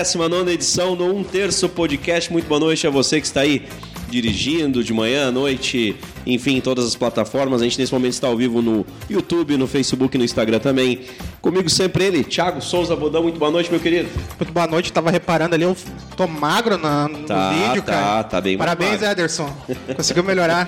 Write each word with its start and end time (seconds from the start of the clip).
ar, 0.00 0.04
19 0.04 0.50
edição 0.52 0.96
no 0.96 1.14
Um 1.14 1.22
Terço 1.22 1.68
Podcast. 1.68 2.32
Muito 2.32 2.46
boa 2.48 2.58
noite 2.60 2.86
a 2.86 2.90
você 2.90 3.20
que 3.20 3.26
está 3.26 3.40
aí 3.42 3.66
dirigindo 4.08 4.82
de 4.82 4.92
manhã, 4.92 5.28
à 5.28 5.30
noite, 5.30 5.94
enfim, 6.26 6.56
em 6.56 6.60
todas 6.60 6.84
as 6.86 6.96
plataformas. 6.96 7.60
A 7.60 7.64
gente 7.64 7.78
nesse 7.78 7.92
momento 7.92 8.12
está 8.14 8.26
ao 8.26 8.36
vivo 8.36 8.60
no 8.62 8.84
YouTube, 9.08 9.56
no 9.56 9.66
Facebook, 9.66 10.16
no 10.18 10.24
Instagram 10.24 10.58
também. 10.58 11.02
Comigo 11.40 11.68
sempre 11.68 12.04
ele, 12.04 12.24
Thiago 12.24 12.60
Souza 12.60 12.96
Bodão. 12.96 13.22
Muito 13.22 13.38
boa 13.38 13.50
noite, 13.50 13.70
meu 13.70 13.78
querido. 13.78 14.08
Muito 14.38 14.52
boa 14.52 14.66
noite, 14.66 14.92
tava 14.92 15.10
reparando 15.10 15.54
ali, 15.54 15.64
eu 15.64 15.76
tô 16.16 16.26
magro 16.26 16.76
na- 16.78 17.06
no 17.06 17.18
Tá, 17.24 17.50
vídeo, 17.50 17.82
tá, 17.82 17.92
cara. 17.92 18.24
tá 18.24 18.40
bem 18.40 18.56
mais 18.56 18.70
Parabéns, 18.70 19.00
magro. 19.02 19.06
Ederson. 19.12 19.54
Conseguiu 19.94 20.24
melhorar. 20.24 20.66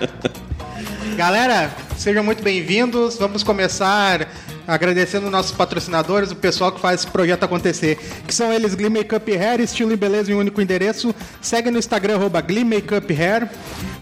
Galera, 1.16 1.74
sejam 1.96 2.22
muito 2.22 2.42
bem-vindos. 2.42 3.16
Vamos 3.16 3.42
começar 3.42 4.28
agradecendo 4.66 5.30
nossos 5.30 5.52
patrocinadores, 5.52 6.30
o 6.30 6.36
pessoal 6.36 6.72
que 6.72 6.80
faz 6.80 7.00
esse 7.00 7.10
projeto 7.10 7.44
acontecer, 7.44 7.98
que 8.26 8.34
são 8.34 8.52
eles 8.52 8.74
Glee 8.74 8.88
Makeup 8.88 9.30
Hair, 9.32 9.60
estilo 9.60 9.92
e 9.92 9.96
beleza 9.96 10.30
em 10.30 10.34
um 10.34 10.38
único 10.38 10.60
endereço. 10.60 11.14
Segue 11.40 11.70
no 11.70 11.78
Instagram, 11.78 12.16
arroba 12.16 12.40
Glee 12.40 12.64
Makeup 12.64 13.12
Hair. 13.12 13.48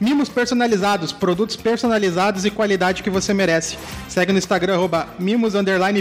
Mimos 0.00 0.28
personalizados, 0.28 1.12
produtos 1.12 1.56
personalizados 1.56 2.44
e 2.44 2.50
qualidade 2.50 3.02
que 3.02 3.10
você 3.10 3.32
merece. 3.32 3.78
Segue 4.08 4.32
no 4.32 4.38
Instagram, 4.38 4.74
arroba 4.74 5.08
Mimos 5.18 5.54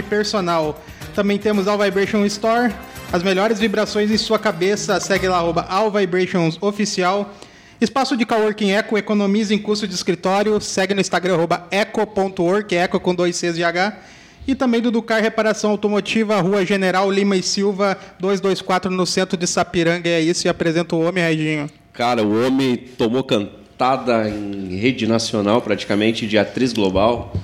Personal. 0.08 0.82
Também 1.14 1.38
temos 1.38 1.66
All 1.66 1.78
Vibration 1.78 2.24
Store, 2.26 2.72
as 3.12 3.22
melhores 3.22 3.58
vibrações 3.58 4.10
em 4.10 4.16
sua 4.16 4.38
cabeça. 4.38 5.00
Segue 5.00 5.28
lá, 5.28 5.38
arroba 5.38 5.66
All 5.68 5.90
Vibrations 5.90 6.56
Oficial. 6.60 7.34
Espaço 7.80 8.14
de 8.14 8.26
coworking 8.26 8.72
Eco, 8.72 8.98
economiza 8.98 9.54
em 9.54 9.58
custo 9.58 9.88
de 9.88 9.94
escritório. 9.94 10.60
Segue 10.60 10.92
no 10.92 11.00
Instagram, 11.00 11.34
arroba 11.34 11.66
eco.work, 11.70 12.76
eco 12.76 13.00
com 13.00 13.14
dois 13.14 13.36
Cs 13.36 13.56
e 13.56 13.64
H. 13.64 13.96
E 14.46 14.54
também 14.54 14.80
do 14.80 14.90
Ducar 14.90 15.22
Reparação 15.22 15.70
Automotiva, 15.70 16.40
Rua 16.40 16.64
General 16.64 17.10
Lima 17.10 17.36
e 17.36 17.42
Silva, 17.42 17.96
224, 18.18 18.90
no 18.90 19.06
centro 19.06 19.36
de 19.36 19.46
Sapiranga. 19.46 20.08
É 20.08 20.20
isso, 20.20 20.46
e 20.46 20.48
apresenta 20.48 20.96
o 20.96 21.00
homem, 21.00 21.22
Reginho. 21.22 21.70
Cara, 21.92 22.22
o 22.22 22.46
homem 22.46 22.76
tomou 22.76 23.22
cantada 23.22 24.28
em 24.28 24.76
rede 24.76 25.06
nacional, 25.06 25.60
praticamente, 25.60 26.26
de 26.26 26.38
atriz 26.38 26.72
global. 26.72 27.34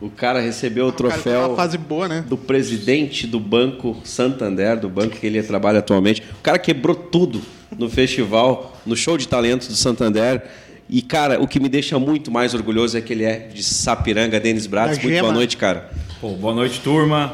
O 0.00 0.08
cara 0.08 0.40
recebeu 0.40 0.86
o 0.86 0.92
cara 0.92 1.10
tá 1.10 1.14
troféu 1.16 1.56
fase 1.56 1.76
boa, 1.76 2.06
né? 2.06 2.24
do 2.28 2.36
presidente 2.36 3.26
do 3.26 3.40
Banco 3.40 3.96
Santander, 4.04 4.78
do 4.78 4.88
banco 4.88 5.16
que 5.16 5.26
ele 5.26 5.42
trabalha 5.42 5.80
atualmente. 5.80 6.22
O 6.38 6.42
cara 6.42 6.58
quebrou 6.58 6.94
tudo 6.94 7.42
no 7.76 7.90
festival, 7.90 8.76
no 8.86 8.96
show 8.96 9.18
de 9.18 9.26
talentos 9.26 9.66
do 9.66 9.74
Santander. 9.74 10.42
E, 10.88 11.02
cara, 11.02 11.42
o 11.42 11.46
que 11.46 11.58
me 11.60 11.68
deixa 11.68 11.98
muito 11.98 12.30
mais 12.30 12.54
orgulhoso 12.54 12.96
é 12.96 13.00
que 13.00 13.12
ele 13.12 13.24
é 13.24 13.48
de 13.52 13.62
Sapiranga, 13.62 14.38
Denis 14.38 14.66
Bratis. 14.66 14.96
Da 14.96 15.02
Muito 15.02 15.14
Gema. 15.14 15.28
boa 15.28 15.34
noite, 15.34 15.56
cara. 15.56 15.90
Pô, 16.20 16.30
boa 16.30 16.54
noite, 16.54 16.80
turma. 16.80 17.32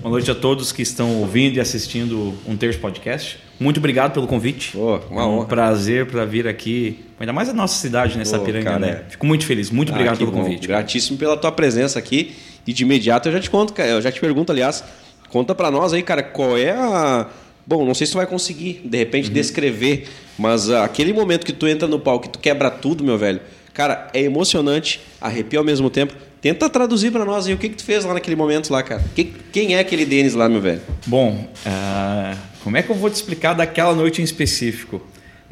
Boa 0.00 0.10
noite 0.12 0.30
a 0.30 0.34
todos 0.34 0.70
que 0.72 0.82
estão 0.82 1.16
ouvindo 1.20 1.56
e 1.56 1.60
assistindo 1.60 2.34
um 2.46 2.56
terço 2.56 2.78
podcast. 2.78 3.38
Muito 3.58 3.78
obrigado 3.78 4.12
pelo 4.12 4.26
convite. 4.26 4.72
Pô, 4.72 4.98
uma 5.10 5.22
É 5.22 5.24
um 5.24 5.38
honra. 5.38 5.46
prazer 5.46 6.06
para 6.06 6.24
vir 6.24 6.46
aqui, 6.46 7.00
ainda 7.18 7.32
mais 7.32 7.48
a 7.48 7.52
nossa 7.52 7.74
cidade, 7.80 8.16
né, 8.16 8.24
Pô, 8.24 8.30
Sapiranga, 8.30 8.64
cara, 8.64 8.78
né? 8.78 9.02
é. 9.06 9.10
Fico 9.10 9.26
muito 9.26 9.44
feliz, 9.44 9.70
muito 9.70 9.90
obrigado 9.90 10.14
Ah, 10.14 10.18
que 10.18 10.24
pelo 10.24 10.36
bom. 10.36 10.44
convite. 10.44 10.66
Gratíssimo 10.68 11.18
pela 11.18 11.36
tua 11.36 11.50
presença 11.52 11.98
aqui. 11.98 12.32
E 12.66 12.72
de 12.72 12.82
imediato 12.84 13.28
eu 13.28 13.32
já 13.32 13.40
te 13.40 13.50
conto, 13.50 13.72
cara, 13.72 13.88
eu 13.90 14.02
já 14.02 14.12
te 14.12 14.20
pergunto, 14.20 14.52
aliás, 14.52 14.84
conta 15.30 15.54
pra 15.54 15.70
nós 15.70 15.92
aí, 15.92 16.02
cara, 16.02 16.22
qual 16.22 16.56
é 16.56 16.70
a. 16.70 17.26
Bom, 17.66 17.84
não 17.84 17.94
sei 17.94 18.06
se 18.06 18.12
tu 18.12 18.16
vai 18.16 18.26
conseguir, 18.26 18.80
de 18.84 18.96
repente, 18.98 19.28
Uhum. 19.28 19.34
descrever, 19.34 20.06
mas 20.38 20.70
ah, 20.70 20.84
aquele 20.84 21.12
momento 21.12 21.44
que 21.44 21.52
tu 21.52 21.66
entra 21.66 21.86
no 21.88 21.98
palco 21.98 22.26
e 22.26 22.30
tu 22.30 22.38
quebra 22.38 22.70
tudo, 22.70 23.02
meu 23.04 23.16
velho, 23.18 23.40
cara, 23.74 24.08
é 24.12 24.20
emocionante, 24.22 25.00
arrepia 25.20 25.58
ao 25.58 25.64
mesmo 25.64 25.88
tempo. 25.90 26.14
Tenta 26.40 26.70
traduzir 26.70 27.10
pra 27.12 27.24
nós 27.24 27.46
aí 27.46 27.52
o 27.52 27.58
que, 27.58 27.68
que 27.68 27.76
tu 27.76 27.84
fez 27.84 28.04
lá 28.04 28.14
naquele 28.14 28.34
momento 28.36 28.70
lá, 28.72 28.82
cara. 28.82 29.02
Que- 29.14 29.24
quem 29.52 29.74
é 29.74 29.80
aquele 29.80 30.06
Denis 30.06 30.34
lá, 30.34 30.48
meu 30.48 30.60
velho? 30.60 30.80
Bom, 31.06 31.46
ah, 31.66 32.34
como 32.64 32.76
é 32.78 32.82
que 32.82 32.90
eu 32.90 32.96
vou 32.96 33.10
te 33.10 33.14
explicar 33.14 33.52
daquela 33.52 33.94
noite 33.94 34.20
em 34.22 34.24
específico? 34.24 35.02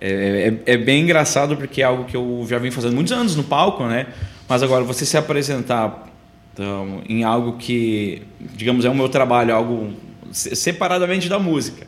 É, 0.01 0.55
é- 0.67 0.73
é 0.75 0.77
bem 0.77 1.03
engraçado 1.03 1.57
porque 1.57 1.83
é 1.83 1.85
algo 1.85 2.05
que 2.05 2.17
eu 2.17 2.47
já 2.49 2.59
venho 2.59 2.73
fazendo 2.73 2.95
muitos 2.95 3.13
anos 3.13 3.37
no 3.37 3.45
palco, 3.45 3.85
né? 3.85 4.07
Mas 4.49 4.63
agora 4.63 4.83
você 4.85 5.05
se 5.05 5.17
apresentar 5.17 6.07
então, 6.55 7.03
em 7.09 7.23
algo 7.23 7.59
que, 7.59 8.23
digamos, 8.55 8.85
é 8.85 8.89
o 8.91 8.95
meu 8.95 9.09
trabalho, 9.09 9.55
algo 9.55 9.93
se- 10.33 10.57
separadamente 10.57 11.29
da 11.29 11.39
música. 11.39 11.87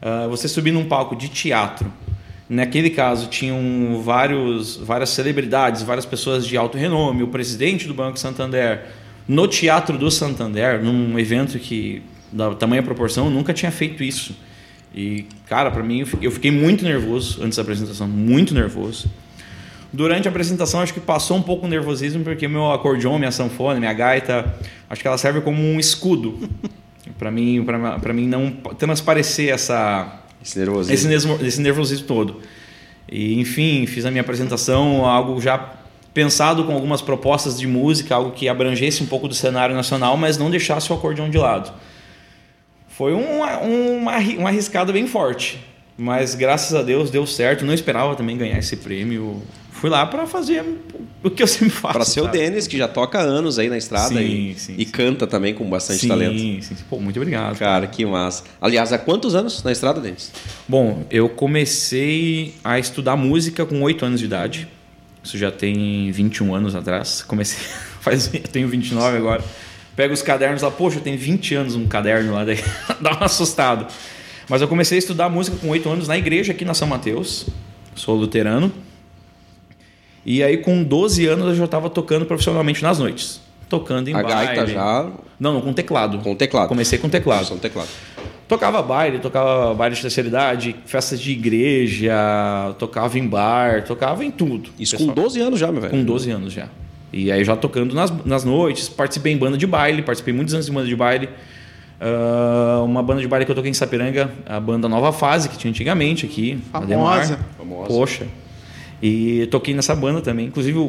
Ah, 0.00 0.26
você 0.28 0.46
subir 0.46 0.72
num 0.72 0.84
palco 0.84 1.16
de 1.16 1.28
teatro. 1.28 1.90
Naquele 2.52 2.90
caso, 2.90 3.28
tinham 3.28 4.02
vários, 4.04 4.76
várias 4.76 5.08
celebridades, 5.08 5.80
várias 5.82 6.04
pessoas 6.04 6.46
de 6.46 6.54
alto 6.54 6.76
renome, 6.76 7.22
o 7.22 7.28
presidente 7.28 7.88
do 7.88 7.94
Banco 7.94 8.18
Santander, 8.18 8.82
no 9.26 9.48
Teatro 9.48 9.96
do 9.96 10.10
Santander, 10.10 10.82
num 10.84 11.18
evento 11.18 11.58
que, 11.58 12.02
da 12.30 12.54
tamanha 12.54 12.82
proporção, 12.82 13.24
eu 13.24 13.30
nunca 13.30 13.54
tinha 13.54 13.72
feito 13.72 14.04
isso. 14.04 14.36
E, 14.94 15.24
cara, 15.46 15.70
para 15.70 15.82
mim, 15.82 16.04
eu 16.20 16.30
fiquei- 16.30 16.50
muito 16.50 16.84
nervoso 16.84 17.42
antes 17.42 17.56
da 17.56 17.62
apresentação, 17.62 18.06
muito 18.06 18.52
nervoso. 18.52 19.10
Durante 19.90 20.28
a 20.28 20.30
apresentação, 20.30 20.80
acho 20.82 20.92
que 20.92 21.00
passou 21.00 21.38
um 21.38 21.42
pouco 21.42 21.64
o 21.64 21.68
nervosismo, 21.70 22.22
porque 22.22 22.46
meu 22.46 22.70
acordeon, 22.70 23.18
minha 23.18 23.32
sanfona, 23.32 23.80
minha 23.80 23.94
gaita, 23.94 24.54
acho 24.90 25.00
que 25.00 25.08
ela 25.08 25.16
serve 25.16 25.40
como 25.40 25.58
um 25.62 25.80
escudo. 25.80 26.38
para 27.18 27.30
mim, 27.30 27.64
pra 28.02 28.12
mim 28.12 28.26
não 28.26 28.50
transparecer 28.78 29.48
essa, 29.54 30.21
Esse 30.44 30.58
nervosismo. 30.58 30.94
esse, 30.94 31.06
nesmo- 31.08 31.38
esse 31.46 31.60
nervosismo 31.60 32.06
todo. 32.06 32.40
E, 33.10 33.38
enfim, 33.40 33.86
fiz 33.86 34.04
a 34.06 34.10
minha 34.10 34.22
apresentação, 34.22 35.04
algo 35.06 35.40
já 35.40 35.74
pensado 36.14 36.64
com 36.64 36.72
algumas 36.74 37.00
propostas 37.00 37.58
de 37.58 37.66
música, 37.66 38.14
algo 38.14 38.32
que 38.32 38.48
abrangesse 38.48 39.02
um 39.02 39.06
pouco 39.06 39.26
do 39.28 39.34
cenário 39.34 39.74
nacional, 39.74 40.16
mas 40.16 40.36
não 40.36 40.50
deixasse 40.50 40.90
o 40.92 40.94
acordeão 40.94 41.28
de 41.30 41.38
lado. 41.38 41.72
Foi 42.88 43.12
uma, 43.14 43.58
uma 43.58 44.48
arriscada 44.48 44.92
bem 44.92 45.06
forte, 45.06 45.58
mas 45.96 46.34
graças 46.34 46.74
a 46.74 46.82
Deus 46.82 47.10
deu 47.10 47.26
certo. 47.26 47.64
Não 47.64 47.72
esperava 47.72 48.14
também 48.14 48.36
ganhar 48.36 48.58
esse 48.58 48.76
prêmio. 48.76 49.42
Fui 49.82 49.90
lá 49.90 50.06
para 50.06 50.28
fazer 50.28 50.64
o 51.24 51.28
que 51.28 51.42
eu 51.42 51.46
sempre 51.48 51.70
faço. 51.70 51.94
Pra 51.94 52.04
ser 52.04 52.20
o? 52.20 52.28
Denis, 52.28 52.68
que 52.68 52.78
já 52.78 52.86
toca 52.86 53.18
anos 53.18 53.58
aí 53.58 53.68
na 53.68 53.76
estrada 53.76 54.14
Sim, 54.14 54.50
e, 54.50 54.54
sim, 54.54 54.74
e 54.78 54.84
sim. 54.84 54.92
canta 54.92 55.26
também 55.26 55.52
com 55.54 55.68
bastante 55.68 56.02
sim, 56.02 56.06
talento. 56.06 56.38
Sim, 56.38 56.60
sim. 56.62 56.76
Pô, 56.88 57.00
muito 57.00 57.16
obrigado. 57.16 57.58
Cara, 57.58 57.88
que 57.88 58.06
massa. 58.06 58.44
Aliás, 58.60 58.92
há 58.92 58.98
quantos 58.98 59.34
anos 59.34 59.60
na 59.64 59.72
estrada, 59.72 60.00
Denis? 60.00 60.30
Bom, 60.68 61.04
eu 61.10 61.28
comecei 61.28 62.54
a 62.62 62.78
estudar 62.78 63.16
música 63.16 63.66
com 63.66 63.82
8 63.82 64.04
anos 64.04 64.20
de 64.20 64.26
idade. 64.26 64.68
Isso 65.20 65.36
já 65.36 65.50
tem 65.50 66.12
21 66.12 66.54
anos 66.54 66.76
atrás. 66.76 67.20
Comecei, 67.22 67.58
faz, 68.00 68.32
eu 68.32 68.40
tenho 68.40 68.68
29 68.68 69.16
agora. 69.16 69.42
Pego 69.96 70.14
os 70.14 70.22
cadernos 70.22 70.62
lá, 70.62 70.70
poxa, 70.70 70.98
eu 70.98 71.02
tenho 71.02 71.18
20 71.18 71.56
anos 71.56 71.74
um 71.74 71.88
caderno 71.88 72.34
lá, 72.34 72.44
daí 72.46 72.62
dá 73.00 73.18
um 73.20 73.24
assustado. 73.24 73.92
Mas 74.48 74.62
eu 74.62 74.68
comecei 74.68 74.96
a 74.96 75.00
estudar 75.00 75.28
música 75.28 75.56
com 75.56 75.68
8 75.70 75.88
anos 75.90 76.06
na 76.06 76.16
igreja 76.16 76.52
aqui 76.52 76.64
na 76.64 76.72
São 76.72 76.86
Mateus. 76.86 77.48
Sou 77.96 78.14
luterano. 78.14 78.72
E 80.24 80.42
aí 80.42 80.58
com 80.58 80.82
12 80.82 81.26
anos 81.26 81.46
eu 81.48 81.54
já 81.54 81.64
estava 81.64 81.90
tocando 81.90 82.24
profissionalmente 82.24 82.82
nas 82.82 82.98
noites. 82.98 83.40
Tocando 83.68 84.08
em 84.08 84.14
a 84.14 84.22
baile. 84.22 84.46
gaita 84.46 84.66
já 84.66 85.10
Não, 85.40 85.54
não, 85.54 85.60
com 85.60 85.72
teclado. 85.72 86.18
com 86.18 86.34
teclado. 86.34 86.68
Comecei 86.68 86.98
com 86.98 87.08
teclado. 87.08 87.46
Só 87.46 87.54
um 87.54 87.58
teclado. 87.58 87.88
Tocava 88.46 88.82
baile, 88.82 89.18
tocava 89.18 89.72
baile 89.72 89.94
de 89.96 90.02
terceira 90.02 90.28
idade, 90.28 90.76
festas 90.84 91.18
de 91.18 91.32
igreja, 91.32 92.14
tocava 92.78 93.18
em 93.18 93.26
bar, 93.26 93.82
tocava 93.84 94.22
em 94.24 94.30
tudo. 94.30 94.68
Isso 94.78 94.96
Pessoal, 94.96 95.14
com 95.14 95.22
12 95.22 95.40
anos 95.40 95.58
já, 95.58 95.72
meu 95.72 95.80
velho. 95.80 95.92
com 95.92 96.04
12 96.04 96.30
anos 96.30 96.52
já. 96.52 96.68
E 97.12 97.32
aí 97.32 97.42
já 97.44 97.56
tocando 97.56 97.94
nas, 97.94 98.10
nas 98.26 98.44
noites, 98.44 98.88
participei 98.90 99.32
em 99.32 99.38
banda 99.38 99.56
de 99.56 99.66
baile, 99.66 100.02
participei 100.02 100.34
muitos 100.34 100.52
anos 100.52 100.66
de 100.66 100.72
banda 100.72 100.86
de 100.86 100.96
baile. 100.96 101.28
Ah, 102.00 102.82
uma 102.84 103.02
banda 103.02 103.20
de 103.20 103.28
baile 103.28 103.44
que 103.46 103.50
eu 103.50 103.54
toquei 103.54 103.70
em 103.70 103.74
Sapiranga, 103.74 104.30
a 104.44 104.58
banda 104.58 104.88
Nova 104.88 105.12
Fase, 105.12 105.48
que 105.48 105.56
tinha 105.56 105.70
antigamente 105.70 106.26
aqui. 106.26 106.58
Famosa. 106.70 107.38
Famosa. 107.56 107.88
Poxa. 107.88 108.26
E 109.02 109.46
toquei 109.50 109.74
nessa 109.74 109.94
banda 109.96 110.20
também. 110.20 110.46
Inclusive 110.46 110.78
o, 110.78 110.84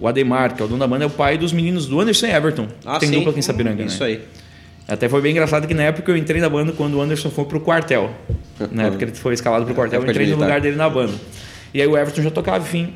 o- 0.00 0.06
Ademar, 0.06 0.54
que 0.54 0.62
é 0.62 0.64
o 0.64 0.68
dono 0.68 0.78
da 0.78 0.86
banda, 0.86 1.04
é 1.04 1.06
o 1.06 1.10
pai 1.10 1.36
dos 1.36 1.52
meninos 1.52 1.86
do 1.86 2.00
Anderson 2.00 2.26
e 2.26 2.30
Everton. 2.30 2.68
Ah, 2.84 2.98
Tem 3.00 3.08
sim. 3.08 3.16
dupla 3.16 3.30
aqui 3.30 3.40
em 3.40 3.42
Sapiranga, 3.42 3.82
Isso 3.82 4.00
né? 4.02 4.10
aí. 4.10 4.20
Até 4.86 5.08
foi 5.08 5.20
bem 5.20 5.32
engraçado 5.32 5.66
que 5.66 5.74
na 5.74 5.82
época 5.84 6.10
eu 6.12 6.16
entrei 6.16 6.40
na 6.40 6.48
banda 6.48 6.72
quando 6.72 6.94
o 6.94 7.00
Anderson 7.02 7.30
foi 7.30 7.44
pro 7.44 7.60
quartel. 7.60 8.10
Na 8.70 8.84
época 8.84 9.04
ele 9.04 9.12
foi 9.12 9.34
escalado 9.34 9.64
pro 9.64 9.74
quartel, 9.74 10.02
eu 10.02 10.08
entrei 10.08 10.26
no 10.28 10.36
lugar 10.36 10.60
dele 10.60 10.76
na 10.76 10.88
banda. 10.88 11.12
E 11.74 11.80
aí 11.80 11.86
o 11.88 11.96
Everton 11.96 12.22
já 12.22 12.30
tocava, 12.30 12.58
enfim. 12.64 12.92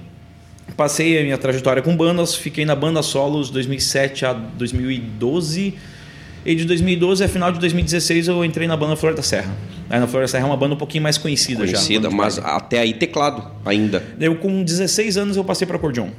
Passei 0.76 1.18
a 1.18 1.22
minha 1.22 1.38
trajetória 1.38 1.82
com 1.82 1.96
bandas, 1.96 2.34
fiquei 2.34 2.64
na 2.64 2.74
banda 2.76 3.02
solos 3.02 3.50
2007 3.50 4.26
a 4.26 4.32
2012. 4.32 5.74
E 6.46 6.54
de 6.54 6.64
2012 6.64 7.24
a 7.24 7.28
final 7.28 7.50
de 7.50 7.58
2016 7.58 8.28
eu 8.28 8.44
entrei 8.44 8.68
na 8.68 8.76
banda 8.76 8.94
Flor 8.94 9.12
da 9.12 9.22
Serra. 9.22 9.52
Aí 9.90 9.98
na 9.98 10.06
Flor 10.06 10.22
da 10.22 10.28
Serra 10.28 10.44
é 10.44 10.46
uma 10.46 10.56
banda 10.56 10.74
um 10.74 10.78
pouquinho 10.78 11.02
mais 11.02 11.18
conhecida, 11.18 11.64
Conhecida, 11.64 12.04
já. 12.04 12.08
de 12.08 12.14
mas 12.14 12.38
até 12.38 12.78
aí 12.78 12.94
teclado 12.94 13.50
ainda. 13.64 14.00
Eu 14.20 14.36
com 14.36 14.62
16 14.62 15.16
anos 15.16 15.36
eu 15.36 15.42
passei 15.42 15.66
para 15.66 15.74
acordeon. 15.74 16.10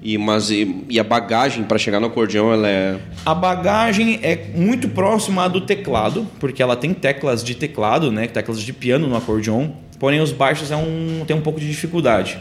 E, 0.00 0.16
mas, 0.16 0.50
e, 0.52 0.84
e 0.88 1.00
a 1.00 1.04
bagagem 1.04 1.64
para 1.64 1.76
chegar 1.78 1.98
no 1.98 2.06
acordeão, 2.06 2.52
ela 2.52 2.68
é. 2.68 2.98
A 3.26 3.34
bagagem 3.34 4.20
é 4.22 4.52
muito 4.54 4.88
próxima 4.88 5.44
à 5.44 5.48
do 5.48 5.60
teclado, 5.60 6.28
porque 6.38 6.62
ela 6.62 6.76
tem 6.76 6.94
teclas 6.94 7.42
de 7.42 7.56
teclado, 7.56 8.12
né, 8.12 8.28
teclas 8.28 8.62
de 8.62 8.72
piano 8.72 9.08
no 9.08 9.16
acordeon. 9.16 9.70
Porém, 9.98 10.20
os 10.20 10.30
baixos 10.30 10.70
é 10.70 10.76
um, 10.76 11.24
tem 11.26 11.36
um 11.36 11.42
pouco 11.42 11.58
de 11.58 11.66
dificuldade. 11.66 12.38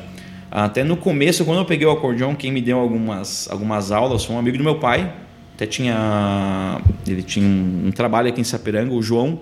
Até 0.51 0.83
no 0.83 0.95
começo, 0.95 1.43
quando 1.43 1.57
eu 1.57 1.65
peguei 1.65 1.87
o 1.87 1.91
acordeon, 1.91 2.35
quem 2.35 2.51
me 2.51 2.61
deu 2.61 2.77
algumas, 2.79 3.49
algumas 3.51 3.91
aulas 3.91 4.23
foi 4.23 4.35
um 4.35 4.39
amigo 4.39 4.57
do 4.59 4.63
meu 4.63 4.75
pai. 4.75 5.11
Até 5.59 5.65
tinha. 5.65 6.81
Ele 7.05 7.21
tinha 7.21 7.45
um, 7.45 7.91
trabalho 7.91 8.29
aqui 8.29 8.39
em 8.39 8.45
Sapiranga, 8.45 8.93
o 8.93 9.01
João. 9.01 9.41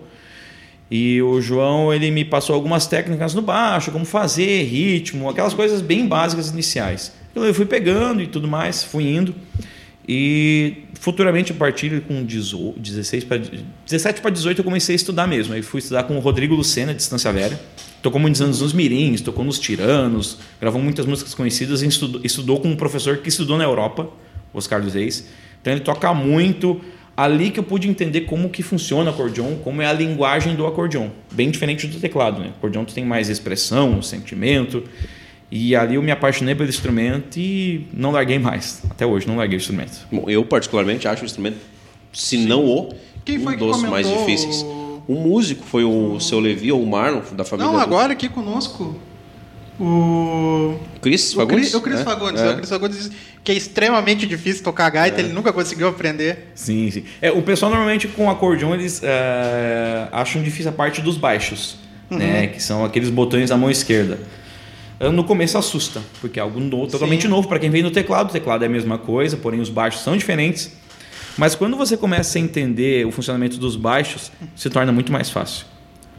E 0.90 1.22
o 1.22 1.40
João 1.40 1.94
ele 1.94 2.10
me 2.10 2.26
passou 2.26 2.56
algumas 2.56 2.88
técnicas 2.88 3.36
no 3.36 3.42
baixo, 3.44 3.92
como 3.92 4.04
fazer, 4.04 4.64
ritmo, 4.64 5.30
aquelas 5.30 5.54
coisas 5.54 5.80
bem 5.80 6.08
básicas 6.08 6.50
iniciais. 6.50 7.14
Então 7.30 7.46
eu 7.46 7.54
fui 7.54 7.68
pegando 7.68 8.20
e 8.20 8.26
tudo 8.26 8.48
mais, 8.48 8.84
fui 8.84 9.04
indo. 9.04 9.36
E 10.08 10.86
futuramente, 11.00 11.52
a 11.52 11.56
partir 11.56 12.02
com 12.02 12.24
16 12.24 13.24
para 13.26 13.38
17 13.38 14.20
para 14.20 14.32
18, 14.32 14.58
eu 14.62 14.66
comecei 14.66 14.96
a 14.96 14.98
estudar 14.98 15.28
mesmo. 15.28 15.54
Aí 15.54 15.62
fui 15.62 15.80
estudar 15.80 16.02
com 16.04 16.16
o 16.16 16.20
Rodrigo 16.20 16.56
Lucena, 16.56 16.94
de 16.94 16.98
Distância 16.98 17.32
Velha. 17.32 17.60
Tocou 18.02 18.20
muitos 18.20 18.42
anos 18.42 18.62
nos 18.62 18.74
Mirins, 18.74 19.22
tocou 19.22 19.46
nos 19.46 19.60
Tiranos, 19.60 20.40
gravou 20.60 20.82
muitas 20.82 21.06
músicas 21.06 21.36
conhecidas 21.36 21.84
e 21.84 21.88
estudou, 21.88 22.22
estudou 22.24 22.60
com 22.60 22.70
um 22.70 22.76
professor 22.76 23.18
que 23.18 23.30
estudou 23.30 23.56
na 23.56 23.66
Europa, 23.66 24.10
Oscar 24.52 24.82
dos 24.82 24.96
Reis. 24.96 25.28
Então 25.62 25.74
ele 25.74 25.82
toca 25.82 26.14
muito. 26.14 26.80
Ali 27.16 27.50
que 27.50 27.60
eu 27.60 27.64
pude 27.64 27.90
entender 27.90 28.22
como 28.22 28.48
que 28.48 28.62
funciona 28.62 29.10
o 29.10 29.14
acordeon, 29.14 29.56
como 29.64 29.82
é 29.82 29.88
a 29.88 29.94
linguagem 29.94 30.56
do 30.56 30.68
acordeon. 30.68 31.10
Bem 31.32 31.50
diferente 31.50 31.88
do 31.88 32.00
teclado, 32.00 32.40
né? 32.40 32.48
O 32.48 32.58
acordeon 32.58 32.86
tem 32.86 33.04
mais 33.04 33.28
expressão, 33.28 34.02
sentimento. 34.04 34.84
E 35.50 35.76
ali 35.76 35.96
eu 35.96 36.04
me 36.04 36.12
apaixonei 36.12 36.54
pelo 36.54 36.70
instrumento 36.70 37.38
e 37.38 37.88
não 37.94 38.12
larguei 38.12 38.38
mais. 38.38 38.84
Até 38.90 39.06
hoje, 39.06 39.28
não 39.28 39.38
larguei 39.38 39.58
o 39.58 39.62
instrumento. 39.62 40.06
Bom, 40.12 40.30
eu 40.30 40.44
particularmente 40.46 41.08
acho 41.08 41.24
o 41.24 41.26
instrumento, 41.26 41.58
se 42.12 42.38
não 42.38 42.66
o, 42.66 42.94
Quem 43.24 43.40
foi 43.40 43.56
um 43.56 43.58
dos 43.58 43.82
mais 43.84 44.08
difíceis. 44.08 44.64
O 45.08 45.16
músico 45.16 45.66
foi 45.66 45.86
o 45.86 46.20
seu 46.20 46.40
Levi 46.40 46.70
ou 46.72 46.84
o 46.84 46.86
Marlon, 46.86 47.22
da 47.32 47.46
família 47.46 47.72
Não, 47.72 47.80
do 47.80 47.82
agora 47.82 48.12
aqui 48.12 48.28
conosco. 48.28 48.94
O. 49.80 50.78
Chris 51.02 51.34
O 51.34 51.38
Fagundes. 51.38 51.74
O 51.74 51.82
Cris 51.82 52.00
né? 52.00 52.04
Fagundes. 52.04 52.42
É. 52.42 52.50
O 52.52 52.56
Cris 52.56 52.70
Fagundes 52.70 53.12
que 53.48 53.54
é 53.54 53.56
extremamente 53.56 54.28
difícil 54.28 54.62
tocar 54.62 54.90
gaita, 54.90 55.22
ele 55.22 55.32
nunca 55.32 55.54
conseguiu 55.54 55.88
aprender. 55.88 56.52
Sim, 56.54 56.92
sim. 56.92 57.06
É, 57.22 57.32
o 57.32 57.42
pessoal 57.42 57.72
normalmente 57.72 58.06
com 58.06 58.30
acordeon 58.30 58.74
eles 58.74 59.00
é, 59.02 60.10
acham 60.12 60.44
difícil 60.44 60.70
a 60.70 60.74
parte 60.74 61.00
dos 61.02 61.16
baixos, 61.16 61.78
né? 62.10 62.48
Que 62.48 62.62
são 62.62 62.84
aqueles 62.84 63.10
botões 63.10 63.50
da 63.50 63.56
mão 63.56 63.72
esquerda. 63.72 64.20
Ah, 65.00 65.10
No 65.10 65.24
começo 65.24 65.58
assusta, 65.58 66.02
porque 66.20 66.40
é 66.40 66.44
algo 66.44 66.60
novo, 66.60 66.92
totalmente 66.92 67.22
Sim. 67.22 67.30
novo 67.30 67.48
para 67.48 67.58
quem 67.58 67.70
vem 67.70 67.82
no 67.82 67.90
teclado. 67.90 68.30
O 68.30 68.34
teclado 68.34 68.64
é 68.64 68.68
a 68.68 68.70
mesma 68.70 68.98
coisa, 68.98 69.38
porém 69.38 69.62
os 69.62 69.70
baixos 69.70 70.02
são 70.02 70.18
diferentes. 70.18 70.74
Mas 71.38 71.56
quando 71.56 71.78
você 71.78 71.96
começa 71.96 72.38
a 72.38 72.42
entender 72.42 73.08
o 73.08 73.12
funcionamento 73.12 73.56
dos 73.56 73.78
baixos, 73.78 74.30
se 74.58 74.70
torna 74.70 74.92
muito 74.92 75.10
mais 75.10 75.30
fácil. 75.30 75.66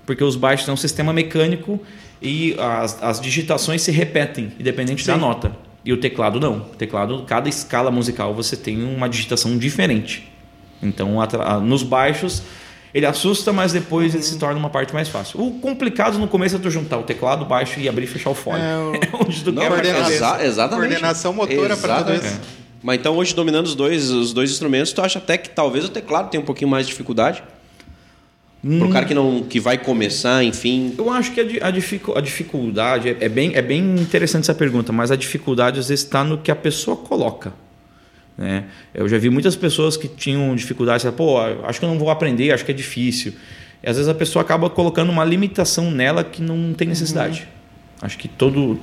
Porque 0.08 0.24
os 0.24 0.36
baixos 0.36 0.64
são 0.64 0.72
um 0.72 0.76
sistema 0.78 1.12
mecânico 1.12 1.78
e 2.22 2.56
as, 2.58 3.02
as 3.02 3.20
digitações 3.20 3.82
se 3.82 3.90
repetem, 3.92 4.50
independente 4.58 5.06
da 5.06 5.12
Sim. 5.14 5.20
nota. 5.20 5.52
E 5.84 5.92
o 5.92 5.98
teclado 5.98 6.40
não. 6.40 6.54
O 6.72 6.76
teclado, 6.76 7.24
cada 7.26 7.46
escala 7.46 7.90
musical 7.90 8.32
você 8.32 8.56
tem 8.56 8.82
uma 8.82 9.06
digitação 9.06 9.58
diferente. 9.58 10.26
Então, 10.82 11.16
nos 11.62 11.82
baixos, 11.82 12.42
ele 12.94 13.04
assusta, 13.04 13.52
mas 13.52 13.70
depois 13.72 14.14
ele 14.14 14.22
se 14.22 14.38
torna 14.38 14.58
uma 14.58 14.70
parte 14.70 14.94
mais 14.94 15.10
fácil. 15.10 15.40
O 15.42 15.60
complicado 15.60 16.18
no 16.18 16.26
começo 16.26 16.56
é 16.56 16.58
tu 16.58 16.70
juntar 16.70 16.96
o 16.96 17.02
teclado, 17.02 17.42
o 17.42 17.44
baixo 17.44 17.78
e 17.78 17.86
abrir 17.86 18.04
e 18.04 18.06
fechar 18.06 18.30
o 18.30 18.34
fole. 18.34 18.62
É, 18.62 18.76
o- 18.78 18.94
É 19.04 19.24
onde 19.26 19.44
tu 19.44 19.52
Não, 19.52 19.60
quebra 19.62 19.78
a 19.78 19.92
coordena- 19.94 20.42
exatamente. 20.44 20.88
Coordenação 20.88 21.32
motora 21.34 21.76
pra 21.76 22.02
tudo 22.02 22.14
isso. 22.14 22.40
Mas 22.82 22.98
então 22.98 23.14
hoje 23.14 23.34
dominando 23.34 23.66
os 23.66 23.74
dois, 23.74 24.08
os 24.10 24.32
dois 24.32 24.50
instrumentos, 24.50 24.90
tu 24.94 25.02
acha 25.02 25.18
até 25.18 25.36
que 25.36 25.50
talvez 25.50 25.84
o 25.84 25.90
teclado 25.90 26.30
tenha 26.30 26.40
um 26.42 26.46
pouquinho 26.46 26.70
mais 26.70 26.86
de 26.86 26.92
dificuldade? 26.92 27.42
Hum. 28.64 28.78
Pro 28.80 28.88
cara 28.90 29.04
que 29.06 29.14
não 29.14 29.42
que 29.42 29.60
vai 29.60 29.78
começar, 29.78 30.42
enfim. 30.42 30.92
Eu 30.98 31.10
acho 31.10 31.32
que 31.32 31.40
a, 31.40 31.68
a 31.68 31.70
dificu- 31.70 32.18
a 32.18 32.20
dificuldade 32.20 33.08
é, 33.10 33.16
é 33.20 33.28
bem, 33.28 33.52
é 33.54 33.62
bem 33.62 33.94
interessante 33.94 34.42
essa 34.44 34.54
pergunta, 34.54 34.92
mas 34.92 35.10
a 35.12 35.16
dificuldade 35.16 35.78
às 35.78 35.88
vezes 35.88 36.04
está 36.04 36.24
no 36.24 36.38
que 36.38 36.50
a 36.50 36.56
pessoa 36.56 36.96
coloca. 36.96 37.52
Né? 38.36 38.64
Eu 38.94 39.08
já 39.08 39.16
vi 39.18 39.30
muitas 39.30 39.54
pessoas 39.56 39.96
que 39.96 40.08
tinham 40.08 40.54
dificuldade, 40.56 41.06
assim, 41.06 41.16
pô, 41.16 41.38
acho 41.64 41.78
que 41.78 41.84
eu 41.84 41.88
não 41.88 41.98
vou 41.98 42.10
aprender, 42.10 42.52
acho 42.52 42.64
que 42.64 42.70
é 42.70 42.74
difícil. 42.74 43.32
E 43.82 43.88
às 43.88 43.96
vezes 43.96 44.08
a 44.08 44.14
pessoa 44.14 44.42
acaba 44.42 44.68
colocando 44.68 45.10
uma 45.10 45.24
limitação 45.24 45.90
nela 45.90 46.24
que 46.24 46.42
não 46.42 46.72
tem 46.72 46.88
necessidade. 46.88 47.46
Acho 48.00 48.16
que 48.18 48.28
todo. 48.28 48.78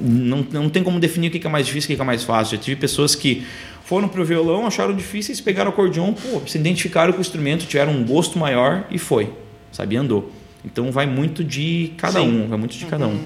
Não, 0.00 0.44
não 0.50 0.68
tem 0.68 0.82
como 0.82 0.98
definir 0.98 1.28
o 1.28 1.30
que 1.30 1.46
é 1.46 1.50
mais 1.50 1.66
difícil 1.66 1.90
e 1.90 1.94
o 1.94 1.96
que 1.96 2.02
é 2.02 2.04
mais 2.04 2.24
fácil. 2.24 2.56
Já 2.56 2.62
tive 2.62 2.76
pessoas 2.80 3.14
que 3.14 3.46
foram 3.84 4.08
pro 4.08 4.24
violão, 4.24 4.66
acharam 4.66 4.94
difíceis, 4.94 5.40
pegaram 5.40 5.70
o 5.70 5.72
acordeon, 5.72 6.12
pô, 6.12 6.40
se 6.46 6.58
identificaram 6.58 7.12
com 7.12 7.18
o 7.18 7.20
instrumento, 7.20 7.64
tiveram 7.66 7.92
um 7.92 8.04
gosto 8.04 8.38
maior 8.38 8.84
e 8.90 8.98
foi. 8.98 9.32
Sabe? 9.70 9.96
Andou. 9.96 10.32
Então 10.64 10.90
vai 10.90 11.06
muito 11.06 11.44
de 11.44 11.92
cada 11.96 12.18
Sim. 12.20 12.42
um, 12.44 12.48
vai 12.48 12.58
muito 12.58 12.76
de 12.76 12.84
cada 12.86 13.06
um. 13.06 13.20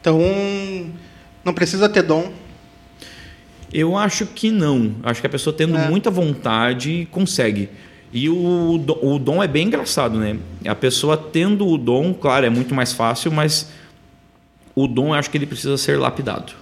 Então, 0.00 0.20
não 1.42 1.54
precisa 1.54 1.88
ter 1.88 2.02
dom. 2.02 2.30
Eu 3.72 3.96
acho 3.96 4.26
que 4.26 4.50
não. 4.50 4.94
Acho 5.02 5.20
que 5.20 5.26
a 5.26 5.30
pessoa 5.30 5.54
tendo 5.54 5.76
É. 5.76 5.88
muita 5.88 6.10
vontade 6.10 7.08
consegue. 7.10 7.68
E 8.12 8.28
o, 8.28 8.82
o 9.02 9.18
dom 9.18 9.42
é 9.42 9.48
bem 9.48 9.66
engraçado, 9.66 10.18
né? 10.18 10.36
A 10.66 10.74
pessoa 10.74 11.16
tendo 11.16 11.66
o 11.66 11.76
dom, 11.76 12.14
claro, 12.14 12.46
é 12.46 12.50
muito 12.50 12.74
mais 12.74 12.92
fácil, 12.92 13.30
mas 13.30 13.70
o 14.82 14.86
dom 14.86 15.08
eu 15.08 15.14
acho 15.14 15.30
que 15.30 15.36
ele 15.38 15.46
precisa 15.46 15.76
ser 15.76 15.98
lapidado. 15.98 16.52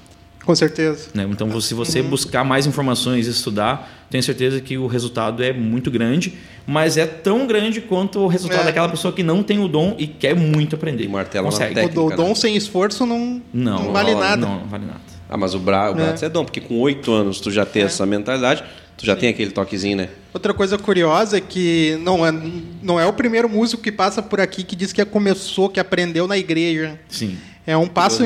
Com 0.45 0.55
certeza. 0.55 1.09
né? 1.13 1.27
Então, 1.29 1.61
se 1.61 1.75
você 1.75 2.01
Uhum. 2.01 2.09
buscar 2.09 2.45
mais 2.45 2.67
informações 2.69 3.27
e 3.27 3.31
estudar, 3.31 4.07
tenho 4.09 4.23
certeza 4.23 4.61
que 4.61 4.79
o 4.79 4.87
resultado 4.87 5.43
é 5.43 5.53
muito 5.53 5.91
grande, 5.91 6.35
mas 6.65 6.97
é 6.97 7.05
tão 7.05 7.49
grande 7.49 7.81
quanto 7.81 8.21
o 8.21 8.29
resultado 8.29 8.61
É. 8.61 8.65
daquela 8.67 8.89
pessoa 8.89 9.13
que 9.13 9.25
não 9.25 9.43
tem 9.43 9.59
o 9.59 9.67
dom 9.67 9.97
e 9.99 10.07
quer 10.07 10.37
muito 10.37 10.77
aprender. 10.77 11.09
Martela 11.09 11.47
na 11.47 11.51
Consegue. 11.51 11.75
técnica. 11.75 12.01
o 12.01 12.11
né? 12.11 12.15
dom 12.17 12.33
sem 12.37 12.55
esforço 12.57 13.05
não, 13.05 13.43
Não, 13.53 13.85
não 13.87 13.93
vale 13.93 14.15
nada. 14.15 14.37
Não, 14.37 14.61
não 14.61 14.67
vale 14.69 14.87
nada. 14.87 15.01
Ah, 15.29 15.37
mas 15.37 15.53
o, 15.53 15.59
bra 15.59 15.91
o 15.91 15.95
É. 16.01 16.05
braço 16.07 16.25
é 16.25 16.29
dom, 16.29 16.45
porque 16.45 16.61
com 16.61 16.79
oito 16.79 17.13
anos 17.13 17.41
tu 17.41 17.51
já 17.51 17.67
tem 17.67 17.83
essa 17.83 18.07
mentalidade, 18.07 18.63
tu 18.97 19.05
já 19.05 19.17
tem 19.17 19.29
aquele 19.29 19.51
toquezinho, 19.51 19.97
né? 19.97 20.11
Outra 20.33 20.55
coisa 20.55 20.79
curiosa 20.79 21.39
é 21.39 21.41
que 21.41 21.99
não 22.03 22.25
é, 22.25 22.33
não 22.81 23.01
é 23.01 23.05
o 23.07 23.13
primeiro 23.13 23.49
músico 23.49 23.83
que 23.83 23.91
passa 23.91 24.23
por 24.23 24.41
aqui 24.41 24.63
que 24.63 24.77
diz 24.77 24.93
que 24.93 25.05
começou, 25.05 25.69
que 25.69 25.81
aprendeu 25.81 26.29
na 26.29 26.39
igreja. 26.39 27.01
Sim. 27.09 27.37
É 27.67 27.77
um 27.77 27.89
passo 27.89 28.23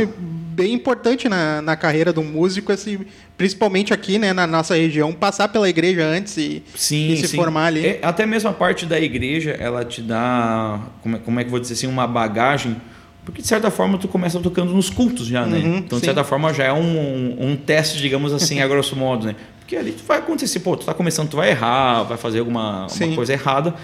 bem 0.61 0.75
importante 0.75 1.29
na, 1.29 1.63
na 1.63 1.77
carreira 1.77 2.13
do 2.13 2.23
músico, 2.23 2.71
esse, 2.71 3.01
principalmente 3.37 3.95
aqui 3.95 4.19
né, 4.19 4.33
na 4.33 4.47
nossa 4.47 4.75
região, 4.75 5.13
passar 5.13 5.49
pela 5.49 5.69
igreja 5.69 6.05
antes 6.05 6.37
e, 6.37 6.63
Sim, 6.75 7.13
e 7.13 7.17
se 7.17 7.29
sim. 7.29 7.37
formar 7.37 7.67
ali. 7.67 7.87
É, 7.87 8.01
até 8.03 8.27
mesmo 8.27 8.51
a 8.51 8.53
parte 8.53 8.85
da 8.85 9.01
igreja, 9.01 9.53
ela 9.53 9.85
te 9.85 10.03
dá, 10.03 10.79
como 11.03 11.17
é, 11.17 11.19
como 11.19 11.41
é 11.41 11.45
que 11.45 11.51
vou 11.51 11.59
dizer 11.59 11.75
assim, 11.75 11.87
uma 11.87 12.07
bagagem, 12.07 12.77
porque 13.25 13.41
de 13.41 13.49
certa 13.49 13.71
forma 13.71 13.97
tu 13.97 14.09
começa 14.09 14.39
tocando 14.41 14.73
nos 14.75 14.91
cultos 14.91 15.27
já, 15.27 15.47
né? 15.47 15.59
Uhum, 15.59 15.77
então 15.79 15.99
de 15.99 16.05
sim. 16.05 16.07
certa 16.07 16.25
forma 16.25 16.53
já 16.53 16.65
é 16.65 16.73
um, 16.73 16.99
um, 16.99 17.51
um 17.51 17.57
teste, 17.57 17.99
digamos 17.99 18.33
assim, 18.33 18.61
a 18.61 18.69
grosso 18.69 18.95
modo, 18.97 19.27
né? 19.27 19.37
Porque 19.61 19.77
ali 19.77 19.93
tu 19.93 20.03
vai 20.07 20.19
acontecer, 20.19 20.61
pô, 20.61 20.77
tu 20.77 20.85
tá 20.85 20.93
começando, 20.93 21.31
tu 21.31 21.37
vai 21.37 21.51
errar, 21.51 22.03
vai 22.03 22.19
fazer 22.19 22.41
alguma 22.41 22.87
coisa 23.15 23.33
errada, 23.33 23.75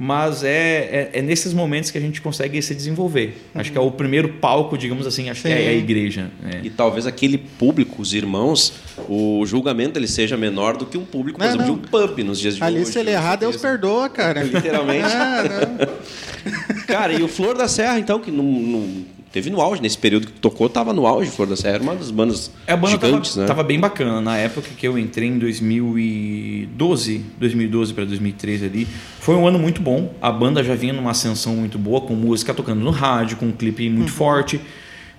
mas 0.00 0.44
é, 0.44 1.10
é, 1.12 1.18
é 1.18 1.22
nesses 1.22 1.52
momentos 1.52 1.90
que 1.90 1.98
a 1.98 2.00
gente 2.00 2.20
consegue 2.20 2.62
se 2.62 2.72
desenvolver. 2.72 3.36
Acho 3.52 3.72
que 3.72 3.76
é 3.76 3.80
o 3.80 3.90
primeiro 3.90 4.28
palco, 4.34 4.78
digamos 4.78 5.04
assim, 5.08 5.28
acho 5.28 5.42
que 5.42 5.48
Sim. 5.48 5.54
é 5.54 5.68
a 5.68 5.72
igreja. 5.72 6.30
né? 6.40 6.60
E 6.62 6.70
talvez 6.70 7.04
aquele 7.04 7.36
público, 7.36 8.00
os 8.00 8.14
irmãos, 8.14 8.74
o 9.08 9.44
julgamento 9.44 9.98
ele 9.98 10.06
seja 10.06 10.36
menor 10.36 10.76
do 10.76 10.86
que 10.86 10.96
um 10.96 11.04
público, 11.04 11.36
por 11.40 11.44
Não, 11.44 11.50
exemplo, 11.52 11.66
não. 11.66 11.74
de 11.74 11.80
um 11.80 11.90
pub 11.90 12.18
nos 12.24 12.38
dias 12.38 12.54
de 12.54 12.62
Ali, 12.62 12.78
hoje. 12.82 12.92
se 12.92 12.98
ele 13.00 13.10
com 13.10 13.16
errar, 13.16 13.34
Deus 13.34 13.56
perdoa, 13.56 14.08
cara. 14.08 14.44
Literalmente. 14.46 15.04
Ah, 15.12 15.42
não. 15.42 16.84
Cara, 16.86 17.12
e 17.12 17.20
o 17.22 17.26
Flor 17.28 17.56
da 17.56 17.66
Serra, 17.66 17.98
então, 17.98 18.20
que 18.20 18.30
não, 18.30 18.44
não- 18.44 19.17
teve 19.32 19.50
no 19.50 19.60
auge, 19.60 19.80
nesse 19.82 19.98
período 19.98 20.26
que 20.26 20.32
tocou, 20.32 20.68
tava 20.68 20.92
no 20.92 21.06
auge, 21.06 21.30
Flor 21.30 21.46
da 21.46 21.56
Serra 21.56 21.74
era 21.74 21.82
uma 21.82 21.94
das 21.94 22.10
bandas 22.10 22.50
É, 22.66 22.72
a 22.72 22.76
banda 22.76 22.92
gigantes, 22.92 23.32
tava, 23.32 23.40
né? 23.42 23.46
tava 23.46 23.62
bem 23.62 23.78
bacana. 23.78 24.20
Na 24.20 24.36
época 24.36 24.68
que 24.76 24.86
eu 24.86 24.98
entrei 24.98 25.28
em 25.28 25.38
2012, 25.38 27.24
2012 27.38 27.94
para 27.94 28.04
2013 28.04 28.64
ali, 28.64 28.88
foi 29.20 29.34
um 29.34 29.46
ano 29.46 29.58
muito 29.58 29.80
bom. 29.82 30.14
A 30.20 30.30
banda 30.30 30.62
já 30.64 30.74
vinha 30.74 30.92
numa 30.92 31.10
ascensão 31.10 31.56
muito 31.56 31.78
boa, 31.78 32.00
com 32.00 32.14
música 32.14 32.54
tocando 32.54 32.80
no 32.80 32.90
rádio, 32.90 33.36
com 33.36 33.46
um 33.46 33.52
clipe 33.52 33.88
muito 33.88 34.10
forte. 34.12 34.60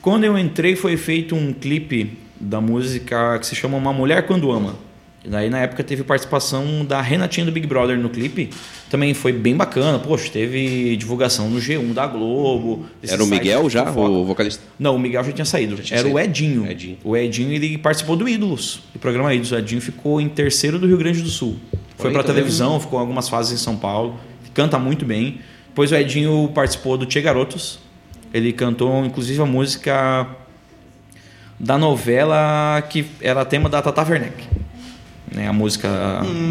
Quando 0.02 0.24
eu 0.24 0.38
entrei, 0.38 0.76
foi 0.76 0.96
feito 0.96 1.36
um 1.36 1.54
clipe 1.54 2.18
da 2.40 2.62
música 2.62 3.38
que 3.40 3.46
se 3.46 3.56
chama 3.56 3.78
Uma 3.78 3.92
Mulher 3.92 4.26
Quando 4.26 4.50
Ama. 4.52 4.76
Daí, 5.30 5.48
na 5.48 5.60
época, 5.60 5.84
teve 5.84 6.04
participação 6.04 6.84
da 6.84 7.00
Renatinha 7.02 7.46
do 7.46 7.52
Big 7.52 7.68
Brother 7.68 8.00
no 8.00 8.10
clipe. 8.10 8.50
Também 8.90 9.14
foi 9.14 9.32
bem 9.32 9.56
bacana. 9.56 10.00
Poxa, 10.00 10.28
teve 10.32 10.98
divulgação 10.98 11.48
no 11.52 11.60
G1 11.60 11.94
da 11.94 12.08
Globo. 12.08 12.88
Era 13.08 13.24
o 13.24 13.28
Miguel 13.28 13.70
já, 13.70 13.92
o 13.92 14.26
vocalista? 14.26 14.64
Não, 14.80 14.96
o 14.96 15.00
Miguel 15.00 15.24
já 15.24 15.32
tinha 15.32 15.46
saído. 15.46 15.76
tinha 15.76 16.00
Era 16.00 16.08
o 16.08 16.14
saído. 16.14 16.28
Edinho. 16.28 16.66
Edinho. 16.68 16.98
O 17.04 17.16
Edinho 17.16 17.54
ele 17.54 17.78
participou 17.78 18.16
do 18.16 18.28
Ídolos, 18.28 18.82
do 18.92 18.98
programa 18.98 19.32
Ídolos. 19.32 19.52
O 19.52 19.58
Edinho 19.58 19.80
ficou 19.80 20.20
em 20.20 20.28
terceiro 20.28 20.80
do 20.80 20.88
Rio 20.88 20.98
Grande 20.98 21.22
do 21.22 21.30
Sul. 21.30 21.58
Foi 21.96 22.08
Olha, 22.08 22.14
pra 22.14 22.24
tá 22.24 22.34
televisão, 22.34 22.80
ficou 22.80 22.98
algumas 22.98 23.30
fases 23.30 23.54
em 23.54 23.64
São 23.64 23.78
Paulo. 23.78 24.20
Canta 24.56 24.80
muito 24.80 25.06
bem. 25.06 25.40
Depois 25.68 25.92
o 25.92 25.96
Edinho 25.96 26.50
participou 26.56 26.98
do 26.98 27.06
Tchê 27.06 27.22
Garotos. 27.22 27.80
Ele 28.34 28.52
cantou, 28.52 29.06
inclusive, 29.06 29.40
a 29.40 29.46
música 29.46 30.28
da 31.60 31.78
novela 31.78 32.82
que 32.90 33.06
era 33.22 33.46
tema 33.46 33.70
da 33.70 33.80
Tata 33.80 34.02
Werneck. 34.02 34.48
Né, 35.34 35.48
a 35.48 35.54
música 35.54 35.88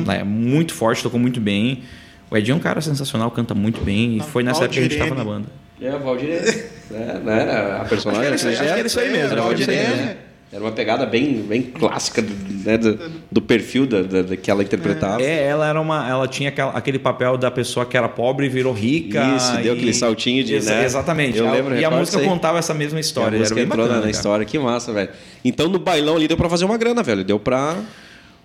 lá 0.06 0.14
é 0.14 0.24
muito 0.24 0.74
forte, 0.74 1.02
tocou 1.02 1.18
muito 1.18 1.40
bem. 1.40 1.82
O 2.30 2.36
Edinho 2.36 2.54
é 2.54 2.56
um 2.56 2.60
cara 2.60 2.80
sensacional, 2.80 3.30
canta 3.30 3.54
muito 3.54 3.80
bem. 3.80 4.18
E 4.18 4.20
foi 4.20 4.42
nessa 4.42 4.64
época 4.64 4.74
que 4.74 4.78
a 4.78 4.82
gente 4.82 4.92
estava 4.92 5.14
na 5.14 5.24
banda. 5.24 5.46
É, 5.80 5.94
o 5.94 5.98
Valdir 6.00 6.30
é, 6.92 7.18
né, 7.18 7.42
era 7.42 7.82
a 7.82 7.84
personagem. 7.84 8.34
Acho 8.34 8.42
que 8.42 8.48
era 8.48 8.48
isso 8.48 8.48
aí- 8.48 8.54
acho 8.54 8.62
que 8.62 8.78
era 8.78 8.86
isso 8.86 9.00
aí 9.00 9.10
mesmo, 9.10 9.32
Era 9.32 9.40
o 9.40 9.44
Valdir 9.44 9.66
Valdir 9.66 9.84
é. 9.84 9.96
né? 9.96 10.16
Era 10.50 10.64
uma 10.64 10.72
pegada 10.72 11.04
bem, 11.04 11.42
bem 11.42 11.60
clássica 11.60 12.22
né, 12.22 12.78
do, 12.78 12.98
do, 13.30 13.42
perfil 13.42 13.86
da, 13.86 14.00
da, 14.00 14.22
da, 14.22 14.34
que 14.36 14.50
ela 14.50 14.62
interpretava. 14.62 15.22
É, 15.22 15.46
ela 15.46 15.68
era 15.68 15.78
uma. 15.78 16.08
Ela 16.08 16.26
tinha 16.26 16.48
aquela, 16.48 16.70
aquele 16.72 16.98
papel 16.98 17.36
da 17.36 17.50
pessoa 17.50 17.84
que 17.84 17.94
era 17.98 18.08
pobre 18.08 18.46
e 18.46 18.48
virou 18.48 18.72
rica. 18.72 19.22
Isso, 19.36 19.58
deu 19.58 19.74
aquele 19.74 19.92
saltinho 19.92 20.42
de. 20.42 20.54
Exa, 20.54 20.74
né? 20.74 20.84
Exatamente. 20.86 21.36
Eu 21.36 21.50
lembro, 21.50 21.78
e 21.78 21.84
a 21.84 21.90
música 21.90 22.22
contava 22.24 22.58
essa 22.58 22.72
mesma 22.72 22.98
história. 22.98 23.36
E 23.36 23.38
a 23.38 23.40
música 23.40 23.60
entrou 23.60 23.86
bacana, 23.86 24.06
na, 24.06 24.10
história, 24.10 24.46
que 24.46 24.58
massa, 24.58 24.90
velho. 24.90 25.10
Então 25.44 25.68
no 25.68 25.78
bailão 25.78 26.16
ali 26.16 26.26
deu 26.26 26.36
pra 26.36 26.48
fazer 26.48 26.64
uma 26.64 26.78
grana, 26.78 27.02
velho. 27.02 27.22
Deu 27.22 27.38
pra. 27.38 27.76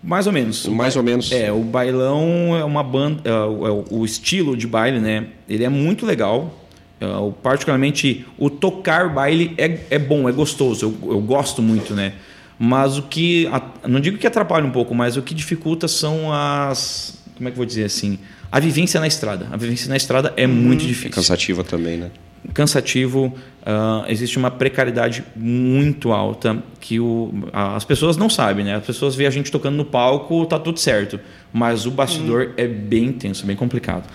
Mais 0.04 0.28
ou 0.28 0.34
menos. 0.34 0.66
Mais 0.68 0.96
ou 0.96 1.04
menos. 1.04 1.32
É, 1.32 1.52
o 1.52 1.62
bailão 1.62 2.56
é 2.58 2.64
uma 2.64 2.84
banda. 2.84 3.22
É, 3.24 3.34
o, 3.34 3.86
o 3.90 4.06
estilo 4.06 4.58
de 4.58 4.68
baile, 4.68 5.00
né? 5.00 5.28
Ele 5.48 5.64
é 5.64 5.70
muito 5.70 6.06
legal. 6.06 6.60
Uh, 7.02 7.34
particularmente 7.34 8.26
o 8.38 8.50
tocar 8.50 9.10
baile 9.10 9.54
é, 9.58 9.80
é 9.90 10.00
bom, 10.00 10.30
é 10.30 10.32
gostoso, 10.32 10.86
eu, 10.86 11.12
eu 11.12 11.20
gosto 11.20 11.62
muito, 11.62 11.94
né? 11.94 12.14
Mas 12.58 12.98
o 12.98 13.04
que. 13.04 13.50
Não 13.86 14.00
digo 14.00 14.18
que 14.18 14.28
atrapalha 14.28 14.66
um 14.66 14.72
pouco, 14.72 14.96
mas 14.96 15.18
o 15.18 15.22
que 15.22 15.34
dificulta 15.34 15.88
são 15.88 16.32
as. 16.32 17.22
Como 17.36 17.50
é 17.50 17.52
que 17.52 17.56
eu 17.56 17.58
vou 17.58 17.66
dizer 17.66 17.84
assim? 17.84 18.20
A 18.52 18.60
vivência 18.60 19.00
na 19.00 19.08
estrada. 19.08 19.48
A 19.52 19.58
vivência 19.58 19.90
na 19.90 19.98
estrada 19.98 20.34
é 20.38 20.48
muito 20.48 20.86
difícil. 20.86 21.10
É 21.10 21.14
cansativa 21.14 21.64
também, 21.64 21.98
né? 21.98 22.12
Cansativo, 22.54 23.34
uh, 23.62 24.06
existe 24.10 24.38
uma 24.38 24.52
precariedade 24.52 25.24
muito 25.36 26.12
alta 26.12 26.62
que 26.80 27.00
o, 27.00 27.34
as 27.54 27.86
pessoas 27.86 28.18
não 28.18 28.30
sabem, 28.30 28.66
né? 28.66 28.76
As 28.76 28.86
pessoas 28.86 29.16
veem 29.16 29.28
a 29.28 29.32
gente 29.32 29.52
tocando 29.52 29.76
no 29.76 29.86
palco, 29.86 30.46
tá 30.46 30.60
tudo 30.60 30.80
certo. 30.80 31.20
Mas 31.54 31.86
o 31.86 31.92
bastidor 31.92 32.48
uhum. 32.48 32.54
é 32.58 32.68
bem 32.68 33.06
intenso, 33.06 33.46
bem 33.46 33.56
complicado. 33.56 34.10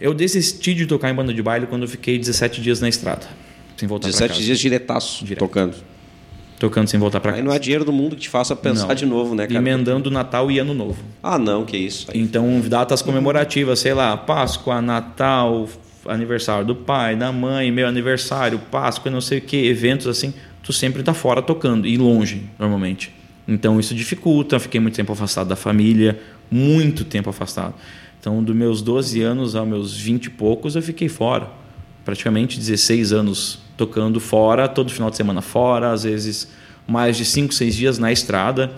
Eu 0.00 0.14
desisti 0.14 0.74
de 0.74 0.86
tocar 0.86 1.10
em 1.10 1.14
banda 1.14 1.34
de 1.34 1.42
baile 1.42 1.66
quando 1.66 1.82
eu 1.82 1.88
fiquei 1.88 2.18
17 2.18 2.60
dias 2.60 2.80
na 2.80 2.88
estrada. 2.88 3.26
Sem 3.76 3.88
voltar 3.88 4.08
17 4.08 4.42
dias 4.42 4.58
diretaço, 4.58 5.24
Direto. 5.24 5.40
tocando. 5.40 5.76
Tocando 6.58 6.88
sem 6.88 6.98
voltar 6.98 7.20
para 7.20 7.32
casa. 7.32 7.42
Aí 7.42 7.46
não 7.46 7.52
há 7.52 7.58
dinheiro 7.58 7.84
do 7.84 7.92
mundo 7.92 8.14
que 8.14 8.22
te 8.22 8.28
faça 8.28 8.54
pensar 8.54 8.88
não. 8.88 8.94
de 8.94 9.04
novo, 9.04 9.34
né, 9.34 9.46
cara? 9.46 9.58
Emendando 9.58 10.10
Natal 10.10 10.50
e 10.50 10.58
Ano 10.58 10.72
Novo. 10.72 11.02
Ah, 11.22 11.38
não, 11.38 11.64
que 11.64 11.76
isso. 11.76 12.10
Aí. 12.10 12.20
Então, 12.20 12.60
datas 12.60 13.02
comemorativas, 13.02 13.80
sei 13.80 13.92
lá, 13.92 14.16
Páscoa, 14.16 14.80
Natal, 14.80 15.68
aniversário 16.06 16.66
do 16.66 16.74
pai, 16.74 17.16
da 17.16 17.32
mãe, 17.32 17.70
meu 17.70 17.86
aniversário, 17.86 18.58
Páscoa, 18.58 19.10
não 19.10 19.20
sei 19.20 19.38
o 19.38 19.42
que, 19.42 19.66
eventos 19.66 20.06
assim, 20.06 20.32
tu 20.62 20.72
sempre 20.72 21.02
tá 21.02 21.14
fora 21.14 21.42
tocando 21.42 21.86
e 21.86 21.96
longe, 21.96 22.42
normalmente. 22.58 23.12
Então, 23.46 23.78
isso 23.78 23.94
dificulta, 23.94 24.58
fiquei 24.58 24.80
muito 24.80 24.94
tempo 24.94 25.12
afastado 25.12 25.48
da 25.48 25.56
família, 25.56 26.18
muito 26.50 27.04
tempo 27.04 27.28
afastado. 27.28 27.74
Então, 28.18 28.42
dos 28.42 28.56
meus 28.56 28.80
12 28.80 29.20
anos 29.22 29.54
aos 29.54 29.68
meus 29.68 29.96
20 29.96 30.26
e 30.26 30.30
poucos, 30.30 30.76
eu 30.76 30.82
fiquei 30.82 31.08
fora. 31.08 31.48
Praticamente 32.04 32.58
16 32.58 33.12
anos 33.12 33.58
tocando 33.76 34.20
fora, 34.20 34.66
todo 34.66 34.90
final 34.90 35.10
de 35.10 35.16
semana 35.16 35.42
fora, 35.42 35.92
às 35.92 36.04
vezes 36.04 36.48
mais 36.86 37.16
de 37.16 37.24
5, 37.24 37.52
6 37.52 37.74
dias 37.74 37.98
na 37.98 38.12
estrada. 38.12 38.72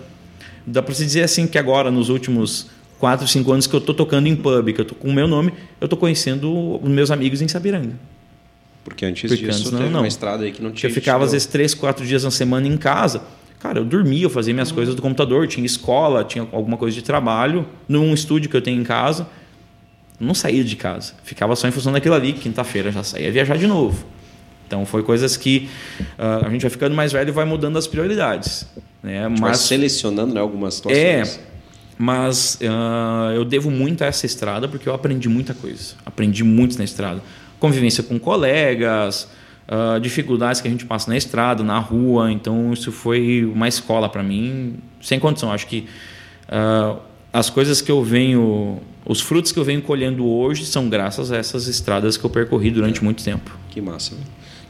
Dá 0.65 0.81
para 0.81 0.93
se 0.93 1.05
dizer 1.05 1.23
assim 1.23 1.47
que 1.47 1.57
agora, 1.57 1.89
nos 1.89 2.09
últimos 2.09 2.69
4, 2.99 3.27
5 3.27 3.51
anos 3.51 3.67
que 3.67 3.75
eu 3.75 3.79
estou 3.79 3.93
tocando 3.93 4.27
em 4.27 4.35
pub, 4.35 4.73
que 4.73 4.81
eu 4.81 4.83
estou 4.83 4.97
com 4.97 5.09
o 5.09 5.13
meu 5.13 5.27
nome, 5.27 5.53
eu 5.79 5.85
estou 5.85 5.97
conhecendo 5.97 6.79
os 6.81 6.89
meus 6.89 7.11
amigos 7.11 7.41
em 7.41 7.47
Sabiranga. 7.47 7.93
Porque 8.83 9.05
antes 9.05 9.29
Porque 9.29 9.45
disso 9.45 9.67
antes, 9.67 9.71
não, 9.71 9.89
não. 9.89 9.99
uma 9.99 10.07
estrada 10.07 10.45
aí 10.45 10.51
que 10.51 10.61
não 10.61 10.71
tinha. 10.71 10.89
Eu 10.89 10.93
ficava 10.93 11.25
às 11.25 11.33
vezes 11.33 11.45
3, 11.47 11.73
4 11.73 12.05
dias 12.05 12.23
na 12.23 12.31
semana 12.31 12.67
em 12.67 12.77
casa. 12.77 13.21
Cara, 13.59 13.79
eu 13.79 13.85
dormia, 13.85 14.23
eu 14.23 14.29
fazia 14.29 14.53
minhas 14.53 14.69
uhum. 14.69 14.75
coisas 14.75 14.95
do 14.95 15.01
computador, 15.01 15.47
tinha 15.47 15.65
escola, 15.65 16.23
tinha 16.23 16.47
alguma 16.51 16.77
coisa 16.77 16.95
de 16.95 17.01
trabalho, 17.01 17.67
num 17.87 18.13
estúdio 18.13 18.49
que 18.49 18.55
eu 18.55 18.61
tenho 18.61 18.79
em 18.79 18.83
casa. 18.83 19.27
Não 20.19 20.33
saía 20.33 20.63
de 20.63 20.75
casa. 20.75 21.13
Ficava 21.23 21.55
só 21.55 21.67
em 21.67 21.71
função 21.71 21.91
daquilo 21.91 22.15
ali. 22.15 22.33
Quinta-feira 22.33 22.91
já 22.91 23.03
saía 23.03 23.31
viajar 23.31 23.57
de 23.57 23.67
novo. 23.67 24.05
Então 24.65 24.85
foi 24.85 25.01
coisas 25.03 25.37
que 25.37 25.69
uh, 26.17 26.45
a 26.45 26.49
gente 26.49 26.61
vai 26.61 26.69
ficando 26.69 26.95
mais 26.95 27.11
velho 27.11 27.29
e 27.29 27.31
vai 27.31 27.45
mudando 27.45 27.77
as 27.77 27.87
prioridades. 27.87 28.67
Né? 29.01 29.27
Mas 29.27 29.39
vai 29.39 29.55
selecionando 29.55 30.33
né, 30.33 30.41
algumas 30.41 30.75
situações. 30.75 31.37
É, 31.37 31.39
mas 31.97 32.59
uh, 32.61 33.31
eu 33.33 33.43
devo 33.43 33.71
muito 33.71 34.03
a 34.03 34.07
essa 34.07 34.25
estrada 34.25 34.67
porque 34.67 34.87
eu 34.87 34.93
aprendi 34.93 35.27
muita 35.27 35.53
coisa. 35.53 35.95
Aprendi 36.05 36.43
muito 36.43 36.77
na 36.77 36.83
estrada. 36.83 37.21
Convivência 37.59 38.03
com 38.03 38.19
colegas, 38.19 39.27
uh, 39.67 39.99
dificuldades 39.99 40.61
que 40.61 40.67
a 40.67 40.71
gente 40.71 40.85
passa 40.85 41.09
na 41.09 41.17
estrada, 41.17 41.63
na 41.63 41.79
rua. 41.79 42.31
Então 42.31 42.71
isso 42.71 42.91
foi 42.91 43.43
uma 43.45 43.67
escola 43.67 44.07
para 44.07 44.21
mim 44.21 44.75
sem 45.01 45.19
condição. 45.19 45.51
Acho 45.51 45.67
que 45.67 45.87
as 47.33 47.49
coisas 47.49 47.81
que 47.81 47.91
eu 47.91 48.03
venho, 48.03 48.79
os 49.05 49.19
frutos 49.19 49.51
que 49.51 49.59
eu 49.59 49.63
venho 49.63 49.81
colhendo 49.81 50.25
hoje 50.25 50.65
são 50.65 50.87
graças 50.87 51.31
a 51.31 51.37
essas 51.37 51.67
estradas 51.67 52.15
que 52.15 52.23
eu 52.23 52.29
percorri 52.29 52.71
durante 52.71 53.03
muito 53.03 53.23
tempo. 53.23 53.51
Que 53.69 53.81
massa. 53.81 54.15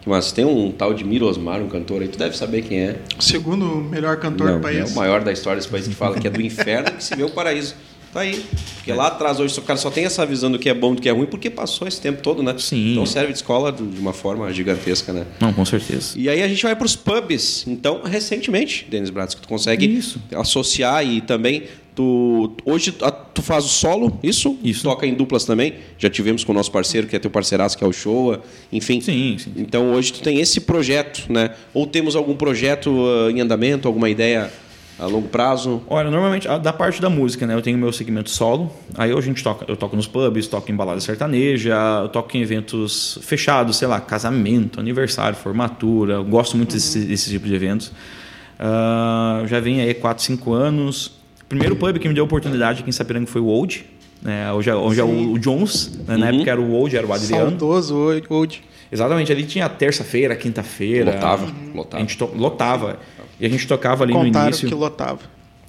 Mas 0.08 0.32
tem 0.32 0.46
um 0.46 0.72
tal 0.72 0.94
de 0.94 1.04
Miro 1.04 1.28
Osmar, 1.28 1.62
um 1.62 1.68
cantor 1.68 2.02
aí, 2.02 2.08
tu 2.08 2.18
deve 2.18 2.36
saber 2.36 2.62
quem 2.62 2.80
é. 2.80 3.00
O 3.18 3.22
segundo 3.22 3.66
melhor 3.76 4.18
cantor 4.18 4.48
Não, 4.48 4.56
do 4.56 4.62
país. 4.62 4.80
É 4.80 4.86
o 4.86 4.96
maior 4.96 5.22
da 5.24 5.32
história 5.32 5.58
desse 5.58 5.70
país 5.70 5.88
que 5.88 5.94
fala 5.94 6.18
que 6.18 6.26
é 6.26 6.30
do 6.30 6.42
inferno 6.42 6.92
que 6.92 7.04
se 7.04 7.16
vê 7.16 7.24
o 7.24 7.30
paraíso. 7.30 7.76
Tá 8.14 8.22
aí. 8.22 8.44
Porque 8.76 8.94
lá 8.94 9.08
atrás 9.08 9.40
hoje 9.40 9.60
o 9.60 9.62
cara 9.62 9.78
só 9.78 9.92
tem 9.92 10.06
essa 10.06 10.26
visão 10.26 10.50
do 10.50 10.58
que 10.58 10.70
é 10.70 10.74
bom 10.74 10.94
e 10.94 10.96
do 10.96 11.02
que 11.02 11.10
é 11.10 11.12
ruim 11.12 11.26
porque 11.26 11.50
passou 11.50 11.88
esse 11.88 12.00
tempo 12.00 12.22
todo, 12.22 12.42
né? 12.42 12.56
Sim. 12.58 12.94
Então 12.94 13.06
serve 13.06 13.34
de 13.34 13.40
escola 13.40 13.72
de 13.72 14.00
uma 14.00 14.14
forma 14.14 14.52
gigantesca, 14.54 15.12
né? 15.12 15.26
Não, 15.42 15.52
com 15.52 15.66
certeza. 15.66 16.14
E 16.16 16.30
aí 16.30 16.42
a 16.42 16.48
gente 16.48 16.64
vai 16.64 16.76
para 16.76 16.86
os 16.86 16.96
pubs. 16.96 17.66
Então, 17.68 18.02
recentemente, 18.04 18.88
Denis 18.90 19.10
Bratz, 19.10 19.36
que 19.36 19.42
tu 19.42 19.48
consegue 19.48 19.86
isso. 19.86 20.22
associar 20.34 21.06
e 21.06 21.20
também 21.20 21.64
Tu, 21.98 22.52
hoje 22.64 22.96
tu 23.34 23.42
faz 23.42 23.66
o 23.66 23.70
solo, 23.70 24.20
isso? 24.22 24.56
Isso. 24.64 24.84
Toca 24.84 25.08
em 25.08 25.16
duplas 25.16 25.46
também. 25.46 25.74
Já 25.98 26.08
tivemos 26.08 26.44
com 26.44 26.52
o 26.52 26.56
nosso 26.56 26.72
parceiro, 26.72 27.08
que 27.08 27.16
é 27.16 27.20
teu 27.20 27.32
parceiraço, 27.32 27.76
que 27.76 27.84
é 27.84 27.88
o 27.88 27.92
Showa. 27.92 28.44
Enfim. 28.72 29.02
Sim, 29.02 29.36
sim. 29.40 29.52
Então 29.58 29.94
hoje 29.94 30.14
tu 30.14 30.22
tem 30.22 30.40
esse 30.40 30.62
projeto, 30.62 31.26
né? 31.28 31.56
Ou 31.74 31.88
temos 31.88 32.16
algum 32.16 32.36
projeto 32.36 32.92
uh, 32.92 33.32
em 33.32 33.42
andamento, 33.42 33.88
alguma 33.88 34.12
ideia 34.12 34.54
a 35.00 35.08
longo 35.08 35.28
prazo? 35.28 35.82
Olha, 35.88 36.12
normalmente 36.12 36.48
da 36.60 36.72
parte 36.72 37.02
da 37.02 37.10
música, 37.10 37.48
né? 37.48 37.56
Eu 37.56 37.64
tenho 37.64 37.80
meu 37.80 37.92
segmento 37.92 38.30
solo. 38.30 38.72
Aí 38.96 39.12
a 39.12 39.20
gente 39.20 39.42
toca, 39.42 39.66
eu 39.68 39.76
toco 39.76 39.96
nos 39.96 40.06
pubs, 40.06 40.46
toco 40.46 40.72
em 40.72 40.76
balada 40.76 41.02
sertaneja, 41.02 41.74
eu 42.04 42.10
toco 42.10 42.38
em 42.38 42.42
eventos 42.44 43.18
fechados, 43.24 43.76
sei 43.78 43.88
lá, 43.88 44.00
casamento, 44.00 44.80
aniversário, 44.80 45.36
formatura. 45.36 46.14
Eu 46.14 46.24
gosto 46.24 46.56
muito 46.56 46.74
uhum. 46.74 46.78
desse, 46.78 47.00
desse 47.00 47.32
tipo 47.32 47.48
de 47.48 47.56
eventos. 47.56 47.88
Uh, 47.88 49.48
já 49.48 49.60
vem 49.60 49.82
aí 49.82 49.96
4, 49.96 50.24
5 50.24 50.54
anos. 50.54 51.17
O 51.48 51.50
primeiro 51.50 51.78
pub 51.78 51.98
que 51.98 52.10
me 52.10 52.14
deu 52.14 52.26
oportunidade 52.26 52.82
aqui 52.82 52.90
em 52.90 52.92
Sapiranga 52.92 53.26
foi 53.26 53.40
o 53.40 53.46
Old. 53.46 53.86
Né? 54.22 54.52
Hoje, 54.52 54.70
é, 54.70 54.76
hoje 54.76 55.00
é 55.00 55.04
o, 55.06 55.32
o 55.32 55.40
Jones, 55.40 55.98
né? 56.06 56.16
uhum. 56.16 56.20
na 56.20 56.28
época 56.28 56.52
era 56.52 56.60
o 56.60 56.74
Old, 56.74 56.98
era 56.98 57.08
o 57.08 57.14
Adriano. 57.14 57.52
Saudoso 57.52 57.96
Old. 58.30 58.62
Exatamente, 58.92 59.32
ali 59.32 59.46
tinha 59.46 59.70
terça-feira, 59.70 60.36
quinta-feira. 60.36 61.14
Lotava, 61.14 61.48
lotava. 61.74 61.96
A 61.96 62.00
gente 62.02 62.18
to... 62.18 62.30
lotava. 62.36 63.00
E 63.40 63.46
a 63.46 63.50
gente 63.50 63.66
tocava 63.66 64.04
ali 64.04 64.12
Contaram 64.12 64.46
no 64.46 64.50
início. 64.50 64.68
que 64.68 64.76
lotava. 64.76 65.22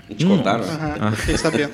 A 0.09 0.13
gente 0.13 0.27
hum. 0.27 0.37
contaram? 0.37 0.65
Uhum, 0.65 0.95
ah. 1.01 1.13
Fiquei 1.13 1.39
sabendo. 1.39 1.71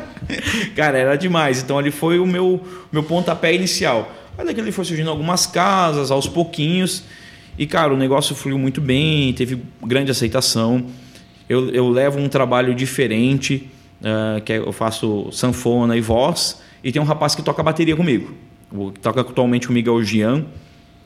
Cara, 0.74 0.96
era 0.96 1.14
demais. 1.16 1.62
Então 1.62 1.78
ali 1.78 1.90
foi 1.90 2.18
o 2.18 2.26
meu, 2.26 2.58
meu 2.90 3.02
pontapé 3.02 3.54
inicial. 3.54 4.10
Mas 4.34 4.46
daqui 4.46 4.60
ele 4.60 4.72
foi 4.72 4.84
surgindo 4.86 5.10
algumas 5.10 5.44
casas, 5.46 6.10
aos 6.10 6.26
pouquinhos. 6.26 7.02
E, 7.58 7.66
cara, 7.66 7.92
o 7.92 7.96
negócio 7.96 8.34
fluiu 8.34 8.58
muito 8.58 8.80
bem, 8.80 9.32
teve 9.34 9.62
grande 9.82 10.10
aceitação 10.10 10.86
eu, 11.48 11.70
eu 11.70 11.88
levo 11.88 12.18
um 12.18 12.28
trabalho 12.28 12.74
diferente, 12.74 13.68
uh, 14.00 14.40
que 14.40 14.52
é, 14.52 14.58
eu 14.58 14.72
faço 14.72 15.30
sanfona 15.32 15.96
e 15.96 16.00
voz, 16.00 16.60
e 16.82 16.92
tem 16.92 17.00
um 17.00 17.04
rapaz 17.04 17.34
que 17.34 17.42
toca 17.42 17.62
bateria 17.62 17.96
comigo. 17.96 18.34
O 18.72 18.90
que 18.90 19.00
toca 19.00 19.20
atualmente 19.20 19.66
comigo 19.66 19.88
é 19.88 19.92
o 19.92 20.02
Gian. 20.02 20.44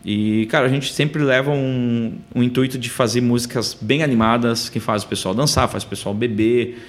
E, 0.04 0.46
cara, 0.46 0.66
a 0.66 0.68
gente 0.68 0.92
sempre 0.92 1.22
leva 1.22 1.50
um, 1.50 2.14
um 2.34 2.42
intuito 2.42 2.78
de 2.78 2.88
fazer 2.88 3.20
músicas 3.20 3.76
bem 3.78 4.02
animadas, 4.02 4.68
que 4.68 4.80
faz 4.80 5.02
o 5.02 5.06
pessoal 5.06 5.34
dançar, 5.34 5.68
faz 5.68 5.84
o 5.84 5.86
pessoal 5.86 6.14
beber. 6.14 6.82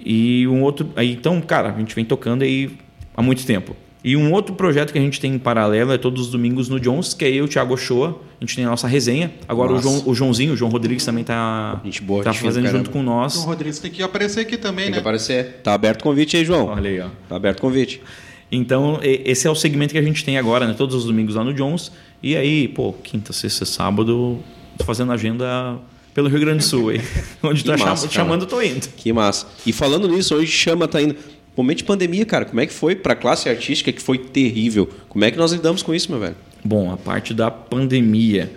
E 0.00 0.46
um 0.48 0.62
outro. 0.62 0.88
Aí, 0.96 1.12
então, 1.12 1.40
cara, 1.42 1.70
a 1.70 1.78
gente 1.78 1.94
vem 1.94 2.04
tocando 2.04 2.42
aí 2.42 2.70
há 3.14 3.22
muito 3.22 3.44
tempo. 3.44 3.76
E 4.04 4.16
um 4.16 4.32
outro 4.32 4.54
projeto 4.54 4.92
que 4.92 4.98
a 4.98 5.02
gente 5.02 5.20
tem 5.20 5.34
em 5.34 5.38
paralelo 5.38 5.92
é 5.92 5.98
todos 5.98 6.22
os 6.22 6.30
domingos 6.30 6.68
no 6.68 6.80
Jones, 6.80 7.14
que 7.14 7.24
é 7.24 7.30
eu, 7.30 7.44
o 7.44 7.48
Thiago 7.48 7.74
Ochoa. 7.74 8.20
A 8.40 8.44
gente 8.44 8.56
tem 8.56 8.64
a 8.64 8.70
nossa 8.70 8.88
resenha. 8.88 9.32
Agora 9.46 9.72
o, 9.72 9.80
João, 9.80 10.02
o 10.06 10.14
Joãozinho, 10.14 10.54
o 10.54 10.56
João 10.56 10.70
Rodrigues 10.70 11.04
também 11.04 11.22
está 11.22 11.80
tá 12.24 12.32
fazendo 12.32 12.68
junto 12.68 12.90
com 12.90 13.02
nós. 13.02 13.34
O 13.34 13.36
João 13.36 13.48
Rodrigues 13.48 13.78
tem 13.78 13.90
que 13.90 14.02
aparecer 14.02 14.40
aqui 14.40 14.56
também, 14.56 14.86
tem 14.86 14.90
né? 14.90 14.96
Tem 14.96 15.02
que 15.02 15.08
aparecer. 15.08 15.60
Tá 15.62 15.74
aberto 15.74 16.00
o 16.00 16.04
convite 16.04 16.36
aí, 16.36 16.44
João. 16.44 16.66
Olha 16.66 16.90
aí, 16.90 17.00
ó. 17.00 17.08
Tá 17.28 17.36
aberto 17.36 17.58
o 17.58 17.62
convite. 17.62 18.02
Então, 18.50 18.98
esse 19.02 19.46
é 19.46 19.50
o 19.50 19.54
segmento 19.54 19.92
que 19.92 19.98
a 19.98 20.02
gente 20.02 20.24
tem 20.24 20.36
agora, 20.36 20.66
né? 20.66 20.74
Todos 20.76 20.96
os 20.96 21.04
domingos 21.04 21.36
lá 21.36 21.44
no 21.44 21.54
Jones. 21.54 21.92
E 22.22 22.36
aí, 22.36 22.68
pô, 22.68 22.92
quinta, 22.92 23.32
sexta, 23.32 23.64
sábado, 23.64 24.40
tô 24.76 24.84
fazendo 24.84 25.12
agenda 25.12 25.78
pelo 26.12 26.28
Rio 26.28 26.40
Grande 26.40 26.58
do 26.58 26.64
Sul 26.64 26.90
aí. 26.90 27.00
Onde 27.42 27.64
tá 27.64 27.76
massa, 27.76 28.10
chamando, 28.10 28.46
tô 28.46 28.60
indo. 28.60 28.88
Que 28.96 29.12
massa. 29.12 29.46
E 29.64 29.72
falando 29.72 30.06
nisso, 30.08 30.34
hoje 30.34 30.50
chama, 30.50 30.86
tá 30.86 31.00
indo. 31.00 31.16
Momento 31.56 31.78
de 31.78 31.84
pandemia, 31.84 32.24
cara, 32.24 32.44
como 32.44 32.60
é 32.60 32.66
que 32.66 32.72
foi 32.72 32.96
para 32.96 33.12
a 33.12 33.16
classe 33.16 33.48
artística 33.48 33.92
que 33.92 34.00
foi 34.00 34.18
terrível? 34.18 34.88
Como 35.08 35.24
é 35.24 35.30
que 35.30 35.36
nós 35.36 35.52
lidamos 35.52 35.82
com 35.82 35.94
isso, 35.94 36.10
meu 36.10 36.18
velho? 36.18 36.36
Bom, 36.64 36.90
a 36.90 36.96
parte 36.96 37.34
da 37.34 37.50
pandemia 37.50 38.50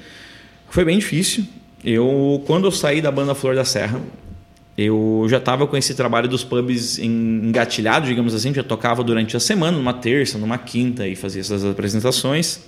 foi 0.70 0.86
bem 0.86 0.98
difícil. 0.98 1.46
Eu, 1.84 2.42
quando 2.48 2.66
eu 2.66 2.72
saí 2.72 3.02
da 3.02 3.12
banda 3.12 3.36
Flor 3.36 3.56
da 3.56 3.66
Serra, 3.66 4.02
eu 4.78 5.26
já 5.30 5.38
estava 5.38 5.68
com 5.68 5.76
esse 5.76 5.94
trabalho 5.94 6.28
dos 6.28 6.44
pubs 6.44 6.98
engatilhado, 7.00 8.08
digamos 8.08 8.34
assim, 8.34 8.54
já 8.54 8.64
tocava 8.64 9.04
durante 9.04 9.36
a 9.36 9.40
semana, 9.40 9.78
numa 9.78 9.94
terça, 9.94 10.38
numa 10.38 10.58
quinta 10.58 11.08
e 11.08 11.16
fazia 11.16 11.42
essas 11.42 11.64
apresentações. 11.66 12.62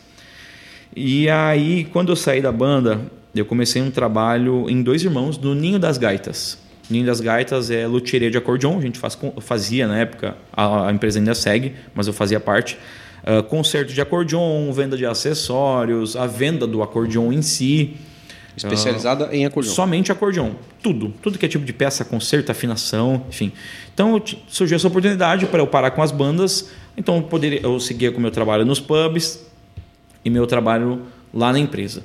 E 0.96 1.30
aí, 1.30 1.86
quando 1.86 2.10
eu 2.10 2.16
saí 2.16 2.42
da 2.42 2.52
banda, 2.52 3.02
eu 3.36 3.46
comecei 3.46 3.82
um 3.82 3.92
trabalho 3.92 4.70
em 4.70 4.82
dois 4.82 5.04
irmãos 5.04 5.38
no 5.38 5.54
Ninho 5.54 5.80
das 5.80 5.98
Gaitas. 5.98 6.58
Ninho 6.90 7.06
das 7.06 7.20
Gaitas 7.20 7.70
é 7.70 7.86
luthieria 7.86 8.32
de 8.32 8.38
acordeon, 8.38 8.78
a 8.78 8.82
gente 8.82 8.98
faz, 8.98 9.18
fazia 9.42 9.88
na 9.88 9.98
época, 9.98 10.38
a, 10.54 10.88
a 10.88 10.92
empresa 10.92 11.20
ainda 11.20 11.36
segue, 11.36 11.76
mas 11.94 12.08
eu 12.08 12.14
fazia 12.14 12.40
parte. 12.40 12.78
Uh, 13.24 13.44
concerto 13.44 13.92
de 13.92 14.00
acordeon, 14.00 14.72
venda 14.72 14.96
de 14.96 15.06
acessórios, 15.06 16.16
a 16.16 16.26
venda 16.26 16.66
do 16.66 16.82
acordeon 16.82 17.34
em 17.34 17.42
si. 17.42 17.98
Especializada 18.56 19.28
uh, 19.28 19.34
em 19.34 19.46
acordeon. 19.46 19.74
Somente 19.74 20.12
acordeon. 20.12 20.52
Tudo. 20.82 21.14
Tudo 21.22 21.38
que 21.38 21.46
é 21.46 21.50
tipo 21.50 21.66
de 21.66 21.74
peça, 21.74 22.06
concerto, 22.06 22.52
afinação, 22.52 23.26
enfim. 23.28 23.52
Então 23.94 24.22
surgiu 24.48 24.78
essa 24.78 24.88
oportunidade 24.88 25.46
para 25.48 25.60
eu 25.60 25.68
parar 25.68 25.92
com 25.92 26.02
as 26.02 26.12
bandas. 26.12 26.72
Então 26.96 27.18
eu, 27.18 27.24
poderia, 27.24 27.60
eu 27.62 27.80
seguia 27.82 28.12
com 28.12 28.18
o 28.18 28.22
meu 28.22 28.32
trabalho 28.32 28.64
nos 28.64 28.80
pubs 28.80 29.46
e 30.24 30.30
meu 30.30 30.48
trabalho 30.48 31.02
lá 31.34 31.52
na 31.52 31.60
empresa. 31.60 32.04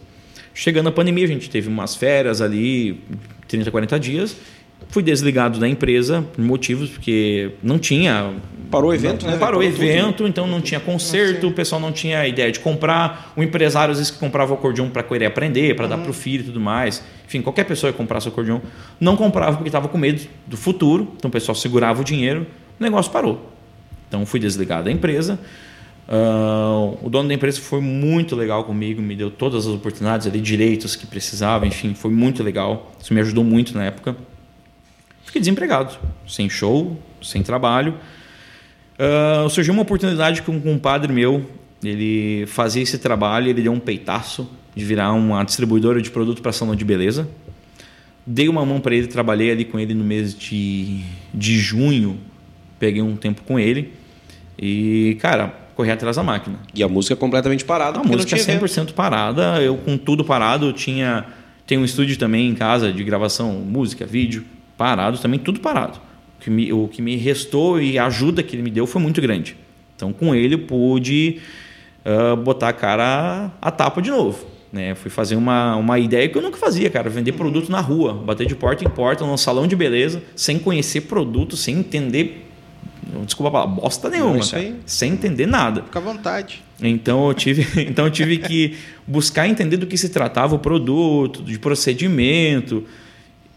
Chegando 0.54 0.88
a 0.88 0.92
pandemia, 0.92 1.24
a 1.24 1.28
gente 1.28 1.48
teve 1.48 1.68
umas 1.68 1.94
férias 1.94 2.42
ali, 2.42 3.00
30, 3.48 3.70
40 3.70 4.00
dias. 4.00 4.36
Fui 4.88 5.02
desligado 5.02 5.58
da 5.58 5.68
empresa 5.68 6.24
por 6.34 6.44
motivos, 6.44 6.90
porque 6.90 7.52
não 7.62 7.78
tinha. 7.78 8.32
Parou 8.70 8.90
o 8.90 8.94
evento, 8.94 9.24
não, 9.24 9.32
né? 9.32 9.38
Parou 9.38 9.60
o 9.60 9.62
evento, 9.62 10.26
então 10.26 10.46
não 10.46 10.60
tinha 10.60 10.80
conserto, 10.80 11.48
o 11.48 11.52
pessoal 11.52 11.80
não 11.80 11.92
tinha 11.92 12.26
ideia 12.26 12.50
de 12.50 12.60
comprar. 12.60 13.32
O 13.36 13.42
empresário, 13.42 13.92
às 13.92 13.98
vezes, 13.98 14.10
que 14.10 14.18
comprava 14.18 14.52
o 14.52 14.54
acordeão 14.54 14.88
para 14.88 15.02
querer 15.02 15.26
aprender, 15.26 15.74
para 15.76 15.84
uhum. 15.84 15.90
dar 15.90 15.98
para 15.98 16.10
o 16.10 16.14
filho 16.14 16.42
e 16.42 16.44
tudo 16.44 16.60
mais. 16.60 17.02
Enfim, 17.26 17.42
qualquer 17.42 17.64
pessoa 17.64 17.92
que 17.92 17.98
comprasse 17.98 18.26
o 18.28 18.30
acordeão 18.30 18.60
não 19.00 19.16
comprava 19.16 19.56
porque 19.56 19.68
estava 19.68 19.88
com 19.88 19.98
medo 19.98 20.26
do 20.46 20.56
futuro. 20.56 21.12
Então 21.16 21.28
o 21.28 21.32
pessoal 21.32 21.54
segurava 21.54 22.00
o 22.00 22.04
dinheiro, 22.04 22.46
o 22.78 22.82
negócio 22.82 23.10
parou. 23.10 23.50
Então 24.08 24.26
fui 24.26 24.38
desligado 24.38 24.84
da 24.84 24.90
empresa. 24.90 25.38
Uh, 26.08 26.98
o 27.00 27.08
dono 27.08 27.28
da 27.28 27.34
empresa 27.34 27.60
foi 27.60 27.80
muito 27.80 28.34
legal 28.34 28.64
comigo, 28.64 29.00
me 29.00 29.16
deu 29.16 29.30
todas 29.30 29.66
as 29.66 29.72
oportunidades 29.72 30.26
ali, 30.26 30.40
direitos 30.40 30.96
que 30.96 31.06
precisava, 31.06 31.66
enfim, 31.66 31.94
foi 31.94 32.10
muito 32.10 32.42
legal. 32.42 32.92
Isso 33.00 33.14
me 33.14 33.20
ajudou 33.20 33.44
muito 33.44 33.74
na 33.74 33.84
época. 33.84 34.16
Fiquei 35.32 35.40
desempregado, 35.40 35.96
sem 36.28 36.50
show, 36.50 36.94
sem 37.22 37.42
trabalho. 37.42 37.94
Uh, 38.98 39.48
surgiu 39.48 39.72
uma 39.72 39.82
oportunidade 39.82 40.42
com 40.42 40.52
um 40.52 40.78
padre 40.78 41.10
meu, 41.10 41.48
ele 41.82 42.44
fazia 42.46 42.82
esse 42.82 42.98
trabalho, 42.98 43.48
ele 43.48 43.62
deu 43.62 43.72
um 43.72 43.80
peitaço 43.80 44.46
de 44.76 44.84
virar 44.84 45.14
uma 45.14 45.42
distribuidora 45.42 46.02
de 46.02 46.10
produto 46.10 46.42
para 46.42 46.52
salão 46.52 46.76
de 46.76 46.84
beleza. 46.84 47.26
Dei 48.26 48.46
uma 48.46 48.66
mão 48.66 48.78
para 48.78 48.94
ele, 48.94 49.06
trabalhei 49.06 49.50
ali 49.50 49.64
com 49.64 49.80
ele 49.80 49.94
no 49.94 50.04
mês 50.04 50.34
de, 50.34 51.00
de 51.32 51.56
junho, 51.56 52.20
peguei 52.78 53.00
um 53.00 53.16
tempo 53.16 53.40
com 53.40 53.58
ele. 53.58 53.90
E, 54.58 55.16
cara, 55.18 55.46
correr 55.74 55.92
atrás 55.92 56.16
da 56.16 56.22
máquina. 56.22 56.58
E 56.74 56.82
a 56.82 56.88
música 56.88 57.14
é 57.14 57.16
completamente 57.16 57.64
parada? 57.64 58.00
A 58.00 58.04
música 58.04 58.36
é 58.36 58.38
100% 58.38 58.50
evento. 58.50 58.92
parada. 58.92 59.62
Eu, 59.62 59.78
com 59.78 59.96
tudo 59.96 60.26
parado, 60.26 60.66
eu 60.66 60.74
tinha. 60.74 61.24
Tem 61.66 61.78
um 61.78 61.86
estúdio 61.86 62.18
também 62.18 62.50
em 62.50 62.54
casa 62.54 62.92
de 62.92 63.02
gravação, 63.02 63.52
música, 63.52 64.04
vídeo, 64.04 64.44
parado 64.82 65.16
também, 65.18 65.38
tudo 65.38 65.60
parado. 65.60 66.00
O 66.38 66.42
que 66.42 66.50
me, 66.50 66.72
o 66.72 66.88
que 66.88 67.00
me 67.00 67.14
restou 67.14 67.80
e 67.80 67.96
a 67.96 68.06
ajuda 68.06 68.42
que 68.42 68.56
ele 68.56 68.64
me 68.64 68.70
deu 68.70 68.84
foi 68.84 69.00
muito 69.00 69.20
grande. 69.20 69.56
Então, 69.94 70.12
com 70.12 70.34
ele, 70.34 70.56
eu 70.56 70.58
pude 70.58 71.38
uh, 72.04 72.36
botar 72.36 72.70
a 72.70 72.72
cara 72.72 73.52
a 73.62 73.70
tapa 73.70 74.02
de 74.02 74.10
novo. 74.10 74.44
Né? 74.72 74.96
Fui 74.96 75.08
fazer 75.08 75.36
uma, 75.36 75.76
uma 75.76 76.00
ideia 76.00 76.28
que 76.28 76.36
eu 76.36 76.42
nunca 76.42 76.56
fazia, 76.56 76.90
cara. 76.90 77.08
Vender 77.08 77.30
produto 77.30 77.70
na 77.70 77.78
rua, 77.78 78.12
bater 78.12 78.44
de 78.44 78.56
porta 78.56 78.84
em 78.84 78.88
porta, 78.88 79.24
num 79.24 79.36
salão 79.36 79.68
de 79.68 79.76
beleza, 79.76 80.20
sem 80.34 80.58
conhecer 80.58 81.02
produto, 81.02 81.56
sem 81.56 81.76
entender 81.76 82.48
desculpa 83.24 83.52
falar, 83.52 83.66
bosta 83.66 84.08
nenhuma, 84.08 84.44
cara, 84.44 84.74
sem 84.86 85.12
entender 85.12 85.46
nada. 85.46 85.82
Fica 85.82 85.98
à 85.98 86.02
vontade. 86.02 86.62
Então 86.80 87.28
eu 87.28 87.34
tive, 87.34 87.66
então 87.82 88.06
eu 88.06 88.10
tive 88.10 88.38
que 88.38 88.76
buscar 89.06 89.46
entender 89.46 89.76
do 89.76 89.86
que 89.86 89.96
se 89.96 90.08
tratava 90.08 90.54
o 90.54 90.58
produto, 90.58 91.42
de 91.42 91.58
procedimento, 91.58 92.84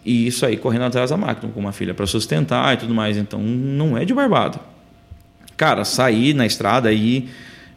e 0.06 0.28
isso 0.28 0.46
aí 0.46 0.56
correndo 0.56 0.84
atrás 0.84 1.10
da 1.10 1.18
máquina, 1.18 1.52
com 1.52 1.60
uma 1.60 1.72
filha 1.72 1.94
para 1.94 2.06
sustentar 2.06 2.74
e 2.76 2.78
tudo 2.78 2.94
mais. 2.94 3.18
Então 3.18 3.42
não 3.42 3.98
é 3.98 4.06
de 4.06 4.14
barbado. 4.14 4.60
Cara, 5.58 5.84
saí 5.84 6.34
na 6.34 6.46
estrada 6.46 6.90
aí 6.90 7.30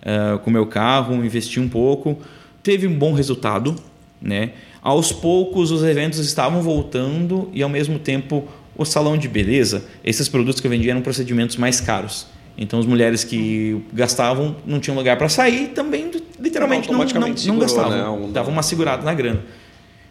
uh, 0.03 0.39
com 0.41 0.51
meu 0.51 0.67
carro, 0.67 1.15
investi 1.25 1.59
um 1.59 1.69
pouco, 1.69 2.19
teve 2.63 2.87
um 2.87 2.95
bom 2.95 3.13
resultado, 3.13 3.77
né? 4.21 4.51
Aos 4.83 5.13
poucos 5.13 5.71
os 5.71 5.83
eventos 5.83 6.19
estavam 6.19 6.61
voltando 6.61 7.49
e 7.53 7.63
ao 7.63 7.69
mesmo 7.69 7.99
tempo 7.99 8.47
o 8.77 8.85
salão 8.85 9.17
de 9.17 9.29
beleza, 9.29 9.85
esses 10.05 10.29
produtos 10.29 10.61
que 10.61 10.67
eu 10.67 10.71
vendia 10.71 10.93
eram 10.93 11.03
procedimentos 11.03 11.57
mais 11.57 11.81
caros. 11.81 12.27
Então, 12.57 12.79
as 12.81 12.87
mulheres 12.87 13.23
que 13.23 13.81
gastavam 13.93 14.57
não 14.67 14.81
tinham 14.81 14.97
lugar 14.97 15.17
para 15.17 15.29
sair, 15.29 15.69
também 15.69 16.11
literalmente 16.41 16.91
não, 16.91 16.99
não, 16.99 17.35
não 17.47 17.59
gastavam. 17.59 17.91
Né? 17.91 18.09
Um... 18.09 18.33
Dava 18.33 18.51
uma 18.51 18.63
segurada 18.63 19.05
na 19.05 19.15
grana. 19.15 19.41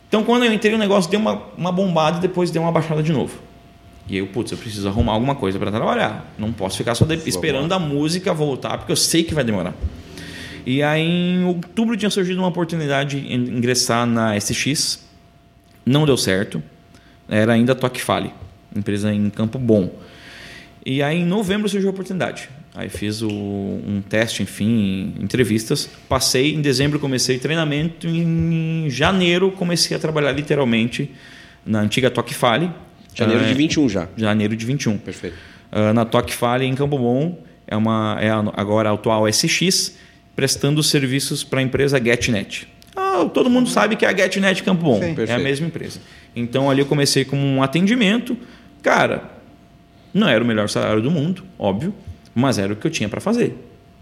Então, 0.08 0.24
quando 0.24 0.46
eu 0.46 0.54
entrei, 0.54 0.74
o 0.74 0.78
negócio 0.78 1.10
deu 1.12 1.20
uma, 1.20 1.42
uma 1.58 1.72
bombada 1.72 2.18
e 2.18 2.22
depois 2.22 2.50
deu 2.52 2.62
uma 2.62 2.72
baixada 2.72 3.04
de 3.04 3.12
novo. 3.12 3.38
E 4.08 4.14
aí, 4.14 4.20
eu, 4.20 4.28
putz, 4.28 4.52
eu 4.52 4.58
preciso 4.58 4.88
arrumar 4.88 5.14
alguma 5.14 5.36
coisa 5.36 5.60
para 5.60 5.70
trabalhar. 5.70 6.34
Não 6.38 6.54
posso 6.54 6.78
ficar 6.78 6.96
só 6.96 7.06
de... 7.06 7.16
esperando 7.28 7.74
a 7.74 7.80
música 7.80 8.34
voltar, 8.34 8.78
porque 8.78 8.92
eu 8.92 8.96
sei 8.96 9.24
que 9.24 9.34
vai 9.34 9.44
demorar. 9.44 9.74
E 10.66 10.82
aí, 10.82 11.02
em 11.02 11.46
outubro, 11.46 11.96
tinha 11.98 12.10
surgido 12.10 12.40
uma 12.40 12.48
oportunidade 12.48 13.20
de 13.20 13.34
ingressar 13.34 14.06
na 14.06 14.38
SX. 14.40 15.06
Não 15.86 16.06
deu 16.06 16.18
certo. 16.18 16.62
Era 17.30 17.54
ainda 17.54 17.76
Toque 17.76 18.02
Fale 18.02 18.32
empresa 18.76 19.14
em 19.14 19.30
Campo 19.30 19.58
Bom. 19.58 19.92
E 20.86 21.02
aí 21.02 21.20
em 21.20 21.26
novembro 21.26 21.68
surgiu 21.68 21.90
a 21.90 21.92
oportunidade. 21.92 22.50
Aí 22.78 22.90
fiz 22.90 23.24
o, 23.24 23.28
um 23.28 24.04
teste, 24.08 24.44
enfim, 24.44 25.16
entrevistas. 25.20 25.90
Passei, 26.08 26.54
em 26.54 26.62
dezembro 26.62 27.00
comecei 27.00 27.40
treinamento, 27.40 28.08
em 28.08 28.88
janeiro 28.88 29.52
comecei 29.52 29.98
a 29.98 30.00
trabalhar 30.00 30.32
literalmente 30.32 31.12
na 31.66 31.82
antiga 31.82 32.12
Toque 32.12 32.36
Fale. 32.36 32.70
Janeiro 33.16 33.44
uh, 33.44 33.48
de 33.48 33.54
21 33.56 33.86
é, 33.86 33.90
já. 33.90 34.08
Janeiro 34.16 34.56
de 34.56 34.64
21. 34.64 35.00
Perfeito. 35.00 35.36
Uh, 35.72 35.92
na 35.92 36.06
Toque 36.06 36.32
Fale 36.32 36.66
em 36.66 36.76
Campo 36.76 37.00
Bom, 37.00 37.44
é, 37.66 37.76
uma, 37.76 38.16
é 38.22 38.30
agora 38.30 38.92
a 38.92 38.94
atual 38.94 39.28
SX, 39.28 39.98
prestando 40.36 40.84
serviços 40.84 41.44
para 41.44 41.60
a 41.62 41.64
empresa 41.64 42.00
GetNet. 42.00 42.68
Ah, 42.96 43.26
todo 43.34 43.50
mundo 43.50 43.68
sabe 43.68 43.96
que 43.96 44.06
é 44.06 44.10
a 44.10 44.16
GetNet 44.16 44.62
Campo 44.62 44.84
Bom, 44.84 45.02
Sim. 45.02 45.16
é 45.28 45.34
a 45.34 45.40
mesma 45.40 45.66
empresa. 45.66 46.00
Então 46.36 46.70
ali 46.70 46.82
eu 46.82 46.86
comecei 46.86 47.26
com 47.26 47.36
um 47.36 47.64
atendimento, 47.64 48.38
Cara, 48.88 49.24
não 50.14 50.28
era 50.28 50.44
o 50.44 50.48
melhor 50.48 50.70
salário 50.70 51.02
do 51.02 51.12
mundo, 51.12 51.44
óbvio, 51.60 51.94
mas 52.38 52.60
era 52.60 52.72
o 52.72 52.76
que 52.76 52.86
eu 52.86 52.92
tinha 52.92 53.10
para 53.10 53.20
fazer. 53.20 53.58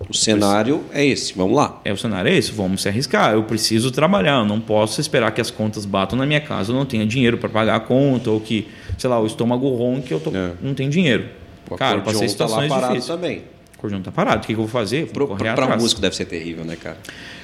O 0.09 0.13
cenário 0.13 0.83
é 0.91 1.05
esse, 1.05 1.33
vamos 1.33 1.55
lá. 1.55 1.79
É, 1.85 1.93
o 1.93 1.97
cenário 1.97 2.29
é 2.29 2.35
esse, 2.35 2.51
vamos 2.51 2.81
se 2.81 2.89
arriscar. 2.89 3.33
Eu 3.33 3.43
preciso 3.43 3.91
trabalhar, 3.91 4.39
eu 4.39 4.45
não 4.45 4.59
posso 4.59 4.99
esperar 4.99 5.31
que 5.31 5.39
as 5.39 5.49
contas 5.49 5.85
batam 5.85 6.19
na 6.19 6.25
minha 6.25 6.41
casa, 6.41 6.73
eu 6.73 6.75
não 6.75 6.85
tenha 6.85 7.05
dinheiro 7.05 7.37
para 7.37 7.47
pagar 7.47 7.75
a 7.75 7.79
conta, 7.79 8.29
ou 8.29 8.41
que, 8.41 8.67
sei 8.97 9.09
lá, 9.09 9.21
o 9.21 9.25
estômago 9.25 9.69
ronque, 9.69 10.11
eu 10.11 10.19
tô, 10.19 10.31
é. 10.31 10.51
não 10.61 10.73
tenho 10.73 10.89
dinheiro. 10.89 11.29
O 11.69 11.77
cara, 11.77 12.01
passei 12.01 12.27
situações 12.27 12.67
tá 12.67 12.75
lá 12.75 12.81
parado 12.81 12.93
difíceis. 12.95 13.19
também. 13.19 13.37
O 13.37 13.77
acordeão 13.77 14.01
tá 14.01 14.11
parado, 14.11 14.37
o 14.37 14.41
que, 14.41 14.47
que 14.47 14.53
eu 14.53 14.57
vou 14.57 14.67
fazer? 14.67 15.09
Para 15.55 15.77
músico 15.77 16.01
deve 16.01 16.15
ser 16.15 16.25
terrível, 16.25 16.65
né, 16.65 16.75
cara? 16.75 16.97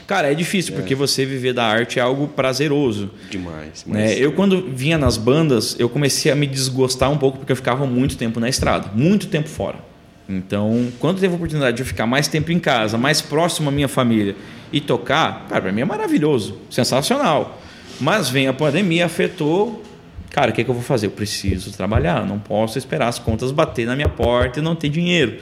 Cara, 0.05 0.29
é 0.29 0.35
difícil, 0.35 0.73
é. 0.73 0.77
porque 0.77 0.93
você 0.93 1.25
viver 1.25 1.53
da 1.53 1.63
arte 1.63 1.99
é 1.99 2.01
algo 2.01 2.27
prazeroso. 2.27 3.11
Demais. 3.29 3.85
Né? 3.85 4.13
Eu, 4.17 4.33
quando 4.33 4.67
vinha 4.67 4.97
nas 4.97 5.15
bandas, 5.15 5.77
eu 5.79 5.87
comecei 5.87 6.29
a 6.29 6.35
me 6.35 6.45
desgostar 6.45 7.09
um 7.09 7.17
pouco, 7.17 7.37
porque 7.37 7.53
eu 7.53 7.55
ficava 7.55 7.85
muito 7.85 8.17
tempo 8.17 8.41
na 8.41 8.49
estrada, 8.49 8.91
muito 8.93 9.27
tempo 9.27 9.47
fora. 9.47 9.90
Então, 10.31 10.91
quando 10.99 11.19
teve 11.19 11.33
a 11.33 11.35
oportunidade 11.35 11.77
de 11.77 11.83
eu 11.83 11.85
ficar 11.85 12.05
mais 12.05 12.27
tempo 12.27 12.51
em 12.51 12.59
casa, 12.59 12.97
mais 12.97 13.21
próximo 13.21 13.69
à 13.69 13.71
minha 13.71 13.87
família 13.87 14.35
e 14.71 14.79
tocar, 14.79 15.47
cara, 15.47 15.61
para 15.61 15.71
mim 15.71 15.81
é 15.81 15.85
maravilhoso, 15.85 16.57
sensacional. 16.69 17.61
Mas 17.99 18.29
vem 18.29 18.47
a 18.47 18.53
pandemia, 18.53 19.05
afetou. 19.05 19.83
Cara, 20.29 20.51
o 20.51 20.53
que, 20.53 20.61
é 20.61 20.63
que 20.63 20.69
eu 20.69 20.75
vou 20.75 20.83
fazer? 20.83 21.07
Eu 21.07 21.11
preciso 21.11 21.71
trabalhar, 21.73 22.25
não 22.25 22.39
posso 22.39 22.77
esperar 22.77 23.07
as 23.09 23.19
contas 23.19 23.51
bater 23.51 23.85
na 23.85 23.95
minha 23.95 24.09
porta 24.09 24.59
e 24.59 24.61
não 24.61 24.75
ter 24.75 24.89
dinheiro. 24.89 25.39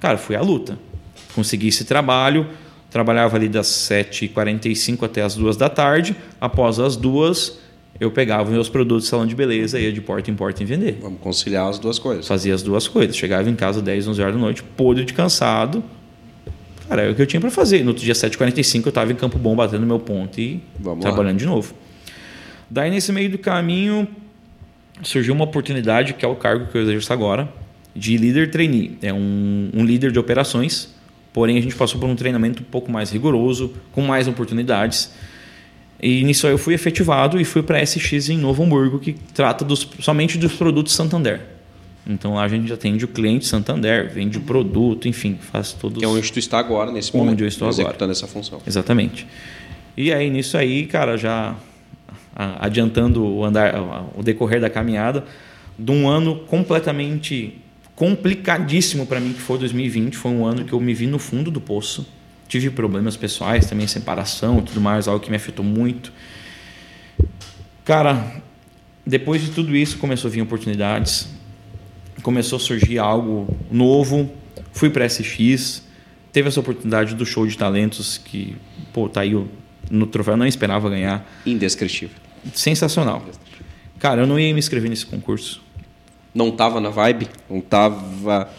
Cara, 0.00 0.16
fui 0.16 0.34
à 0.34 0.40
luta. 0.40 0.78
Consegui 1.34 1.68
esse 1.68 1.84
trabalho, 1.84 2.46
Trabalhava 2.90 3.36
ali 3.36 3.48
das 3.48 3.68
7h45 3.68 5.04
até 5.04 5.22
as 5.22 5.36
2 5.36 5.56
da 5.56 5.68
tarde. 5.68 6.16
Após 6.40 6.80
as 6.80 6.96
duas, 6.96 7.58
eu 7.98 8.10
pegava 8.10 8.50
meus 8.50 8.68
produtos 8.68 9.04
de 9.04 9.10
salão 9.10 9.26
de 9.26 9.34
beleza 9.34 9.78
e 9.78 9.84
ia 9.84 9.92
de 9.92 10.00
porta 10.00 10.30
em 10.30 10.34
porta 10.34 10.62
em 10.62 10.66
vender. 10.66 10.98
Vamos 11.00 11.20
conciliar 11.20 11.68
as 11.68 11.78
duas 11.78 11.98
coisas. 11.98 12.26
Fazia 12.26 12.54
as 12.54 12.62
duas 12.62 12.88
coisas. 12.88 13.16
Chegava 13.16 13.48
em 13.48 13.54
casa 13.54 13.82
10, 13.82 14.08
11 14.08 14.22
horas 14.22 14.34
da 14.34 14.40
noite, 14.40 14.62
podre 14.62 15.04
de 15.04 15.12
cansado. 15.12 15.82
Cara, 16.88 17.02
era 17.02 17.12
o 17.12 17.14
que 17.14 17.22
eu 17.22 17.26
tinha 17.26 17.40
para 17.40 17.50
fazer. 17.50 17.82
No 17.82 17.88
outro 17.88 18.04
dia, 18.04 18.14
7h45, 18.14 18.86
eu 18.86 18.88
estava 18.88 19.12
em 19.12 19.14
Campo 19.16 19.38
Bom 19.38 19.54
batendo 19.54 19.86
meu 19.86 19.98
ponto 19.98 20.40
e 20.40 20.62
Vamos 20.78 21.02
trabalhando 21.02 21.34
lá. 21.34 21.38
de 21.38 21.46
novo. 21.46 21.74
Daí, 22.68 22.90
nesse 22.90 23.12
meio 23.12 23.30
do 23.30 23.38
caminho, 23.38 24.08
surgiu 25.02 25.34
uma 25.34 25.44
oportunidade, 25.44 26.14
que 26.14 26.24
é 26.24 26.28
o 26.28 26.36
cargo 26.36 26.66
que 26.66 26.76
eu 26.76 26.82
exerço 26.82 27.12
agora, 27.12 27.52
de 27.94 28.16
líder 28.16 28.50
trainee. 28.50 28.98
É 29.02 29.12
um, 29.12 29.70
um 29.74 29.84
líder 29.84 30.10
de 30.10 30.18
operações 30.18 30.94
Porém, 31.32 31.56
a 31.58 31.60
gente 31.60 31.74
passou 31.76 32.00
por 32.00 32.08
um 32.08 32.16
treinamento 32.16 32.62
um 32.62 32.66
pouco 32.66 32.90
mais 32.90 33.10
rigoroso, 33.10 33.72
com 33.92 34.02
mais 34.02 34.26
oportunidades. 34.26 35.12
E 36.02 36.24
nisso 36.24 36.46
eu 36.46 36.56
fui 36.56 36.74
efetivado 36.74 37.40
e 37.40 37.44
fui 37.44 37.62
para 37.62 37.78
a 37.78 37.86
SX 37.86 38.30
em 38.30 38.38
Novo 38.38 38.62
Hamburgo, 38.62 38.98
que 38.98 39.12
trata 39.34 39.64
dos, 39.64 39.86
somente 40.00 40.38
dos 40.38 40.54
produtos 40.54 40.94
Santander. 40.94 41.40
Então 42.06 42.34
lá 42.34 42.44
a 42.44 42.48
gente 42.48 42.72
atende 42.72 43.04
o 43.04 43.08
cliente 43.08 43.46
Santander, 43.46 44.10
vende 44.10 44.38
o 44.38 44.40
produto, 44.40 45.06
enfim, 45.06 45.38
faz 45.40 45.72
todos. 45.72 45.98
Que 45.98 46.04
é 46.04 46.08
onde 46.08 46.32
tu 46.32 46.38
está 46.38 46.58
agora, 46.58 46.90
nesse 46.90 47.10
onde 47.10 47.18
momento. 47.18 47.40
eu 47.42 47.48
estou 47.48 47.68
executando 47.68 48.04
agora. 48.04 48.12
essa 48.12 48.26
função. 48.26 48.60
Exatamente. 48.66 49.26
E 49.96 50.12
aí 50.12 50.30
nisso 50.30 50.56
aí, 50.56 50.86
cara, 50.86 51.18
já 51.18 51.54
adiantando 52.34 53.22
o 53.22 53.44
andar, 53.44 53.74
o 54.16 54.22
decorrer 54.22 54.60
da 54.60 54.70
caminhada, 54.70 55.24
de 55.78 55.90
um 55.92 56.08
ano 56.08 56.36
completamente 56.46 57.58
complicadíssimo 57.94 59.04
para 59.04 59.20
mim 59.20 59.34
que 59.34 59.40
foi 59.40 59.58
2020, 59.58 60.16
foi 60.16 60.30
um 60.30 60.46
ano 60.46 60.64
que 60.64 60.72
eu 60.72 60.80
me 60.80 60.94
vi 60.94 61.06
no 61.06 61.18
fundo 61.18 61.50
do 61.50 61.60
poço. 61.60 62.06
Tive 62.50 62.68
problemas 62.68 63.16
pessoais, 63.16 63.66
também 63.66 63.86
separação, 63.86 64.60
tudo 64.60 64.80
mais, 64.80 65.06
algo 65.06 65.24
que 65.24 65.30
me 65.30 65.36
afetou 65.36 65.64
muito. 65.64 66.12
Cara, 67.84 68.42
depois 69.06 69.40
de 69.40 69.52
tudo 69.52 69.76
isso 69.76 69.98
começou 69.98 70.28
a 70.28 70.32
vir 70.32 70.42
oportunidades, 70.42 71.28
começou 72.24 72.56
a 72.56 72.60
surgir 72.60 72.98
algo 72.98 73.56
novo. 73.70 74.28
Fui 74.72 74.90
para 74.90 75.08
SX, 75.08 75.84
teve 76.32 76.48
essa 76.48 76.58
oportunidade 76.58 77.14
do 77.14 77.24
show 77.24 77.46
de 77.46 77.56
talentos 77.56 78.18
que, 78.18 78.56
pô, 78.92 79.08
tá 79.08 79.20
aí 79.20 79.32
no 79.88 80.06
troféu, 80.08 80.34
eu 80.34 80.38
não 80.38 80.46
esperava 80.46 80.90
ganhar. 80.90 81.24
Indescritível. 81.46 82.16
Sensacional. 82.52 83.24
Cara, 84.00 84.22
eu 84.22 84.26
não 84.26 84.40
ia 84.40 84.52
me 84.52 84.58
inscrever 84.58 84.90
nesse 84.90 85.06
concurso. 85.06 85.62
Não 86.34 86.50
tava 86.50 86.80
na 86.80 86.90
vibe? 86.90 87.28
Não 87.48 87.60
tava. 87.60 88.50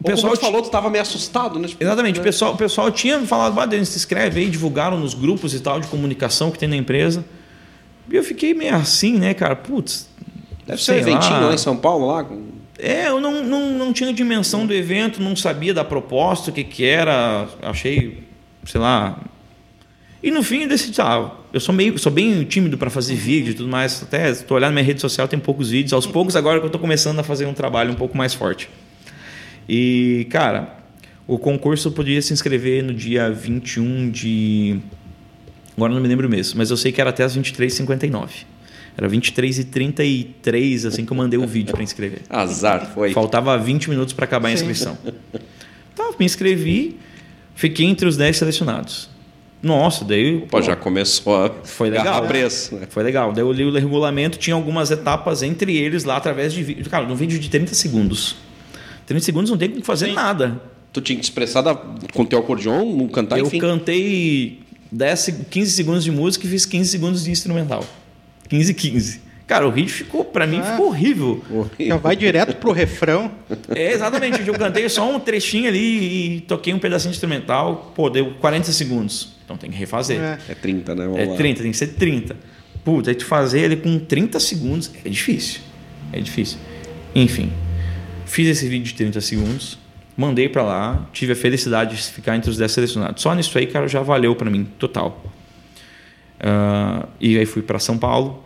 O 0.00 0.04
pessoal 0.04 0.32
Como 0.32 0.36
tu 0.36 0.40
falou, 0.40 0.62
tu 0.62 0.70
tava 0.70 0.90
meio 0.90 1.02
assustado, 1.02 1.58
né? 1.58 1.68
Tipo, 1.68 1.82
Exatamente. 1.82 2.16
Né? 2.16 2.20
O, 2.20 2.24
pessoal, 2.24 2.52
o 2.52 2.56
pessoal 2.56 2.90
tinha 2.90 3.20
falado, 3.20 3.58
ah, 3.58 3.66
Denis, 3.66 3.88
se 3.88 3.96
inscreve 3.96 4.40
aí, 4.40 4.50
divulgaram 4.50 4.98
nos 4.98 5.14
grupos 5.14 5.54
e 5.54 5.60
tal 5.60 5.80
de 5.80 5.86
comunicação 5.86 6.50
que 6.50 6.58
tem 6.58 6.68
na 6.68 6.76
empresa. 6.76 7.24
E 8.10 8.16
eu 8.16 8.22
fiquei 8.22 8.52
meio 8.52 8.74
assim, 8.74 9.18
né, 9.18 9.32
cara? 9.32 9.56
Putz. 9.56 10.08
Deve 10.66 10.82
ser 10.82 10.92
um 10.92 10.96
eventinho 10.96 11.34
lá. 11.34 11.46
lá 11.46 11.54
em 11.54 11.58
São 11.58 11.76
Paulo, 11.76 12.06
lá. 12.06 12.26
É, 12.78 13.08
eu 13.08 13.20
não, 13.20 13.44
não, 13.44 13.70
não 13.70 13.92
tinha 13.92 14.12
dimensão 14.12 14.66
do 14.66 14.74
evento, 14.74 15.22
não 15.22 15.36
sabia 15.36 15.72
da 15.72 15.84
proposta, 15.84 16.50
o 16.50 16.52
que, 16.52 16.64
que 16.64 16.84
era. 16.84 17.46
Achei, 17.62 18.24
sei 18.66 18.80
lá. 18.80 19.18
E 20.22 20.30
no 20.30 20.42
fim 20.42 20.66
decidi, 20.66 21.00
ah, 21.00 21.30
eu 21.52 21.60
sou 21.60 21.74
meio, 21.74 21.98
sou 21.98 22.10
bem 22.10 22.44
tímido 22.44 22.76
para 22.78 22.90
fazer 22.90 23.14
vídeo 23.14 23.52
e 23.52 23.54
tudo 23.54 23.68
mais. 23.68 24.02
Até 24.02 24.30
estou 24.30 24.56
olhando 24.56 24.72
minha 24.72 24.84
rede 24.84 25.00
social, 25.00 25.28
tem 25.28 25.38
poucos 25.38 25.70
vídeos. 25.70 25.92
Aos 25.92 26.06
poucos 26.06 26.34
agora 26.34 26.58
que 26.58 26.64
eu 26.64 26.68
estou 26.68 26.80
começando 26.80 27.18
a 27.18 27.22
fazer 27.22 27.46
um 27.46 27.54
trabalho 27.54 27.92
um 27.92 27.94
pouco 27.94 28.16
mais 28.16 28.34
forte. 28.34 28.68
E, 29.68 30.26
cara, 30.30 30.78
o 31.26 31.38
concurso 31.38 31.90
podia 31.90 32.20
se 32.20 32.32
inscrever 32.32 32.82
no 32.82 32.92
dia 32.92 33.30
21 33.30 34.10
de. 34.10 34.78
Agora 35.76 35.92
não 35.92 36.00
me 36.00 36.08
lembro 36.08 36.26
o 36.26 36.30
mês, 36.30 36.54
mas 36.54 36.70
eu 36.70 36.76
sei 36.76 36.92
que 36.92 37.00
era 37.00 37.10
até 37.10 37.24
as 37.24 37.36
23h59. 37.36 38.28
Era 38.96 39.08
23 39.08 39.58
e 39.58 39.64
33 39.64 40.86
assim 40.86 41.04
que 41.04 41.12
eu 41.12 41.16
mandei 41.16 41.38
o 41.38 41.46
vídeo 41.46 41.72
para 41.72 41.82
inscrever. 41.82 42.20
Azar, 42.30 42.92
foi. 42.94 43.12
Faltava 43.12 43.58
20 43.58 43.90
minutos 43.90 44.14
para 44.14 44.24
acabar 44.24 44.48
a 44.48 44.52
inscrição. 44.52 44.96
Então, 45.92 46.14
me 46.18 46.24
inscrevi, 46.24 46.96
fiquei 47.54 47.86
entre 47.86 48.06
os 48.06 48.16
10 48.16 48.36
selecionados. 48.36 49.10
Nossa, 49.62 50.04
daí. 50.04 50.44
Pô, 50.50 50.60
já 50.60 50.76
começou 50.76 51.44
a 51.46 51.50
foi 51.64 51.88
legal, 51.88 52.26
preço. 52.26 52.76
Né? 52.76 52.86
Foi 52.88 53.02
legal. 53.02 53.32
Daí 53.32 53.42
eu 53.42 53.50
li 53.50 53.64
o 53.64 53.72
regulamento, 53.72 54.38
tinha 54.38 54.54
algumas 54.54 54.90
etapas 54.90 55.42
entre 55.42 55.76
eles 55.76 56.04
lá 56.04 56.16
através 56.16 56.52
de 56.52 56.62
vídeo. 56.62 56.88
Cara, 56.90 57.06
num 57.06 57.16
vídeo 57.16 57.38
de 57.38 57.48
30 57.48 57.74
segundos. 57.74 58.36
30 59.06 59.24
segundos 59.24 59.50
não 59.50 59.58
tem 59.58 59.70
como 59.70 59.84
fazer 59.84 60.06
Sim. 60.06 60.14
nada. 60.14 60.60
Tu 60.92 61.00
tinha 61.00 61.18
que 61.18 61.24
expressar 61.24 61.60
da, 61.60 61.74
com 61.74 62.24
teu 62.24 62.38
acordeon, 62.38 63.08
cantar, 63.08 63.38
eu 63.38 63.46
enfim. 63.46 63.56
Eu 63.56 63.62
cantei 63.62 64.60
10, 64.92 65.46
15 65.50 65.70
segundos 65.72 66.04
de 66.04 66.10
música 66.10 66.46
e 66.46 66.50
fiz 66.50 66.64
15 66.64 66.88
segundos 66.88 67.24
de 67.24 67.30
instrumental. 67.30 67.84
15 68.48 68.70
e 68.70 68.74
15. 68.74 69.20
Cara, 69.46 69.68
o 69.68 69.72
vídeo 69.72 69.90
ficou, 69.90 70.24
para 70.24 70.46
mim, 70.46 70.60
ah, 70.60 70.72
ficou 70.72 70.86
horrível. 70.86 71.44
Já 71.78 71.96
vai 71.96 72.16
direto 72.16 72.56
pro 72.56 72.72
refrão. 72.72 73.30
É, 73.74 73.92
exatamente. 73.92 74.46
Eu 74.46 74.54
cantei 74.54 74.88
só 74.88 75.10
um 75.10 75.18
trechinho 75.18 75.68
ali 75.68 76.36
e 76.36 76.40
toquei 76.42 76.72
um 76.72 76.78
pedacinho 76.78 77.10
instrumental. 77.10 77.92
Pô, 77.94 78.08
deu 78.08 78.34
40 78.40 78.72
segundos. 78.72 79.34
Então 79.44 79.56
tem 79.56 79.70
que 79.70 79.76
refazer. 79.76 80.20
É, 80.20 80.38
é 80.48 80.54
30, 80.54 80.94
né? 80.94 81.04
Vamos 81.04 81.18
é 81.18 81.24
lá. 81.24 81.36
30, 81.36 81.62
tem 81.62 81.70
que 81.70 81.76
ser 81.76 81.88
30. 81.88 82.36
Puta, 82.84 83.10
aí 83.10 83.14
tu 83.14 83.24
fazer 83.24 83.60
ele 83.60 83.76
com 83.76 83.98
30 83.98 84.38
segundos 84.40 84.90
é 85.04 85.08
difícil. 85.08 85.60
É 86.12 86.20
difícil. 86.20 86.58
Enfim, 87.14 87.52
fiz 88.34 88.48
esse 88.48 88.68
vídeo 88.68 88.86
de 88.86 88.94
30 88.94 89.20
segundos, 89.20 89.78
mandei 90.16 90.48
para 90.48 90.64
lá, 90.64 91.08
tive 91.12 91.34
a 91.34 91.36
felicidade 91.36 91.94
de 91.94 92.02
ficar 92.02 92.34
entre 92.34 92.50
os 92.50 92.56
10 92.56 92.72
selecionados. 92.72 93.22
Só 93.22 93.32
nisso 93.32 93.56
aí, 93.56 93.64
cara, 93.64 93.86
já 93.86 94.02
valeu 94.02 94.34
para 94.34 94.50
mim, 94.50 94.66
total. 94.76 95.24
Uh, 96.40 97.06
e 97.20 97.38
aí 97.38 97.46
fui 97.46 97.62
para 97.62 97.78
São 97.78 97.96
Paulo. 97.96 98.42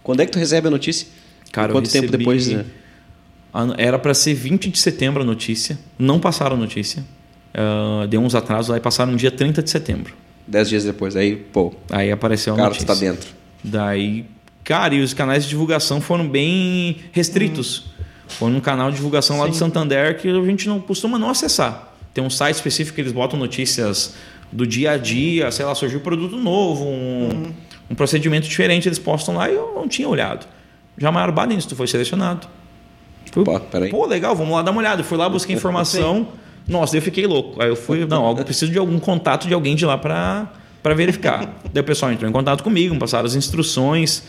Quando 0.00 0.20
é 0.20 0.26
que 0.26 0.30
tu 0.30 0.38
recebe 0.38 0.68
a 0.68 0.70
notícia? 0.70 1.08
Cara, 1.50 1.72
Quanto 1.72 1.90
tempo 1.90 2.16
depois? 2.16 2.46
Né? 2.46 2.64
Era 3.78 3.98
para 3.98 4.14
ser 4.14 4.32
20 4.32 4.70
de 4.70 4.78
setembro 4.78 5.22
a 5.22 5.26
notícia. 5.26 5.76
Não 5.98 6.20
passaram 6.20 6.54
a 6.54 6.58
notícia. 6.58 7.04
Uh, 7.52 8.06
deu 8.06 8.20
uns 8.20 8.36
atrasos, 8.36 8.70
aí 8.70 8.80
passaram 8.80 9.10
no 9.10 9.18
dia 9.18 9.32
30 9.32 9.60
de 9.60 9.70
setembro. 9.70 10.14
Dez 10.46 10.68
dias 10.68 10.84
depois, 10.84 11.16
aí, 11.16 11.34
pô. 11.34 11.74
Aí 11.90 12.12
apareceu 12.12 12.54
a 12.54 12.56
cara, 12.56 12.68
notícia. 12.68 12.86
Cara, 12.86 12.98
tá 12.98 13.04
dentro. 13.04 13.30
Daí, 13.64 14.24
cara, 14.62 14.94
e 14.94 15.02
os 15.02 15.12
canais 15.12 15.42
de 15.42 15.50
divulgação 15.50 16.00
foram 16.00 16.28
bem 16.28 16.98
restritos. 17.10 17.86
Hum. 17.88 17.91
Foi 18.38 18.50
num 18.50 18.60
canal 18.60 18.90
de 18.90 18.96
divulgação 18.96 19.36
Sim. 19.36 19.42
lá 19.42 19.48
do 19.48 19.54
Santander 19.54 20.18
que 20.18 20.28
a 20.28 20.44
gente 20.44 20.68
não 20.68 20.80
costuma 20.80 21.18
não 21.18 21.30
acessar. 21.30 21.92
Tem 22.12 22.22
um 22.22 22.30
site 22.30 22.56
específico 22.56 22.94
que 22.94 23.00
eles 23.00 23.12
botam 23.12 23.38
notícias 23.38 24.14
do 24.50 24.66
dia 24.66 24.92
a 24.92 24.96
dia, 24.98 25.50
sei 25.50 25.64
lá, 25.64 25.74
surgiu 25.74 25.98
um 25.98 26.02
produto 26.02 26.36
novo, 26.36 26.84
um, 26.84 27.30
uhum. 27.32 27.52
um 27.90 27.94
procedimento 27.94 28.46
diferente, 28.46 28.86
eles 28.86 28.98
postam 28.98 29.36
lá 29.36 29.50
e 29.50 29.54
eu 29.54 29.72
não 29.74 29.88
tinha 29.88 30.08
olhado. 30.08 30.46
Já 30.98 31.10
maior 31.10 31.32
Badins, 31.32 31.64
tu 31.64 31.74
foi 31.74 31.86
selecionado. 31.86 32.46
Fui, 33.32 33.44
Pô, 33.44 33.58
peraí. 33.58 33.90
Pô, 33.90 34.04
legal, 34.06 34.36
vamos 34.36 34.54
lá 34.54 34.62
dar 34.62 34.70
uma 34.70 34.80
olhada. 34.80 35.02
Fui 35.02 35.16
lá, 35.16 35.28
busquei 35.28 35.56
informação. 35.56 36.28
Nossa, 36.68 36.96
eu 36.96 37.02
fiquei 37.02 37.26
louco. 37.26 37.62
Aí 37.62 37.68
eu 37.68 37.76
fui, 37.76 38.04
não, 38.04 38.36
eu 38.36 38.44
preciso 38.44 38.70
de 38.70 38.78
algum 38.78 38.98
contato 38.98 39.48
de 39.48 39.54
alguém 39.54 39.74
de 39.74 39.86
lá 39.86 39.96
para 39.96 40.48
verificar. 40.94 41.54
daí 41.72 41.80
o 41.80 41.84
pessoal 41.84 42.12
entrou 42.12 42.28
em 42.28 42.32
contato 42.32 42.62
comigo, 42.62 42.94
passaram 42.98 43.26
as 43.26 43.34
instruções. 43.34 44.22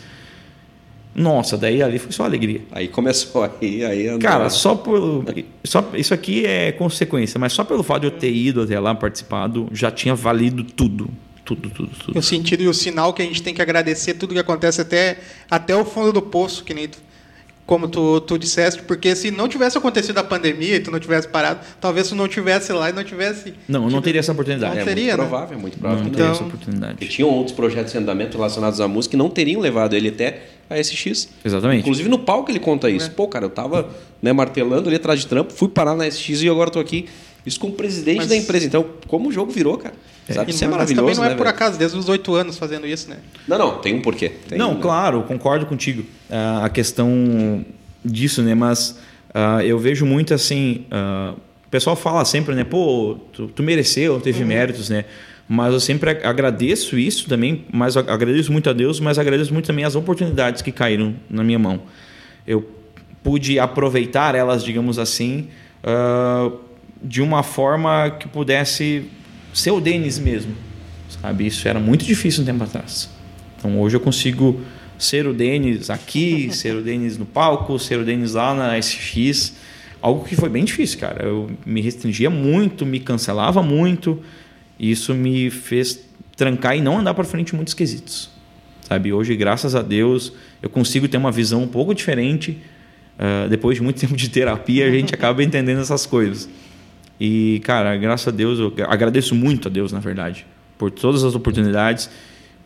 Nossa, 1.14 1.56
daí 1.56 1.82
ali 1.82 1.98
foi 1.98 2.10
só 2.12 2.24
alegria. 2.24 2.62
Aí 2.72 2.88
começou 2.88 3.42
aí, 3.60 3.84
aí 3.84 4.08
andou. 4.08 4.20
Cara, 4.20 4.50
só 4.50 4.74
por 4.74 5.24
só 5.62 5.84
isso 5.94 6.12
aqui 6.12 6.44
é 6.44 6.72
consequência, 6.72 7.38
mas 7.38 7.52
só 7.52 7.64
pelo 7.64 7.82
fato 7.82 8.02
de 8.02 8.06
eu 8.08 8.10
ter 8.10 8.32
ido 8.32 8.62
até 8.62 8.78
lá 8.80 8.94
participado, 8.94 9.68
já 9.72 9.90
tinha 9.90 10.14
valido 10.14 10.64
tudo. 10.64 11.08
Tudo, 11.44 11.68
tudo, 11.68 11.90
tudo. 12.06 12.18
O 12.18 12.22
sentido 12.22 12.62
e 12.62 12.68
o 12.68 12.72
sinal 12.72 13.12
que 13.12 13.20
a 13.20 13.24
gente 13.24 13.42
tem 13.42 13.52
que 13.52 13.60
agradecer 13.60 14.14
tudo 14.14 14.32
que 14.32 14.40
acontece 14.40 14.80
até, 14.80 15.18
até 15.50 15.76
o 15.76 15.84
fundo 15.84 16.10
do 16.10 16.22
poço, 16.22 16.64
que 16.64 16.72
nem 16.72 16.88
como 17.66 17.88
tu, 17.88 18.20
tu 18.20 18.38
disseste, 18.38 18.82
porque 18.82 19.16
se 19.16 19.30
não 19.30 19.48
tivesse 19.48 19.78
acontecido 19.78 20.18
a 20.18 20.24
pandemia 20.24 20.76
e 20.76 20.80
tu 20.80 20.90
não 20.90 21.00
tivesse 21.00 21.26
parado, 21.28 21.60
talvez 21.80 22.08
tu 22.08 22.14
não 22.14 22.28
tivesse 22.28 22.72
lá 22.72 22.90
e 22.90 22.92
não 22.92 23.02
tivesse. 23.02 23.54
Não, 23.66 23.88
não 23.88 24.02
teria 24.02 24.20
essa 24.20 24.32
oportunidade. 24.32 24.74
Não 24.74 24.82
é 24.82 24.84
teria, 24.84 25.16
muito 25.16 25.22
né? 25.22 25.28
provável, 25.28 25.58
muito 25.58 25.78
provável. 25.78 26.04
Não, 26.04 26.10
não 26.10 26.14
teria 26.14 26.30
essa 26.30 26.44
oportunidade. 26.44 26.96
E 27.00 27.06
tinham 27.06 27.30
outros 27.30 27.56
projetos 27.56 27.94
em 27.94 27.98
andamento 27.98 28.36
relacionados 28.36 28.80
à 28.80 28.88
música 28.88 29.12
que 29.12 29.16
não 29.16 29.30
teriam 29.30 29.60
levado 29.60 29.94
ele 29.94 30.08
até 30.08 30.42
a 30.68 30.82
SX. 30.82 31.28
Exatamente. 31.44 31.80
Inclusive 31.80 32.08
no 32.08 32.18
palco 32.18 32.50
ele 32.50 32.60
conta 32.60 32.90
isso. 32.90 33.06
É. 33.06 33.10
Pô, 33.10 33.26
cara, 33.28 33.46
eu 33.46 33.50
tava 33.50 33.88
né, 34.20 34.32
martelando 34.32 34.88
ali 34.88 34.96
atrás 34.96 35.20
de 35.20 35.26
trampo, 35.26 35.52
fui 35.52 35.68
parar 35.68 35.94
na 35.94 36.10
SX 36.10 36.42
e 36.42 36.48
agora 36.48 36.70
tô 36.70 36.78
aqui. 36.78 37.06
Isso 37.46 37.60
com 37.60 37.68
o 37.68 37.72
presidente 37.72 38.18
Mas... 38.18 38.28
da 38.28 38.36
empresa. 38.36 38.66
Então, 38.66 38.86
como 39.06 39.28
o 39.28 39.32
jogo 39.32 39.52
virou, 39.52 39.76
cara? 39.76 39.94
Sabe? 40.32 40.50
Isso 40.50 40.64
é 40.64 40.68
maravilhoso. 40.68 41.06
Mas 41.06 41.16
também 41.16 41.16
não 41.16 41.24
é 41.24 41.28
né, 41.28 41.34
por 41.34 41.44
velho? 41.44 41.54
acaso, 41.54 41.78
desde 41.78 41.98
os 41.98 42.08
oito 42.08 42.34
anos 42.34 42.56
fazendo 42.56 42.86
isso, 42.86 43.10
né? 43.10 43.18
Não, 43.46 43.58
não, 43.58 43.78
tem 43.78 43.94
um 43.94 44.00
porquê. 44.00 44.30
Tem 44.48 44.56
não, 44.56 44.72
um, 44.72 44.80
claro, 44.80 45.22
concordo 45.24 45.66
contigo. 45.66 46.02
Uh, 46.30 46.64
a 46.64 46.68
questão 46.70 47.64
disso, 48.02 48.42
né? 48.42 48.54
Mas 48.54 48.98
uh, 49.34 49.60
eu 49.62 49.78
vejo 49.78 50.06
muito 50.06 50.32
assim. 50.32 50.86
Uh, 50.90 51.38
o 51.66 51.68
pessoal 51.70 51.94
fala 51.94 52.24
sempre, 52.24 52.54
né? 52.54 52.64
Pô, 52.64 53.18
tu, 53.32 53.48
tu 53.48 53.62
mereceu, 53.62 54.18
teve 54.20 54.40
uhum. 54.40 54.48
méritos, 54.48 54.88
né? 54.88 55.04
Mas 55.46 55.74
eu 55.74 55.80
sempre 55.80 56.10
agradeço 56.10 56.98
isso 56.98 57.28
também, 57.28 57.66
mas 57.70 57.98
agradeço 57.98 58.50
muito 58.50 58.70
a 58.70 58.72
Deus, 58.72 58.98
mas 58.98 59.18
agradeço 59.18 59.52
muito 59.52 59.66
também 59.66 59.84
as 59.84 59.94
oportunidades 59.94 60.62
que 60.62 60.72
caíram 60.72 61.14
na 61.28 61.44
minha 61.44 61.58
mão. 61.58 61.82
Eu 62.46 62.66
pude 63.22 63.58
aproveitar 63.58 64.34
elas, 64.34 64.64
digamos 64.64 64.98
assim, 64.98 65.48
uh, 65.82 66.58
de 67.04 67.20
uma 67.20 67.42
forma 67.42 68.10
que 68.18 68.26
pudesse 68.26 69.04
ser 69.52 69.70
o 69.70 69.80
Denis 69.80 70.18
mesmo, 70.18 70.54
sabe? 71.20 71.46
Isso 71.46 71.68
era 71.68 71.78
muito 71.78 72.04
difícil 72.04 72.42
um 72.42 72.46
tempo 72.46 72.64
atrás. 72.64 73.10
Então 73.58 73.78
hoje 73.78 73.96
eu 73.96 74.00
consigo 74.00 74.60
ser 74.98 75.26
o 75.26 75.34
Denis 75.34 75.90
aqui, 75.90 76.50
ser 76.56 76.74
o 76.74 76.82
Denis 76.82 77.18
no 77.18 77.26
palco, 77.26 77.78
ser 77.78 77.98
o 77.98 78.04
Denis 78.04 78.32
lá 78.32 78.54
na 78.54 78.80
SX. 78.80 79.52
Algo 80.00 80.24
que 80.24 80.34
foi 80.34 80.48
bem 80.48 80.64
difícil, 80.64 80.98
cara. 80.98 81.24
Eu 81.24 81.50
me 81.64 81.80
restringia 81.80 82.30
muito, 82.30 82.86
me 82.86 82.98
cancelava 83.00 83.62
muito. 83.62 84.22
E 84.78 84.90
isso 84.90 85.14
me 85.14 85.50
fez 85.50 86.00
trancar 86.36 86.76
e 86.76 86.80
não 86.80 86.98
andar 86.98 87.14
para 87.14 87.24
frente 87.24 87.54
muitos 87.54 87.74
quesitos. 87.74 88.30
Sabe? 88.82 89.12
Hoje, 89.12 89.34
graças 89.36 89.74
a 89.74 89.82
Deus, 89.82 90.32
eu 90.62 90.68
consigo 90.68 91.08
ter 91.08 91.16
uma 91.16 91.32
visão 91.32 91.62
um 91.62 91.68
pouco 91.68 91.94
diferente. 91.94 92.58
Uh, 93.16 93.48
depois 93.48 93.76
de 93.76 93.82
muito 93.82 94.00
tempo 94.00 94.16
de 94.16 94.28
terapia, 94.28 94.86
a 94.86 94.90
gente 94.90 95.14
acaba 95.14 95.42
entendendo 95.42 95.80
essas 95.80 96.04
coisas. 96.04 96.48
E, 97.20 97.60
cara, 97.64 97.96
graças 97.96 98.28
a 98.28 98.30
Deus, 98.30 98.58
eu 98.58 98.72
agradeço 98.88 99.34
muito 99.34 99.68
a 99.68 99.70
Deus, 99.70 99.92
na 99.92 100.00
verdade, 100.00 100.44
por 100.76 100.90
todas 100.90 101.22
as 101.24 101.34
oportunidades, 101.34 102.10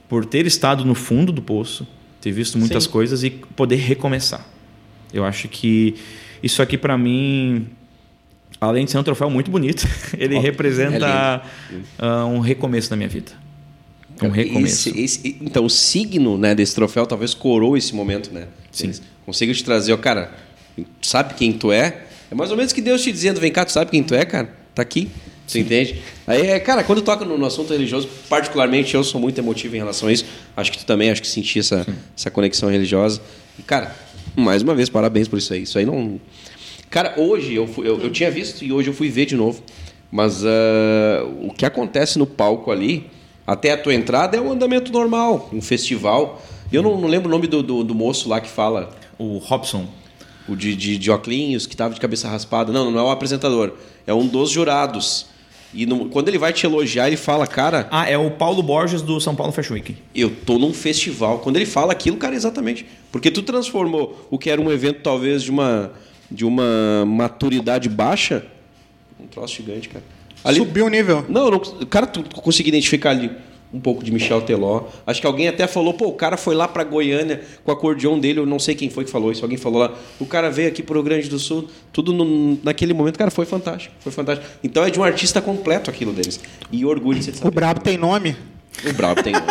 por 0.08 0.24
ter 0.24 0.46
estado 0.46 0.84
no 0.84 0.94
fundo 0.94 1.30
do 1.32 1.42
poço, 1.42 1.86
ter 2.20 2.32
visto 2.32 2.58
muitas 2.58 2.84
Sim. 2.84 2.90
coisas 2.90 3.22
e 3.22 3.30
poder 3.30 3.76
recomeçar. 3.76 4.44
Eu 5.12 5.24
acho 5.24 5.48
que 5.48 5.94
isso 6.42 6.62
aqui 6.62 6.78
para 6.78 6.96
mim, 6.96 7.66
além 8.60 8.84
de 8.86 8.90
ser 8.90 8.98
um 8.98 9.02
troféu 9.02 9.28
muito 9.30 9.50
bonito, 9.50 9.86
ele 10.18 10.38
representa 10.38 11.42
é 12.00 12.04
uh, 12.04 12.26
um 12.26 12.40
recomeço 12.40 12.90
na 12.90 12.96
minha 12.96 13.08
vida. 13.08 13.32
Um 14.22 14.30
recomeço. 14.30 14.88
Esse- 14.88 15.00
esse- 15.00 15.36
então, 15.40 15.64
o 15.64 15.70
signo 15.70 16.36
né, 16.38 16.54
desse 16.54 16.74
troféu 16.74 17.06
talvez 17.06 17.34
coroou 17.34 17.76
esse 17.76 17.94
momento, 17.94 18.32
né? 18.32 18.48
Sim. 18.72 18.90
Consiga 19.24 19.52
te 19.52 19.62
trazer, 19.62 19.92
ó, 19.92 19.96
cara, 19.96 20.32
sabe 21.02 21.34
quem 21.34 21.52
tu 21.52 21.70
é? 21.70 22.06
É 22.30 22.34
mais 22.34 22.50
ou 22.50 22.56
menos 22.56 22.72
que 22.72 22.80
Deus 22.80 23.02
te 23.02 23.10
dizendo, 23.12 23.40
vem 23.40 23.50
cá, 23.50 23.64
tu 23.64 23.72
sabe 23.72 23.90
quem 23.90 24.02
tu 24.02 24.14
é, 24.14 24.24
cara? 24.24 24.52
Tá 24.74 24.82
aqui. 24.82 25.08
Você 25.46 25.60
entende? 25.60 26.02
Aí, 26.26 26.46
é, 26.46 26.60
cara, 26.60 26.84
quando 26.84 27.00
toca 27.00 27.24
no, 27.24 27.38
no 27.38 27.46
assunto 27.46 27.72
religioso, 27.72 28.06
particularmente 28.28 28.94
eu 28.94 29.02
sou 29.02 29.18
muito 29.18 29.38
emotivo 29.38 29.74
em 29.76 29.78
relação 29.78 30.08
a 30.08 30.12
isso. 30.12 30.26
Acho 30.54 30.70
que 30.70 30.78
tu 30.78 30.84
também, 30.84 31.10
acho 31.10 31.22
que 31.22 31.28
senti 31.28 31.58
essa, 31.58 31.86
essa 32.14 32.30
conexão 32.30 32.68
religiosa. 32.68 33.22
E, 33.58 33.62
cara, 33.62 33.96
mais 34.36 34.60
uma 34.60 34.74
vez, 34.74 34.90
parabéns 34.90 35.26
por 35.26 35.38
isso 35.38 35.54
aí. 35.54 35.62
Isso 35.62 35.78
aí 35.78 35.86
não. 35.86 36.20
Cara, 36.90 37.14
hoje 37.16 37.54
eu, 37.54 37.66
fui- 37.66 37.88
eu, 37.88 37.98
eu 37.98 38.10
tinha 38.10 38.30
visto 38.30 38.62
e 38.62 38.70
hoje 38.70 38.90
eu 38.90 38.94
fui 38.94 39.08
ver 39.08 39.24
de 39.24 39.34
novo. 39.36 39.62
Mas 40.12 40.44
ah, 40.44 41.24
o 41.42 41.50
que 41.54 41.64
acontece 41.64 42.18
no 42.18 42.26
palco 42.26 42.70
ali, 42.70 43.06
até 43.46 43.72
a 43.72 43.78
tua 43.78 43.94
entrada, 43.94 44.36
é 44.36 44.40
um 44.40 44.52
andamento 44.52 44.92
normal, 44.92 45.48
um 45.50 45.62
festival. 45.62 46.42
Eu 46.70 46.82
não, 46.82 47.00
não 47.00 47.08
lembro 47.08 47.28
o 47.28 47.30
nome 47.30 47.46
do, 47.46 47.62
do, 47.62 47.82
do 47.82 47.94
moço 47.94 48.28
lá 48.28 48.38
que 48.38 48.50
fala, 48.50 48.90
O 49.18 49.38
Robson. 49.38 49.86
O 50.48 50.56
de, 50.56 50.74
de, 50.74 50.98
de 50.98 51.10
óculos, 51.10 51.66
que 51.66 51.76
tava 51.76 51.94
de 51.94 52.00
cabeça 52.00 52.28
raspada. 52.28 52.72
Não, 52.72 52.90
não 52.90 52.98
é 52.98 53.02
o 53.02 53.10
apresentador, 53.10 53.72
é 54.06 54.14
um 54.14 54.26
dos 54.26 54.50
jurados. 54.50 55.26
E 55.74 55.84
no- 55.84 56.08
quando 56.08 56.28
ele 56.28 56.38
vai 56.38 56.50
te 56.52 56.64
elogiar, 56.64 57.08
ele 57.08 57.16
fala, 57.18 57.46
cara, 57.46 57.86
Ah, 57.90 58.08
é 58.08 58.16
o 58.16 58.30
Paulo 58.30 58.62
Borges 58.62 59.02
do 59.02 59.20
São 59.20 59.34
Paulo 59.34 59.52
Fashion 59.52 59.74
Week. 59.74 59.94
eu 60.14 60.30
tô 60.46 60.58
num 60.58 60.72
festival. 60.72 61.40
Quando 61.40 61.56
ele 61.56 61.66
fala 61.66 61.92
aquilo, 61.92 62.16
cara, 62.16 62.34
exatamente. 62.34 62.86
Porque 63.12 63.30
tu 63.30 63.42
transformou 63.42 64.26
o 64.30 64.38
que 64.38 64.48
era 64.48 64.60
um 64.60 64.72
evento 64.72 65.00
talvez 65.02 65.42
de 65.42 65.50
uma, 65.50 65.92
de 66.30 66.44
uma 66.46 67.04
maturidade 67.06 67.88
baixa, 67.88 68.44
um 69.20 69.26
troço 69.26 69.56
gigante, 69.56 69.88
cara. 69.90 70.04
Ali, 70.44 70.58
Subiu 70.58 70.86
o 70.86 70.88
nível. 70.88 71.24
não, 71.28 71.50
não, 71.50 71.58
cara, 71.90 72.06
tu 72.06 72.22
conseguiu 72.40 72.68
identificar 72.70 73.10
ali 73.10 73.30
um 73.72 73.78
pouco 73.80 74.02
de 74.02 74.10
Michel 74.10 74.40
Teló. 74.42 74.84
Acho 75.06 75.20
que 75.20 75.26
alguém 75.26 75.46
até 75.48 75.66
falou, 75.66 75.92
pô, 75.94 76.06
o 76.06 76.12
cara 76.14 76.36
foi 76.36 76.54
lá 76.54 76.66
pra 76.66 76.84
Goiânia 76.84 77.42
com 77.64 77.70
o 77.70 77.74
acordeão 77.74 78.18
dele, 78.18 78.40
eu 78.40 78.46
não 78.46 78.58
sei 78.58 78.74
quem 78.74 78.88
foi 78.88 79.04
que 79.04 79.10
falou 79.10 79.30
isso, 79.30 79.44
alguém 79.44 79.58
falou 79.58 79.80
lá. 79.82 79.92
O 80.18 80.24
cara 80.26 80.50
veio 80.50 80.68
aqui 80.68 80.82
pro 80.82 80.94
Rio 80.94 81.02
Grande 81.02 81.28
do 81.28 81.38
Sul, 81.38 81.68
tudo 81.92 82.12
no- 82.12 82.58
naquele 82.62 82.94
momento, 82.94 83.18
cara, 83.18 83.30
foi 83.30 83.44
fantástico, 83.44 83.94
foi 84.00 84.10
fantástico. 84.12 84.48
Então 84.64 84.82
é 84.84 84.90
de 84.90 84.98
um 84.98 85.04
artista 85.04 85.40
completo 85.42 85.90
aquilo 85.90 86.12
deles. 86.12 86.40
E 86.72 86.84
orgulho 86.84 87.18
de 87.18 87.24
ser 87.36 87.46
O 87.46 87.50
Brabo 87.50 87.80
tem 87.80 87.98
nome. 87.98 88.34
O 88.88 88.92
Brabo 88.92 89.22
tem 89.22 89.32
nome. 89.32 89.46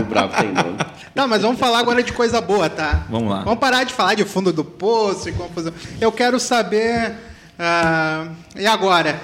O 0.00 0.04
Brabo 0.04 0.34
tem 0.36 0.52
nome. 0.52 0.78
Tá, 1.14 1.26
mas 1.26 1.42
vamos 1.42 1.58
falar 1.58 1.80
agora 1.80 2.02
de 2.02 2.12
coisa 2.12 2.40
boa, 2.40 2.70
tá? 2.70 3.04
Vamos 3.10 3.28
lá. 3.30 3.42
Vamos 3.42 3.58
parar 3.58 3.84
de 3.84 3.92
falar 3.92 4.14
de 4.14 4.24
fundo 4.24 4.52
do 4.52 4.64
poço 4.64 5.28
e 5.28 5.32
confusão. 5.32 5.72
Eu 6.00 6.10
quero 6.12 6.38
saber. 6.40 7.14
ah, 7.58 8.28
e 8.56 8.64
agora? 8.66 9.20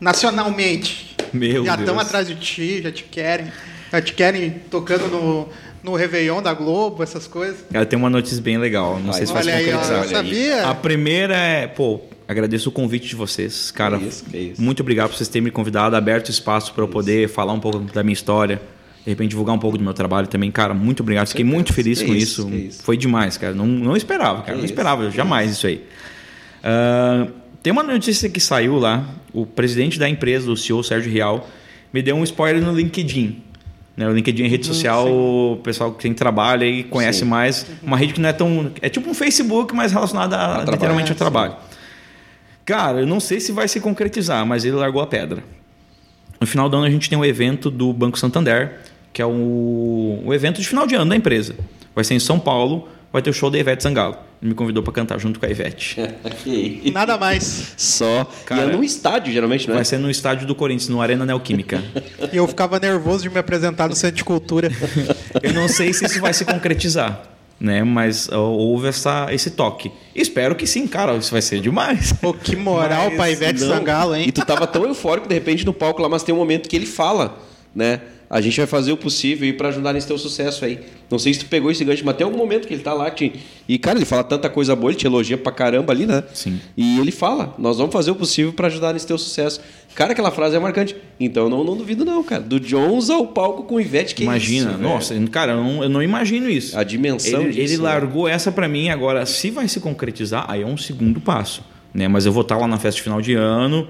Nacionalmente. 0.00 1.07
Meu 1.34 1.64
já 1.64 1.74
estão 1.74 1.98
atrás 1.98 2.26
de 2.26 2.34
ti, 2.36 2.82
já 2.82 2.90
te 2.92 3.04
querem. 3.04 3.46
Já 3.90 4.02
te 4.02 4.12
querem 4.12 4.50
tocando 4.70 5.08
no, 5.08 5.48
no 5.82 5.94
Réveillon 5.96 6.42
da 6.42 6.52
Globo, 6.52 7.02
essas 7.02 7.26
coisas. 7.26 7.64
Ela 7.72 7.86
tem 7.86 7.98
uma 7.98 8.10
notícia 8.10 8.40
bem 8.42 8.58
legal. 8.58 9.00
Não 9.00 9.12
sei 9.12 9.26
se 9.26 9.32
vai 9.32 9.42
se 9.42 9.48
Olha 9.48 9.58
aí, 9.58 9.68
ó, 9.68 9.78
concretizar. 9.78 10.04
eu 10.04 10.10
sabia. 10.10 10.66
A 10.66 10.74
primeira 10.74 11.34
é, 11.36 11.66
pô, 11.66 12.00
agradeço 12.26 12.68
o 12.68 12.72
convite 12.72 13.08
de 13.08 13.16
vocês, 13.16 13.70
cara. 13.70 13.98
Que 13.98 14.06
isso, 14.06 14.24
que 14.24 14.36
isso. 14.36 14.60
Muito 14.62 14.80
obrigado 14.80 15.08
por 15.08 15.16
vocês 15.16 15.28
terem 15.28 15.44
me 15.44 15.50
convidado, 15.50 15.96
aberto 15.96 16.30
espaço 16.30 16.74
para 16.74 16.84
eu 16.84 16.88
poder 16.88 17.28
falar 17.30 17.54
um 17.54 17.60
pouco 17.60 17.78
da 17.78 18.02
minha 18.02 18.12
história, 18.12 18.60
de 19.04 19.10
repente 19.10 19.30
divulgar 19.30 19.54
um 19.54 19.58
pouco 19.58 19.78
do 19.78 19.84
meu 19.84 19.94
trabalho 19.94 20.26
também, 20.26 20.50
cara. 20.50 20.74
Muito 20.74 21.02
obrigado. 21.02 21.28
Fiquei 21.28 21.44
muito 21.44 21.72
feliz 21.72 22.00
Que 22.00 22.06
com 22.06 22.14
isso, 22.14 22.46
isso. 22.50 22.82
Foi 22.82 22.96
demais, 22.98 23.38
cara. 23.38 23.54
Não, 23.54 23.66
não 23.66 23.96
esperava, 23.96 24.40
cara. 24.40 24.52
Que 24.52 24.58
não 24.58 24.64
isso. 24.64 24.74
esperava 24.74 25.10
jamais 25.10 25.52
isso 25.52 25.66
aí. 25.66 25.82
Ah, 26.62 27.26
tem 27.68 27.72
uma 27.72 27.82
notícia 27.82 28.30
que 28.30 28.40
saiu 28.40 28.78
lá. 28.78 29.04
O 29.30 29.44
presidente 29.44 29.98
da 29.98 30.08
empresa, 30.08 30.50
o 30.50 30.56
CEO 30.56 30.82
Sérgio 30.82 31.12
Real, 31.12 31.46
me 31.92 32.00
deu 32.00 32.16
um 32.16 32.24
spoiler 32.24 32.62
no 32.62 32.74
LinkedIn. 32.74 33.42
Né, 33.94 34.08
o 34.08 34.12
LinkedIn 34.14 34.44
é 34.44 34.48
rede 34.48 34.66
social, 34.66 35.06
o 35.06 35.60
pessoal 35.62 35.92
que 35.92 36.00
tem 36.00 36.14
trabalho 36.14 36.64
e 36.64 36.84
conhece 36.84 37.18
Sim. 37.18 37.24
mais. 37.26 37.66
Uma 37.82 37.98
rede 37.98 38.14
que 38.14 38.22
não 38.22 38.28
é 38.30 38.32
tão. 38.32 38.72
É 38.80 38.88
tipo 38.88 39.10
um 39.10 39.12
Facebook, 39.12 39.76
mas 39.76 39.92
relacionada 39.92 40.34
a, 40.34 40.46
trabalho. 40.46 40.70
literalmente 40.70 41.10
É, 41.10 41.12
ao 41.12 41.18
trabalho. 41.18 41.56
Cara, 42.64 43.00
eu 43.00 43.06
não 43.06 43.20
sei 43.20 43.38
se 43.38 43.52
vai 43.52 43.68
se 43.68 43.80
concretizar, 43.80 44.46
mas 44.46 44.64
ele 44.64 44.76
largou 44.76 45.02
a 45.02 45.06
pedra. 45.06 45.44
No 46.40 46.46
final 46.46 46.70
do 46.70 46.76
ano 46.78 46.86
a 46.86 46.90
gente 46.90 47.10
tem 47.10 47.18
um 47.18 47.24
evento 47.24 47.70
do 47.70 47.92
Banco 47.92 48.18
Santander, 48.18 48.78
que 49.12 49.20
é 49.20 49.26
o, 49.26 50.22
o 50.24 50.32
evento 50.32 50.58
de 50.58 50.66
final 50.66 50.86
de 50.86 50.94
ano 50.94 51.10
da 51.10 51.16
empresa. 51.16 51.54
Vai 51.94 52.02
ser 52.02 52.14
em 52.14 52.18
São 52.18 52.40
Paulo, 52.40 52.88
vai 53.12 53.22
ter 53.22 53.30
o 53.30 53.32
show 53.32 53.50
da 53.50 53.58
Ivete 53.58 53.82
Sangalo. 53.82 54.16
Ele 54.40 54.50
me 54.50 54.54
convidou 54.54 54.82
para 54.82 54.92
cantar 54.92 55.18
junto 55.18 55.40
com 55.40 55.46
a 55.46 55.48
Ivete. 55.48 55.96
Nada 56.92 57.18
mais. 57.18 57.74
Só. 57.76 58.24
Cara, 58.46 58.66
e 58.66 58.68
é 58.68 58.72
num 58.72 58.84
estádio, 58.84 59.32
geralmente, 59.32 59.66
não 59.66 59.74
é? 59.74 59.78
Vai 59.78 59.84
ser 59.84 59.98
no 59.98 60.10
estádio 60.10 60.46
do 60.46 60.54
Corinthians, 60.54 60.88
no 60.88 61.00
Arena 61.00 61.26
Neoquímica. 61.26 61.82
E 62.32 62.36
eu 62.36 62.46
ficava 62.46 62.78
nervoso 62.78 63.24
de 63.24 63.30
me 63.30 63.38
apresentar 63.38 63.88
no 63.88 63.96
Centro 63.96 64.16
de 64.16 64.24
Cultura. 64.24 64.70
Eu 65.42 65.52
não 65.52 65.68
sei 65.68 65.92
se 65.92 66.04
isso 66.04 66.20
vai 66.20 66.32
se 66.32 66.44
concretizar, 66.44 67.22
né? 67.58 67.82
Mas 67.82 68.28
houve 68.28 68.88
essa, 68.88 69.26
esse 69.30 69.50
toque. 69.50 69.90
Espero 70.14 70.54
que 70.54 70.66
sim, 70.66 70.86
cara. 70.86 71.16
Isso 71.16 71.32
vai 71.32 71.42
ser 71.42 71.60
demais. 71.60 72.12
Pô, 72.12 72.32
que 72.32 72.54
moral 72.54 73.06
Mas 73.06 73.16
pra 73.16 73.30
Ivete 73.30 73.60
não. 73.60 73.68
Sangalo, 73.76 74.14
hein? 74.14 74.24
E 74.28 74.32
tu 74.32 74.44
tava 74.44 74.66
tão 74.66 74.84
eufórico 74.84 75.26
de 75.26 75.34
repente 75.34 75.66
no 75.66 75.72
palco 75.72 76.00
lá, 76.00 76.08
mas 76.08 76.22
tem 76.22 76.34
um 76.34 76.38
momento 76.38 76.68
que 76.68 76.76
ele 76.76 76.86
fala, 76.86 77.38
né? 77.74 78.00
A 78.30 78.42
gente 78.42 78.58
vai 78.58 78.66
fazer 78.66 78.92
o 78.92 78.96
possível 78.96 79.52
pra 79.54 79.68
ajudar 79.68 79.94
nesse 79.94 80.06
teu 80.06 80.18
sucesso 80.18 80.62
aí. 80.62 80.80
Não 81.10 81.18
sei 81.18 81.32
se 81.32 81.40
tu 81.40 81.46
pegou 81.46 81.70
esse 81.70 81.82
gancho, 81.82 82.04
mas 82.04 82.14
tem 82.14 82.26
algum 82.26 82.36
momento 82.36 82.68
que 82.68 82.74
ele 82.74 82.82
tá 82.82 82.92
lá. 82.92 83.10
Que... 83.10 83.32
E, 83.66 83.78
cara, 83.78 83.96
ele 83.96 84.04
fala 84.04 84.22
tanta 84.22 84.50
coisa 84.50 84.76
boa, 84.76 84.90
ele 84.90 84.98
te 84.98 85.06
elogia 85.06 85.38
pra 85.38 85.50
caramba 85.50 85.94
ali, 85.94 86.04
né? 86.04 86.22
Sim. 86.34 86.60
E 86.76 87.00
ele 87.00 87.10
fala: 87.10 87.54
Nós 87.58 87.78
vamos 87.78 87.90
fazer 87.90 88.10
o 88.10 88.14
possível 88.14 88.52
pra 88.52 88.66
ajudar 88.66 88.92
nesse 88.92 89.06
teu 89.06 89.16
sucesso. 89.16 89.60
Cara, 89.94 90.12
aquela 90.12 90.30
frase 90.30 90.54
é 90.54 90.58
marcante. 90.58 90.94
Então 91.18 91.44
eu 91.44 91.48
não, 91.48 91.64
não 91.64 91.74
duvido, 91.74 92.04
não, 92.04 92.22
cara. 92.22 92.42
Do 92.42 92.60
Jones 92.60 93.08
ao 93.08 93.26
palco 93.26 93.62
com 93.62 93.76
o 93.76 93.80
Ivete, 93.80 94.14
que 94.14 94.24
Imagina, 94.24 94.70
isso, 94.70 94.78
velho? 94.78 94.88
nossa, 94.90 95.14
cara, 95.30 95.52
eu 95.52 95.64
não, 95.64 95.82
eu 95.84 95.88
não 95.88 96.02
imagino 96.02 96.50
isso. 96.50 96.78
A 96.78 96.84
dimensão 96.84 97.40
ele, 97.40 97.52
disso, 97.52 97.74
ele 97.74 97.76
né? 97.78 97.88
largou 97.88 98.28
essa 98.28 98.52
pra 98.52 98.68
mim, 98.68 98.90
agora 98.90 99.24
se 99.24 99.50
vai 99.50 99.66
se 99.66 99.80
concretizar, 99.80 100.44
aí 100.48 100.60
é 100.60 100.66
um 100.66 100.76
segundo 100.76 101.18
passo, 101.18 101.64
né? 101.94 102.06
Mas 102.06 102.26
eu 102.26 102.32
vou 102.32 102.42
estar 102.42 102.58
lá 102.58 102.68
na 102.68 102.78
festa 102.78 102.98
de 102.98 103.02
final 103.02 103.22
de 103.22 103.34
ano. 103.34 103.88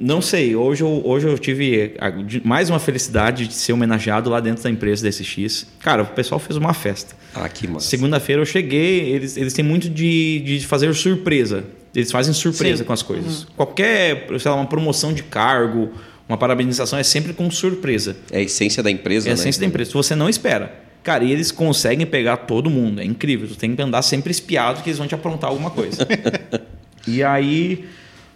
Não 0.00 0.22
sei, 0.22 0.56
hoje 0.56 0.82
eu, 0.82 1.02
hoje 1.04 1.28
eu 1.28 1.38
tive 1.38 1.94
mais 2.42 2.70
uma 2.70 2.78
felicidade 2.78 3.46
de 3.46 3.52
ser 3.52 3.74
homenageado 3.74 4.30
lá 4.30 4.40
dentro 4.40 4.62
da 4.64 4.70
empresa 4.70 5.02
da 5.02 5.12
SX. 5.12 5.66
Cara, 5.78 6.04
o 6.04 6.06
pessoal 6.06 6.38
fez 6.38 6.56
uma 6.56 6.72
festa. 6.72 7.14
Ah, 7.34 7.46
que 7.50 7.68
massa. 7.68 7.86
Segunda-feira 7.86 8.40
eu 8.40 8.46
cheguei, 8.46 9.10
eles, 9.10 9.36
eles 9.36 9.52
têm 9.52 9.62
muito 9.62 9.90
de, 9.90 10.40
de 10.40 10.66
fazer 10.66 10.92
surpresa. 10.94 11.64
Eles 11.94 12.10
fazem 12.10 12.32
surpresa 12.32 12.78
Sim. 12.78 12.84
com 12.84 12.94
as 12.94 13.02
coisas. 13.02 13.46
Qualquer, 13.54 14.26
sei 14.38 14.50
lá, 14.50 14.56
uma 14.56 14.66
promoção 14.66 15.12
de 15.12 15.22
cargo, 15.22 15.90
uma 16.26 16.38
parabenização 16.38 16.98
é 16.98 17.02
sempre 17.02 17.34
com 17.34 17.50
surpresa. 17.50 18.16
É 18.30 18.38
a 18.38 18.42
essência 18.42 18.82
da 18.82 18.90
empresa, 18.90 19.28
É 19.28 19.32
a 19.32 19.34
né? 19.34 19.38
essência 19.38 19.60
da 19.60 19.66
empresa. 19.66 19.90
Você 19.92 20.14
não 20.14 20.30
espera. 20.30 20.80
Cara, 21.02 21.24
e 21.24 21.30
eles 21.30 21.52
conseguem 21.52 22.06
pegar 22.06 22.38
todo 22.38 22.70
mundo. 22.70 23.02
É 23.02 23.04
incrível. 23.04 23.46
Tu 23.48 23.56
tem 23.56 23.76
que 23.76 23.82
andar 23.82 24.00
sempre 24.00 24.30
espiado 24.30 24.82
que 24.82 24.88
eles 24.88 24.98
vão 24.98 25.06
te 25.06 25.14
aprontar 25.14 25.50
alguma 25.50 25.70
coisa. 25.70 26.08
e 27.06 27.22
aí, 27.22 27.84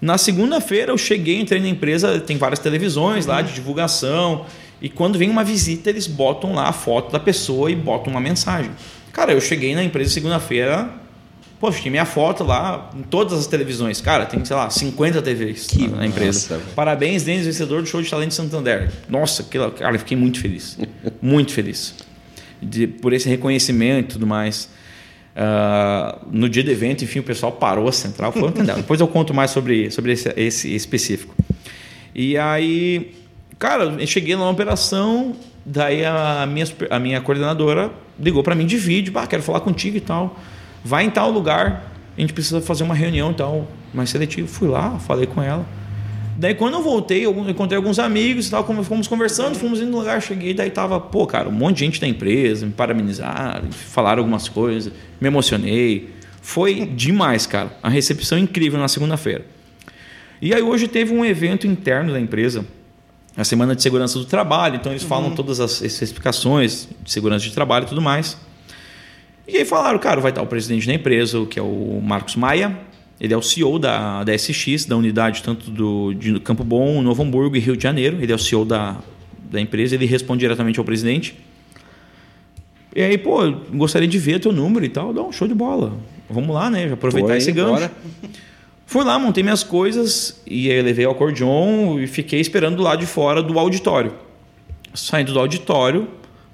na 0.00 0.18
segunda-feira, 0.18 0.92
eu 0.92 0.98
cheguei, 0.98 1.40
entrei 1.40 1.60
na 1.60 1.68
empresa, 1.68 2.20
tem 2.20 2.36
várias 2.36 2.58
televisões 2.58 3.26
lá 3.26 3.40
de 3.40 3.52
divulgação. 3.54 4.44
E 4.82 4.88
quando 4.88 5.18
vem 5.18 5.30
uma 5.30 5.42
visita, 5.44 5.88
eles 5.88 6.06
botam 6.06 6.52
lá 6.54 6.68
a 6.68 6.72
foto 6.72 7.10
da 7.12 7.18
pessoa 7.20 7.70
e 7.70 7.74
botam 7.74 8.10
uma 8.12 8.20
mensagem. 8.20 8.70
Cara, 9.12 9.32
eu 9.32 9.40
cheguei 9.40 9.74
na 9.74 9.82
empresa 9.82 10.10
segunda-feira, 10.10 10.90
poxa, 11.58 11.80
tinha 11.80 11.90
minha 11.90 12.04
foto 12.04 12.44
lá 12.44 12.90
em 12.94 13.02
todas 13.02 13.38
as 13.38 13.46
televisões. 13.46 14.00
Cara, 14.00 14.26
tem, 14.26 14.44
sei 14.44 14.54
lá, 14.56 14.68
50 14.68 15.22
TVs 15.22 15.66
Que 15.68 15.88
na, 15.88 16.04
empresa. 16.06 16.58
velho. 16.58 16.70
Parabéns, 16.74 17.22
Denis, 17.22 17.46
vencedor 17.46 17.80
do 17.80 17.88
show 17.88 18.02
de 18.02 18.10
talento 18.10 18.30
de 18.30 18.34
Santander. 18.34 18.90
Nossa, 19.08 19.40
aquilo, 19.42 19.70
cara, 19.70 19.94
eu 19.94 19.98
fiquei 20.00 20.16
muito 20.16 20.38
feliz. 20.40 20.76
muito 21.22 21.52
feliz. 21.52 21.94
De- 22.60 22.86
por 22.88 23.12
esse 23.14 23.28
reconhecimento 23.28 24.10
e 24.10 24.12
tudo 24.14 24.26
mais. 24.26 24.68
Ah, 25.36 26.18
no 26.30 26.48
dia 26.48 26.62
do 26.62 26.70
evento, 26.70 27.02
enfim, 27.02 27.18
o 27.18 27.22
pessoal 27.22 27.52
parou 27.52 27.88
a 27.88 27.92
central. 27.92 28.32
Foi 28.32 28.48
entendeu? 28.48 28.76
Depois 28.76 29.00
eu 29.00 29.08
conto 29.08 29.34
mais 29.34 29.50
sobre, 29.50 29.90
sobre 29.90 30.12
esse, 30.12 30.32
esse 30.36 30.74
específico. 30.74 31.34
E 32.14 32.38
aí, 32.38 33.12
cara, 33.58 33.84
eu 33.84 34.06
cheguei 34.06 34.36
na 34.36 34.48
operação, 34.48 35.34
daí 35.66 36.04
a 36.04 36.46
minha, 36.46 36.66
a 36.90 36.98
minha 36.98 37.20
coordenadora 37.20 37.90
ligou 38.18 38.42
para 38.42 38.54
mim 38.54 38.66
de 38.66 38.76
vídeo, 38.76 39.12
bah, 39.12 39.26
quero 39.26 39.42
falar 39.42 39.60
contigo 39.60 39.96
e 39.96 40.00
tal. 40.00 40.38
Vai 40.84 41.04
em 41.04 41.10
tal 41.10 41.30
lugar, 41.30 41.92
a 42.16 42.20
gente 42.20 42.32
precisa 42.32 42.60
fazer 42.60 42.84
uma 42.84 42.94
reunião 42.94 43.32
e 43.32 43.34
tal, 43.34 43.66
mais 43.92 44.10
seletivo. 44.10 44.46
Fui 44.46 44.68
lá, 44.68 44.98
falei 45.00 45.26
com 45.26 45.42
ela. 45.42 45.66
Daí 46.36 46.54
quando 46.54 46.74
eu 46.74 46.82
voltei, 46.82 47.24
eu 47.24 47.48
encontrei 47.48 47.76
alguns 47.76 47.98
amigos 47.98 48.48
e 48.48 48.50
tal, 48.50 48.64
fomos 48.84 49.06
conversando, 49.06 49.54
fomos 49.54 49.80
indo 49.80 49.90
no 49.90 49.98
lugar, 49.98 50.20
cheguei, 50.20 50.52
daí 50.52 50.68
tava, 50.68 50.98
pô, 50.98 51.26
cara, 51.26 51.48
um 51.48 51.52
monte 51.52 51.76
de 51.76 51.84
gente 51.84 52.00
da 52.00 52.08
empresa, 52.08 52.66
me 52.66 52.72
parabenizaram, 52.72 53.70
falaram 53.70 54.20
algumas 54.20 54.48
coisas, 54.48 54.92
me 55.20 55.28
emocionei. 55.28 56.10
Foi 56.42 56.86
demais, 56.86 57.46
cara. 57.46 57.76
A 57.82 57.88
recepção 57.88 58.38
incrível 58.38 58.78
na 58.78 58.88
segunda-feira. 58.88 59.44
E 60.40 60.52
aí 60.52 60.62
hoje 60.62 60.88
teve 60.88 61.12
um 61.12 61.24
evento 61.24 61.66
interno 61.66 62.12
da 62.12 62.20
empresa, 62.20 62.66
a 63.36 63.44
Semana 63.44 63.74
de 63.74 63.82
Segurança 63.82 64.18
do 64.18 64.24
Trabalho, 64.24 64.76
então 64.76 64.92
eles 64.92 65.02
falam 65.02 65.34
todas 65.34 65.58
as 65.58 65.80
especificações 65.80 66.88
de 67.02 67.10
segurança 67.10 67.44
de 67.44 67.52
trabalho 67.52 67.84
e 67.84 67.88
tudo 67.88 68.02
mais. 68.02 68.38
E 69.46 69.56
aí 69.56 69.64
falaram, 69.64 69.98
cara, 69.98 70.20
vai 70.20 70.30
estar 70.30 70.42
o 70.42 70.46
presidente 70.46 70.86
da 70.86 70.94
empresa, 70.94 71.44
que 71.46 71.58
é 71.58 71.62
o 71.62 72.00
Marcos 72.02 72.36
Maia, 72.36 72.78
ele 73.20 73.32
é 73.32 73.36
o 73.36 73.42
CEO 73.42 73.78
da, 73.78 74.24
da 74.24 74.36
SX, 74.36 74.84
da 74.84 74.96
unidade 74.96 75.42
tanto 75.42 75.70
do, 75.70 76.12
de 76.12 76.38
Campo 76.40 76.64
Bom, 76.64 77.00
Novo 77.00 77.22
Hamburgo 77.22 77.56
e 77.56 77.58
Rio 77.58 77.76
de 77.76 77.82
Janeiro, 77.82 78.18
ele 78.20 78.32
é 78.32 78.34
o 78.34 78.38
CEO 78.38 78.64
da, 78.64 78.98
da 79.50 79.60
empresa, 79.60 79.94
ele 79.94 80.06
responde 80.06 80.40
diretamente 80.40 80.78
ao 80.78 80.84
presidente. 80.84 81.34
E 82.94 83.02
aí, 83.02 83.18
pô, 83.18 83.38
gostaria 83.72 84.06
de 84.06 84.18
ver 84.18 84.38
teu 84.38 84.52
número 84.52 84.84
e 84.84 84.88
tal. 84.88 85.12
Dá 85.12 85.22
um 85.22 85.32
show 85.32 85.48
de 85.48 85.54
bola. 85.54 85.92
Vamos 86.30 86.54
lá, 86.54 86.70
né? 86.70 86.88
Já 86.88 86.94
aproveitar 86.94 87.28
Foi, 87.28 87.36
esse 87.38 87.52
gancho. 87.52 87.72
bora. 87.72 87.92
Fui 88.86 89.02
lá, 89.02 89.18
montei 89.18 89.42
minhas 89.42 89.64
coisas 89.64 90.40
e 90.46 90.70
aí 90.70 90.80
levei 90.80 91.06
o 91.06 91.10
acordeon 91.10 91.98
e 91.98 92.06
fiquei 92.06 92.40
esperando 92.40 92.76
do 92.76 92.82
lado 92.82 93.00
de 93.00 93.06
fora 93.06 93.42
do 93.42 93.58
auditório. 93.58 94.12
Saindo 94.94 95.32
do 95.32 95.38
auditório, 95.40 96.06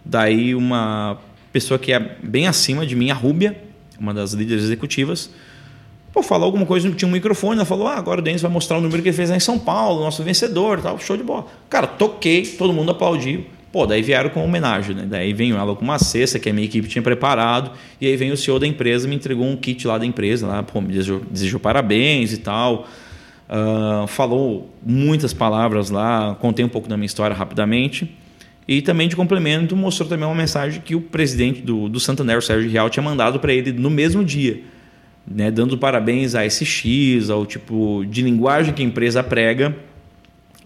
daí 0.05 0.55
uma 0.55 1.19
pessoa 1.53 1.79
que 1.79 1.93
é 1.93 1.99
bem 2.23 2.47
acima 2.47 2.87
de 2.87 2.95
mim, 2.95 3.11
a 3.11 3.15
Rúbia, 3.15 3.61
uma 3.99 4.15
das 4.15 4.33
líderes 4.33 4.65
executivas, 4.65 5.29
pô, 6.13 6.23
falou 6.23 6.47
alguma 6.47 6.65
coisa, 6.65 6.91
tinha 6.93 7.09
um 7.09 7.13
microfone, 7.13 7.57
ela 7.57 7.67
falou: 7.67 7.87
"Ah, 7.89 7.97
agora 7.97 8.21
o 8.21 8.23
Denis 8.23 8.41
vai 8.41 8.51
mostrar 8.51 8.79
o 8.79 8.81
número 8.81 9.03
que 9.03 9.09
ele 9.09 9.17
fez 9.17 9.29
lá 9.29 9.37
em 9.37 9.41
São 9.41 9.59
Paulo, 9.59 10.01
nosso 10.01 10.23
vencedor", 10.23 10.81
tal, 10.81 10.99
show 10.99 11.17
de 11.17 11.23
bola. 11.23 11.47
Cara, 11.69 11.87
toquei, 11.87 12.47
todo 12.47 12.73
mundo 12.73 12.93
aplaudiu. 12.93 13.45
Pô, 13.73 13.87
daí 13.87 14.03
vieram 14.03 14.31
com 14.31 14.45
homenagem, 14.45 14.97
né? 14.97 15.07
Daí 15.09 15.33
veio 15.33 15.57
ela 15.57 15.77
com 15.77 15.85
uma 15.85 15.99
cesta 15.99 16.39
que 16.39 16.49
a 16.49 16.53
minha 16.53 16.67
equipe 16.67 16.89
tinha 16.89 17.03
preparado, 17.03 17.71
e 18.01 18.07
aí 18.07 18.17
vem 18.17 18.33
o 18.33 18.37
CEO 18.37 18.59
da 18.59 18.67
empresa, 18.67 19.07
me 19.07 19.15
entregou 19.15 19.47
um 19.47 19.57
kit 19.57 19.87
lá 19.87 19.97
da 19.97 20.05
empresa, 20.05 20.47
lá, 20.47 20.63
pô, 20.63 20.81
me 20.81 20.89
desejou, 20.89 21.23
desejou 21.31 21.61
parabéns 21.61 22.33
e 22.33 22.39
tal. 22.39 22.89
Ah, 23.53 24.05
falou 24.07 24.71
muitas 24.87 25.33
palavras 25.33 25.91
lá, 25.91 26.37
contei 26.41 26.65
um 26.65 26.69
pouco 26.69 26.89
da 26.89 26.97
minha 26.97 27.07
história 27.07 27.35
rapidamente. 27.35 28.17
E 28.67 28.81
também 28.81 29.09
de 29.09 29.17
complemento 29.17 29.75
mostrou 29.75 30.09
também 30.09 30.25
uma 30.25 30.35
mensagem 30.35 30.81
que 30.81 30.95
o 30.95 31.01
presidente 31.01 31.61
do, 31.61 31.89
do 31.89 31.99
Santander, 31.99 32.41
Sérgio 32.41 32.71
Real, 32.71 32.89
tinha 32.89 33.03
mandado 33.03 33.41
para 33.41 33.53
ele 33.53 33.73
no 33.73 33.91
mesmo 33.91 34.25
dia, 34.25 34.63
né, 35.27 35.51
dando 35.51 35.77
parabéns 35.77 36.37
a 36.37 36.49
SX, 36.49 37.29
ao 37.31 37.45
tipo 37.45 38.05
de 38.09 38.23
linguagem 38.23 38.73
que 38.73 38.83
a 38.83 38.85
empresa 38.85 39.23
prega 39.25 39.77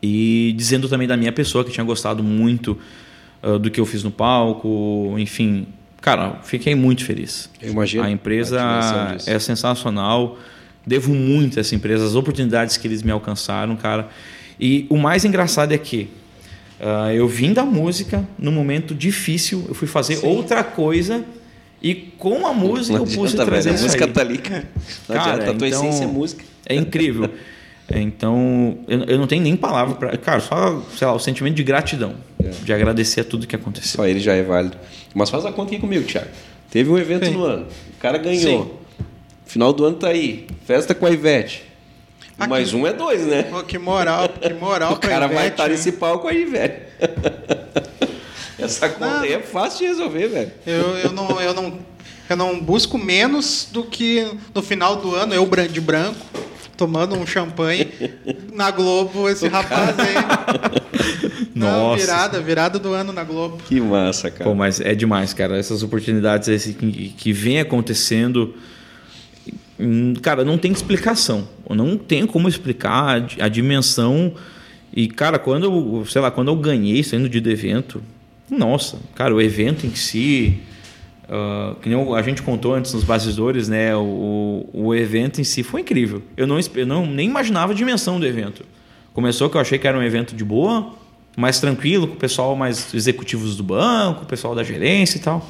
e 0.06 0.52
dizendo 0.54 0.86
também 0.86 1.08
da 1.08 1.16
minha 1.16 1.32
pessoa 1.32 1.64
que 1.64 1.70
tinha 1.70 1.84
gostado 1.84 2.22
muito 2.22 2.76
ah, 3.42 3.56
do 3.58 3.70
que 3.70 3.80
eu 3.80 3.86
fiz 3.86 4.02
no 4.04 4.10
palco, 4.10 5.14
enfim, 5.18 5.66
cara, 6.02 6.40
fiquei 6.42 6.74
muito 6.74 7.02
feliz. 7.04 7.48
Eu 7.62 7.72
imagino. 7.72 8.02
A 8.04 8.10
empresa 8.10 8.60
A 8.62 9.16
é 9.26 9.38
sensacional. 9.38 10.38
Devo 10.86 11.14
muito 11.14 11.58
a 11.58 11.60
essa 11.60 11.74
empresa, 11.74 12.04
as 12.04 12.14
oportunidades 12.14 12.76
que 12.76 12.86
eles 12.86 13.02
me 13.02 13.10
alcançaram, 13.10 13.74
cara. 13.76 14.08
E 14.60 14.86
o 14.90 14.98
mais 14.98 15.24
engraçado 15.24 15.72
é 15.72 15.78
que 15.78 16.08
ah, 16.78 17.14
eu 17.14 17.26
vim 17.26 17.54
da 17.54 17.64
música 17.64 18.22
num 18.38 18.52
momento 18.52 18.94
difícil, 18.94 19.64
eu 19.68 19.74
fui 19.74 19.88
fazer 19.88 20.18
outra 20.22 20.62
coisa 20.62 21.24
e 21.82 21.94
com 21.94 22.46
a 22.46 22.52
música 22.52 22.98
Não 22.98 23.06
eu 23.06 23.10
pude 23.10 23.28
adianta, 23.28 23.46
trazer 23.46 23.70
velho. 23.70 23.72
A 23.72 23.76
isso 23.76 23.84
música 23.84 24.04
aí. 24.04 24.10
tá 24.12 24.20
ali, 24.20 24.36
cara. 24.38 24.68
Não 25.08 25.16
Cara, 25.16 25.32
adianta, 25.32 25.50
a 25.50 25.54
tua 25.54 25.68
então- 25.68 25.80
essência 25.88 26.04
é 26.04 26.06
música. 26.06 26.44
É 26.66 26.74
incrível. 26.74 27.30
Então, 27.90 28.78
eu, 28.88 29.04
eu 29.04 29.18
não 29.18 29.26
tenho 29.26 29.42
nem 29.42 29.56
palavra 29.56 29.94
para. 29.94 30.16
Cara, 30.16 30.40
só, 30.40 30.82
sei 30.96 31.06
lá, 31.06 31.12
o 31.12 31.18
sentimento 31.18 31.54
de 31.54 31.62
gratidão. 31.62 32.14
De 32.62 32.72
agradecer 32.72 33.20
a 33.20 33.24
tudo 33.24 33.46
que 33.46 33.56
aconteceu. 33.56 33.96
Só 33.96 34.06
ele 34.06 34.20
já 34.20 34.34
é 34.34 34.42
válido. 34.42 34.76
Mas 35.14 35.30
faz 35.30 35.44
a 35.44 35.52
conta 35.52 35.72
aqui 35.72 35.80
comigo, 35.80 36.04
Thiago. 36.06 36.28
Teve 36.70 36.90
um 36.90 36.98
evento 36.98 37.26
Sim. 37.26 37.32
no 37.32 37.44
ano. 37.44 37.66
O 37.96 38.00
cara 38.00 38.18
ganhou. 38.18 38.80
Final 39.46 39.72
do 39.72 39.84
ano 39.84 39.96
tá 39.96 40.08
aí. 40.08 40.46
Festa 40.66 40.94
com 40.94 41.06
a 41.06 41.10
Ivete. 41.10 41.62
Aqui. 42.38 42.50
Mais 42.50 42.74
um 42.74 42.86
é 42.86 42.92
dois, 42.92 43.24
né? 43.26 43.44
Pô, 43.44 43.62
que 43.62 43.78
moral, 43.78 44.28
que 44.28 44.52
moral 44.52 44.92
O 44.94 44.96
cara 44.96 45.28
pra 45.28 45.36
vai 45.36 45.46
Ivete, 45.46 45.52
estar 45.52 45.64
hein? 45.64 45.70
nesse 45.70 45.92
palco 45.92 46.26
aí, 46.26 46.44
velho. 46.44 46.74
Essa 48.58 48.88
conta 48.88 49.06
Não. 49.06 49.20
aí 49.22 49.32
é 49.34 49.40
fácil 49.40 49.80
de 49.80 49.86
resolver, 49.86 50.28
velho. 50.28 50.52
Eu, 50.66 50.96
eu, 50.98 51.12
não, 51.12 51.40
eu, 51.40 51.54
não, 51.54 51.78
eu 52.28 52.36
não 52.36 52.60
busco 52.60 52.98
menos 52.98 53.68
do 53.70 53.84
que 53.84 54.26
no 54.54 54.62
final 54.62 54.96
do 54.96 55.14
ano, 55.14 55.34
eu 55.34 55.48
de 55.68 55.80
branco, 55.80 56.18
tomando 56.76 57.14
um 57.16 57.26
champanhe 57.26 57.88
na 58.52 58.70
Globo, 58.70 59.28
esse 59.28 59.46
rapaz 59.48 59.94
aí. 59.98 60.14
Não, 61.54 61.90
Nossa. 61.90 62.00
virada, 62.04 62.40
virada 62.40 62.78
do 62.78 62.92
ano 62.92 63.12
na 63.12 63.22
Globo. 63.22 63.58
Que 63.68 63.80
massa, 63.80 64.30
cara. 64.30 64.44
Pô, 64.44 64.54
mas 64.54 64.80
é 64.80 64.94
demais, 64.94 65.32
cara. 65.32 65.56
Essas 65.56 65.82
oportunidades 65.82 66.48
esse, 66.48 66.72
que, 66.72 67.10
que 67.16 67.32
vem 67.32 67.60
acontecendo. 67.60 68.54
hum, 69.78 70.14
Cara, 70.20 70.44
não 70.44 70.58
tem 70.58 70.72
explicação. 70.72 71.48
Não 71.70 71.96
tenho 71.96 72.26
como 72.26 72.48
explicar 72.48 73.22
a, 73.40 73.44
a 73.44 73.48
dimensão. 73.48 74.34
E, 74.92 75.06
cara, 75.06 75.38
quando 75.38 75.64
eu, 75.64 76.04
sei 76.08 76.20
lá, 76.20 76.30
quando 76.30 76.48
eu 76.48 76.56
ganhei 76.56 77.02
saindo 77.02 77.28
de 77.28 77.40
do 77.40 77.50
evento, 77.50 78.02
nossa, 78.50 78.98
cara, 79.14 79.34
o 79.34 79.40
evento 79.40 79.86
em 79.86 79.94
si. 79.94 80.58
Ah, 81.28 81.74
que 81.80 81.88
nem 81.88 82.14
a 82.14 82.22
gente 82.22 82.42
contou 82.42 82.74
antes 82.74 82.92
nos 82.92 83.04
bastidores, 83.04 83.68
né? 83.68 83.94
O, 83.96 84.68
o 84.72 84.94
evento 84.94 85.40
em 85.40 85.44
si 85.44 85.62
foi 85.62 85.80
incrível. 85.80 86.22
Eu 86.36 86.46
não, 86.46 86.58
eu 86.74 86.86
não 86.86 87.06
nem 87.06 87.28
imaginava 87.28 87.72
a 87.72 87.74
dimensão 87.74 88.20
do 88.20 88.26
evento. 88.26 88.64
Começou 89.12 89.48
que 89.48 89.56
eu 89.56 89.60
achei 89.60 89.78
que 89.78 89.86
era 89.86 89.96
um 89.96 90.02
evento 90.02 90.34
de 90.34 90.44
boa, 90.44 90.92
mais 91.36 91.60
tranquilo, 91.60 92.08
com 92.08 92.14
o 92.14 92.18
pessoal 92.18 92.54
mais 92.56 92.92
executivos 92.92 93.56
do 93.56 93.62
banco, 93.62 94.24
o 94.24 94.26
pessoal 94.26 94.54
da 94.54 94.62
gerência 94.62 95.18
e 95.18 95.20
tal. 95.20 95.46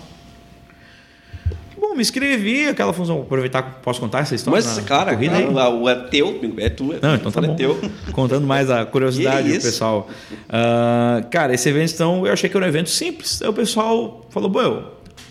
Bom, 1.78 1.94
me 1.94 2.02
inscrevi, 2.02 2.66
aquela 2.68 2.92
função. 2.92 3.20
Aproveitar 3.22 3.62
que 3.62 3.82
posso 3.82 4.00
contar 4.00 4.20
essa 4.20 4.34
história. 4.34 4.62
Mas, 4.62 4.78
cara, 4.80 5.14
corrida 5.14 5.34
cara, 5.34 5.70
o 5.70 5.88
é 5.88 5.94
teu, 5.94 6.40
é 6.58 6.68
tu. 6.70 6.92
É 6.92 6.98
Não, 7.02 7.14
então 7.14 7.30
tá 7.30 7.42
é 7.42 7.46
bom. 7.46 7.56
teu. 7.56 7.78
Contando 8.12 8.46
mais 8.46 8.70
a 8.70 8.86
curiosidade 8.86 9.52
do 9.52 9.62
pessoal. 9.62 10.08
Ah, 10.48 11.22
cara, 11.30 11.52
esse 11.52 11.68
evento, 11.68 11.92
então, 11.92 12.26
eu 12.26 12.32
achei 12.32 12.48
que 12.48 12.56
era 12.56 12.64
um 12.64 12.68
evento 12.68 12.90
simples. 12.90 13.42
Aí 13.42 13.48
o 13.48 13.52
pessoal 13.52 14.26
falou, 14.30 14.48
bom, 14.48 14.82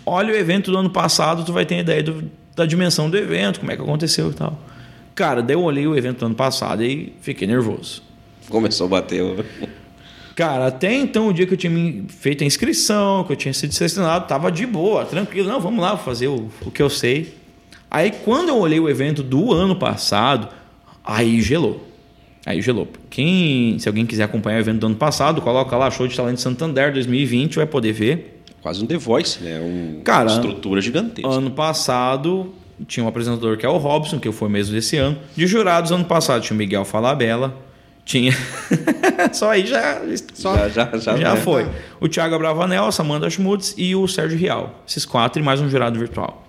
olha 0.05 0.33
o 0.33 0.35
evento 0.37 0.71
do 0.71 0.77
ano 0.77 0.89
passado, 0.89 1.43
tu 1.45 1.53
vai 1.53 1.65
ter 1.65 1.79
ideia 1.79 2.03
do- 2.03 2.29
da 2.55 2.65
dimensão 2.65 3.09
do 3.09 3.17
evento, 3.17 3.59
como 3.59 3.71
é 3.71 3.75
que 3.75 3.81
aconteceu 3.81 4.29
e 4.31 4.33
tal. 4.33 4.59
Cara, 5.15 5.41
daí 5.41 5.55
eu 5.55 5.61
olhei 5.61 5.85
o 5.87 5.95
evento 5.95 6.19
do 6.19 6.25
ano 6.27 6.35
passado 6.35 6.83
e 6.83 7.13
fiquei 7.21 7.47
nervoso. 7.47 8.01
Começou 8.49 8.85
a 8.87 8.89
bater. 8.89 9.45
Cara, 10.35 10.67
até 10.67 10.93
então, 10.95 11.27
o 11.27 11.33
dia 11.33 11.45
que 11.45 11.53
eu 11.53 11.57
tinha 11.57 12.03
feito 12.09 12.43
a 12.43 12.47
inscrição, 12.47 13.23
que 13.23 13.31
eu 13.31 13.35
tinha 13.35 13.53
sido 13.53 13.71
selecionado, 13.73 14.27
tava 14.27 14.51
de 14.51 14.65
boa, 14.65 15.05
tranquilo. 15.05 15.47
Não, 15.47 15.59
vamos 15.59 15.79
lá, 15.79 15.95
fazer 15.95 16.27
o, 16.27 16.49
o 16.65 16.71
que 16.71 16.81
eu 16.81 16.89
sei. 16.89 17.35
Aí, 17.89 18.11
quando 18.25 18.49
eu 18.49 18.57
olhei 18.57 18.79
o 18.79 18.89
evento 18.89 19.21
do 19.21 19.53
ano 19.53 19.75
passado, 19.75 20.47
aí 21.03 21.39
gelou. 21.41 21.87
Aí 22.45 22.59
gelou. 22.61 22.87
Quem, 23.11 23.77
se 23.77 23.87
alguém 23.87 24.05
quiser 24.07 24.23
acompanhar 24.23 24.57
o 24.57 24.61
evento 24.61 24.79
do 24.79 24.87
ano 24.87 24.95
passado, 24.95 25.39
coloca 25.39 25.77
lá 25.77 25.91
Show 25.91 26.07
de 26.07 26.15
Talento 26.15 26.41
Santander 26.41 26.91
2020, 26.91 27.57
vai 27.57 27.67
poder 27.67 27.93
ver. 27.93 28.32
Quase 28.63 28.81
um 28.81 28.87
The 28.87 28.97
Voice, 28.97 29.43
né? 29.43 29.59
Um, 29.59 30.01
Cara, 30.05 30.29
uma 30.31 30.35
estrutura 30.37 30.79
gigantesca. 30.81 31.29
Ano 31.29 31.51
passado 31.51 32.53
tinha 32.87 33.03
um 33.03 33.07
apresentador 33.09 33.57
que 33.57 33.65
é 33.65 33.69
o 33.69 33.75
Robson, 33.77 34.17
que 34.19 34.31
foi 34.31 34.47
mesmo 34.49 34.73
desse 34.73 34.95
ano. 34.97 35.17
De 35.35 35.45
jurados, 35.45 35.91
ano 35.91 36.05
passado 36.05 36.41
tinha 36.41 36.55
o 36.55 36.57
Miguel 36.57 36.85
Falabella. 36.85 37.53
Tinha. 38.05 38.31
Só 39.33 39.51
aí 39.51 39.65
já. 39.67 40.01
Só- 40.33 40.55
Já, 40.55 40.69
já, 40.69 40.97
já, 40.97 41.17
Já 41.17 41.33
né? 41.35 41.41
foi. 41.41 41.67
O 41.99 42.07
Thiago 42.07 42.37
Bravanel, 42.37 42.85
a 42.85 42.91
Samanda 42.91 43.29
Schmutz 43.29 43.75
e 43.77 43.95
o 43.95 44.07
Sérgio 44.07 44.37
Rial. 44.37 44.81
Esses 44.87 45.05
quatro 45.05 45.41
e 45.41 45.45
mais 45.45 45.59
um 45.61 45.69
jurado 45.69 45.99
virtual. 45.99 46.45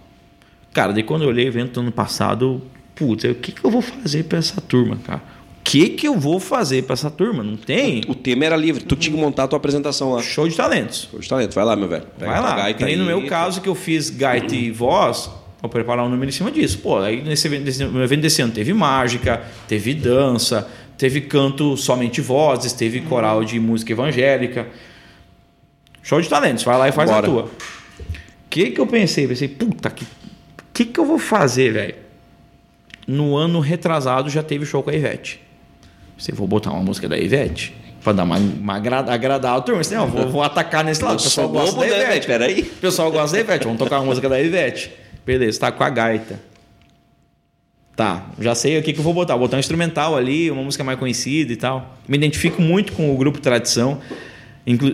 Cara, 0.72 0.92
daí 0.92 1.02
quando 1.02 1.22
eu 1.22 1.28
olhei 1.28 1.46
o 1.46 1.48
evento 1.48 1.72
do 1.74 1.80
ano 1.80 1.92
passado, 1.92 2.62
putz, 2.94 3.24
o 3.24 3.34
que, 3.34 3.52
que 3.52 3.64
eu 3.64 3.70
vou 3.70 3.82
fazer 3.82 4.24
pra 4.24 4.38
essa 4.38 4.60
turma, 4.60 4.96
cara? 5.04 5.22
O 5.64 5.70
que, 5.74 5.88
que 5.88 6.06
eu 6.06 6.18
vou 6.18 6.38
fazer 6.38 6.84
pra 6.84 6.92
essa 6.92 7.10
turma? 7.10 7.42
Não 7.42 7.56
tem? 7.56 8.02
O 8.06 8.14
tema 8.14 8.44
era 8.44 8.54
livre. 8.54 8.84
Tu 8.84 8.94
tinha 8.96 9.14
que 9.14 9.20
montar 9.20 9.44
a 9.44 9.48
tua 9.48 9.56
apresentação 9.56 10.12
lá. 10.12 10.22
Show 10.22 10.46
de 10.46 10.54
talentos. 10.54 11.08
Show 11.10 11.20
de 11.20 11.28
talento. 11.28 11.54
Vai 11.54 11.64
lá, 11.64 11.74
meu 11.74 11.88
velho. 11.88 12.04
Vai 12.18 12.40
lá. 12.40 12.54
gaita 12.54 12.84
nem 12.84 12.96
no 12.96 13.02
aí. 13.02 13.08
meu 13.08 13.26
caso, 13.26 13.62
que 13.62 13.68
eu 13.68 13.74
fiz 13.74 14.10
gaita 14.10 14.54
e 14.54 14.70
voz, 14.70 15.30
vou 15.60 15.70
preparar 15.70 16.04
um 16.04 16.08
número 16.08 16.28
em 16.28 16.32
cima 16.32 16.50
disso. 16.52 16.78
Pô, 16.78 16.98
aí 16.98 17.22
nesse 17.22 17.46
evento, 17.46 17.64
desse, 17.64 17.82
no 17.82 18.04
evento 18.04 18.20
desse 18.20 18.42
ano 18.42 18.52
teve 18.52 18.74
mágica, 18.74 19.42
teve 19.66 19.94
dança, 19.94 20.68
teve 20.98 21.22
canto 21.22 21.76
somente 21.78 22.20
vozes, 22.20 22.74
teve 22.74 23.00
coral 23.00 23.42
de 23.42 23.58
música 23.58 23.90
evangélica. 23.90 24.68
Show 26.02 26.20
de 26.20 26.28
talentos, 26.28 26.62
vai 26.62 26.76
lá 26.76 26.88
e 26.88 26.92
faz 26.92 27.10
Bora. 27.10 27.26
a 27.26 27.30
tua. 27.30 27.44
O 27.44 27.50
que 28.50 28.70
que 28.70 28.80
eu 28.80 28.86
pensei? 28.86 29.26
Pensei, 29.26 29.48
puta, 29.48 29.90
que 29.90 30.04
que, 30.74 30.84
que 30.84 30.98
eu 30.98 31.06
vou 31.06 31.18
fazer, 31.18 31.72
velho? 31.72 31.94
No 33.06 33.36
ano 33.36 33.60
retrasado 33.60 34.28
já 34.28 34.42
teve 34.42 34.66
show 34.66 34.82
com 34.82 34.90
a 34.90 34.94
Ivete. 34.94 35.40
Você 36.16 36.32
vou 36.32 36.46
botar 36.46 36.70
uma 36.70 36.82
música 36.82 37.08
da 37.08 37.18
Ivete 37.18 37.74
pra 38.02 38.12
dar 38.12 38.24
uma, 38.24 38.36
uma 38.36 38.76
agrada- 38.76 39.12
agradar 39.12 39.56
a 39.56 39.60
turma. 39.60 39.80
Assim, 39.80 39.94
não, 39.94 40.06
vou, 40.06 40.28
vou 40.28 40.42
atacar 40.42 40.84
nesse 40.84 41.02
lado. 41.02 41.18
O 41.18 41.22
pessoal 41.22 41.48
gosta 41.48 41.74
da 41.80 41.86
né, 41.86 41.88
Ivete. 41.88 42.06
velho? 42.08 42.26
Peraí. 42.26 42.60
O 42.62 42.80
pessoal 42.80 43.10
gosta 43.10 43.36
da 43.36 43.42
Ivete, 43.42 43.64
vamos 43.64 43.78
tocar 43.78 43.98
uma 44.00 44.06
música 44.06 44.28
da 44.28 44.40
Ivete. 44.40 44.90
Beleza, 45.26 45.58
tá 45.60 45.72
com 45.72 45.82
a 45.82 45.90
gaita. 45.90 46.38
Tá, 47.96 48.26
já 48.40 48.54
sei 48.56 48.76
o 48.78 48.82
que, 48.82 48.92
que 48.92 48.98
eu 48.98 49.04
vou 49.04 49.14
botar. 49.14 49.34
Vou 49.34 49.42
botar 49.46 49.56
um 49.56 49.60
instrumental 49.60 50.16
ali, 50.16 50.50
uma 50.50 50.62
música 50.62 50.82
mais 50.82 50.98
conhecida 50.98 51.52
e 51.52 51.56
tal. 51.56 51.96
Me 52.08 52.16
identifico 52.16 52.60
muito 52.60 52.92
com 52.92 53.14
o 53.14 53.16
grupo 53.16 53.40
Tradição, 53.40 54.00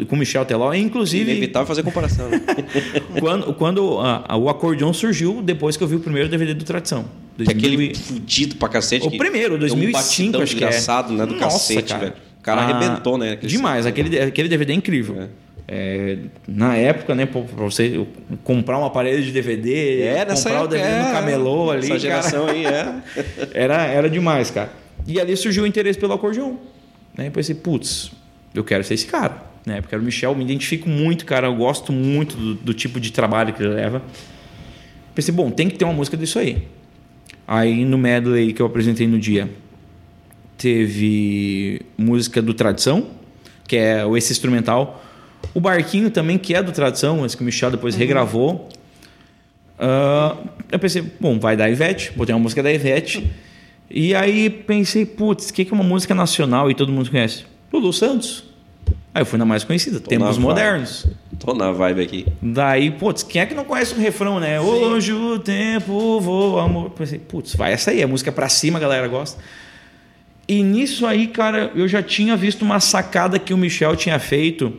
com 0.09 0.17
o 0.17 0.19
Michel 0.19 0.45
Teló. 0.45 0.73
Inclusive, 0.75 1.31
Inevitável 1.31 1.67
fazer 1.67 1.83
comparação. 1.83 2.29
né? 2.29 2.41
quando, 3.21 3.55
quando 3.55 3.99
a- 4.01 4.25
a- 4.29 4.37
o 4.37 4.49
acordeon 4.49 4.93
surgiu 4.93 5.41
depois 5.43 5.77
que 5.77 5.85
eu 5.85 5.89
vi 5.89 5.97
o 5.97 6.01
primeiro 6.01 6.29
DVD 6.29 6.55
do 6.55 6.65
Tradição. 6.65 7.05
Que 7.37 7.43
é 7.49 7.53
aquele 7.53 7.77
2000 7.77 7.95
fudido 7.95 8.57
pra 8.57 8.69
cacete. 8.69 9.07
O 9.07 9.17
primeiro, 9.17 9.51
tem 9.59 9.61
2005, 9.61 9.89
um 9.89 9.93
batidão 9.93 10.43
acho 10.43 10.57
que 10.57 10.65
é. 10.65 10.67
desgraçado, 10.69 11.13
né? 11.13 11.25
Do 11.25 11.35
Nossa, 11.37 11.45
cacete, 11.75 11.89
cara. 11.89 12.01
velho. 12.01 12.15
O 12.39 12.43
cara 12.43 12.61
Ah, 12.63 12.65
arrebentou, 12.65 13.17
né? 13.19 13.33
aquele- 13.33 13.53
Demais, 13.53 13.87
aquele, 13.87 14.19
aquele 14.19 14.49
DVD 14.49 14.73
é 14.73 14.77
incrível. 14.77 15.29
É, 15.73 16.17
na 16.49 16.75
época, 16.77 17.15
né, 17.15 17.27
pra 17.27 17.43
você 17.59 18.05
comprar 18.43 18.77
um 18.79 18.85
aparelho 18.85 19.23
de 19.23 19.31
DVD, 19.31 20.03
É, 20.03 20.25
comprar 20.27 20.65
o 20.65 20.67
DVD 20.67 20.89
é, 20.91 21.03
no 21.03 21.13
camelô 21.13 21.71
ali, 21.71 21.81
Essa 21.81 21.89
cara, 21.89 21.99
geração 22.01 22.47
aí, 22.49 22.65
é. 22.67 22.93
era, 23.55 23.85
era 23.87 24.11
demais, 24.11 24.51
cara. 24.51 24.73
E 25.07 25.21
ali 25.21 25.37
surgiu 25.37 25.63
o 25.63 25.67
interesse 25.67 25.97
pelo 25.99 26.13
acordeon. 26.13 26.55
Né? 27.17 27.29
Eu 27.29 27.31
pensei, 27.31 27.55
putz, 27.55 28.11
eu 28.53 28.65
quero 28.65 28.83
ser 28.83 28.95
esse 28.95 29.07
cara. 29.07 29.49
Né? 29.71 29.81
Porque 29.81 29.95
era 29.95 30.03
o 30.03 30.05
Michel, 30.05 30.35
me 30.35 30.43
identifico 30.43 30.89
muito, 30.89 31.25
cara. 31.25 31.47
Eu 31.47 31.55
gosto 31.55 31.93
muito 31.93 32.37
do, 32.37 32.55
do 32.55 32.75
tipo 32.75 33.01
de 33.01 33.13
trabalho 33.13 33.55
que 33.55 33.63
ele 33.63 33.73
leva. 33.73 34.03
Pensei, 35.15 35.33
bom, 35.33 35.51
tem 35.51 35.69
que 35.69 35.79
ter 35.79 35.85
uma 35.85 35.95
música 35.95 36.17
disso 36.17 36.39
aí. 36.39 36.67
Aí 37.47 37.85
no 37.85 37.97
medley 37.97 38.53
que 38.53 38.61
eu 38.61 38.67
apresentei 38.67 39.07
no 39.07 39.19
dia, 39.19 39.49
teve 40.57 41.81
música 41.97 42.43
do 42.43 42.53
Tradição, 42.53 43.09
que 43.67 43.77
é 43.77 44.05
esse 44.17 44.33
instrumental. 44.33 45.03
O 45.55 45.61
Barquinho 45.61 46.11
também, 46.11 46.37
que 46.37 46.55
é 46.55 46.63
do 46.63 46.73
Tradição, 46.73 47.19
mas 47.21 47.35
que 47.35 47.43
o 47.43 47.45
Michel 47.45 47.71
depois 47.71 47.95
uhum. 47.95 48.01
regravou. 48.01 48.69
Uh, 49.79 50.49
eu 50.71 50.79
pensei, 50.79 51.03
bom, 51.19 51.39
vai 51.39 51.57
dar 51.57 51.71
Ivete, 51.71 52.13
botei 52.15 52.35
uma 52.35 52.41
música 52.41 52.63
da 52.63 52.73
Ivete. 52.73 53.31
E 53.91 54.15
aí 54.15 54.51
pensei, 54.51 55.05
putz, 55.07 55.51
o 55.51 55.55
que, 55.55 55.65
que 55.65 55.73
é 55.73 55.75
uma 55.75 55.83
música 55.83 56.15
nacional 56.15 56.71
e 56.71 56.75
todo 56.75 56.93
mundo 56.93 57.11
conhece? 57.11 57.45
Lulu 57.73 57.93
Santos. 57.93 58.50
Aí 59.13 59.23
eu 59.23 59.27
fui 59.27 59.39
na 59.39 59.45
mais 59.45 59.65
conhecida, 59.65 59.99
Tô 59.99 60.09
Tempos 60.09 60.39
Modernos. 60.39 61.07
Tô 61.39 61.53
na 61.55 61.73
vibe 61.73 62.03
aqui. 62.03 62.27
Daí, 62.41 62.91
putz, 62.91 63.23
quem 63.23 63.43
é 63.43 63.47
que 63.47 63.55
não 63.55 63.65
conhece 63.65 63.95
o 63.95 63.99
refrão, 63.99 64.39
né? 64.39 64.61
Sim. 64.61 64.67
Hoje 64.67 65.13
o 65.13 65.39
tempo 65.39 66.21
voa, 66.21 66.65
amor. 66.65 66.91
Pensei, 66.91 67.19
putz, 67.19 67.57
vai 67.57 67.73
essa 67.73 67.91
aí, 67.91 68.03
a 68.03 68.07
música 68.07 68.31
pra 68.31 68.49
cima, 68.49 68.79
a 68.79 68.81
galera 68.81 69.09
gosta. 69.09 69.43
E 70.47 70.63
nisso 70.63 71.07
aí, 71.07 71.27
cara, 71.27 71.73
eu 71.75 71.89
já 71.89 72.03
tinha 72.03 72.37
visto 72.37 72.63
uma 72.63 72.79
sacada 72.79 73.39
que 73.39 73.55
o 73.55 73.59
Michel 73.59 73.97
tinha 73.97 74.19
feito 74.19 74.73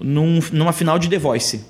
num, 0.00 0.40
numa 0.52 0.72
final 0.72 0.98
de 0.98 1.08
The 1.08 1.18
Voice. 1.18 1.64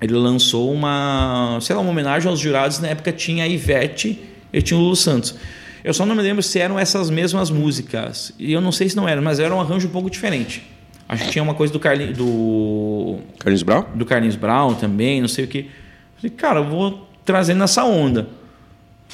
Ele 0.00 0.14
lançou 0.14 0.72
uma, 0.72 1.58
sei 1.62 1.74
lá, 1.74 1.80
uma 1.80 1.90
homenagem 1.90 2.28
aos 2.28 2.40
jurados. 2.40 2.80
Na 2.80 2.88
época 2.88 3.12
tinha 3.12 3.44
a 3.44 3.48
Ivete 3.48 4.18
e 4.52 4.60
tinha 4.60 4.76
o 4.76 4.82
Lulu 4.82 4.96
Santos. 4.96 5.36
Eu 5.82 5.94
só 5.94 6.04
não 6.04 6.14
me 6.14 6.22
lembro 6.22 6.42
se 6.42 6.58
eram 6.58 6.78
essas 6.78 7.08
mesmas 7.08 7.50
músicas. 7.50 8.32
E 8.38 8.52
eu 8.52 8.60
não 8.60 8.72
sei 8.72 8.88
se 8.88 8.96
não 8.96 9.08
eram, 9.08 9.22
mas 9.22 9.38
era 9.38 9.54
um 9.54 9.60
arranjo 9.60 9.86
um 9.86 9.90
pouco 9.90 10.10
diferente. 10.10 10.73
Acho 11.08 11.24
que 11.24 11.30
tinha 11.30 11.42
uma 11.42 11.54
coisa 11.54 11.72
do 11.72 11.78
Carlinhos. 11.78 12.16
Do. 12.16 13.18
Carlinhos 13.38 13.62
Brown? 13.62 13.84
Do 13.94 14.06
Carlinhos 14.06 14.36
Brown 14.36 14.74
também, 14.74 15.20
não 15.20 15.28
sei 15.28 15.44
o 15.44 15.48
que. 15.48 15.70
Falei, 16.16 16.30
cara, 16.30 16.60
eu 16.60 16.68
vou 16.68 17.08
trazendo 17.24 17.62
essa 17.62 17.84
onda. 17.84 18.28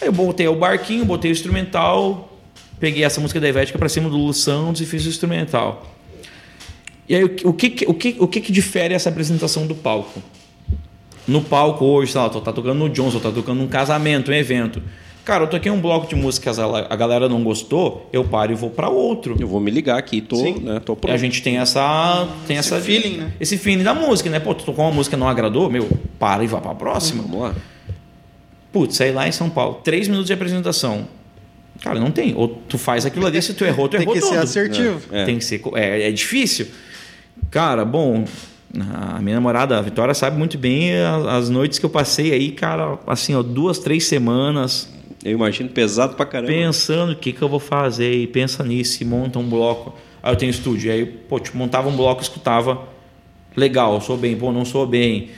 Aí 0.00 0.08
eu 0.08 0.12
botei 0.12 0.46
o 0.48 0.54
barquinho, 0.54 1.04
botei 1.04 1.30
o 1.30 1.32
instrumental, 1.32 2.38
peguei 2.78 3.04
essa 3.04 3.20
música 3.20 3.40
da 3.40 3.48
Ivete 3.48 3.72
para 3.72 3.88
cima 3.88 4.08
do 4.08 4.16
Lulu 4.16 4.32
Santos 4.32 4.80
e 4.80 4.86
fiz 4.86 5.04
o 5.04 5.08
instrumental. 5.08 5.94
E 7.08 7.14
aí, 7.16 7.24
o 7.24 7.52
que, 7.52 7.84
o 7.88 7.94
que, 7.94 8.16
o 8.20 8.28
que, 8.28 8.40
que 8.40 8.52
difere 8.52 8.94
essa 8.94 9.08
apresentação 9.08 9.66
do 9.66 9.74
palco? 9.74 10.22
No 11.26 11.42
palco 11.42 11.84
hoje, 11.84 12.12
sei 12.12 12.20
lá, 12.20 12.28
tô, 12.28 12.40
tá 12.40 12.52
tocando 12.52 12.78
no 12.78 12.88
Johnson, 12.88 13.18
tá 13.18 13.30
tocando 13.30 13.58
num 13.58 13.68
casamento, 13.68 14.30
um 14.30 14.34
evento. 14.34 14.80
Cara, 15.24 15.44
eu 15.44 15.48
toquei 15.48 15.70
um 15.70 15.80
bloco 15.80 16.08
de 16.08 16.14
músicas, 16.14 16.58
a 16.58 16.96
galera 16.96 17.28
não 17.28 17.44
gostou, 17.44 18.08
eu 18.12 18.24
paro 18.24 18.52
e 18.52 18.54
vou 18.54 18.70
para 18.70 18.88
outro. 18.88 19.36
Eu 19.38 19.46
vou 19.46 19.60
me 19.60 19.70
ligar 19.70 19.98
aqui, 19.98 20.20
tô, 20.20 20.36
Sim. 20.36 20.60
né, 20.60 20.80
tô 20.80 20.96
pronto. 20.96 21.14
A 21.14 21.18
gente 21.18 21.42
tem 21.42 21.58
essa 21.58 22.26
tem 22.46 22.56
esse 22.56 22.72
essa 22.72 22.82
feeling, 22.82 23.18
né? 23.18 23.32
Esse 23.38 23.58
feeling 23.58 23.84
da 23.84 23.94
música, 23.94 24.30
né? 24.30 24.40
Pô, 24.40 24.54
tu 24.54 24.64
tocou 24.64 24.84
uma 24.84 24.92
música 24.92 25.16
não 25.16 25.28
agradou, 25.28 25.70
meu, 25.70 25.88
para 26.18 26.42
e 26.42 26.46
vá 26.46 26.60
para 26.60 26.72
a 26.72 26.74
próxima. 26.74 27.22
Vamos 27.22 27.40
lá. 27.40 27.54
Putz, 28.72 28.96
saí 28.96 29.12
lá 29.12 29.28
em 29.28 29.32
São 29.32 29.50
Paulo, 29.50 29.80
três 29.84 30.08
minutos 30.08 30.26
de 30.26 30.32
apresentação. 30.32 31.06
Cara, 31.82 32.00
não 32.00 32.10
tem. 32.10 32.34
Ou 32.34 32.48
tu 32.48 32.78
faz 32.78 33.04
aquilo 33.04 33.26
ali, 33.26 33.40
se 33.42 33.52
tu 33.52 33.64
errou, 33.64 33.88
tu 33.88 33.96
errou 34.00 34.14
tudo. 34.14 34.20
Tem 34.20 34.30
que 34.30 34.34
ser 34.34 34.42
assertivo. 34.42 35.00
É. 35.12 35.24
Tem 35.24 35.38
que 35.38 35.44
ser. 35.44 35.60
É, 35.74 36.08
é 36.08 36.12
difícil. 36.12 36.68
Cara, 37.50 37.84
bom, 37.84 38.24
a 39.14 39.20
minha 39.20 39.34
namorada, 39.34 39.78
a 39.78 39.82
Vitória, 39.82 40.14
sabe 40.14 40.38
muito 40.38 40.56
bem 40.56 40.92
as 41.28 41.50
noites 41.50 41.78
que 41.78 41.86
eu 41.86 41.90
passei 41.90 42.32
aí, 42.32 42.52
cara, 42.52 42.98
assim, 43.06 43.34
ó, 43.34 43.42
duas, 43.42 43.78
três 43.78 44.04
semanas 44.04 44.88
eu 45.24 45.32
imagino 45.32 45.68
pesado 45.68 46.16
pra 46.16 46.24
caramba. 46.24 46.52
Pensando 46.52 47.12
o 47.12 47.16
que, 47.16 47.32
que 47.32 47.42
eu 47.42 47.48
vou 47.48 47.60
fazer, 47.60 48.12
e 48.12 48.26
pensa 48.26 48.64
nisso, 48.64 49.02
e 49.02 49.06
monta 49.06 49.38
um 49.38 49.48
bloco. 49.48 49.94
Aí 50.22 50.32
eu 50.32 50.36
tenho 50.36 50.50
estúdio, 50.50 50.90
aí, 50.90 51.04
pô, 51.04 51.38
tipo, 51.38 51.56
montava 51.56 51.88
um 51.88 51.96
bloco, 51.96 52.22
escutava, 52.22 52.88
legal, 53.56 54.00
sou 54.00 54.16
bem, 54.16 54.36
pô, 54.36 54.52
não 54.52 54.64
sou 54.64 54.86
bem. 54.86 55.30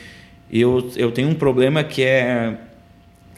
Eu, 0.51 0.91
eu 0.97 1.11
tenho 1.11 1.29
um 1.29 1.35
problema 1.35 1.83
que 1.83 2.03
é. 2.03 2.55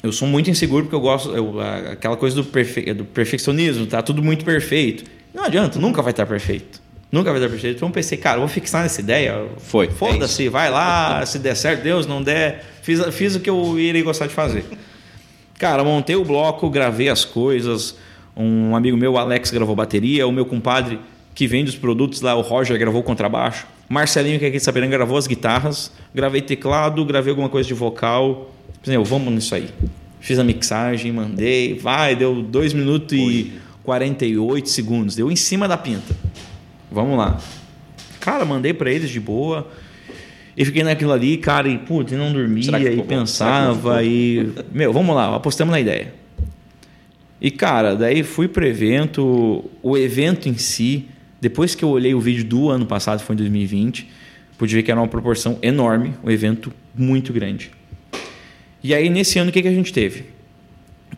Eu 0.02 0.12
sou 0.12 0.28
muito 0.28 0.50
inseguro 0.50 0.84
porque 0.84 0.96
eu 0.96 1.00
gosto. 1.00 1.34
Eu, 1.34 1.60
aquela 1.60 2.16
coisa 2.16 2.36
do, 2.36 2.44
perfe, 2.44 2.92
do 2.92 3.04
perfeccionismo, 3.04 3.86
tá 3.86 4.02
tudo 4.02 4.22
muito 4.22 4.44
perfeito. 4.44 5.04
Não 5.32 5.44
adianta, 5.44 5.78
nunca 5.78 6.02
vai 6.02 6.10
estar 6.10 6.26
perfeito. 6.26 6.82
Nunca 7.10 7.30
vai 7.30 7.40
estar 7.40 7.48
perfeito. 7.48 7.76
Então 7.76 7.88
eu 7.88 7.92
pensei, 7.92 8.18
cara, 8.18 8.36
eu 8.36 8.40
vou 8.40 8.48
fixar 8.48 8.82
nessa 8.82 9.00
ideia. 9.00 9.46
Foi. 9.58 9.88
Foda-se, 9.88 10.46
é 10.46 10.50
vai 10.50 10.70
lá, 10.70 11.24
se 11.26 11.38
der 11.38 11.54
certo, 11.54 11.82
Deus, 11.82 12.06
não 12.06 12.22
der. 12.22 12.64
Fiz, 12.82 13.00
fiz 13.14 13.36
o 13.36 13.40
que 13.40 13.48
eu 13.48 13.78
iria 13.78 14.02
gostar 14.02 14.26
de 14.26 14.34
fazer. 14.34 14.64
Cara, 15.64 15.82
montei 15.82 16.14
o 16.14 16.22
bloco, 16.22 16.68
gravei 16.68 17.08
as 17.08 17.24
coisas. 17.24 17.96
Um 18.36 18.76
amigo 18.76 18.98
meu, 18.98 19.16
Alex, 19.16 19.50
gravou 19.50 19.74
bateria. 19.74 20.26
O 20.26 20.30
meu 20.30 20.44
compadre, 20.44 21.00
que 21.34 21.46
vende 21.46 21.70
os 21.70 21.74
produtos 21.74 22.20
lá, 22.20 22.34
o 22.34 22.42
Roger, 22.42 22.78
gravou 22.78 23.02
contrabaixo. 23.02 23.66
Marcelinho, 23.88 24.38
que 24.38 24.44
é 24.44 24.48
aqui 24.48 24.58
de 24.58 24.62
Sapiranga, 24.62 24.94
gravou 24.94 25.16
as 25.16 25.26
guitarras. 25.26 25.90
Gravei 26.14 26.42
teclado, 26.42 27.02
gravei 27.06 27.30
alguma 27.30 27.48
coisa 27.48 27.66
de 27.66 27.72
vocal. 27.72 28.52
Pensei, 28.82 29.02
vamos 29.02 29.32
nisso 29.32 29.54
aí. 29.54 29.70
Fiz 30.20 30.38
a 30.38 30.44
mixagem, 30.44 31.10
mandei. 31.10 31.78
Vai, 31.78 32.14
deu 32.14 32.42
2 32.42 32.74
minutos 32.74 33.16
e 33.16 33.54
48 33.84 34.68
segundos. 34.68 35.16
Deu 35.16 35.30
em 35.30 35.36
cima 35.36 35.66
da 35.66 35.78
pinta. 35.78 36.14
Vamos 36.92 37.16
lá. 37.16 37.40
Cara, 38.20 38.44
mandei 38.44 38.74
para 38.74 38.92
eles 38.92 39.08
de 39.08 39.18
boa. 39.18 39.66
E 40.56 40.64
fiquei 40.64 40.84
naquilo 40.84 41.12
ali, 41.12 41.36
cara, 41.36 41.68
e 41.68 41.78
putz, 41.78 42.12
não 42.12 42.32
dormia 42.32 42.92
e 42.92 43.02
pensava 43.02 44.02
e. 44.04 44.52
Meu, 44.72 44.92
vamos 44.92 45.14
lá, 45.14 45.34
apostamos 45.34 45.72
na 45.72 45.80
ideia. 45.80 46.14
E, 47.40 47.50
cara, 47.50 47.94
daí 47.94 48.22
fui 48.22 48.48
pro 48.48 48.64
evento, 48.64 49.68
o 49.82 49.98
evento 49.98 50.48
em 50.48 50.56
si, 50.56 51.06
depois 51.40 51.74
que 51.74 51.84
eu 51.84 51.88
olhei 51.90 52.14
o 52.14 52.20
vídeo 52.20 52.44
do 52.44 52.70
ano 52.70 52.86
passado, 52.86 53.20
foi 53.20 53.34
em 53.34 53.38
2020, 53.38 54.08
pude 54.56 54.74
ver 54.74 54.82
que 54.82 54.90
era 54.90 55.00
uma 55.00 55.08
proporção 55.08 55.58
enorme, 55.60 56.14
um 56.22 56.30
evento 56.30 56.72
muito 56.94 57.32
grande. 57.32 57.70
E 58.82 58.94
aí, 58.94 59.10
nesse 59.10 59.38
ano, 59.38 59.50
o 59.50 59.52
que, 59.52 59.60
que 59.60 59.68
a 59.68 59.74
gente 59.74 59.92
teve? 59.92 60.26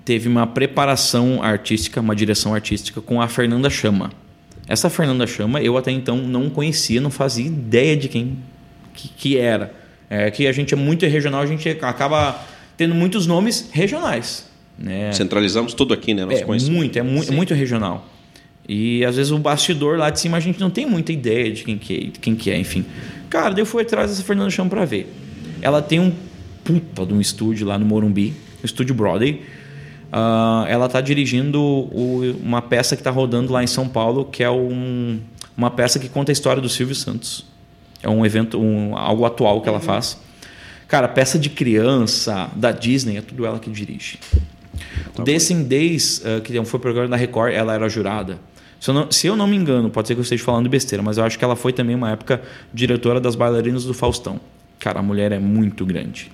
Teve 0.05 0.29
uma 0.29 0.47
preparação 0.47 1.43
artística, 1.43 2.01
uma 2.01 2.17
direção 2.17 2.55
artística 2.55 3.01
com 3.01 3.21
a 3.21 3.29
Fernanda 3.29 3.69
Chama. 3.69 4.11
Essa 4.67 4.91
Fernanda 4.91 5.27
Chama 5.27 5.61
eu 5.61 5.77
até 5.77 5.93
então 5.93 6.17
não 6.17 6.51
conhecia, 6.51 7.01
não 7.01 7.11
fazia 7.11 7.47
ideia 7.47 7.97
de 7.97 8.09
quem 8.09 8.39
que, 8.97 9.09
que 9.09 9.39
era. 9.39 9.73
É, 10.09 10.31
que 10.31 10.47
a 10.47 10.53
gente 10.53 10.73
é 10.73 10.77
muito 10.77 11.05
regional, 11.07 11.43
a 11.43 11.47
gente 11.47 11.69
acaba 11.69 12.45
tendo 12.77 12.95
muitos 12.95 13.27
nomes 13.27 13.69
regionais. 13.73 14.47
Né? 14.79 15.13
Centralizamos 15.13 15.75
tudo 15.75 15.95
aqui, 15.95 16.15
né? 16.15 16.25
Nós 16.25 16.41
é 16.41 16.71
muito, 16.71 16.99
é 16.99 17.03
muito, 17.03 17.33
muito 17.33 17.55
regional. 17.55 18.07
E 18.69 19.05
às 19.05 19.17
vezes 19.17 19.33
o 19.33 19.39
bastidor 19.39 19.97
lá 19.97 20.11
de 20.11 20.21
cima 20.21 20.37
a 20.37 20.41
gente 20.41 20.59
não 20.59 20.71
tem 20.71 20.87
muita 20.87 21.13
ideia 21.13 21.53
de 21.53 21.65
quem 21.65 21.79
que 21.79 21.95
é, 21.95 22.21
quem 22.21 22.35
que 22.35 22.51
é 22.51 22.59
enfim. 22.59 22.85
Cara, 23.31 23.51
daí 23.51 23.63
eu 23.63 23.67
fui 23.67 23.83
atrás 23.83 24.11
dessa 24.11 24.23
Fernanda 24.23 24.51
Chão 24.51 24.69
para 24.69 24.85
ver. 24.85 25.13
Ela 25.63 25.81
tem 25.81 26.01
um 26.01 26.13
puta 26.65 27.07
de 27.07 27.15
um 27.15 27.21
estúdio 27.21 27.67
lá 27.67 27.79
no 27.79 27.87
Morumbi, 27.87 28.35
o 28.63 28.67
estúdio 28.67 28.95
Broadway. 28.95 29.43
Uh, 30.07 30.67
ela 30.69 30.87
está 30.87 31.01
dirigindo 31.01 31.61
o, 31.61 32.37
uma 32.43 32.63
peça 32.63 32.97
que 32.97 33.01
está 33.01 33.11
rodando 33.11 33.53
lá 33.53 33.63
em 33.63 33.67
São 33.67 33.89
Paulo, 33.89 34.25
que 34.25 34.43
é 34.43 34.51
um, 34.51 35.21
uma 35.57 35.71
peça 35.71 35.99
que 35.99 36.09
conta 36.09 36.31
a 36.31 36.35
história 36.35 36.61
do 36.61 36.69
Silvio 36.69 36.95
Santos. 36.95 37.45
É 38.03 38.09
um 38.09 38.25
evento, 38.25 38.61
um, 38.61 38.97
algo 38.97 39.25
atual 39.25 39.61
que 39.61 39.69
ela 39.69 39.79
uhum. 39.79 39.85
faz. 39.85 40.19
Cara, 40.89 41.09
peça 41.09 41.39
de 41.39 41.51
criança 41.51 42.49
da 42.55 42.71
Disney, 42.71 43.17
é 43.17 43.21
tudo 43.21 43.45
ela 43.45 43.59
que 43.59 43.71
dirige. 43.71 44.19
Tá 45.15 45.23
o 45.23 45.25
Dancing 45.25 45.65
Days, 45.65 46.19
uh, 46.19 46.41
que 46.41 46.53
foi 46.65 46.79
o 46.79 46.81
programa 46.81 47.09
da 47.09 47.17
Record, 47.17 47.53
ela 47.53 47.75
era 47.75 47.89
jurada. 47.89 48.39
Se 48.79 48.91
eu, 48.91 48.95
não, 48.95 49.11
se 49.11 49.27
eu, 49.27 49.37
não, 49.37 49.47
me 49.47 49.57
engano, 49.57 49.91
pode 49.91 50.07
ser 50.07 50.15
que 50.15 50.21
eu 50.21 50.23
esteja 50.23 50.45
falando 50.45 50.69
besteira, 50.69 51.03
mas 51.03 51.19
eu 51.19 51.25
acho 51.25 51.39
que 51.39 51.45
ela 51.45 51.57
foi 51.57 51.73
também 51.73 51.97
uma 51.97 52.11
época 52.11 52.43
diretora 52.73 53.21
das 53.21 53.35
bailarinas 53.35 53.85
do 53.85 53.95
Faustão. 53.95 54.39
Cara, 54.79 55.01
a 55.01 55.03
mulher 55.03 55.33
é 55.33 55.39
muito 55.39 55.85
grande. 55.85 56.31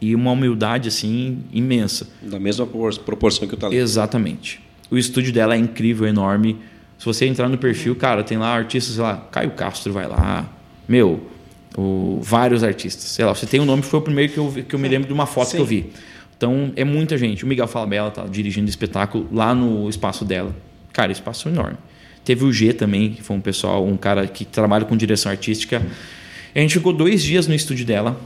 E 0.00 0.14
uma 0.14 0.32
humildade, 0.32 0.88
assim, 0.88 1.38
imensa. 1.52 2.08
Da 2.20 2.38
mesma 2.38 2.66
proporção 2.66 3.48
que 3.48 3.54
o 3.54 3.56
talento. 3.56 3.78
Exatamente. 3.78 4.60
O 4.90 4.98
estúdio 4.98 5.32
dela 5.32 5.54
é 5.54 5.58
incrível, 5.58 6.06
enorme. 6.06 6.58
Se 6.98 7.04
você 7.04 7.26
entrar 7.26 7.48
no 7.48 7.58
perfil, 7.58 7.94
cara, 7.94 8.22
tem 8.22 8.38
lá 8.38 8.54
artistas, 8.54 8.94
sei 8.94 9.02
lá, 9.02 9.16
Caio 9.30 9.50
Castro 9.50 9.92
vai 9.92 10.06
lá, 10.06 10.48
meu, 10.88 11.26
o, 11.76 12.20
vários 12.22 12.64
artistas. 12.64 13.04
Sei 13.04 13.24
lá, 13.24 13.34
você 13.34 13.46
tem 13.46 13.60
um 13.60 13.64
nome 13.64 13.82
que 13.82 13.88
foi 13.88 14.00
o 14.00 14.02
primeiro 14.02 14.32
que 14.32 14.38
eu, 14.38 14.64
que 14.68 14.74
eu 14.74 14.78
me 14.78 14.88
lembro 14.88 15.06
de 15.06 15.12
uma 15.12 15.26
foto 15.26 15.50
Sim. 15.50 15.56
que 15.56 15.62
eu 15.62 15.66
vi. 15.66 15.92
Então 16.36 16.72
é 16.76 16.84
muita 16.84 17.16
gente. 17.16 17.44
O 17.44 17.46
Miguel 17.46 17.66
Falabella 17.66 18.10
tá 18.10 18.26
dirigindo 18.26 18.68
espetáculo 18.68 19.28
lá 19.32 19.54
no 19.54 19.88
espaço 19.88 20.24
dela. 20.24 20.54
Cara, 20.92 21.12
espaço 21.12 21.48
enorme. 21.48 21.76
Teve 22.24 22.44
o 22.44 22.52
G 22.52 22.72
também, 22.72 23.12
que 23.12 23.22
foi 23.22 23.36
um 23.36 23.40
pessoal, 23.40 23.86
um 23.86 23.96
cara 23.96 24.26
que 24.26 24.44
trabalha 24.44 24.84
com 24.84 24.96
direção 24.96 25.30
artística. 25.30 25.80
A 26.54 26.58
gente 26.58 26.74
ficou 26.74 26.92
dois 26.92 27.22
dias 27.22 27.46
no 27.46 27.54
estúdio 27.54 27.86
dela, 27.86 28.18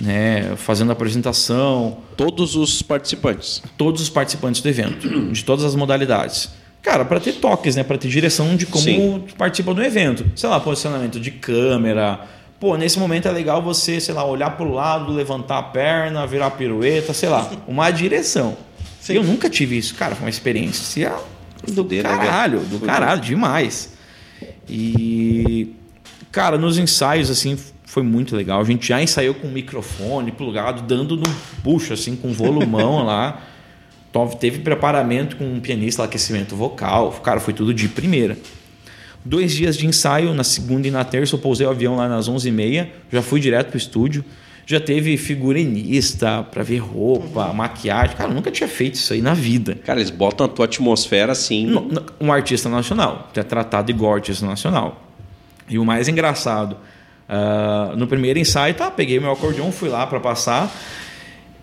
né, 0.00 0.54
fazendo 0.56 0.90
a 0.90 0.92
apresentação. 0.92 1.98
Todos 2.16 2.56
os 2.56 2.80
participantes. 2.80 3.62
Todos 3.76 4.00
os 4.00 4.08
participantes 4.08 4.62
do 4.62 4.68
evento, 4.68 5.30
de 5.32 5.44
todas 5.44 5.64
as 5.64 5.74
modalidades. 5.74 6.50
Cara, 6.82 7.04
para 7.04 7.20
ter 7.20 7.34
toques, 7.34 7.76
né? 7.76 7.84
Para 7.84 7.96
ter 7.96 8.08
direção 8.08 8.56
de 8.56 8.66
como 8.66 8.82
Sim. 8.82 9.24
participa 9.38 9.72
do 9.72 9.82
evento. 9.82 10.26
Sei 10.34 10.48
lá, 10.48 10.58
posicionamento 10.58 11.20
de 11.20 11.30
câmera. 11.30 12.20
Pô, 12.58 12.76
nesse 12.76 12.98
momento 12.98 13.28
é 13.28 13.30
legal 13.30 13.62
você, 13.62 14.00
sei 14.00 14.14
lá, 14.14 14.24
olhar 14.24 14.50
para 14.50 14.66
o 14.66 14.72
lado, 14.72 15.12
levantar 15.12 15.58
a 15.58 15.62
perna, 15.62 16.26
virar 16.26 16.46
a 16.46 16.50
pirueta, 16.50 17.12
sei 17.12 17.28
lá, 17.28 17.50
uma 17.66 17.90
direção. 17.90 18.56
Sim. 19.00 19.14
Eu 19.14 19.24
nunca 19.24 19.48
tive 19.48 19.78
isso, 19.78 19.94
cara, 19.94 20.14
foi 20.14 20.26
uma 20.26 20.30
experiência 20.30 21.12
do 21.66 21.82
Fudeira, 21.82 22.08
caralho, 22.08 22.60
do 22.60 22.78
caralho, 22.80 23.20
demais. 23.20 23.94
E 24.68 25.74
Cara, 26.32 26.56
nos 26.56 26.78
ensaios, 26.78 27.30
assim, 27.30 27.58
foi 27.84 28.02
muito 28.02 28.34
legal. 28.34 28.58
A 28.58 28.64
gente 28.64 28.88
já 28.88 29.02
ensaiou 29.02 29.34
com 29.34 29.48
o 29.48 29.50
microfone 29.50 30.32
plugado, 30.32 30.80
dando 30.80 31.14
no 31.14 31.24
bucho, 31.62 31.92
assim, 31.92 32.16
com 32.16 32.32
volumão 32.32 33.04
lá. 33.04 33.42
Então, 34.12 34.28
teve 34.28 34.58
preparamento 34.58 35.36
com 35.36 35.44
um 35.54 35.58
pianista, 35.58 36.04
aquecimento 36.04 36.54
vocal. 36.54 37.10
Cara, 37.24 37.40
foi 37.40 37.54
tudo 37.54 37.72
de 37.72 37.88
primeira. 37.88 38.36
Dois 39.24 39.52
dias 39.52 39.74
de 39.74 39.86
ensaio, 39.86 40.34
na 40.34 40.44
segunda 40.44 40.86
e 40.86 40.90
na 40.90 41.02
terça, 41.02 41.34
eu 41.34 41.38
pousei 41.38 41.66
o 41.66 41.70
avião 41.70 41.96
lá 41.96 42.06
nas 42.08 42.28
11h30, 42.28 42.88
já 43.10 43.22
fui 43.22 43.40
direto 43.40 43.68
pro 43.68 43.78
estúdio. 43.78 44.22
Já 44.66 44.78
teve 44.78 45.16
figurinista 45.16 46.42
para 46.42 46.62
ver 46.62 46.78
roupa, 46.78 47.52
maquiagem. 47.52 48.16
Cara, 48.16 48.32
nunca 48.32 48.50
tinha 48.50 48.68
feito 48.68 48.94
isso 48.94 49.12
aí 49.12 49.20
na 49.22 49.34
vida. 49.34 49.76
Cara, 49.84 49.98
eles 49.98 50.10
botam 50.10 50.46
a 50.46 50.48
tua 50.48 50.66
atmosfera 50.66 51.32
assim. 51.32 51.66
No- 51.66 51.88
Um 52.20 52.32
artista 52.32 52.68
nacional, 52.68 53.30
é 53.34 53.42
tratado 53.42 53.90
igual 53.90 54.14
artista 54.14 54.44
nacional. 54.46 55.02
E 55.68 55.78
o 55.78 55.84
mais 55.84 56.06
engraçado, 56.08 56.76
ah, 57.28 57.92
no 57.96 58.06
primeiro 58.06 58.38
ensaio, 58.38 58.74
tá, 58.74 58.90
peguei 58.90 59.18
meu 59.18 59.32
acordeão, 59.32 59.72
fui 59.72 59.88
lá 59.88 60.06
para 60.06 60.20
passar. 60.20 60.70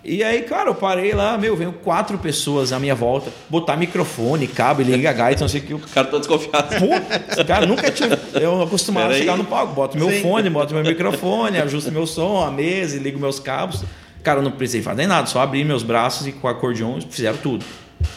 E 0.02 0.24
aí, 0.24 0.42
cara, 0.42 0.70
eu 0.70 0.74
parei 0.74 1.12
lá, 1.12 1.36
meu, 1.36 1.54
veio 1.54 1.72
quatro 1.72 2.16
pessoas 2.16 2.72
à 2.72 2.78
minha 2.78 2.94
volta, 2.94 3.30
botar 3.50 3.76
microfone, 3.76 4.46
cabo, 4.46 4.80
liga 4.80 5.10
a 5.10 5.12
gaita, 5.12 5.42
não 5.42 5.48
sei 5.48 5.60
o 5.60 5.64
que. 5.64 5.74
O 5.74 5.78
cara 5.78 6.06
tá 6.06 6.16
desconfiado. 6.18 6.68
Putz, 6.78 7.42
cara, 7.46 7.66
nunca 7.66 7.90
tinha. 7.90 8.18
Eu 8.40 8.62
acostumado 8.62 9.04
a 9.04 9.08
Peraí. 9.08 9.20
chegar 9.20 9.36
no 9.36 9.44
palco, 9.44 9.74
boto 9.74 9.98
meu 9.98 10.10
fone, 10.22 10.48
boto 10.48 10.72
meu 10.74 10.82
microfone, 10.82 11.58
ajusto 11.58 11.92
meu 11.92 12.06
som, 12.06 12.42
a 12.42 12.50
mesa 12.50 12.96
ligo 12.98 13.18
meus 13.18 13.38
cabos. 13.38 13.84
Cara, 14.22 14.38
eu 14.38 14.42
não 14.42 14.50
precisei 14.50 14.80
fazer 14.82 15.06
nada, 15.06 15.26
só 15.26 15.40
abri 15.42 15.64
meus 15.64 15.82
braços 15.82 16.26
e 16.26 16.32
com 16.32 16.46
o 16.46 16.50
acordeão 16.50 16.98
fizeram 17.10 17.36
tudo. 17.38 17.64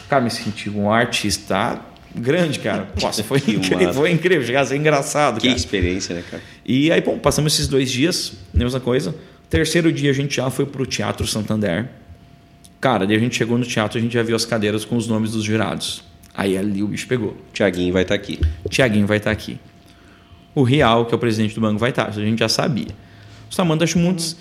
Cara, 0.08 0.22
me 0.22 0.30
senti 0.30 0.70
um 0.70 0.90
artista 0.90 1.80
grande, 2.14 2.60
cara. 2.60 2.88
Nossa, 3.00 3.22
foi 3.22 3.38
incrível, 3.46 3.92
foi 3.92 4.10
incrível, 4.10 4.46
chegar 4.46 4.62
a 4.62 4.66
ser 4.66 4.76
engraçado, 4.76 5.38
Que 5.38 5.48
cara. 5.48 5.58
experiência, 5.58 6.14
né, 6.14 6.24
cara? 6.30 6.42
E 6.64 6.90
aí, 6.90 7.02
bom, 7.02 7.18
passamos 7.18 7.52
esses 7.54 7.68
dois 7.68 7.90
dias, 7.90 8.32
mesma 8.54 8.80
coisa. 8.80 9.14
Terceiro 9.48 9.92
dia 9.92 10.10
a 10.10 10.14
gente 10.14 10.36
já 10.36 10.50
foi 10.50 10.66
pro 10.66 10.86
Teatro 10.86 11.26
Santander. 11.26 11.88
Cara, 12.80 13.06
daí 13.06 13.16
a 13.16 13.20
gente 13.20 13.36
chegou 13.36 13.56
no 13.56 13.64
teatro, 13.64 13.98
a 13.98 14.00
gente 14.00 14.12
já 14.12 14.22
viu 14.22 14.36
as 14.36 14.44
cadeiras 14.44 14.84
com 14.84 14.96
os 14.96 15.06
nomes 15.06 15.32
dos 15.32 15.42
jurados. 15.42 16.04
Aí 16.34 16.58
ali 16.58 16.82
o 16.82 16.88
bicho 16.88 17.06
pegou. 17.06 17.36
Tiaguinho 17.52 17.92
vai 17.92 18.02
estar 18.02 18.14
aqui. 18.14 18.40
Tiaguinho 18.68 19.06
vai 19.06 19.18
estar 19.18 19.30
aqui. 19.30 19.58
O 20.54 20.62
Real, 20.62 21.06
que 21.06 21.14
é 21.14 21.16
o 21.16 21.18
presidente 21.18 21.54
do 21.54 21.60
banco, 21.60 21.78
vai 21.78 21.90
estar. 21.90 22.10
Isso 22.10 22.20
a 22.20 22.24
gente 22.24 22.40
já 22.40 22.48
sabia. 22.48 22.88
O 23.50 23.54
Samantha 23.54 23.86
Schmutz. 23.86 24.36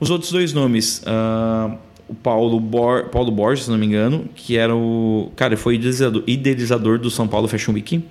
Os 0.00 0.10
outros 0.10 0.32
dois 0.32 0.52
nomes. 0.52 1.02
ah, 1.06 1.76
o 2.08 2.14
Paulo, 2.14 2.60
Bor 2.60 3.08
Paulo 3.08 3.30
Borges, 3.30 3.64
se 3.64 3.70
não 3.70 3.78
me 3.78 3.86
engano, 3.86 4.28
que 4.34 4.56
era 4.56 4.74
o. 4.74 5.32
Cara, 5.34 5.54
ele 5.54 5.60
foi 5.60 5.74
idealizador, 5.74 6.22
idealizador 6.26 6.98
do 6.98 7.10
São 7.10 7.26
Paulo 7.26 7.48
Fashion 7.48 7.72
Week. 7.72 8.04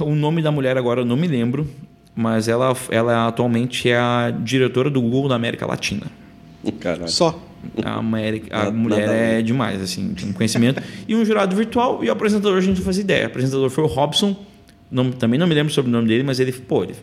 O 0.00 0.14
nome 0.14 0.40
da 0.40 0.50
mulher 0.50 0.78
agora 0.78 1.00
eu 1.00 1.04
não 1.04 1.16
me 1.16 1.26
lembro, 1.26 1.68
mas 2.14 2.48
ela, 2.48 2.76
ela 2.90 3.28
atualmente 3.28 3.88
é 3.88 3.96
a 3.98 4.30
diretora 4.42 4.88
do 4.90 5.00
Google 5.00 5.28
da 5.28 5.34
América 5.34 5.66
Latina. 5.66 6.06
Caralho. 6.80 7.08
Só. 7.08 7.38
A, 7.82 7.94
América, 7.94 8.54
a 8.54 8.58
Nada- 8.64 8.70
mulher 8.76 9.06
nada 9.06 9.14
é 9.18 9.42
demais, 9.42 9.80
assim, 9.80 10.12
tem 10.14 10.32
conhecimento. 10.32 10.82
e 11.08 11.14
um 11.14 11.24
jurado 11.24 11.56
virtual 11.56 12.04
e 12.04 12.08
o 12.08 12.12
apresentador 12.12 12.58
a 12.58 12.60
gente 12.60 12.76
não 12.78 12.84
fazia 12.84 13.02
ideia. 13.02 13.24
O 13.24 13.26
apresentador 13.28 13.70
foi 13.70 13.82
o 13.84 13.86
Robson, 13.86 14.36
não- 14.90 15.10
também 15.10 15.38
não 15.40 15.46
me 15.46 15.54
lembro 15.54 15.72
sobre 15.72 15.88
o 15.90 15.92
nome 15.92 16.06
dele, 16.06 16.22
mas 16.22 16.38
ele, 16.40 16.52
pô, 16.52 16.84
ele, 16.84 16.94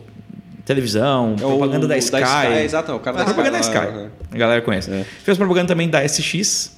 televisão, 0.64 1.30
É 1.40 1.44
o- 1.44 1.48
propaganda 1.48 1.88
da 1.88 1.98
Sky. 1.98 2.16
exato, 2.64 2.92
é 2.92 2.94
o 2.94 3.00
cara 3.00 3.18
da 3.18 3.24
propaganda 3.24 3.54
da 3.58 3.60
Sky. 3.60 3.76
Sky. 3.76 3.86
Aham. 3.88 4.10
A 4.30 4.36
galera 4.38 4.62
conhece. 4.62 4.90
É. 4.90 5.04
Fez 5.24 5.36
propaganda 5.36 5.66
também 5.68 5.88
da 5.88 6.00
SX, 6.04 6.76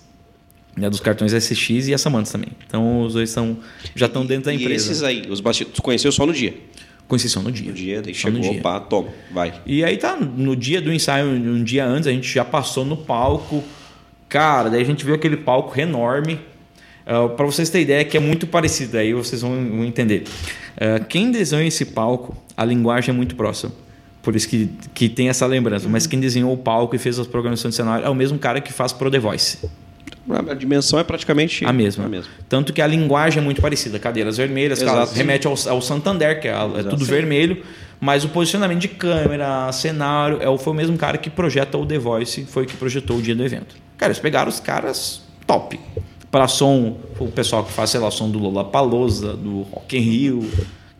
né, 0.77 0.89
dos 0.89 1.01
cartões 1.01 1.33
SX 1.35 1.89
e 1.89 1.95
a 1.95 1.99
Samantha 1.99 2.33
também. 2.33 2.49
Então 2.67 3.03
os 3.03 3.13
dois 3.13 3.29
são, 3.31 3.59
já 3.95 4.07
estão 4.07 4.25
dentro 4.25 4.47
da 4.47 4.53
E 4.55 4.57
empresa. 4.57 4.91
esses 4.91 5.03
aí, 5.03 5.27
os 5.29 5.41
bastidores, 5.41 5.77
tu 5.77 5.83
conheceu 5.83 6.11
só 6.11 6.25
no 6.25 6.33
dia? 6.33 6.55
Conheci 7.07 7.29
só 7.29 7.41
no 7.41 7.53
dia. 7.53 7.69
No 7.69 7.75
dia, 7.75 8.03
daí 8.03 8.15
Só 8.15 8.29
no 8.31 8.37
chegou, 8.37 8.53
dia. 8.53 8.63
pá, 8.63 8.81
toma, 8.81 9.09
vai. 9.31 9.55
E 9.67 9.85
aí 9.85 9.97
tá, 9.97 10.17
no 10.17 10.57
dia 10.57 10.81
do 10.81 10.93
ensaio, 10.93 11.27
um 11.27 11.63
dia 11.63 11.85
antes, 11.85 12.07
a 12.07 12.13
gente 12.13 12.33
já 12.33 12.45
passou 12.45 12.85
no 12.85 12.97
palco. 12.97 13.63
Cara, 14.29 14.71
daí 14.71 14.81
a 14.81 14.85
gente 14.85 15.05
viu 15.05 15.15
aquele 15.15 15.37
palco 15.37 15.79
enorme. 15.79 16.41
Uh, 17.07 17.29
para 17.29 17.45
vocês 17.45 17.69
terem 17.69 17.85
ideia, 17.85 18.05
que 18.05 18.17
é 18.17 18.21
muito 18.21 18.47
parecido, 18.47 18.97
aí 18.97 19.13
vocês 19.13 19.43
vão, 19.43 19.85
entender. 19.85 20.25
Uh, 20.77 21.05
quem 21.05 21.31
desenhou 21.31 21.67
esse 21.67 21.85
palco, 21.85 22.35
a 22.57 22.65
linguagem 22.65 23.11
é 23.11 23.17
muito 23.17 23.37
próxima. 23.37 23.71
Por 24.23 24.35
isso 24.35 24.49
que, 24.49 24.71
que 24.95 25.07
tem 25.11 25.29
essa 25.29 25.45
lembrança. 25.45 25.87
Mas 25.87 26.07
quem 26.07 26.19
desenhou 26.19 26.51
o 26.55 26.57
palco 26.57 26.97
e 26.97 26.99
fez 26.99 27.19
as 27.19 27.27
programações 27.27 27.75
de 27.75 27.77
cenário 27.77 28.07
é 28.07 28.09
o 28.09 28.15
mesmo 28.15 28.39
cara 28.39 28.59
que 28.59 28.73
faz 28.73 28.91
Pro 28.91 29.11
The 29.11 29.19
Voice. 29.19 29.59
A 30.49 30.55
dimensão 30.55 30.99
é 30.99 31.05
praticamente 31.05 31.65
A 31.67 31.73
mesma. 31.73 32.07
A 32.07 32.09
mesma. 32.09 32.31
Tanto 32.49 32.73
que 32.73 32.81
a 32.81 32.87
linguagem 32.87 33.41
é 33.41 33.45
muito 33.45 33.61
parecida. 33.61 33.99
Cadeiras 33.99 34.37
vermelhas, 34.39 34.81
Exato. 34.81 35.13
remete 35.15 35.47
ao, 35.47 35.55
ao 35.69 35.83
Santander, 35.83 36.41
que 36.41 36.49
é, 36.49 36.53
é 36.53 36.83
tudo 36.83 37.05
vermelho. 37.05 37.63
Mas 38.01 38.25
o 38.25 38.29
posicionamento 38.29 38.81
de 38.81 38.89
câmera, 38.89 39.71
cenário, 39.73 40.39
é, 40.41 40.49
o- 40.49 40.59
foi 40.59 40.73
o 40.73 40.77
mesmo 40.77 40.97
cara 40.97 41.17
que 41.19 41.31
projeta 41.31 41.79
o 41.79 41.87
The 41.87 41.99
Voice, 41.99 42.45
foi 42.45 42.65
o 42.65 42.67
que 42.67 42.77
projetou 42.77 43.19
o 43.19 43.23
dia 43.23 43.35
do 43.35 43.45
evento. 43.45 43.77
Cara, 43.97 44.11
eles 44.11 44.19
pegaram 44.19 44.49
os 44.49 44.61
caras 44.61 45.23
top. 45.47 45.79
Para 46.31 46.49
som, 46.49 46.99
o 47.19 47.29
pessoal 47.29 47.63
que 47.65 47.73
faz, 47.73 47.91
sei 47.91 48.01
lá, 48.01 48.11
som 48.11 48.29
do 48.29 48.39
Lollapalooza, 48.39 49.35
do 49.35 49.63
Rock 49.63 49.97
in 49.97 50.01
Rio. 50.01 50.51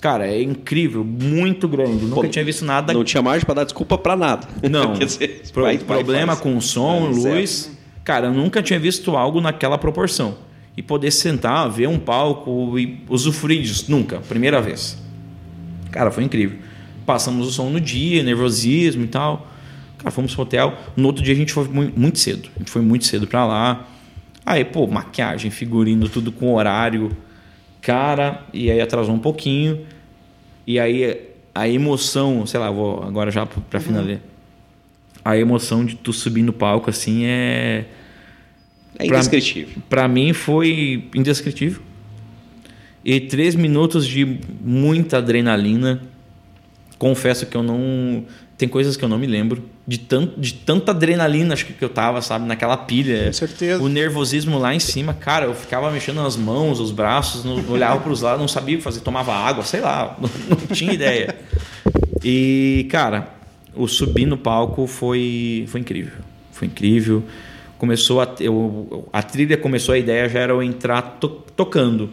Cara, 0.01 0.27
é 0.29 0.41
incrível, 0.41 1.03
muito 1.03 1.67
grande. 1.67 2.05
Nunca 2.05 2.23
Pô, 2.23 2.29
tinha 2.29 2.45
visto 2.45 2.65
nada 2.65 2.93
Não 2.93 3.03
tinha 3.03 3.23
margem 3.23 3.45
pra 3.45 3.55
dar 3.55 3.65
desculpa 3.65 3.97
pra 3.99 4.15
nada. 4.17 4.47
não. 4.71 4.93
Quer 4.97 5.07
dizer, 5.07 5.43
Pro- 5.53 5.63
vai- 5.63 5.79
vai, 5.79 5.97
problema 5.99 6.37
faz. 6.37 6.41
com 6.41 6.61
som, 6.61 7.07
É, 7.07 7.09
luz. 7.09 7.71
Cara, 8.05 8.27
eu 8.27 8.33
nunca 8.33 8.63
tinha 8.63 8.79
visto 8.79 9.17
algo 9.17 9.41
naquela 9.41 9.79
proporção. 9.79 10.37
E 10.77 10.83
poder 10.83 11.11
sentar, 11.11 11.69
ver 11.71 11.89
um 11.89 11.99
palco 11.99 12.79
e 12.79 13.01
usufruir 13.09 13.63
disso. 13.63 13.87
Nunca. 13.91 14.19
Primeira 14.19 14.61
vez. 14.61 14.99
Cara, 15.91 16.11
foi 16.11 16.25
incrível. 16.25 16.59
Passamos 17.07 17.47
o 17.49 17.51
som 17.53 17.71
no 17.71 17.81
dia, 17.81 18.23
nervosismo 18.23 19.05
e 19.05 19.07
tal. 19.07 19.47
Cara, 19.99 20.11
fomos 20.11 20.35
pro 20.35 20.43
hotel. 20.43 20.75
No 20.97 21.07
outro 21.07 21.23
dia 21.23 21.33
a 21.33 21.37
gente 21.37 21.53
foi 21.53 21.69
mu- 21.69 21.93
muito 21.97 22.19
cedo. 22.19 22.49
A 22.57 22.59
gente 22.59 22.71
foi 22.71 22.83
muito 22.83 23.05
cedo 23.07 23.27
pra 23.27 23.47
lá. 23.47 23.87
Aí, 24.45 24.65
pô, 24.65 24.87
maquiagem, 24.87 25.51
figurino, 25.51 26.09
tudo 26.09 26.31
com 26.33 26.53
horário. 26.55 27.11
Cara, 27.81 28.43
e 28.53 28.71
aí 28.71 28.81
atrasou 28.81 29.15
um 29.15 29.19
pouquinho. 29.19 29.81
E 30.67 30.79
aí 30.81 31.21
a 31.55 31.69
emoção, 31.69 32.45
sei 32.47 32.59
lá, 32.59 32.71
vou 32.71 33.03
agora 33.05 33.31
já 33.31 33.47
pra 33.47 33.79
finalizar. 33.79 34.21
A 35.25 35.37
emoção 35.39 35.85
de 35.85 35.97
tu 35.97 36.13
subir 36.13 36.43
no 36.43 36.53
palco 36.53 36.91
assim 36.91 37.25
é 37.25 37.87
É 38.99 39.07
indescritível. 39.07 39.83
Pra 39.89 40.07
mim 40.07 40.33
foi 40.33 41.09
indescritível. 41.15 41.81
E 43.05 43.21
três 43.21 43.55
minutos 43.55 44.07
de 44.07 44.39
muita 44.63 45.19
adrenalina. 45.19 46.03
Confesso 46.99 47.47
que 47.47 47.57
eu 47.57 47.63
não. 47.63 48.25
Tem 48.57 48.69
coisas 48.69 48.97
que 48.97 49.05
eu 49.05 49.09
não 49.09 49.19
me 49.19 49.27
lembro. 49.27 49.65
De, 49.87 49.99
tanto, 49.99 50.41
de 50.41 50.55
tanta 50.55 50.93
adrenalina 50.93 51.53
acho 51.53 51.67
que, 51.67 51.73
que 51.75 51.85
eu 51.85 51.89
tava, 51.89 52.23
sabe? 52.23 52.47
Naquela 52.47 52.77
pilha. 52.77 53.27
Com 53.27 53.33
certeza. 53.33 53.83
O 53.83 53.89
nervosismo 53.89 54.59
lá 54.59 54.75
em 54.75 54.79
cima, 54.79 55.13
cara, 55.13 55.45
eu 55.47 55.55
ficava 55.55 55.91
mexendo 55.91 56.23
nas 56.23 56.37
mãos, 56.37 56.81
os 56.81 56.91
braços, 56.91 57.45
não, 57.45 57.63
olhava 57.69 58.01
pros 58.01 58.23
lados, 58.23 58.41
não 58.41 58.49
sabia 58.49 58.77
o 58.77 58.79
que 58.79 58.85
fazer, 58.85 59.01
tomava 59.01 59.35
água, 59.35 59.65
sei 59.65 59.81
lá, 59.81 60.17
não, 60.19 60.31
não 60.57 60.67
tinha 60.69 60.93
ideia. 60.95 61.37
E, 62.23 62.87
cara, 62.91 63.34
o 63.77 63.87
subir 63.89 64.27
no 64.27 64.37
palco 64.39 64.87
foi, 64.87 65.65
foi 65.69 65.81
incrível. 65.81 66.13
Foi 66.53 66.67
incrível. 66.69 67.23
Começou 67.79 68.21
a, 68.21 68.35
eu, 68.41 69.09
a 69.13 69.23
trilha 69.23 69.57
começou, 69.57 69.95
a 69.95 69.99
ideia 69.99 70.29
já 70.29 70.41
era 70.41 70.53
eu 70.53 70.63
entrar 70.63 71.03
to- 71.21 71.43
tocando. 71.57 72.11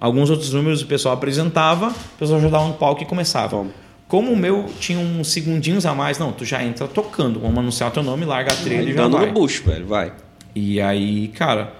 Alguns 0.00 0.30
outros 0.30 0.52
números 0.52 0.82
o 0.82 0.86
pessoal 0.86 1.14
apresentava, 1.14 1.88
o 1.90 2.18
pessoal 2.18 2.40
já 2.40 2.48
dava 2.48 2.66
no 2.66 2.74
palco 2.74 3.02
e 3.02 3.06
começava. 3.06 3.50
Toma. 3.50 3.70
Como 4.08 4.32
o 4.32 4.36
meu 4.36 4.66
tinha 4.80 4.98
uns 4.98 5.28
segundinhos 5.28 5.86
a 5.86 5.94
mais, 5.94 6.18
não, 6.18 6.32
tu 6.32 6.44
já 6.44 6.62
entra 6.62 6.86
tocando, 6.88 7.40
vamos 7.40 7.56
anunciar 7.58 7.90
teu 7.92 8.02
nome, 8.02 8.24
larga 8.26 8.52
a 8.52 8.56
trilha 8.56 8.90
e 8.90 8.92
já 8.92 9.06
vai. 9.08 9.26
no 9.26 9.32
bucho, 9.32 9.62
velho, 9.64 9.86
vai. 9.86 10.12
E 10.54 10.80
aí, 10.80 11.28
cara, 11.28 11.72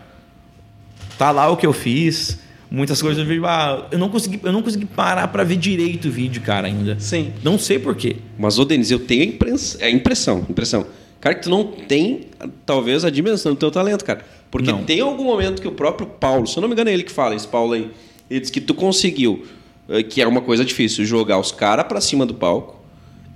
tá 1.19 1.31
lá 1.31 1.49
o 1.51 1.57
que 1.57 1.67
eu 1.67 1.73
fiz. 1.73 2.39
Muitas 2.75 3.03
coisas 3.03 3.19
eu 3.19 3.27
vi, 3.27 3.39
ah, 3.45 3.87
eu 3.91 3.99
não 3.99 4.09
consegui, 4.09 4.41
eu 4.43 4.51
não 4.53 4.63
consegui 4.63 4.87
parar 4.87 5.29
pra 5.29 5.45
ver 5.45 5.57
direito 5.57 6.09
o 6.09 6.11
vídeo, 6.11 6.41
cara, 6.41 6.69
ainda. 6.69 6.99
Sim. 6.99 7.31
Não 7.45 7.59
sei 7.59 7.79
por 7.79 7.95
quê. 7.95 8.17
Mas, 8.39 8.59
ô 8.59 8.65
Denis, 8.65 8.91
eu 8.91 8.99
tenho 8.99 9.23
a 9.23 9.27
impress- 9.27 9.79
a 9.83 9.91
impressão, 9.91 10.47
impressão. 10.49 10.87
Cara, 11.21 11.35
que 11.35 11.43
tu 11.43 11.51
não 11.51 11.65
tem, 11.65 12.23
talvez, 12.65 13.05
a 13.05 13.11
dimensão 13.11 13.53
do 13.53 13.59
teu 13.59 13.71
talento, 13.71 14.05
cara. 14.07 14.25
Porque 14.51 14.73
Não. 14.73 14.85
tem 14.85 15.01
algum 15.01 15.25
momento 15.25 15.61
que 15.61 15.69
o 15.69 15.73
próprio 15.73 16.07
Paulo, 16.07 16.47
se 16.47 16.57
eu 16.57 16.63
não 16.63 16.69
me 16.69 16.73
engano 16.75 16.89
é 16.89 16.95
ele 16.95 17.03
que 17.03 17.13
fala, 17.13 17.35
esse 17.35 17.47
Paulo 17.47 17.75
aí, 17.75 17.91
ele 18.31 18.41
diz 18.41 18.49
que 18.51 18.61
tu 18.61 18.73
conseguiu, 18.73 19.45
eh, 19.89 20.03
que 20.03 20.23
é 20.23 20.27
uma 20.27 20.41
coisa 20.41 20.65
difícil, 20.65 21.05
jogar 21.05 21.39
os 21.39 21.53
caras 21.53 21.85
pra 21.87 22.01
cima 22.01 22.25
do 22.25 22.33
palco 22.35 22.81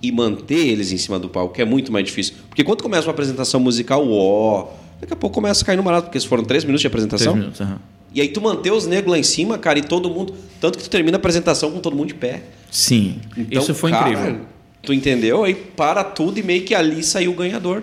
e 0.03 0.11
manter 0.11 0.67
eles 0.67 0.93
em 0.93 0.97
cima 0.99 1.19
do 1.19 1.29
palco, 1.29 1.55
que 1.55 1.61
é 1.61 1.65
muito 1.67 1.93
mais 1.93 2.07
difícil. 2.07 2.35
Porque 2.49 2.65
quando 2.65 2.83
começa 2.83 3.07
uma 3.07 3.13
apresentação 3.13 3.61
musical, 3.61 4.03
ó, 4.11 4.69
daqui 5.01 5.13
a 5.13 5.17
pouco 5.17 5.35
começa 5.35 5.63
a 5.63 5.67
cair 5.67 5.77
no 5.77 5.83
barato, 5.83 6.07
porque 6.07 6.19
se 6.19 6.27
foram 6.27 6.43
três 6.43 6.65
minutos 6.65 6.81
de 6.83 6.89
Três 6.89 7.05
apresentação. 7.05 7.37
minutos, 7.37 7.61
aham. 7.61 7.79
E 8.17 8.21
aí 8.23 8.29
tu 8.29 8.41
manter 8.41 8.73
os 8.73 8.87
negros 8.87 9.13
lá 9.13 9.19
em 9.19 9.23
cima, 9.23 9.59
cara, 9.59 9.79
e 9.79 9.83
todo 9.83 10.09
mundo. 10.09 10.33
Tanto 10.59 10.79
que 10.79 10.85
tu 10.85 10.89
termina 10.89 11.17
a 11.17 11.21
apresentação 11.21 11.71
com 11.71 11.81
todo 11.81 11.95
mundo 11.95 12.09
de 12.09 12.15
pé. 12.15 12.45
Sim, 12.71 13.21
Então, 13.37 13.63
isso 13.63 13.75
foi 13.75 13.91
cara, 13.91 14.09
incrível. 14.09 14.41
Tu 14.83 14.95
entendeu? 14.95 15.45
Aí 15.45 15.55
para 15.55 16.03
tudo 16.03 16.41
e 16.41 16.43
meio 16.43 16.63
que 16.65 16.75
ali 16.75 17.03
saiu 17.03 17.33
o 17.33 17.35
ganhador. 17.35 17.83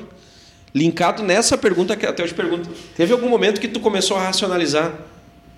Linkado 0.73 1.21
nessa 1.21 1.55
pergunta 1.55 1.95
que 1.95 2.03
até 2.03 2.23
eu 2.23 2.27
te 2.27 2.34
pergunto, 2.34 2.67
teve 2.97 3.13
algum 3.13 3.29
momento 3.29 3.61
que 3.61 3.67
tu 3.67 3.79
começou 3.79 4.17
a 4.17 4.23
racionalizar? 4.23 4.91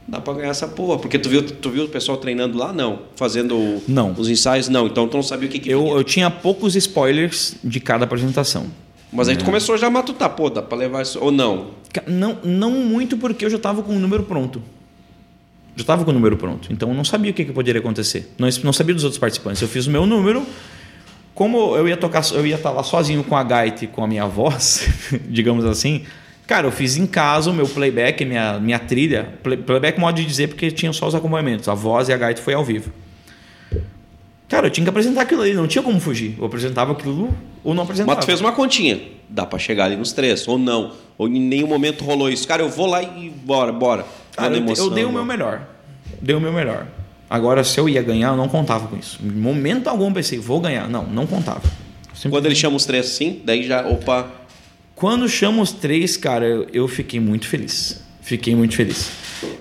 Dá 0.05 0.19
pra 0.19 0.33
ganhar 0.33 0.49
essa 0.49 0.67
porra. 0.67 0.99
Porque 0.99 1.17
tu 1.17 1.29
viu, 1.29 1.41
tu 1.41 1.69
viu 1.69 1.85
o 1.85 1.87
pessoal 1.87 2.17
treinando 2.17 2.57
lá? 2.57 2.73
Não. 2.73 2.99
Fazendo 3.15 3.81
Não. 3.87 4.11
os 4.17 4.27
ensaios? 4.27 4.67
Não. 4.67 4.87
Então 4.87 5.07
tu 5.07 5.15
não 5.15 5.23
sabia 5.23 5.47
o 5.47 5.51
que, 5.51 5.57
que 5.57 5.69
Eu, 5.69 5.83
vinha. 5.83 5.93
eu 5.95 6.03
tinha 6.03 6.29
poucos 6.29 6.75
spoilers 6.75 7.55
de 7.63 7.79
cada 7.79 8.03
apresentação. 8.03 8.67
Mas 9.11 9.29
aí 9.29 9.35
tu 9.37 9.45
começou 9.45 9.77
já 9.77 9.87
a 9.87 9.89
matutar. 9.89 10.29
Pô, 10.31 10.49
dá 10.49 10.61
pra 10.61 10.77
levar 10.77 11.01
isso. 11.01 11.19
Ou 11.21 11.31
não? 11.31 11.67
Não, 12.07 12.37
não 12.43 12.71
muito 12.71 13.15
porque 13.17 13.45
eu 13.45 13.49
já 13.49 13.57
estava 13.57 13.81
com 13.81 13.95
o 13.95 13.99
número 13.99 14.23
pronto. 14.23 14.61
Já 15.75 15.81
estava 15.83 16.03
com 16.03 16.11
o 16.11 16.13
número 16.13 16.35
pronto. 16.37 16.71
Então 16.71 16.89
eu 16.89 16.95
não 16.95 17.03
sabia 17.05 17.31
o 17.31 17.33
que, 17.33 17.45
que 17.45 17.51
poderia 17.53 17.79
acontecer. 17.79 18.33
Não, 18.37 18.47
não 18.63 18.73
sabia 18.73 18.93
dos 18.93 19.03
outros 19.03 19.19
participantes. 19.19 19.61
Eu 19.61 19.67
fiz 19.67 19.87
o 19.87 19.91
meu 19.91 20.05
número. 20.05 20.45
Como 21.33 21.75
eu 21.75 21.87
ia 21.87 21.97
tocar, 21.97 22.23
eu 22.33 22.45
ia 22.47 22.55
estar 22.55 22.71
lá 22.71 22.81
sozinho 22.83 23.23
com 23.23 23.35
a 23.35 23.43
gaita 23.43 23.83
e 23.83 23.87
com 23.87 24.01
a 24.03 24.07
minha 24.07 24.25
voz, 24.25 24.87
digamos 25.27 25.65
assim. 25.65 26.03
Cara, 26.47 26.67
eu 26.67 26.71
fiz 26.71 26.95
em 26.95 27.05
casa 27.05 27.49
o 27.49 27.53
meu 27.53 27.67
playback, 27.67 28.23
minha, 28.23 28.59
minha 28.59 28.79
trilha. 28.79 29.27
Play- 29.43 29.57
playback 29.57 29.99
modo 29.99 30.15
de 30.15 30.25
dizer 30.25 30.47
porque 30.47 30.71
tinha 30.71 30.93
só 30.93 31.07
os 31.07 31.15
acompanhamentos. 31.15 31.67
A 31.67 31.73
voz 31.73 32.07
e 32.07 32.13
a 32.13 32.17
gaita 32.17 32.41
foi 32.41 32.53
ao 32.53 32.63
vivo. 32.63 32.91
Cara, 34.55 34.67
eu 34.67 34.71
tinha 34.71 34.85
que 34.85 34.89
apresentar 34.89 35.23
aquilo 35.23 35.41
ali, 35.41 35.53
não 35.53 35.67
tinha 35.67 35.83
como 35.83 35.99
fugir. 35.99 36.33
Eu 36.39 36.45
apresentava 36.45 36.93
aquilo 36.93 37.35
ou 37.61 37.73
não 37.73 37.83
apresentava. 37.83 38.15
Mas 38.15 38.23
tu 38.23 38.25
fez 38.25 38.39
uma 38.39 38.53
continha. 38.53 39.01
Dá 39.27 39.45
pra 39.45 39.59
chegar 39.59 39.83
ali 39.83 39.97
nos 39.97 40.13
três. 40.13 40.47
Ou 40.47 40.57
não. 40.57 40.93
Ou 41.17 41.27
em 41.27 41.41
nenhum 41.41 41.67
momento 41.67 42.05
rolou 42.05 42.29
isso. 42.29 42.47
Cara, 42.47 42.61
eu 42.61 42.69
vou 42.69 42.85
lá 42.85 43.03
e 43.03 43.29
bora, 43.29 43.73
bora. 43.73 44.05
Cara, 44.33 44.53
eu, 44.53 44.59
emoção, 44.59 44.85
eu 44.85 44.91
dei 44.91 45.03
o 45.03 45.11
meu 45.11 45.25
né? 45.25 45.27
melhor. 45.27 45.67
Dei 46.21 46.33
o 46.33 46.39
meu 46.39 46.53
melhor. 46.53 46.87
Agora, 47.29 47.65
se 47.65 47.77
eu 47.77 47.89
ia 47.89 48.01
ganhar, 48.01 48.29
eu 48.29 48.37
não 48.37 48.47
contava 48.47 48.87
com 48.87 48.95
isso. 48.95 49.19
Em 49.21 49.27
momento 49.27 49.89
algum 49.89 50.07
eu 50.07 50.13
pensei, 50.13 50.39
vou 50.39 50.61
ganhar. 50.61 50.87
Não, 50.87 51.03
não 51.03 51.27
contava. 51.27 51.63
Sempre- 52.13 52.29
Quando 52.29 52.45
ele 52.45 52.55
chama 52.55 52.77
os 52.77 52.85
três 52.85 53.07
assim, 53.07 53.41
daí 53.43 53.67
já, 53.67 53.85
opa, 53.85 54.25
Quando 54.95 55.27
chama 55.27 55.61
os 55.61 55.73
três, 55.73 56.15
cara, 56.15 56.45
eu, 56.71 56.87
fiquei 56.87 57.19
muito 57.19 57.45
feliz. 57.45 58.01
Fiquei 58.21 58.55
muito 58.55 58.73
feliz. 58.73 59.11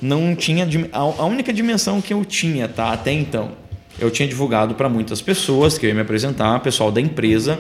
Não 0.01 0.37
tinha. 0.37 0.69
a 0.93 1.25
única 1.25 1.53
dimensão 1.53 2.01
que 2.01 2.15
eu 2.15 2.25
tinha, 2.25 2.69
tá? 2.69 2.93
Até 2.93 3.11
então. 3.11 3.64
Eu 3.99 4.11
tinha 4.11 4.29
divulgado 4.29 4.75
para 4.75 4.89
muitas 4.89 5.21
pessoas 5.23 5.79
que 5.79 5.87
eu 5.87 5.89
ia 5.89 5.95
me 5.95 6.01
apresentar, 6.01 6.59
pessoal 6.61 6.91
da 6.91 7.01
empresa. 7.01 7.59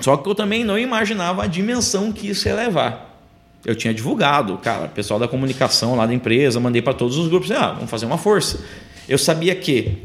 Só 0.00 0.16
que 0.16 0.28
eu 0.28 0.34
também 0.34 0.64
não 0.64 0.78
imaginava 0.78 1.44
a 1.44 1.46
dimensão 1.46 2.12
que 2.12 2.28
isso 2.28 2.48
ia 2.48 2.54
levar. 2.54 3.10
Eu 3.64 3.76
tinha 3.76 3.94
divulgado, 3.94 4.58
cara, 4.58 4.88
pessoal 4.88 5.20
da 5.20 5.28
comunicação 5.28 5.94
lá 5.94 6.06
da 6.06 6.14
empresa, 6.14 6.58
mandei 6.58 6.82
para 6.82 6.94
todos 6.94 7.16
os 7.16 7.28
grupos, 7.28 7.50
ah, 7.52 7.72
vamos 7.72 7.90
fazer 7.90 8.06
uma 8.06 8.18
força. 8.18 8.64
Eu 9.08 9.18
sabia 9.18 9.54
que. 9.54 9.98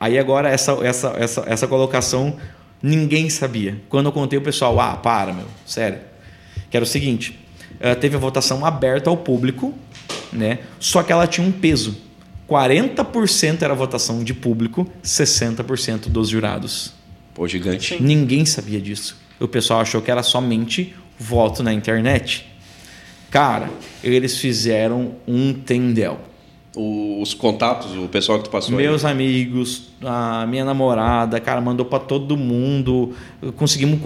Aí 0.00 0.18
agora 0.18 0.48
essa, 0.48 0.72
essa, 0.82 1.14
essa, 1.16 1.44
essa 1.46 1.68
colocação 1.68 2.36
ninguém 2.82 3.30
sabia. 3.30 3.80
Quando 3.88 4.06
eu 4.06 4.12
contei 4.12 4.38
o 4.38 4.42
pessoal, 4.42 4.78
ah, 4.80 4.96
para, 4.96 5.32
meu, 5.32 5.46
sério. 5.64 6.00
Que 6.70 6.76
era 6.76 6.84
o 6.84 6.86
seguinte, 6.86 7.38
eh, 7.80 7.94
teve 7.94 8.16
a 8.16 8.18
votação 8.18 8.64
aberta 8.66 9.08
ao 9.08 9.16
público, 9.16 9.72
né? 10.32 10.58
Só 10.80 11.02
que 11.02 11.12
ela 11.12 11.26
tinha 11.26 11.46
um 11.46 11.52
peso. 11.52 11.96
40% 12.48 13.62
era 13.62 13.74
votação 13.74 14.22
de 14.22 14.34
público, 14.34 14.86
60% 15.02 16.08
dos 16.08 16.28
jurados. 16.28 16.92
pô, 17.34 17.46
gigante. 17.48 18.00
Ninguém 18.02 18.44
sabia 18.44 18.80
disso. 18.80 19.16
O 19.40 19.48
pessoal 19.48 19.80
achou 19.80 20.00
que 20.00 20.10
era 20.10 20.22
somente 20.22 20.94
voto 21.18 21.62
na 21.62 21.72
internet. 21.72 22.46
Cara, 23.30 23.68
eles 24.02 24.38
fizeram 24.38 25.16
um 25.26 25.52
tendel. 25.52 26.20
Os 26.76 27.34
contatos, 27.34 27.96
o 27.96 28.08
pessoal 28.08 28.38
que 28.38 28.44
tu 28.44 28.50
passou 28.50 28.76
aí. 28.76 28.84
Meus 28.84 29.04
amigos, 29.04 29.90
a 30.02 30.44
minha 30.46 30.64
namorada, 30.64 31.38
cara, 31.40 31.60
mandou 31.60 31.86
pra 31.86 32.00
todo 32.00 32.36
mundo. 32.36 33.12
Conseguimos. 33.56 34.00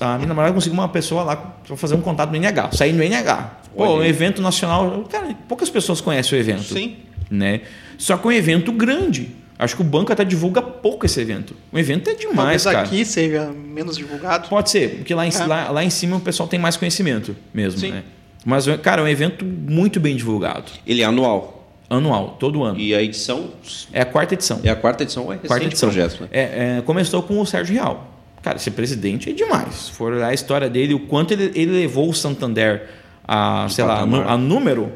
A 0.00 0.14
minha 0.16 0.28
namorada 0.28 0.54
conseguiu 0.54 0.78
uma 0.78 0.88
pessoa 0.88 1.24
lá 1.24 1.36
pra 1.36 1.76
fazer 1.76 1.96
um 1.96 2.00
contato 2.00 2.30
no 2.30 2.36
NH. 2.36 2.70
Sair 2.72 2.92
no 2.92 3.02
NH. 3.02 3.50
Pô, 3.76 3.82
Olha 3.84 3.92
um 3.92 4.00
aí. 4.02 4.08
evento 4.08 4.40
nacional. 4.40 5.04
Cara, 5.10 5.34
poucas 5.48 5.68
pessoas 5.68 6.00
conhecem 6.00 6.38
o 6.38 6.40
evento. 6.40 6.62
Sim. 6.74 6.96
Né? 7.30 7.60
Só 7.96 8.16
que 8.16 8.26
é 8.26 8.28
um 8.28 8.32
evento 8.32 8.72
grande. 8.72 9.30
Acho 9.58 9.76
que 9.76 9.82
o 9.82 9.84
banco 9.84 10.10
até 10.12 10.24
divulga 10.24 10.62
pouco 10.62 11.04
esse 11.04 11.20
evento. 11.20 11.54
O 11.70 11.78
evento 11.78 12.08
é 12.08 12.14
demais, 12.14 12.36
Talvez 12.36 12.64
cara. 12.64 12.80
aqui 12.80 13.04
seja 13.04 13.50
menos 13.52 13.96
divulgado. 13.96 14.48
Pode 14.48 14.70
ser, 14.70 14.96
porque 14.96 15.14
lá 15.14 15.26
em, 15.26 15.30
É. 15.30 15.44
lá, 15.46 15.70
lá 15.70 15.84
em 15.84 15.90
cima 15.90 16.16
o 16.16 16.20
pessoal 16.20 16.48
tem 16.48 16.58
mais 16.58 16.76
conhecimento 16.78 17.36
mesmo, 17.52 17.78
Sim. 17.78 17.90
né? 17.90 18.02
Mas, 18.44 18.64
cara, 18.82 19.02
é 19.02 19.04
um 19.04 19.08
evento 19.08 19.44
muito 19.44 20.00
bem 20.00 20.16
divulgado. 20.16 20.72
Ele 20.86 21.02
é 21.02 21.04
anual. 21.04 21.58
Anual, 21.90 22.36
todo 22.40 22.62
ano. 22.64 22.78
E 22.78 22.94
a 22.94 23.02
edição 23.02 23.50
É 23.92 24.00
a 24.00 24.06
quarta 24.06 24.32
edição. 24.34 24.60
é 24.64 24.70
a 24.70 24.76
quarta 24.76 25.02
edição, 25.02 25.30
é 25.30 25.36
quarta 25.36 25.66
edição. 25.66 25.88
projeto, 25.90 26.22
né? 26.22 26.28
É, 26.32 26.76
é, 26.78 26.82
começou 26.82 27.22
com 27.22 27.38
o 27.38 27.44
Sérgio 27.44 27.74
Real. 27.74 28.08
Cara, 28.42 28.56
esse 28.56 28.70
presidente 28.70 29.28
é 29.28 29.32
demais. 29.34 29.74
Se 29.74 29.92
for 29.92 30.14
olhar 30.14 30.28
a 30.28 30.32
história 30.32 30.70
dele, 30.70 30.94
o 30.94 31.00
quanto 31.00 31.32
ele, 31.32 31.52
ele 31.54 31.72
levou 31.72 32.08
o 32.08 32.14
Santander 32.14 32.86
a, 33.28 33.66
sei 33.68 33.84
lá, 33.84 34.00
a 34.00 34.38
número, 34.38 34.90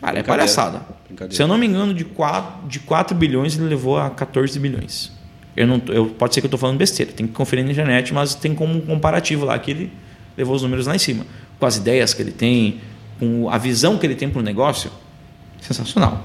cara, 0.00 0.18
é 0.18 0.22
palhaçada. 0.24 0.80
Brincadeira. 1.08 1.34
Se 1.34 1.42
eu 1.42 1.48
não 1.48 1.56
me 1.58 1.66
engano, 1.66 1.92
de 1.94 2.04
4, 2.04 2.68
de 2.68 2.78
4 2.80 3.16
bilhões 3.16 3.56
ele 3.58 3.68
levou 3.68 3.98
a 3.98 4.10
14 4.10 4.58
bilhões. 4.58 5.10
Eu 5.56 5.66
não, 5.66 5.82
eu, 5.88 6.06
pode 6.06 6.34
ser 6.34 6.40
que 6.40 6.46
eu 6.46 6.48
estou 6.48 6.58
falando 6.58 6.76
besteira, 6.76 7.10
tem 7.12 7.26
que 7.26 7.32
conferir 7.32 7.64
na 7.64 7.72
internet, 7.72 8.12
mas 8.14 8.34
tem 8.34 8.54
como 8.54 8.74
um 8.76 8.80
comparativo 8.80 9.44
lá 9.44 9.58
que 9.58 9.70
ele 9.72 9.92
levou 10.36 10.54
os 10.54 10.62
números 10.62 10.86
lá 10.86 10.94
em 10.94 10.98
cima. 10.98 11.26
Com 11.58 11.66
as 11.66 11.76
ideias 11.76 12.14
que 12.14 12.22
ele 12.22 12.30
tem, 12.30 12.80
com 13.18 13.48
a 13.50 13.58
visão 13.58 13.98
que 13.98 14.06
ele 14.06 14.14
tem 14.14 14.28
para 14.30 14.38
o 14.38 14.42
negócio, 14.42 14.90
sensacional. 15.60 16.24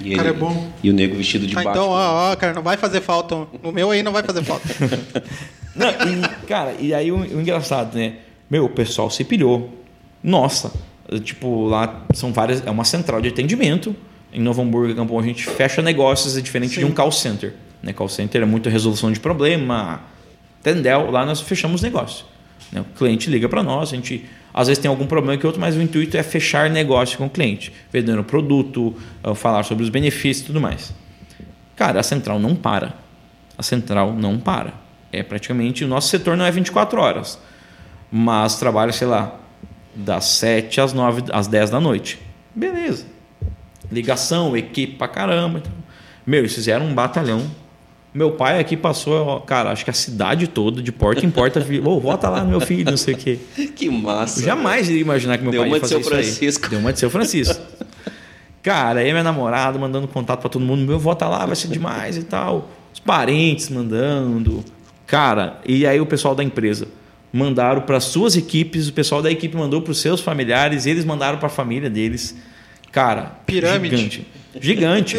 E 0.00 0.14
Cara, 0.14 0.28
ele- 0.28 0.36
é 0.36 0.38
bom. 0.40 0.70
E 0.82 0.90
o 0.90 0.92
nego 0.92 1.16
vestido 1.16 1.46
de 1.46 1.54
Ah, 1.54 1.56
Batman. 1.64 1.72
então, 1.72 1.88
ó, 1.88 2.32
ó, 2.32 2.36
cara, 2.36 2.52
não 2.52 2.62
vai 2.62 2.76
fazer 2.76 3.00
falta. 3.00 3.34
No 3.62 3.72
meu 3.72 3.90
aí 3.90 4.02
não 4.02 4.12
vai 4.12 4.22
fazer 4.22 4.42
falta. 4.44 4.68
Não, 5.74 5.88
e, 5.90 6.46
cara, 6.46 6.74
e 6.80 6.94
aí 6.94 7.12
o, 7.12 7.18
o 7.18 7.40
engraçado, 7.40 7.96
né? 7.98 8.14
Meu, 8.48 8.64
o 8.64 8.68
pessoal 8.70 9.10
se 9.10 9.22
pilhou. 9.24 9.84
Nossa, 10.22 10.72
tipo, 11.22 11.66
lá 11.66 12.04
são 12.14 12.32
várias. 12.32 12.64
É 12.66 12.70
uma 12.70 12.84
central 12.84 13.20
de 13.20 13.28
atendimento. 13.28 13.94
Em 14.32 14.40
Novo 14.40 14.60
Hamburgo, 14.60 14.94
Campo, 14.94 15.18
a 15.18 15.22
gente 15.22 15.44
fecha 15.44 15.80
negócios, 15.80 16.36
é 16.36 16.40
diferente 16.40 16.74
de 16.74 16.80
Sim. 16.80 16.86
um 16.86 16.92
call 16.92 17.12
center. 17.12 17.54
Né? 17.82 17.92
Call 17.92 18.08
center 18.08 18.42
é 18.42 18.44
muita 18.44 18.68
resolução 18.68 19.10
de 19.10 19.20
problema. 19.20 20.00
Tendel, 20.62 21.10
lá 21.10 21.24
nós 21.24 21.40
fechamos 21.40 21.80
negócio. 21.80 22.26
Né? 22.72 22.80
O 22.80 22.84
cliente 22.98 23.30
liga 23.30 23.48
para 23.48 23.62
nós, 23.62 23.92
a 23.92 23.96
gente 23.96 24.26
às 24.52 24.68
vezes 24.68 24.80
tem 24.82 24.88
algum 24.88 25.06
problema 25.06 25.38
que 25.38 25.46
outro, 25.46 25.60
mas 25.60 25.76
o 25.76 25.82
intuito 25.82 26.16
é 26.16 26.22
fechar 26.22 26.70
negócio 26.70 27.18
com 27.18 27.26
o 27.26 27.30
cliente, 27.30 27.70
vendendo 27.92 28.24
produto, 28.24 28.96
ah, 29.22 29.34
falar 29.34 29.62
sobre 29.64 29.84
os 29.84 29.90
benefícios 29.90 30.44
e 30.44 30.46
tudo 30.46 30.60
mais. 30.60 30.94
Cara, 31.76 32.00
a 32.00 32.02
central 32.02 32.38
não 32.38 32.56
para. 32.56 32.94
A 33.58 33.62
central 33.62 34.14
não 34.14 34.38
para. 34.38 34.72
É 35.12 35.22
praticamente 35.22 35.84
o 35.84 35.88
nosso 35.88 36.08
setor 36.08 36.38
não 36.38 36.44
é 36.46 36.50
24 36.50 36.98
horas, 36.98 37.38
mas 38.10 38.58
trabalha, 38.58 38.92
sei 38.92 39.06
lá, 39.06 39.38
das 39.96 40.24
7 40.26 40.80
às 40.80 40.92
9, 40.92 41.24
às 41.32 41.46
10 41.46 41.70
da 41.70 41.80
noite. 41.80 42.18
Beleza. 42.54 43.06
Ligação, 43.90 44.56
equipe 44.56 44.96
pra 44.96 45.08
caramba. 45.08 45.58
então. 45.58 45.72
Meu, 46.26 46.40
eles 46.40 46.54
fizeram 46.54 46.86
um 46.86 46.94
batalhão. 46.94 47.42
Meu 48.12 48.32
pai 48.32 48.58
aqui 48.58 48.76
passou, 48.76 49.26
ó, 49.26 49.40
cara, 49.40 49.70
acho 49.70 49.84
que 49.84 49.90
a 49.90 49.94
cidade 49.94 50.48
toda, 50.48 50.82
de 50.82 50.90
porta 50.90 51.24
em 51.24 51.30
porta, 51.30 51.60
viu, 51.60 51.86
ô, 51.86 52.00
volta 52.00 52.30
lá, 52.30 52.42
meu 52.44 52.60
filho, 52.60 52.90
não 52.90 52.96
sei 52.96 53.14
o 53.14 53.16
quê. 53.16 53.38
Que 53.76 53.90
massa. 53.90 54.40
Eu 54.40 54.44
jamais 54.44 54.88
iria 54.88 55.02
imaginar 55.02 55.36
que 55.36 55.42
meu 55.42 55.52
Deu 55.52 55.60
pai 55.60 55.68
uma 55.68 55.76
ia 55.76 55.80
de 55.80 55.88
fazer 55.88 55.94
seu 55.94 56.00
isso 56.00 56.14
aí. 56.14 56.22
Francisco. 56.24 56.68
Deu 56.68 56.78
uma 56.78 56.92
de 56.92 56.98
seu 56.98 57.10
Francisco. 57.10 57.60
Cara, 58.62 59.00
aí 59.00 59.10
minha 59.10 59.22
namorada 59.22 59.78
mandando 59.78 60.08
contato 60.08 60.40
pra 60.40 60.48
todo 60.48 60.64
mundo, 60.64 60.84
meu, 60.86 60.98
volta 60.98 61.28
lá, 61.28 61.44
vai 61.44 61.54
ser 61.54 61.68
demais 61.68 62.16
e 62.16 62.22
tal. 62.22 62.70
Os 62.92 62.98
parentes 62.98 63.68
mandando. 63.68 64.64
Cara, 65.06 65.60
e 65.64 65.86
aí 65.86 66.00
o 66.00 66.06
pessoal 66.06 66.34
da 66.34 66.42
empresa 66.42 66.88
mandaram 67.36 67.82
para 67.82 68.00
suas 68.00 68.36
equipes, 68.36 68.88
o 68.88 68.92
pessoal 68.92 69.22
da 69.22 69.30
equipe 69.30 69.56
mandou 69.56 69.82
para 69.82 69.92
os 69.92 70.00
seus 70.00 70.20
familiares, 70.20 70.86
eles 70.86 71.04
mandaram 71.04 71.38
para 71.38 71.46
a 71.46 71.50
família 71.50 71.88
deles. 71.90 72.34
Cara, 72.90 73.36
Pirâmide. 73.46 73.96
gigante. 73.96 74.26
Gigante. 74.60 75.16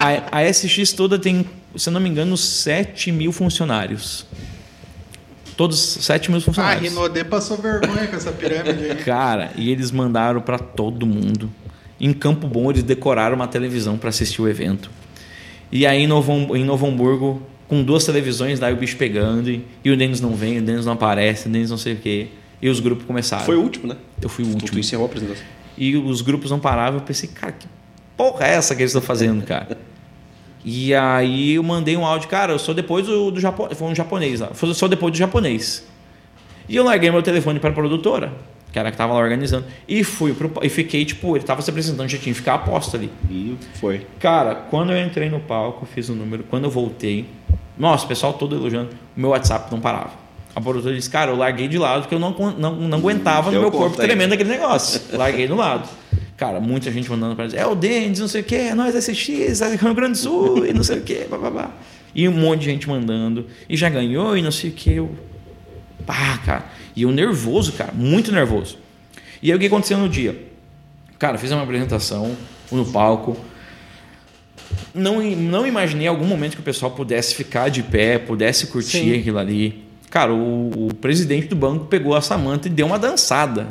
a, 0.00 0.38
a 0.40 0.52
SX 0.52 0.92
toda 0.92 1.18
tem, 1.18 1.44
se 1.76 1.88
eu 1.88 1.92
não 1.92 2.00
me 2.00 2.08
engano, 2.08 2.36
7 2.36 3.12
mil 3.12 3.30
funcionários. 3.32 4.26
Todos 5.56 5.78
7 5.78 6.30
mil 6.30 6.38
Ah, 6.38 6.42
funcionários. 6.42 6.82
Rinodê 6.92 7.24
passou 7.24 7.56
vergonha 7.56 8.06
com 8.06 8.16
essa 8.16 8.32
pirâmide 8.32 8.84
aí. 8.90 8.96
Cara, 8.96 9.52
e 9.56 9.70
eles 9.70 9.90
mandaram 9.90 10.40
para 10.40 10.58
todo 10.58 11.06
mundo. 11.06 11.50
Em 11.98 12.12
Campo 12.12 12.46
Bom, 12.46 12.70
eles 12.70 12.82
decoraram 12.82 13.36
uma 13.36 13.48
televisão 13.48 13.96
para 13.96 14.10
assistir 14.10 14.42
o 14.42 14.48
evento. 14.48 14.90
E 15.72 15.86
aí 15.86 16.02
em 16.02 16.06
Novo, 16.06 16.54
em 16.56 16.64
Novo 16.64 16.86
Hamburgo, 16.86 17.42
com 17.68 17.82
duas 17.82 18.04
televisões, 18.04 18.58
daí 18.58 18.72
o 18.72 18.76
bicho 18.76 18.96
pegando, 18.96 19.50
e, 19.50 19.64
e 19.84 19.90
o 19.90 19.96
Denis 19.96 20.20
não 20.20 20.34
vem, 20.34 20.58
o 20.58 20.62
Denis 20.62 20.86
não 20.86 20.92
aparece, 20.92 21.48
o 21.48 21.50
Denis 21.50 21.70
não 21.70 21.78
sei 21.78 21.94
o 21.94 21.96
quê. 21.96 22.28
E 22.60 22.68
os 22.68 22.80
grupos 22.80 23.04
começaram. 23.06 23.44
Foi 23.44 23.56
o 23.56 23.60
último, 23.60 23.86
né? 23.88 23.96
Eu 24.20 24.28
fui 24.28 24.44
o 24.44 24.48
Tu, 24.48 24.52
tu 24.52 24.62
último. 24.62 24.78
encerrou 24.78 25.04
a 25.04 25.08
apresentação. 25.08 25.44
E 25.76 25.96
os 25.96 26.22
grupos 26.22 26.50
não 26.50 26.58
paravam. 26.58 27.00
Eu 27.00 27.04
pensei, 27.04 27.28
cara, 27.28 27.52
que 27.52 27.66
porra 28.16 28.46
é 28.46 28.54
essa 28.54 28.74
que 28.74 28.80
eles 28.82 28.90
estão 28.92 29.02
fazendo, 29.02 29.44
cara? 29.44 29.76
E 30.68 30.92
aí 30.92 31.52
eu 31.52 31.62
mandei 31.62 31.96
um 31.96 32.04
áudio, 32.04 32.28
cara, 32.28 32.52
eu 32.52 32.58
sou 32.58 32.74
depois 32.74 33.06
do, 33.06 33.30
do 33.30 33.38
japonês. 33.38 33.78
Foi 33.78 33.86
um 33.86 33.94
japonês 33.94 34.40
lá. 34.40 34.50
Eu 34.60 34.74
sou 34.74 34.88
depois 34.88 35.12
do 35.12 35.16
japonês. 35.16 35.86
E 36.68 36.74
eu 36.74 36.82
larguei 36.82 37.08
meu 37.08 37.22
telefone 37.22 37.60
para 37.60 37.70
a 37.70 37.72
produtora, 37.72 38.32
que 38.72 38.78
era 38.78 38.88
a 38.88 38.92
que 38.92 38.98
tava 38.98 39.14
lá 39.14 39.20
organizando. 39.20 39.64
E 39.88 40.04
fui 40.04 40.34
pro, 40.34 40.52
e 40.62 40.68
fiquei, 40.68 41.04
tipo, 41.04 41.36
ele 41.36 41.44
tava 41.44 41.62
se 41.62 41.70
apresentando, 41.70 42.08
já 42.08 42.18
tinha 42.18 42.32
que 42.32 42.38
ficar 42.38 42.54
aposto 42.54 42.96
ali. 42.96 43.10
E 43.30 43.56
foi. 43.74 44.06
Cara, 44.18 44.54
quando 44.54 44.92
eu 44.92 45.04
entrei 45.04 45.30
no 45.30 45.40
palco, 45.40 45.86
fiz 45.86 46.08
o 46.08 46.14
número, 46.14 46.44
quando 46.44 46.64
eu 46.64 46.70
voltei, 46.70 47.26
nossa, 47.78 48.04
o 48.04 48.08
pessoal 48.08 48.32
todo 48.32 48.54
elogiando, 48.54 48.90
o 49.16 49.20
meu 49.20 49.30
WhatsApp 49.30 49.70
não 49.70 49.80
parava. 49.80 50.26
A 50.54 50.60
produtora 50.60 50.94
disse, 50.94 51.10
cara, 51.10 51.30
eu 51.30 51.36
larguei 51.36 51.68
de 51.68 51.76
lado 51.76 52.02
porque 52.02 52.14
eu 52.14 52.18
não, 52.18 52.34
não, 52.56 52.74
não 52.76 52.98
aguentava 52.98 53.50
no 53.50 53.60
meu 53.60 53.70
corpo 53.70 53.96
tremendo 53.96 54.32
aquele 54.32 54.48
negócio. 54.48 55.02
Larguei 55.12 55.46
do 55.46 55.54
lado. 55.54 55.86
Cara, 56.36 56.60
muita 56.60 56.90
gente 56.90 57.10
mandando 57.10 57.34
para 57.34 57.46
dizer, 57.46 57.58
é 57.58 57.66
o 57.66 57.74
Dendes, 57.74 58.20
não 58.20 58.28
sei 58.28 58.42
o 58.42 58.44
quê, 58.44 58.56
é 58.56 58.74
nós 58.74 58.94
SX, 58.94 59.60
é 59.62 59.76
Rio 59.76 59.94
Grande 59.94 60.12
do 60.12 60.18
Sul, 60.18 60.66
e 60.66 60.72
não 60.72 60.82
sei 60.82 60.98
o 60.98 61.02
quê, 61.02 61.26
blá, 61.28 61.38
blá, 61.38 61.50
blá. 61.50 61.70
E 62.14 62.28
um 62.28 62.32
monte 62.32 62.60
de 62.60 62.66
gente 62.66 62.88
mandando, 62.88 63.46
e 63.68 63.76
já 63.76 63.88
ganhou, 63.88 64.36
e 64.36 64.42
não 64.42 64.50
sei 64.50 64.70
o 64.70 64.72
quê. 64.72 64.92
Eu, 64.96 65.10
pá, 66.04 66.38
cara. 66.44 66.64
E 66.94 67.02
eu 67.02 67.12
nervoso, 67.12 67.72
cara, 67.72 67.92
muito 67.92 68.32
nervoso. 68.32 68.78
E 69.42 69.50
aí 69.50 69.56
o 69.56 69.60
que 69.60 69.66
aconteceu 69.66 69.98
no 69.98 70.08
dia? 70.08 70.36
Cara, 71.18 71.38
fiz 71.38 71.50
uma 71.50 71.62
apresentação 71.62 72.36
no 72.70 72.84
palco. 72.86 73.36
Não, 74.94 75.22
não 75.22 75.66
imaginei 75.66 76.06
algum 76.06 76.26
momento 76.26 76.54
que 76.54 76.60
o 76.60 76.64
pessoal 76.64 76.90
pudesse 76.90 77.34
ficar 77.34 77.68
de 77.68 77.82
pé, 77.82 78.18
pudesse 78.18 78.66
curtir 78.66 78.98
Sim. 78.98 79.18
aquilo 79.18 79.38
ali. 79.38 79.84
Cara, 80.10 80.32
o, 80.32 80.86
o 80.86 80.94
presidente 80.94 81.48
do 81.48 81.56
banco 81.56 81.86
pegou 81.86 82.14
a 82.14 82.20
Samanta 82.20 82.68
e 82.68 82.70
deu 82.70 82.86
uma 82.86 82.98
dançada. 82.98 83.68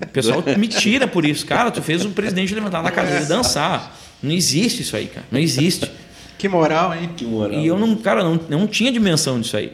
O 0.00 0.06
pessoal 0.08 0.42
me 0.56 0.68
tira 0.68 1.06
por 1.06 1.24
isso. 1.24 1.44
Cara, 1.46 1.70
tu 1.70 1.82
fez 1.82 2.04
o 2.04 2.10
presidente 2.10 2.54
levantar 2.54 2.82
na 2.82 2.90
cadeira 2.90 3.24
e 3.24 3.26
dançar. 3.26 3.96
Não 4.22 4.32
existe 4.32 4.82
isso 4.82 4.96
aí, 4.96 5.06
cara. 5.06 5.26
Não 5.30 5.40
existe. 5.40 5.90
Que 6.38 6.48
moral, 6.48 6.94
hein? 6.94 7.10
Que 7.16 7.24
moral. 7.24 7.58
E 7.58 7.66
eu 7.66 7.78
não, 7.78 7.96
cara, 7.96 8.22
não, 8.22 8.38
não 8.48 8.66
tinha 8.66 8.92
dimensão 8.92 9.40
disso 9.40 9.56
aí. 9.56 9.72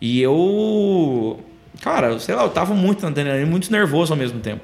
E 0.00 0.20
eu, 0.20 1.40
cara, 1.80 2.18
sei 2.18 2.34
lá, 2.34 2.42
eu 2.44 2.50
tava 2.50 2.74
muito 2.74 3.08
na 3.08 3.46
muito 3.46 3.70
nervoso 3.72 4.12
ao 4.12 4.18
mesmo 4.18 4.40
tempo. 4.40 4.62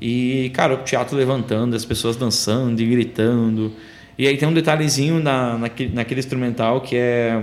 E, 0.00 0.50
cara, 0.54 0.74
o 0.74 0.78
teatro 0.78 1.16
levantando, 1.16 1.74
as 1.74 1.84
pessoas 1.84 2.16
dançando 2.16 2.80
e 2.80 2.86
gritando. 2.86 3.72
E 4.18 4.26
aí 4.26 4.36
tem 4.36 4.48
um 4.48 4.52
detalhezinho 4.52 5.20
na, 5.20 5.58
naquele, 5.58 5.94
naquele 5.94 6.20
instrumental 6.20 6.80
que 6.80 6.96
é. 6.96 7.42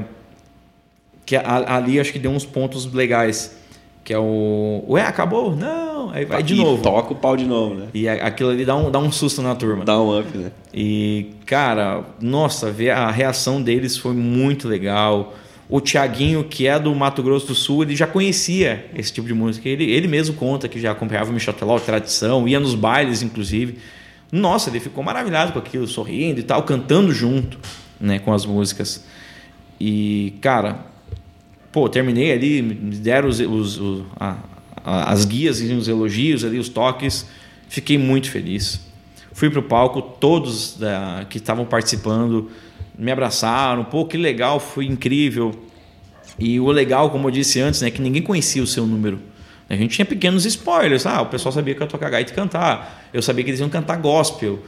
Que 1.26 1.36
ali 1.36 1.99
acho 1.99 2.12
que 2.12 2.20
deu 2.20 2.32
uns 2.32 2.45
pontos 2.45 2.91
legais. 2.91 3.58
Que 4.04 4.14
é 4.14 4.20
o. 4.20 4.84
Ué, 4.89 5.01
acabou? 5.01 5.56
Não! 5.56 6.10
Aí 6.10 6.26
vai 6.26 6.43
de 6.43 6.54
E 6.54 6.58
novo. 6.58 6.84
toca 6.84 7.14
o 7.14 7.16
pau 7.16 7.38
de 7.38 7.45
novo, 7.45 7.76
né? 7.76 7.88
E 7.93 8.08
aquilo 8.08 8.49
ali 8.49 8.66
dá 8.66 8.76
um, 8.76 8.91
dá 8.91 8.99
um 8.99 9.12
susto 9.12 9.41
na 9.41 9.56
turma. 9.56 9.86
Dá 9.86 9.99
um 9.99 10.20
up, 10.20 10.38
né? 10.38 10.51
E, 10.74 11.32
cara, 11.45 12.04
nossa, 12.20 12.70
ver 12.70 12.89
a 12.91 13.10
reação 13.10 13.62
deles 13.62 13.97
foi 13.97 14.14
muito 14.14 14.68
legal. 14.68 15.34
O 15.76 15.82
Tiaguinho, 15.82 16.43
que 16.43 16.67
é 16.67 16.78
do 16.78 16.93
Mato 16.93 17.24
Grosso 17.24 17.47
do 17.47 17.55
Sul, 17.55 17.82
ele 17.82 17.95
já 17.95 18.05
conhecia 18.05 18.86
esse 18.95 19.11
tipo 19.11 19.28
de 19.28 19.34
música. 19.34 19.67
Ele, 19.67 19.86
ele 19.89 20.07
mesmo 20.07 20.36
conta 20.36 20.67
que 20.67 20.80
já 20.80 20.91
acompanhava 20.91 21.32
o 21.32 21.34
Michel 21.34 21.51
Teló, 21.53 21.80
tradição, 21.80 22.47
ia 22.47 22.59
nos 22.59 22.76
bailes, 22.76 23.24
inclusive. 23.24 23.80
Nossa, 24.32 24.69
ele 24.69 24.80
ficou 24.80 25.03
maravilhado 25.03 25.51
com 25.51 25.57
aquilo, 25.57 25.88
sorrindo 25.88 26.39
e 26.39 26.43
tal, 26.43 26.61
cantando 26.61 27.11
junto 27.11 27.57
né, 27.99 28.19
com 28.19 28.32
as 28.32 28.45
músicas. 28.45 29.03
E, 29.80 30.36
cara, 30.41 30.86
pô, 31.71 31.89
terminei 31.89 32.32
ali, 32.32 32.61
me 32.61 32.95
deram 32.95 33.28
os, 33.28 33.39
os- 33.39 33.80
o- 33.80 34.05
a- 34.19 34.38
a- 34.86 35.11
as 35.11 35.26
guias 35.26 35.59
e 35.59 35.74
os 35.74 35.88
elogios 35.88 36.43
ali, 36.45 36.59
os 36.59 36.69
toques. 36.69 37.26
Fiquei 37.67 37.97
muito 37.97 38.30
feliz. 38.30 38.80
Fui 39.32 39.49
pro 39.49 39.63
palco, 39.63 40.03
todos 40.03 40.78
da- 40.78 41.26
que 41.28 41.39
estavam 41.39 41.65
participando 41.65 42.51
me 42.97 43.11
abraçaram. 43.11 43.83
Pô, 43.83 44.05
que 44.05 44.17
legal, 44.17 44.59
foi 44.59 44.85
incrível. 44.85 45.53
E 46.37 46.59
o 46.59 46.71
legal, 46.71 47.09
como 47.09 47.27
eu 47.27 47.31
disse 47.31 47.59
antes, 47.59 47.81
né, 47.81 47.91
que 47.91 48.01
ninguém 48.01 48.21
conhecia 48.21 48.61
o 48.61 48.67
seu 48.67 48.85
número. 48.85 49.19
A 49.69 49.75
gente 49.75 49.95
tinha 49.95 50.05
pequenos 50.05 50.45
spoilers. 50.45 51.05
Ah, 51.05 51.21
o 51.21 51.27
pessoal 51.27 51.51
sabia 51.51 51.73
que 51.73 51.81
eu 51.81 51.85
ia 51.85 51.89
tocar 51.89 52.09
gaita 52.09 52.31
e 52.31 52.35
cantar. 52.35 53.09
Eu 53.13 53.21
sabia 53.21 53.43
que 53.43 53.49
eles 53.49 53.59
iam 53.59 53.69
cantar 53.69 53.97
gospel. 53.97 54.59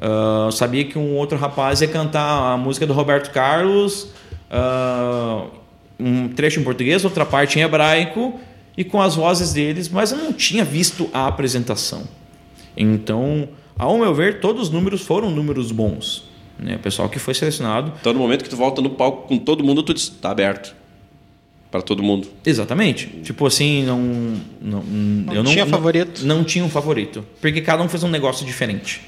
Eu 0.00 0.52
sabia 0.52 0.84
que 0.84 0.98
um 0.98 1.16
outro 1.16 1.36
rapaz 1.36 1.80
ia 1.80 1.88
cantar 1.88 2.52
a 2.52 2.56
música 2.56 2.86
do 2.86 2.92
Roberto 2.92 3.32
Carlos, 3.32 4.08
ah, 4.50 5.46
um 5.98 6.28
trecho 6.28 6.60
em 6.60 6.64
português, 6.64 7.04
outra 7.04 7.26
parte 7.26 7.58
em 7.58 7.62
hebraico 7.62 8.38
e 8.76 8.84
com 8.84 9.02
as 9.02 9.16
vozes 9.16 9.52
deles, 9.52 9.88
mas 9.88 10.12
eu 10.12 10.18
não 10.18 10.32
tinha 10.32 10.64
visto 10.64 11.10
a 11.12 11.26
apresentação. 11.26 12.04
Então, 12.76 13.48
ao 13.76 13.98
meu 13.98 14.14
ver, 14.14 14.38
todos 14.38 14.64
os 14.64 14.70
números 14.70 15.02
foram 15.02 15.30
números 15.30 15.72
bons. 15.72 16.28
Né? 16.58 16.74
O 16.76 16.78
pessoal 16.80 17.08
que 17.08 17.18
foi 17.18 17.34
selecionado 17.34 17.92
Todo 18.02 18.18
momento 18.18 18.42
que 18.42 18.50
tu 18.50 18.56
volta 18.56 18.82
no 18.82 18.90
palco 18.90 19.28
com 19.28 19.38
todo 19.38 19.62
mundo, 19.62 19.82
tu 19.82 19.94
diz, 19.94 20.08
tá 20.08 20.30
aberto. 20.30 20.74
Pra 21.70 21.82
todo 21.82 22.02
mundo. 22.02 22.26
Exatamente. 22.46 23.06
Tipo 23.22 23.46
assim, 23.46 23.84
não. 23.84 24.00
Não, 24.60 24.82
eu 25.34 25.42
não 25.44 25.52
tinha 25.52 25.66
favorito? 25.66 26.24
Não, 26.24 26.42
tinha 26.42 26.64
um 26.64 26.68
favorito. 26.70 27.24
Porque 27.42 27.60
cada 27.60 27.82
um 27.82 27.88
fez 27.90 28.02
um 28.02 28.08
negócio 28.08 28.44
diferente. 28.46 29.02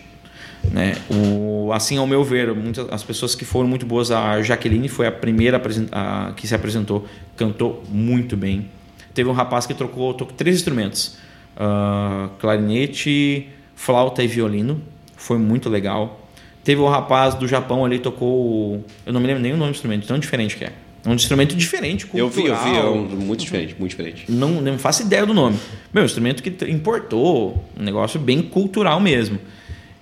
Né? 0.71 0.95
O, 1.11 1.71
assim, 1.73 1.97
ao 1.97 2.07
meu 2.07 2.23
ver, 2.23 2.53
muitas, 2.55 2.87
as 2.93 3.03
pessoas 3.03 3.35
que 3.35 3.47
foram 3.47 3.67
muito 3.67 3.87
boas, 3.87 4.11
a 4.11 4.43
Jaqueline 4.43 4.89
foi 4.89 5.07
a 5.07 5.13
primeira 5.13 5.61
a- 5.91 6.33
que 6.37 6.47
se 6.47 6.55
apresentou, 6.55 7.07
cantou 7.35 7.83
muito 7.89 8.37
bem. 8.37 8.69
Teve 9.15 9.31
um 9.31 9.33
rapaz 9.33 9.65
que 9.67 9.73
trocou, 9.73 10.13
tocou 10.13 10.35
três 10.37 10.57
instrumentos: 10.57 11.17
ah, 11.57 12.29
clarinete, 12.39 13.49
flauta 13.75 14.23
e 14.23 14.27
violino. 14.27 14.83
Foi 15.17 15.39
muito 15.39 15.71
legal. 15.71 16.29
Teve 16.63 16.81
um 16.81 16.89
rapaz 16.89 17.35
do 17.35 17.49
Japão 17.49 17.85
ali, 17.85 17.99
tocou. 17.99 18.85
Eu 19.07 19.13
não 19.13 19.21
me 19.21 19.27
lembro 19.27 19.43
nem 19.43 19.53
o 19.53 19.57
nome 19.57 19.73
do 19.73 19.75
instrumento, 19.75 20.07
tão 20.07 20.19
diferente 20.19 20.57
que 20.57 20.65
é. 20.65 20.73
É 21.05 21.09
um 21.09 21.15
instrumento 21.15 21.57
diferente, 21.57 22.07
Eu 22.13 22.29
vi, 22.29 22.45
eu 22.45 22.55
vi, 22.57 22.71
é 22.71 22.83
cultural. 22.83 22.95
um, 22.95 23.05
muito 23.05 23.41
diferente, 23.41 23.75
muito 23.79 23.91
diferente. 23.91 24.27
Não, 24.29 24.61
não 24.61 24.79
faço 24.79 25.03
ideia 25.03 25.25
do 25.25 25.33
nome. 25.33 25.59
Meu, 25.95 26.05
instrumento 26.05 26.43
que 26.43 26.71
importou, 26.71 27.65
um 27.79 27.83
negócio 27.83 28.21
bem 28.21 28.43
cultural 28.43 29.01
mesmo. 29.01 29.39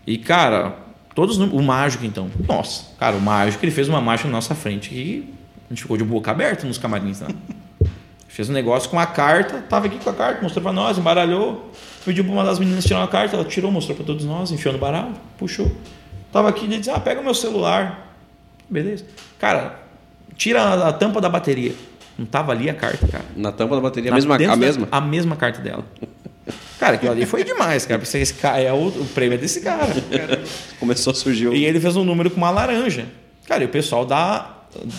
E, 0.04 0.18
cara, 0.18 0.74
todos. 1.14 1.38
O 1.38 1.62
mágico, 1.62 2.04
então. 2.04 2.28
Nossa, 2.48 2.86
cara, 2.98 3.14
o 3.16 3.20
mágico, 3.20 3.64
ele 3.64 3.70
fez 3.70 3.88
uma 3.88 4.00
mágica 4.00 4.28
na 4.28 4.34
nossa 4.34 4.56
frente 4.56 4.92
e 4.92 5.32
a 5.66 5.72
gente 5.72 5.82
ficou 5.82 5.96
de 5.96 6.02
boca 6.02 6.32
aberta 6.32 6.66
nos 6.66 6.78
camarins, 6.78 7.20
né? 7.20 7.28
Fez 8.26 8.48
um 8.48 8.52
negócio 8.52 8.88
com 8.88 8.98
a 9.00 9.06
carta, 9.06 9.60
tava 9.68 9.86
aqui 9.86 9.98
com 9.98 10.10
a 10.10 10.12
carta, 10.12 10.42
mostrou 10.42 10.62
pra 10.62 10.72
nós, 10.72 10.96
embaralhou, 10.96 11.72
pediu 12.04 12.22
pra 12.22 12.32
uma 12.32 12.44
das 12.44 12.60
meninas 12.60 12.84
tirar 12.84 13.00
uma 13.00 13.08
carta, 13.08 13.34
ela 13.34 13.44
tirou, 13.44 13.72
mostrou 13.72 13.96
pra 13.96 14.04
todos 14.06 14.24
nós, 14.24 14.52
enfiou 14.52 14.72
no 14.72 14.78
baralho, 14.78 15.12
puxou. 15.36 15.72
Tava 16.32 16.48
aqui, 16.48 16.64
ele 16.66 16.78
disse, 16.78 16.90
ah, 16.90 17.00
pega 17.00 17.20
o 17.20 17.24
meu 17.24 17.34
celular. 17.34 18.14
Beleza. 18.68 19.04
Cara, 19.38 19.78
tira 20.36 20.62
a, 20.62 20.88
a 20.88 20.92
tampa 20.92 21.20
da 21.20 21.28
bateria. 21.28 21.72
Não 22.18 22.26
tava 22.26 22.52
ali 22.52 22.68
a 22.68 22.74
carta, 22.74 23.06
cara. 23.08 23.24
Na 23.36 23.52
tampa 23.52 23.74
da 23.76 23.80
bateria, 23.80 24.10
a 24.10 24.12
Na- 24.12 24.16
mesma, 24.16 24.34
a 24.34 24.38
da- 24.38 24.56
mesma? 24.56 24.88
A 24.90 25.00
mesma 25.00 25.36
carta 25.36 25.60
dela. 25.60 25.84
Cara, 26.78 26.94
aquilo 26.94 27.12
ali 27.12 27.26
foi 27.26 27.44
demais, 27.44 27.86
cara. 27.86 27.98
Pensei, 27.98 28.22
esse 28.22 28.34
cara 28.34 28.60
é 28.60 28.72
o, 28.72 28.88
o 28.88 29.06
prêmio 29.14 29.34
é 29.34 29.38
desse 29.38 29.60
cara. 29.60 29.86
Começou 30.78 31.12
a 31.12 31.14
surgir 31.14 31.48
o... 31.48 31.54
E 31.54 31.64
ele 31.64 31.80
fez 31.80 31.96
um 31.96 32.04
número 32.04 32.30
com 32.30 32.36
uma 32.36 32.50
laranja. 32.50 33.06
Cara, 33.46 33.62
e 33.62 33.66
o 33.66 33.68
pessoal 33.68 34.04
da, 34.04 34.54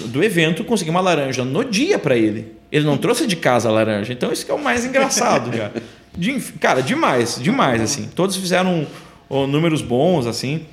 do 0.06 0.24
evento 0.24 0.64
conseguiu 0.64 0.92
uma 0.92 1.02
laranja 1.02 1.44
no 1.46 1.64
dia 1.64 1.98
pra 2.00 2.16
ele. 2.18 2.56
Ele 2.72 2.86
não 2.86 2.98
trouxe 2.98 3.26
de 3.28 3.36
casa 3.36 3.70
a 3.70 3.72
laranja. 3.72 4.12
Então 4.14 4.32
isso 4.32 4.46
que 4.46 4.52
é 4.52 4.54
o 4.56 4.62
mais 4.64 4.86
engraçado, 4.86 5.52
cara. 5.56 5.74
De- 6.18 6.40
cara, 6.60 6.82
demais, 6.82 7.40
demais, 7.42 7.82
assim. 7.82 8.10
Todos 8.16 8.36
fizeram 8.36 8.86
números 9.30 9.82
bons, 9.82 10.26
assim. 10.28 10.66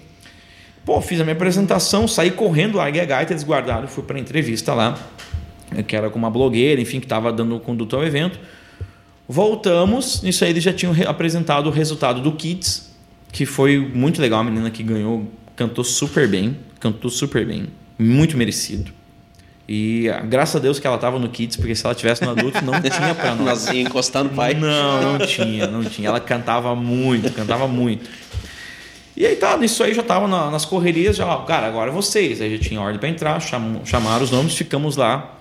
Pô, 0.87 1.01
fiz 1.03 1.20
a 1.20 1.24
minha 1.24 1.34
apresentação, 1.34 2.07
saí 2.09 2.30
correndo, 2.30 2.76
larguei 2.78 3.03
a 3.03 3.05
gaita 3.05 3.34
desguardado, 3.34 3.89
fui 3.89 4.05
pra 4.05 4.18
entrevista 4.18 4.72
lá, 4.72 4.97
que 5.87 5.95
era 5.97 6.09
com 6.09 6.18
uma 6.18 6.30
blogueira, 6.30 6.80
enfim, 6.80 7.01
que 7.01 7.07
estava 7.07 7.30
dando 7.32 7.59
conduta 7.61 7.97
ao 7.97 8.05
evento. 8.05 8.39
Voltamos, 9.28 10.22
nisso 10.22 10.45
aí 10.45 10.51
eles 10.51 10.62
já 10.62 10.72
tinham 10.72 10.93
re- 10.93 11.05
apresentado 11.07 11.66
o 11.66 11.70
resultado 11.72 12.20
do 12.20 12.32
Kids, 12.32 12.95
que 13.32 13.45
foi 13.45 13.78
muito 13.78 14.20
legal. 14.22 14.41
A 14.41 14.45
menina 14.45 14.70
que 14.70 14.82
ganhou 14.84 15.28
cantou 15.57 15.82
super 15.82 16.28
bem, 16.28 16.57
cantou 16.78 17.11
super 17.11 17.45
bem, 17.45 17.66
muito 17.99 18.37
merecido. 18.37 18.93
E 19.68 20.09
ah, 20.11 20.20
graças 20.20 20.55
a 20.55 20.59
Deus 20.61 20.78
que 20.78 20.87
ela 20.87 20.95
estava 20.95 21.18
no 21.18 21.28
Kids, 21.28 21.57
porque 21.57 21.74
se 21.74 21.84
ela 21.84 21.93
tivesse 21.97 22.22
no 22.22 22.30
adulto 22.30 22.64
não 22.64 22.74
tinha 22.80 23.12
para 23.16 23.34
nós. 23.34 23.64
Nós 23.64 23.74
ia 23.74 23.80
encostar 23.82 24.22
no 24.22 24.30
pai. 24.30 24.55
Não, 24.55 25.18
não 25.18 25.26
tinha, 25.26 25.66
não 25.66 25.82
tinha. 25.82 26.09
Ela 26.09 26.20
cantava 26.20 26.72
muito, 26.76 27.32
cantava 27.32 27.66
muito. 27.66 28.09
E 29.17 29.25
aí 29.25 29.37
tá, 29.37 29.57
nisso 29.57 29.83
aí 29.83 29.95
já 29.95 30.03
tava 30.03 30.29
na- 30.29 30.51
nas 30.51 30.64
correrias, 30.67 31.17
já, 31.17 31.35
cara, 31.39 31.67
agora 31.67 31.91
vocês. 31.91 32.41
Aí 32.41 32.57
já 32.57 32.62
tinha 32.62 32.81
ordem 32.81 32.99
para 32.99 33.09
entrar, 33.09 33.41
cham, 33.41 33.81
chamaram 33.85 34.23
os 34.25 34.31
nomes, 34.31 34.55
ficamos 34.55 34.97
lá. 34.97 35.35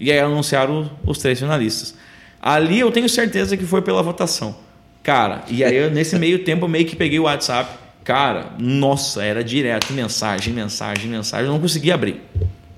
E 0.00 0.10
aí 0.10 0.18
anunciaram 0.18 0.90
os 1.06 1.18
três 1.18 1.38
finalistas. 1.38 1.94
Ali 2.40 2.80
eu 2.80 2.90
tenho 2.90 3.08
certeza 3.08 3.56
que 3.56 3.64
foi 3.64 3.80
pela 3.82 4.02
votação. 4.02 4.56
Cara, 5.02 5.42
e 5.48 5.62
aí 5.62 5.76
eu, 5.76 5.90
nesse 5.90 6.18
meio 6.18 6.40
tempo 6.44 6.64
eu 6.64 6.68
meio 6.68 6.84
que 6.84 6.96
peguei 6.96 7.18
o 7.20 7.24
WhatsApp. 7.24 7.70
Cara, 8.02 8.46
nossa, 8.58 9.22
era 9.22 9.44
direto, 9.44 9.92
mensagem, 9.92 10.52
mensagem, 10.52 11.08
mensagem. 11.08 11.46
Eu 11.46 11.52
não 11.52 11.60
conseguia 11.60 11.94
abrir. 11.94 12.20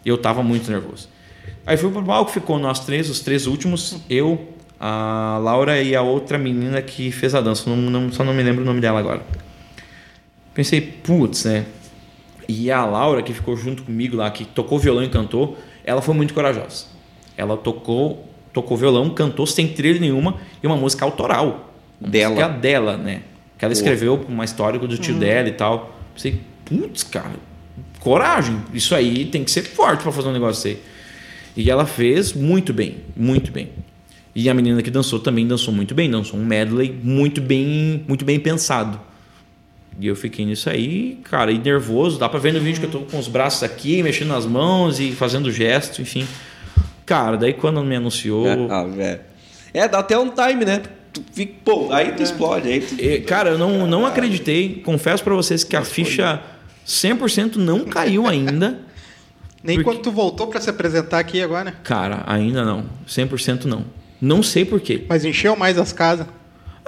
Eu 0.05 0.19
tava 0.19 0.43
muito 0.43 0.71
nervoso. 0.71 1.09
Aí 1.67 1.79
fui 1.79 1.91
pro 1.91 2.03
palco, 2.03 2.31
ficou 2.31 2.59
nós 2.59 2.81
três, 2.81 3.09
os 3.09 3.21
três 3.21 3.47
últimos, 3.47 3.97
eu, 4.11 4.49
a 4.79 5.39
Laura 5.43 5.81
e 5.81 5.97
a 5.97 6.03
outra 6.03 6.37
menina 6.37 6.83
que 6.83 7.11
fez 7.11 7.35
a 7.35 7.41
dança. 7.41 7.71
Não, 7.71 7.77
não- 7.77 8.13
só 8.13 8.23
não 8.23 8.35
me 8.35 8.43
lembro 8.43 8.61
o 8.63 8.67
nome 8.67 8.83
dela 8.83 8.99
agora. 9.01 9.23
Pensei, 10.55 10.81
putz, 10.81 11.45
né? 11.45 11.67
E 12.49 12.71
a 12.71 12.85
Laura, 12.85 13.23
que 13.23 13.33
ficou 13.33 13.57
junto 13.57 13.83
comigo 13.83 14.17
lá, 14.17 14.31
que 14.31 14.45
tocou 14.45 14.79
violão 14.79 15.03
e 15.03 15.09
cantou, 15.09 15.59
ela 15.85 16.01
foi 16.01 16.15
muito 16.15 16.33
corajosa. 16.33 16.87
Ela 17.37 17.57
tocou, 17.57 18.29
tocou 18.53 18.77
violão, 18.77 19.11
cantou 19.11 19.47
sem 19.47 19.69
trilha 19.69 19.99
nenhuma 19.99 20.37
e 20.63 20.67
uma 20.67 20.77
música 20.77 21.05
autoral. 21.05 21.75
Uma 22.01 22.09
Dela. 22.11 22.35
música 22.35 22.49
dela, 22.51 22.97
né? 22.97 23.23
Que 23.59 23.65
ela 23.65 23.73
escreveu 23.73 24.25
uma 24.29 24.45
história 24.45 24.79
do 24.79 24.97
tio 24.99 25.15
dela 25.15 25.49
e 25.49 25.53
tal. 25.53 25.99
Pensei, 26.15 26.41
putz, 26.65 27.03
cara, 27.03 27.33
coragem. 27.99 28.61
Isso 28.73 28.95
aí 28.95 29.25
tem 29.25 29.43
que 29.43 29.51
ser 29.51 29.63
forte 29.63 30.03
para 30.03 30.13
fazer 30.13 30.29
um 30.29 30.33
negócio 30.33 30.71
aí. 30.71 30.79
E 31.57 31.71
ela 31.71 31.87
fez 31.87 32.33
muito 32.33 32.73
bem, 32.73 32.97
muito 33.17 33.51
bem. 33.51 33.71
E 34.35 34.49
a 34.49 34.55
menina 34.55 34.83
que 34.83 34.91
dançou 34.91 35.21
também 35.21 35.47
dançou 35.47 35.73
muito 35.73 35.95
bem, 35.95 36.11
dançou 36.11 36.39
um 36.39 36.45
medley 36.45 36.95
muito 37.03 37.41
bem, 37.41 38.05
muito 38.07 38.25
bem 38.25 38.39
pensado. 38.41 39.01
E 40.01 40.07
eu 40.09 40.17
fiquei 40.17 40.45
nisso 40.45 40.69
aí, 40.69 41.19
cara, 41.25 41.53
e 41.53 41.59
nervoso. 41.59 42.19
Dá 42.19 42.29
pra 42.29 42.39
ver 42.41 42.53
no 42.53 42.61
vídeo 42.61 42.81
que 42.81 42.87
eu 42.87 42.91
tô 42.91 43.01
com 43.01 43.19
os 43.19 43.29
braços 43.29 43.63
aqui, 43.63 44.03
mexendo 44.03 44.29
nas 44.29 44.45
mãos 44.47 44.99
e 44.99 45.13
fazendo 45.13 45.51
gesto, 45.53 46.03
enfim. 46.03 46.27
Cara, 47.07 47.37
daí 47.37 47.53
quando 47.53 47.83
me 47.85 47.95
anunciou. 47.97 48.47
Ah, 48.71 48.85
velho. 48.85 49.21
É, 49.73 49.87
dá 49.89 49.99
até 50.01 50.19
um 50.19 50.31
time, 50.31 50.65
né? 50.65 50.83
Tu 51.13 51.23
fica, 51.33 51.55
pô, 51.65 51.93
aí 51.93 52.13
tu 52.13 52.23
explode. 52.23 52.69
Aí 52.69 52.81
tu... 52.81 52.95
E, 53.01 53.21
Cara, 53.21 53.51
eu 53.51 53.59
não, 53.59 53.87
não 53.87 54.05
acreditei. 54.07 54.83
Confesso 54.85 55.23
pra 55.23 55.35
vocês 55.35 55.63
que 55.63 55.77
a 55.77 55.83
ficha 55.85 56.41
100% 56.87 57.57
não 57.57 57.85
caiu 57.85 58.27
ainda. 58.27 58.81
Nem 59.63 59.77
Porque- 59.77 59.91
quando 59.91 60.03
tu 60.03 60.11
voltou 60.11 60.49
pra 60.49 60.61
se 60.61 60.69
apresentar 60.69 61.19
aqui 61.21 61.41
agora, 61.41 61.65
né? 61.65 61.75
Cara, 61.85 62.23
ainda 62.27 62.65
não. 62.65 62.85
100% 63.09 63.65
não. 63.65 63.85
Não 64.21 64.43
sei 64.43 64.65
por 64.65 64.81
quê. 64.81 65.05
Mas 65.09 65.25
encheu 65.25 65.55
mais 65.57 65.79
as 65.79 65.93
casas. 65.93 66.27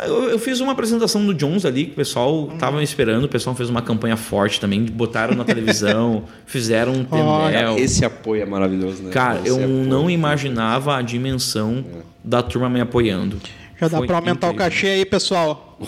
Eu, 0.04 0.24
eu 0.30 0.38
fiz 0.38 0.60
uma 0.60 0.72
apresentação 0.72 1.24
do 1.24 1.32
Jones 1.32 1.64
ali, 1.64 1.86
que 1.86 1.92
o 1.92 1.96
pessoal 1.96 2.48
tava 2.58 2.76
me 2.78 2.84
esperando. 2.84 3.24
O 3.24 3.28
pessoal 3.28 3.56
fez 3.56 3.70
uma 3.70 3.80
campanha 3.80 4.16
forte 4.16 4.60
também. 4.60 4.84
Botaram 4.84 5.34
na 5.34 5.44
televisão, 5.44 6.24
fizeram 6.44 6.92
um 6.92 7.04
tendel. 7.04 7.78
Esse 7.78 8.04
apoio 8.04 8.42
é 8.42 8.46
maravilhoso, 8.46 9.02
né? 9.04 9.10
Cara, 9.10 9.38
Esse 9.40 9.48
eu 9.48 9.56
apoio. 9.56 9.68
não 9.68 10.10
imaginava 10.10 10.94
a 10.96 11.00
dimensão 11.02 11.84
da 12.22 12.42
turma 12.42 12.68
me 12.68 12.80
apoiando. 12.80 13.40
Já 13.80 13.88
dá 13.88 13.98
Foi 13.98 14.06
pra 14.06 14.16
aumentar 14.16 14.48
o 14.48 14.52
incrível. 14.52 14.70
cachê 14.70 14.86
aí, 14.88 15.04
pessoal. 15.04 15.78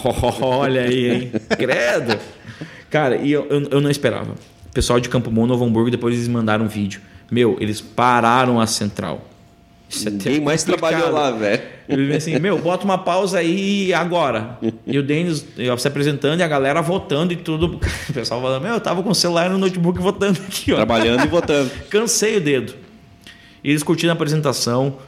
Olha 0.40 0.82
aí, 0.82 1.10
hein? 1.10 1.32
Credo. 1.58 2.18
Cara, 2.90 3.16
e 3.16 3.30
eu, 3.32 3.46
eu, 3.50 3.68
eu 3.72 3.80
não 3.80 3.90
esperava. 3.90 4.32
O 4.32 4.72
pessoal 4.72 4.98
de 5.00 5.08
Campo 5.08 5.30
Bom, 5.30 5.46
Novo 5.46 5.64
Hamburgo, 5.64 5.90
depois 5.90 6.14
eles 6.14 6.28
mandaram 6.28 6.64
um 6.64 6.68
vídeo. 6.68 7.00
Meu, 7.30 7.56
eles 7.60 7.80
pararam 7.80 8.58
a 8.60 8.66
central. 8.66 9.22
Isso 9.88 10.06
é 10.06 10.10
Ninguém 10.10 10.40
mais 10.40 10.62
complicado. 10.64 10.90
trabalhou 10.90 11.14
lá, 11.14 11.30
velho. 11.30 11.62
Ele 11.88 12.14
assim, 12.14 12.38
meu, 12.38 12.58
bota 12.58 12.84
uma 12.84 12.98
pausa 12.98 13.38
aí 13.38 13.92
agora. 13.94 14.58
E 14.86 14.98
o 14.98 15.02
Denis 15.02 15.46
se 15.78 15.88
apresentando 15.88 16.40
e 16.40 16.42
a 16.42 16.48
galera 16.48 16.82
votando 16.82 17.32
e 17.32 17.36
tudo. 17.36 17.80
O 18.08 18.12
pessoal 18.12 18.40
falando, 18.42 18.62
meu, 18.62 18.74
eu 18.74 18.80
tava 18.80 19.02
com 19.02 19.10
o 19.10 19.14
celular 19.14 19.48
no 19.48 19.56
notebook 19.58 19.98
votando 20.00 20.38
aqui, 20.46 20.72
ó. 20.72 20.76
Trabalhando 20.76 21.24
e 21.24 21.28
votando. 21.28 21.70
Cansei 21.88 22.36
o 22.36 22.40
dedo. 22.40 22.74
E 23.62 23.70
eles 23.70 23.82
curtindo 23.82 24.10
a 24.10 24.14
apresentação. 24.14 24.98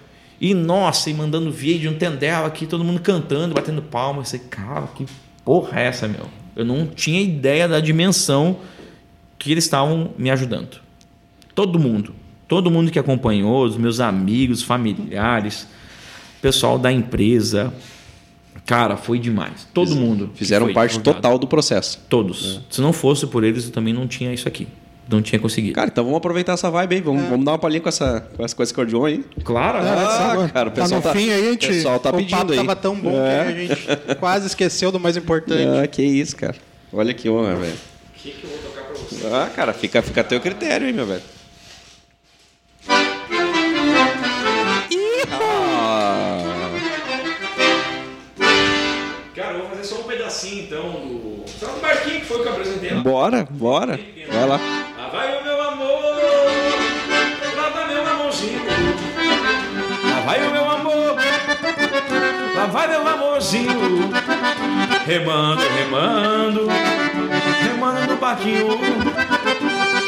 E, 0.40 0.54
nossa, 0.54 1.10
e 1.10 1.14
mandando 1.14 1.50
vídeo, 1.50 1.90
um 1.90 1.94
tendel 1.94 2.46
aqui, 2.46 2.66
todo 2.66 2.82
mundo 2.82 3.00
cantando, 3.00 3.54
batendo 3.54 3.82
palma. 3.82 4.20
Eu 4.22 4.24
sei, 4.24 4.40
cara, 4.40 4.86
que 4.94 5.04
porra 5.44 5.80
é 5.80 5.84
essa, 5.86 6.08
meu? 6.08 6.26
Eu 6.56 6.64
não 6.64 6.86
tinha 6.86 7.20
ideia 7.20 7.68
da 7.68 7.80
dimensão 7.80 8.58
que 9.38 9.52
eles 9.52 9.64
estavam 9.64 10.12
me 10.16 10.30
ajudando. 10.30 10.80
Todo 11.54 11.78
mundo. 11.78 12.14
Todo 12.50 12.68
mundo 12.70 12.90
que 12.90 12.98
acompanhou, 12.98 13.64
os 13.64 13.76
meus 13.76 14.00
amigos, 14.00 14.60
familiares, 14.60 15.68
pessoal 16.42 16.76
da 16.78 16.90
empresa. 16.90 17.72
Cara, 18.66 18.96
foi 18.96 19.20
demais. 19.20 19.68
Todo 19.72 19.94
mundo. 19.94 20.30
que 20.32 20.40
Fizeram 20.40 20.66
foi 20.66 20.74
parte 20.74 20.90
divulgado. 20.98 21.16
total 21.22 21.38
do 21.38 21.46
processo. 21.46 22.00
Todos. 22.08 22.60
Se 22.68 22.80
não 22.80 22.92
fosse 22.92 23.24
por 23.28 23.44
eles, 23.44 23.66
eu 23.66 23.70
também 23.70 23.94
não 23.94 24.06
tinha 24.08 24.34
isso 24.34 24.48
aqui. 24.48 24.66
Não 25.08 25.22
tinha 25.22 25.38
conseguido. 25.38 25.74
Cara, 25.74 25.88
então 25.92 26.02
vamos 26.02 26.16
aproveitar 26.18 26.54
essa 26.54 26.68
vibe 26.70 26.96
aí. 26.96 27.00
Vamos, 27.00 27.22
vamos 27.28 27.44
dar 27.44 27.52
uma 27.52 27.58
palhinha 27.58 27.80
com, 27.80 27.88
essa, 27.88 28.28
com, 28.36 28.44
essa, 28.44 28.54
com 28.56 28.62
esse 28.64 28.74
aí. 29.06 29.24
claro. 29.44 29.78
É, 29.78 29.88
Ah, 29.88 30.32
agora. 30.32 30.48
cara, 30.48 30.68
o 30.68 30.72
tá 30.72 30.82
pessoal 30.82 31.00
no 31.00 31.06
tá- 31.06 31.12
fim 31.14 31.30
aí, 31.30 31.46
a 31.46 31.48
o 31.48 31.52
gente. 31.52 31.66
pessoal 31.68 32.00
tá 32.00 32.10
o 32.10 32.14
pedindo 32.16 32.36
papo 32.36 32.50
aí. 32.50 32.56
tava 32.58 32.74
tão 32.76 32.96
bom 32.96 33.10
É. 33.12 33.44
que 33.44 33.50
a 33.52 33.66
gente 33.76 34.14
quase 34.18 34.46
esqueceu 34.48 34.90
do 34.90 34.98
mais 34.98 35.16
importante. 35.16 35.66
Ah, 35.82 35.86
que 35.86 36.02
isso, 36.02 36.34
cara. 36.36 36.56
Olha 36.92 37.14
que 37.14 37.30
honra, 37.30 37.54
velho. 37.54 37.72
O 37.74 38.22
que, 38.22 38.30
que 38.32 38.44
eu 38.44 38.50
vou 38.50 38.58
tocar 38.58 38.82
pra 38.86 38.94
você? 38.96 39.26
Ah, 39.32 39.50
cara, 39.54 39.72
fica, 39.72 40.02
fica 40.02 40.20
a 40.20 40.24
teu 40.24 40.40
critério 40.40 40.86
aí, 40.86 40.92
meu 40.92 41.06
velho. 41.06 41.22
Pedacinho 50.40 50.62
então 50.62 50.90
do. 50.90 51.44
Só 51.46 51.66
do 51.66 51.80
barquinho 51.80 52.20
que 52.20 52.26
foi 52.26 52.42
que 52.42 52.48
eu 52.48 52.52
apresentei 52.52 52.90
lá. 52.94 53.00
bora, 53.00 53.48
bora. 53.50 54.00
Vai 54.28 54.46
lá. 54.48 54.56
Lá 54.96 55.08
vai 55.12 55.38
o 55.38 55.44
meu 55.44 55.62
amor, 55.62 56.14
lá 57.56 57.68
vai 57.68 57.88
meu 57.88 58.06
amorzinho. 58.06 58.60
Lá 60.04 60.20
vai 60.24 60.46
o 60.46 60.50
meu 60.50 60.70
amor, 60.70 61.16
lá 62.54 62.66
vai 62.66 62.88
meu 62.88 63.08
amorzinho. 63.08 64.10
Remando, 65.06 65.62
remando, 65.62 66.68
remando 67.62 68.06
no 68.06 68.16
barquinho. 68.16 68.80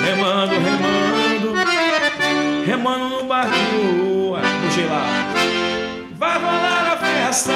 Remando, 0.01 0.55
remando, 0.55 1.55
remando 2.65 3.09
no 3.09 3.25
barquinho. 3.25 4.37
Puxei 4.65 4.87
lá. 4.87 5.05
Vai 6.19 6.39
rolar 6.39 6.92
festa, 7.33 7.53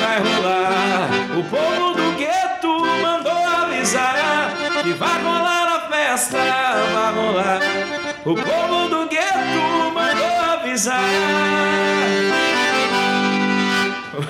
vai 0.00 0.18
rolar. 0.18 1.08
O 1.38 1.44
povo 1.44 1.94
do 1.94 2.18
gueto 2.18 2.80
mandou 3.00 3.46
avisar 3.46 4.52
que 4.82 4.92
vai 4.94 5.22
rolar 5.22 5.76
a 5.76 5.80
festa, 5.88 6.38
vai 6.92 7.14
rolar. 7.14 7.60
O 8.24 8.34
povo 8.34 8.88
do 8.88 9.08
gueto 9.08 9.92
mandou 9.94 10.40
avisar. 10.54 11.00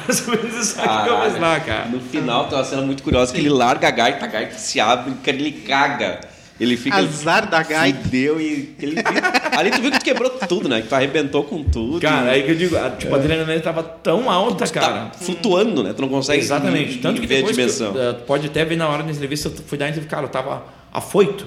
Mais 0.07 0.29
ou 0.29 0.37
menos 0.37 0.57
isso 0.57 0.79
aqui 0.79 1.05
que 1.05 1.09
eu 1.09 1.23
fiz 1.23 1.41
lá, 1.41 1.61
cara. 1.61 1.87
No 1.87 2.01
final 2.01 2.49
tem 2.49 2.59
uma 2.59 2.65
cena 2.65 2.83
muito 2.83 3.03
curiosa 3.03 3.33
que 3.33 3.41
ele 3.41 3.49
larga 3.49 3.89
a 3.89 3.91
gaita, 3.91 4.27
a 4.27 4.29
gaita 4.29 4.59
se 4.59 4.79
abre, 4.79 5.15
ele 5.27 5.53
caga. 5.53 6.21
Ele 6.63 6.77
fica. 6.77 6.97
Azar 6.97 7.49
da 7.51 7.63
gaita. 7.63 8.09
Deu 8.09 8.41
e. 8.41 8.75
Ele, 8.81 8.95
ali 9.57 9.71
tu 9.71 9.83
viu 9.83 9.91
que 9.91 9.99
tu 9.99 10.05
quebrou 10.05 10.31
tudo, 10.31 10.69
né? 10.69 10.81
Que 10.81 10.89
tu 10.89 10.95
arrebentou 10.95 11.43
com 11.45 11.65
tudo. 11.65 12.01
Cara, 12.01 12.31
aí 12.31 12.43
que 12.45 12.53
eu 12.53 12.55
digo, 12.55 12.77
a- 12.77 12.91
tipo, 12.91 13.13
a 13.15 13.19
adrenalina 13.19 13.61
tava 13.61 13.83
tão 13.83 14.31
alta, 14.31 14.67
tá 14.67 14.73
cara. 14.81 15.11
flutuando, 15.19 15.83
né? 15.83 15.93
Tu 15.93 16.01
não 16.03 16.09
consegue 16.09 16.41
Exatamente. 16.41 16.99
Tanto 16.99 17.21
que 17.21 17.27
ver 17.27 17.43
a 17.43 17.47
que 17.47 17.53
dimensão. 17.53 17.95
eu- 17.97 18.11
eh, 18.11 18.13
pode 18.13 18.47
até 18.47 18.65
ver 18.65 18.77
na 18.77 18.89
hora 18.89 19.03
da 19.03 19.11
entrevista, 19.11 19.49
eu 19.49 19.55
fui 19.67 19.77
dar 19.77 19.89
entrevista, 19.89 20.15
cara, 20.15 20.27
eu 20.27 20.31
tava 20.31 20.65
afoito, 20.93 21.47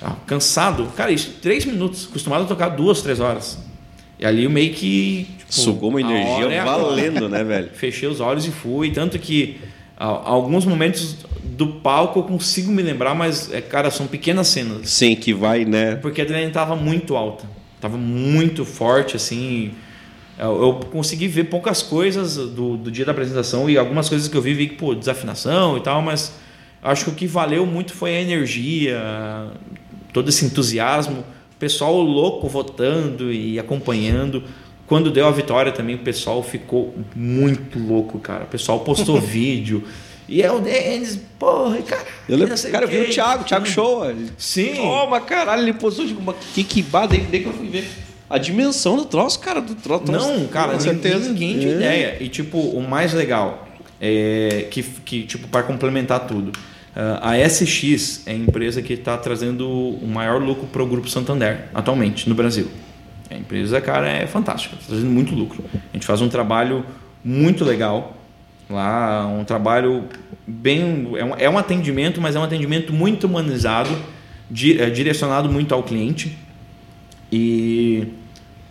tava 0.00 0.16
cansado. 0.26 0.86
Cara, 0.96 1.12
isso, 1.12 1.36
três 1.40 1.64
minutos, 1.64 2.08
acostumado 2.10 2.42
a 2.44 2.46
tocar 2.46 2.70
duas, 2.70 3.00
três 3.02 3.20
horas. 3.20 3.58
E 4.18 4.26
ali 4.26 4.44
eu 4.44 4.50
meio 4.50 4.72
que. 4.74 5.26
tipo, 5.38 5.52
Sugou 5.52 5.90
uma 5.90 5.98
a 5.98 6.02
energia 6.02 6.46
é 6.50 6.64
valendo, 6.64 7.28
né, 7.28 7.44
velho? 7.44 7.68
Fechei 7.74 8.08
os 8.08 8.18
olhos 8.20 8.46
e 8.46 8.50
fui. 8.50 8.90
Tanto 8.90 9.18
que 9.18 9.58
a- 9.60 9.75
alguns 9.96 10.64
momentos 10.64 11.16
do 11.42 11.66
palco 11.66 12.18
eu 12.18 12.22
consigo 12.24 12.70
me 12.70 12.82
lembrar, 12.82 13.14
mas, 13.14 13.52
é, 13.52 13.60
cara, 13.60 13.90
são 13.90 14.06
pequenas 14.06 14.48
cenas. 14.48 14.90
Sim, 14.90 15.16
que 15.16 15.32
vai, 15.32 15.64
né? 15.64 15.96
Porque 15.96 16.20
a 16.20 16.24
adrenalina 16.24 16.52
tava 16.52 16.76
muito 16.76 17.16
alta. 17.16 17.46
Tava 17.80 17.96
muito 17.96 18.64
forte, 18.64 19.16
assim. 19.16 19.72
Eu, 20.38 20.62
eu 20.62 20.72
consegui 20.90 21.28
ver 21.28 21.44
poucas 21.44 21.82
coisas 21.82 22.36
do, 22.36 22.76
do 22.76 22.90
dia 22.90 23.06
da 23.06 23.12
apresentação 23.12 23.70
e 23.70 23.78
algumas 23.78 24.08
coisas 24.08 24.28
que 24.28 24.36
eu 24.36 24.42
vi, 24.42 24.52
vi 24.52 24.68
que, 24.68 24.74
pô, 24.74 24.94
desafinação 24.94 25.78
e 25.78 25.80
tal, 25.80 26.02
mas 26.02 26.34
acho 26.82 27.04
que 27.04 27.10
o 27.10 27.14
que 27.14 27.26
valeu 27.26 27.64
muito 27.64 27.94
foi 27.94 28.16
a 28.16 28.20
energia, 28.20 29.00
todo 30.12 30.28
esse 30.28 30.44
entusiasmo. 30.44 31.20
O 31.20 31.58
pessoal 31.58 31.98
louco 31.98 32.48
votando 32.48 33.32
e 33.32 33.58
acompanhando. 33.58 34.42
Quando 34.86 35.10
deu 35.10 35.26
a 35.26 35.30
vitória 35.32 35.72
também, 35.72 35.96
o 35.96 35.98
pessoal 35.98 36.42
ficou 36.42 36.94
muito 37.14 37.78
louco, 37.78 38.18
cara. 38.20 38.44
O 38.44 38.46
pessoal 38.46 38.80
postou 38.80 39.18
vídeo. 39.20 39.82
E 40.28 40.42
é 40.42 40.50
o 40.50 40.58
Denis, 40.60 41.20
porra, 41.38 41.80
cara. 41.82 42.04
Eu 42.28 42.36
lembro, 42.36 42.54
cara, 42.70 42.84
eu 42.84 42.88
vi 42.88 42.98
o 42.98 43.10
Thiago, 43.10 43.42
o 43.42 43.44
Thiago 43.46 43.66
Show. 43.66 44.02
Sim. 44.36 44.74
Toma, 44.74 45.20
caralho, 45.20 45.62
ele 45.62 45.72
postou, 45.72 46.04
digo, 46.04 46.20
mas 46.20 46.34
que 46.54 46.64
que 46.64 46.82
bada, 46.82 47.08
daí 47.16 47.20
daí 47.30 47.40
que 47.40 47.46
eu 47.46 47.52
fui 47.52 47.68
ver. 47.68 47.88
A 48.28 48.38
dimensão 48.38 48.96
do 48.96 49.04
troço, 49.04 49.38
cara, 49.38 49.60
do 49.60 49.74
tro- 49.76 50.00
troço. 50.00 50.28
Não, 50.32 50.46
cara, 50.48 50.72
Com 50.74 50.80
certeza. 50.80 51.28
ninguém 51.28 51.58
tinha 51.60 51.72
É. 51.72 51.76
ideia. 51.76 52.16
E, 52.20 52.28
tipo, 52.28 52.58
o 52.58 52.82
mais 52.82 53.12
legal 53.12 53.68
é 54.00 54.66
que, 54.70 54.82
que 54.82 55.22
tipo, 55.22 55.46
para 55.46 55.62
complementar 55.62 56.26
tudo, 56.26 56.50
ah, 56.94 57.30
a 57.30 57.38
SX 57.48 58.22
é 58.26 58.32
a 58.32 58.34
empresa 58.34 58.82
que 58.82 58.94
está 58.94 59.16
trazendo 59.16 59.68
o 59.68 60.06
maior 60.08 60.42
lucro 60.42 60.66
para 60.66 60.82
o 60.82 60.86
Grupo 60.86 61.08
Santander, 61.08 61.66
atualmente, 61.72 62.28
no 62.28 62.34
Brasil. 62.34 62.68
A 63.30 63.34
empresa, 63.34 63.80
cara, 63.80 64.08
é 64.08 64.26
fantástica, 64.26 64.76
está 64.76 64.88
trazendo 64.88 65.10
muito 65.10 65.34
lucro. 65.34 65.64
A 65.74 65.96
gente 65.96 66.06
faz 66.06 66.20
um 66.20 66.28
trabalho 66.28 66.84
muito 67.24 67.64
legal 67.64 68.16
lá, 68.70 69.26
um 69.26 69.44
trabalho 69.44 70.04
bem. 70.46 71.08
É 71.18 71.24
um, 71.24 71.34
é 71.36 71.50
um 71.50 71.58
atendimento, 71.58 72.20
mas 72.20 72.36
é 72.36 72.38
um 72.38 72.44
atendimento 72.44 72.92
muito 72.92 73.24
humanizado, 73.26 73.90
di- 74.50 74.80
é 74.80 74.88
direcionado 74.90 75.48
muito 75.50 75.74
ao 75.74 75.82
cliente. 75.82 76.36
E, 77.32 78.06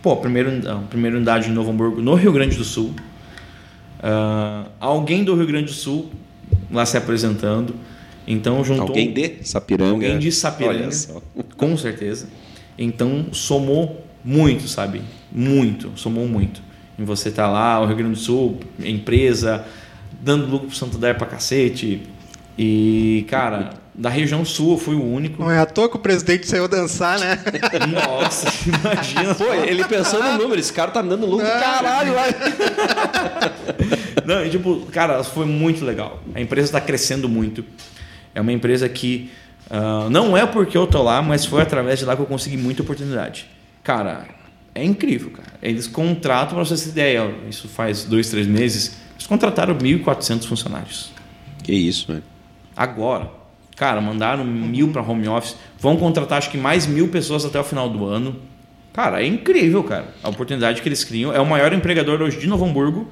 pô, 0.02 0.16
primeiro, 0.16 0.50
primeira 0.88 1.16
unidade 1.16 1.46
de 1.48 1.52
Novo 1.52 1.70
Hamburgo, 1.70 2.00
no 2.00 2.14
Rio 2.14 2.32
Grande 2.32 2.56
do 2.56 2.64
Sul. 2.64 2.94
Ah, 4.02 4.66
alguém 4.80 5.24
do 5.24 5.34
Rio 5.34 5.46
Grande 5.46 5.66
do 5.66 5.72
Sul 5.72 6.10
lá 6.70 6.84
se 6.86 6.96
apresentando. 6.96 7.74
Então 8.26 8.64
juntou. 8.64 8.88
Alguém 8.88 9.12
de 9.12 9.36
Sapiranga. 9.42 9.92
Alguém 9.92 10.18
de 10.18 10.32
Sapiranga. 10.32 10.78
Olha 10.84 10.90
só. 10.92 11.22
Com 11.56 11.76
certeza. 11.76 12.28
Então 12.78 13.26
somou 13.32 14.04
muito, 14.26 14.66
sabe? 14.66 15.02
Muito, 15.30 15.92
somou 15.94 16.26
muito. 16.26 16.60
E 16.98 17.04
você 17.04 17.30
tá 17.30 17.46
lá, 17.46 17.80
o 17.80 17.86
Rio 17.86 17.96
Grande 17.96 18.14
do 18.14 18.18
Sul, 18.18 18.58
empresa, 18.80 19.64
dando 20.20 20.46
lucro 20.46 20.66
pro 20.66 20.76
Santander 20.76 21.16
pra 21.16 21.26
cacete. 21.26 22.02
E, 22.58 23.24
cara, 23.28 23.70
da 23.94 24.08
região 24.08 24.44
sul 24.44 24.72
eu 24.72 24.78
fui 24.78 24.94
o 24.94 25.04
único. 25.04 25.40
Não 25.40 25.50
é 25.50 25.58
à 25.58 25.66
toa 25.66 25.88
que 25.88 25.96
o 25.96 25.98
presidente 25.98 26.46
saiu 26.46 26.66
dançar, 26.66 27.20
né? 27.20 27.38
Nossa, 27.88 28.48
imagina. 28.66 29.34
Pô, 29.34 29.44
ele 29.54 29.84
pensando 29.84 30.24
no 30.32 30.38
número, 30.42 30.58
esse 30.58 30.72
cara 30.72 30.90
tá 30.90 31.02
me 31.02 31.08
dando 31.08 31.26
lucro 31.26 31.46
do 31.46 31.52
caralho 31.52 32.14
lá. 32.14 32.24
Não, 34.24 34.44
e 34.44 34.50
tipo, 34.50 34.80
cara, 34.92 35.22
foi 35.22 35.46
muito 35.46 35.84
legal. 35.84 36.20
A 36.34 36.40
empresa 36.40 36.68
está 36.68 36.80
crescendo 36.80 37.28
muito. 37.28 37.64
É 38.34 38.40
uma 38.40 38.52
empresa 38.52 38.88
que 38.88 39.30
uh, 39.70 40.10
não 40.10 40.36
é 40.36 40.44
porque 40.44 40.76
eu 40.76 40.86
tô 40.86 41.00
lá, 41.02 41.22
mas 41.22 41.46
foi 41.46 41.62
através 41.62 42.00
de 42.00 42.04
lá 42.04 42.16
que 42.16 42.20
eu 42.20 42.26
consegui 42.26 42.56
muita 42.56 42.82
oportunidade. 42.82 43.46
Cara, 43.86 44.26
é 44.74 44.82
incrível, 44.82 45.30
cara. 45.30 45.52
Eles 45.62 45.86
contratam, 45.86 46.56
para 46.56 46.64
você 46.64 46.76
ter 46.76 46.90
ideia, 46.90 47.32
isso 47.48 47.68
faz 47.68 48.02
dois, 48.02 48.28
três 48.28 48.44
meses, 48.44 48.96
eles 49.14 49.28
contrataram 49.28 49.76
1.400 49.76 50.44
funcionários. 50.44 51.12
Que 51.62 51.72
isso, 51.72 52.08
velho. 52.08 52.24
Agora, 52.76 53.30
cara, 53.76 54.00
mandaram 54.00 54.44
mil 54.44 54.88
para 54.88 55.02
home 55.02 55.28
office, 55.28 55.54
vão 55.78 55.96
contratar 55.96 56.38
acho 56.38 56.50
que 56.50 56.58
mais 56.58 56.84
mil 56.84 57.06
pessoas 57.06 57.44
até 57.44 57.60
o 57.60 57.62
final 57.62 57.88
do 57.88 58.04
ano. 58.04 58.34
Cara, 58.92 59.22
é 59.22 59.26
incrível, 59.26 59.84
cara. 59.84 60.08
A 60.20 60.30
oportunidade 60.30 60.82
que 60.82 60.88
eles 60.88 61.04
criam. 61.04 61.32
É 61.32 61.38
o 61.38 61.46
maior 61.46 61.72
empregador 61.72 62.20
hoje 62.20 62.40
de 62.40 62.48
Novo 62.48 62.64
Hamburgo 62.64 63.08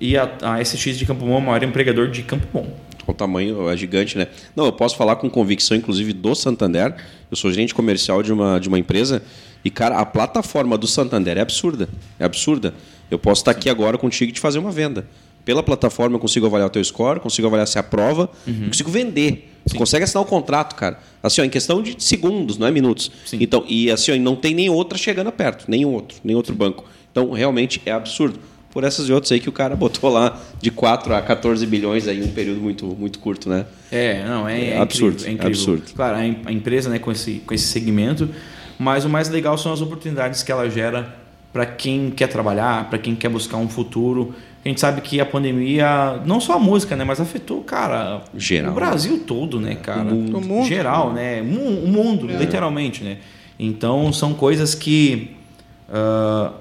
e 0.00 0.16
a, 0.16 0.30
a 0.40 0.64
SX 0.64 0.96
de 0.96 1.04
Campo 1.04 1.26
Bom 1.26 1.34
é 1.34 1.38
o 1.38 1.42
maior 1.42 1.62
empregador 1.62 2.08
de 2.08 2.22
Campo 2.22 2.46
Bom. 2.50 2.74
O 3.06 3.12
tamanho 3.12 3.68
é 3.68 3.76
gigante, 3.76 4.16
né? 4.16 4.28
Não, 4.54 4.64
eu 4.64 4.72
posso 4.72 4.96
falar 4.96 5.16
com 5.16 5.28
convicção, 5.28 5.76
inclusive, 5.76 6.14
do 6.14 6.34
Santander. 6.34 6.96
Eu 7.30 7.36
sou 7.36 7.52
gerente 7.52 7.74
comercial 7.74 8.22
de 8.22 8.32
uma, 8.32 8.58
de 8.58 8.68
uma 8.68 8.78
empresa 8.78 9.22
e, 9.64 9.70
cara, 9.70 9.98
a 9.98 10.06
plataforma 10.06 10.78
do 10.78 10.86
Santander 10.86 11.36
é 11.38 11.40
absurda. 11.40 11.88
É 12.18 12.24
absurda. 12.24 12.74
Eu 13.10 13.18
posso 13.18 13.42
estar 13.42 13.50
aqui 13.50 13.68
agora 13.68 13.98
contigo 13.98 14.30
e 14.30 14.32
te 14.32 14.40
fazer 14.40 14.58
uma 14.58 14.70
venda. 14.70 15.06
Pela 15.44 15.62
plataforma 15.62 16.16
eu 16.16 16.20
consigo 16.20 16.46
avaliar 16.46 16.66
o 16.66 16.70
teu 16.70 16.82
score, 16.82 17.20
consigo 17.20 17.46
avaliar 17.46 17.68
se 17.68 17.78
aprova, 17.78 18.28
uhum. 18.46 18.66
consigo 18.66 18.90
vender. 18.90 19.52
Você 19.64 19.76
consegue 19.76 20.02
assinar 20.02 20.24
o 20.24 20.26
um 20.26 20.28
contrato, 20.28 20.74
cara. 20.74 20.98
Assim, 21.22 21.40
ó, 21.40 21.44
em 21.44 21.48
questão 21.48 21.80
de 21.80 21.94
segundos, 22.02 22.58
não 22.58 22.66
é 22.66 22.70
minutos. 22.72 23.10
Sim. 23.24 23.38
Então, 23.40 23.64
e 23.68 23.88
assim, 23.90 24.12
ó, 24.12 24.16
não 24.16 24.34
tem 24.34 24.54
nem 24.54 24.68
outra 24.68 24.98
chegando 24.98 25.30
perto, 25.30 25.64
nenhum 25.68 25.92
outro, 25.92 26.18
nem 26.24 26.34
outro 26.34 26.52
banco. 26.52 26.84
Então, 27.12 27.30
realmente 27.30 27.80
é 27.86 27.92
absurdo. 27.92 28.40
Por 28.70 28.84
essas 28.84 29.08
e 29.08 29.12
outras 29.12 29.32
aí 29.32 29.40
que 29.40 29.48
o 29.48 29.52
cara 29.52 29.74
botou 29.76 30.10
lá 30.10 30.40
de 30.60 30.72
4 30.72 31.14
a 31.14 31.22
14 31.22 31.64
bilhões 31.64 32.08
aí 32.08 32.18
em 32.18 32.24
um 32.24 32.32
período 32.32 32.60
muito, 32.60 32.84
muito 32.86 33.20
curto, 33.20 33.48
né? 33.48 33.66
É, 33.90 34.24
não, 34.24 34.48
é, 34.48 34.60
é, 34.60 34.70
é 34.70 34.78
absurdo. 34.78 35.14
Incrível, 35.14 35.30
é 35.30 35.34
incrível. 35.34 35.74
absurdo. 35.74 35.94
Claro, 35.94 36.16
a 36.44 36.52
empresa 36.52 36.90
né, 36.90 36.98
com, 36.98 37.12
esse, 37.12 37.40
com 37.46 37.54
esse 37.54 37.66
segmento, 37.66 38.28
mas 38.78 39.04
o 39.04 39.08
mais 39.08 39.28
legal 39.28 39.56
são 39.56 39.72
as 39.72 39.80
oportunidades 39.80 40.42
que 40.42 40.52
ela 40.52 40.68
gera 40.68 41.14
para 41.52 41.64
quem 41.64 42.10
quer 42.10 42.26
trabalhar, 42.26 42.90
para 42.90 42.98
quem 42.98 43.14
quer 43.14 43.28
buscar 43.28 43.56
um 43.56 43.68
futuro. 43.68 44.34
A 44.64 44.68
gente 44.68 44.80
sabe 44.80 45.00
que 45.00 45.20
a 45.20 45.24
pandemia, 45.24 46.20
não 46.26 46.40
só 46.40 46.54
a 46.54 46.58
música, 46.58 46.96
né, 46.96 47.04
mas 47.04 47.20
afetou, 47.20 47.62
cara, 47.62 48.22
Geral, 48.36 48.72
o 48.72 48.74
Brasil 48.74 49.22
todo, 49.26 49.60
né, 49.60 49.76
cara? 49.76 50.02
O 50.02 50.14
mundo. 50.14 50.38
O 50.38 50.40
mundo. 50.44 50.66
Geral, 50.66 51.12
né? 51.12 51.40
O 51.40 51.88
mundo, 51.88 52.30
é. 52.30 52.36
literalmente, 52.36 53.02
né? 53.02 53.18
Então, 53.58 54.12
são 54.12 54.34
coisas 54.34 54.74
que 54.74 55.36
uh, 55.88 56.52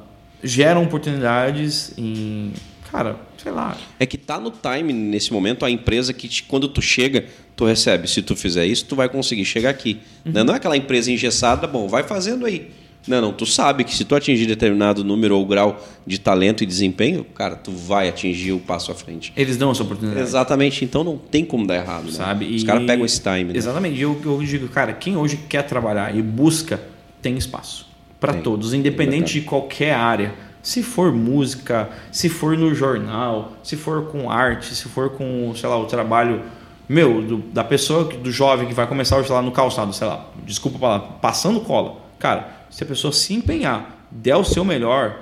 geram 0.43 0.83
oportunidades 0.83 1.93
em, 1.97 2.53
cara, 2.91 3.17
sei 3.45 3.51
lá. 3.51 3.77
É 3.99 4.05
que 4.07 4.17
tá 4.17 4.39
no 4.39 4.51
time 4.51 4.91
nesse 4.91 5.31
momento 5.31 5.63
a 5.63 5.69
empresa 5.69 6.11
que 6.11 6.27
te, 6.27 6.41
quando 6.43 6.67
tu 6.67 6.81
chega, 6.81 7.25
tu 7.55 7.63
recebe. 7.63 8.09
Se 8.09 8.23
tu 8.23 8.35
fizer 8.35 8.65
isso, 8.65 8.85
tu 8.85 8.95
vai 8.95 9.07
conseguir 9.07 9.45
chegar 9.45 9.69
aqui. 9.69 9.99
Uhum. 10.25 10.31
Né? 10.31 10.43
Não 10.43 10.53
é 10.55 10.57
aquela 10.57 10.75
empresa 10.75 11.11
engessada, 11.11 11.67
bom, 11.67 11.87
vai 11.87 12.01
fazendo 12.01 12.45
aí. 12.47 12.71
Não, 13.07 13.21
não, 13.21 13.31
tu 13.31 13.45
sabe 13.45 13.83
que 13.83 13.93
se 13.93 14.03
tu 14.03 14.15
atingir 14.15 14.47
determinado 14.47 15.03
número 15.03 15.37
ou 15.37 15.45
grau 15.45 15.79
de 16.07 16.17
talento 16.17 16.63
e 16.63 16.65
desempenho, 16.65 17.23
cara, 17.23 17.55
tu 17.55 17.71
vai 17.71 18.09
atingir 18.09 18.51
o 18.51 18.59
passo 18.59 18.91
à 18.91 18.95
frente. 18.95 19.31
Eles 19.37 19.57
dão 19.57 19.69
essa 19.69 19.83
oportunidade. 19.83 20.23
Exatamente, 20.23 20.83
então 20.83 21.03
não 21.03 21.15
tem 21.15 21.45
como 21.45 21.67
dar 21.67 21.75
errado. 21.75 22.05
Né? 22.05 22.11
Sabe? 22.11 22.45
Os 22.47 22.63
caras 22.63 22.83
pegam 22.83 23.05
esse 23.05 23.21
time. 23.21 23.53
Né? 23.53 23.57
Exatamente, 23.57 24.01
eu, 24.01 24.19
eu 24.25 24.41
digo, 24.41 24.67
cara, 24.69 24.91
quem 24.91 25.15
hoje 25.15 25.37
quer 25.47 25.61
trabalhar 25.67 26.17
e 26.17 26.21
busca, 26.23 26.81
tem 27.21 27.37
espaço. 27.37 27.85
Para 28.19 28.33
todos, 28.33 28.73
independente 28.73 29.33
de 29.33 29.41
qualquer 29.41 29.93
área. 29.93 30.33
Se 30.65 30.81
for 30.81 31.13
música, 31.13 31.89
se 32.11 32.27
for 32.27 32.57
no 32.57 32.73
jornal, 32.73 33.53
se 33.61 33.75
for 33.75 34.07
com 34.07 34.31
arte, 34.31 34.73
se 34.73 34.89
for 34.89 35.11
com, 35.11 35.53
sei 35.55 35.69
lá, 35.69 35.77
o 35.77 35.85
trabalho 35.85 36.41
meu, 36.89 37.21
do, 37.21 37.37
da 37.37 37.63
pessoa, 37.63 38.05
do 38.05 38.31
jovem 38.31 38.67
que 38.67 38.73
vai 38.73 38.87
começar 38.87 39.17
hoje 39.17 39.31
lá 39.31 39.43
no 39.43 39.51
calçado, 39.51 39.93
sei 39.93 40.07
lá, 40.07 40.27
desculpa 40.43 40.79
falar, 40.79 40.99
passando 41.21 41.59
cola. 41.59 41.97
Cara, 42.17 42.49
se 42.71 42.83
a 42.83 42.85
pessoa 42.87 43.13
se 43.13 43.35
empenhar, 43.35 44.07
der 44.09 44.35
o 44.37 44.43
seu 44.43 44.65
melhor, 44.65 45.19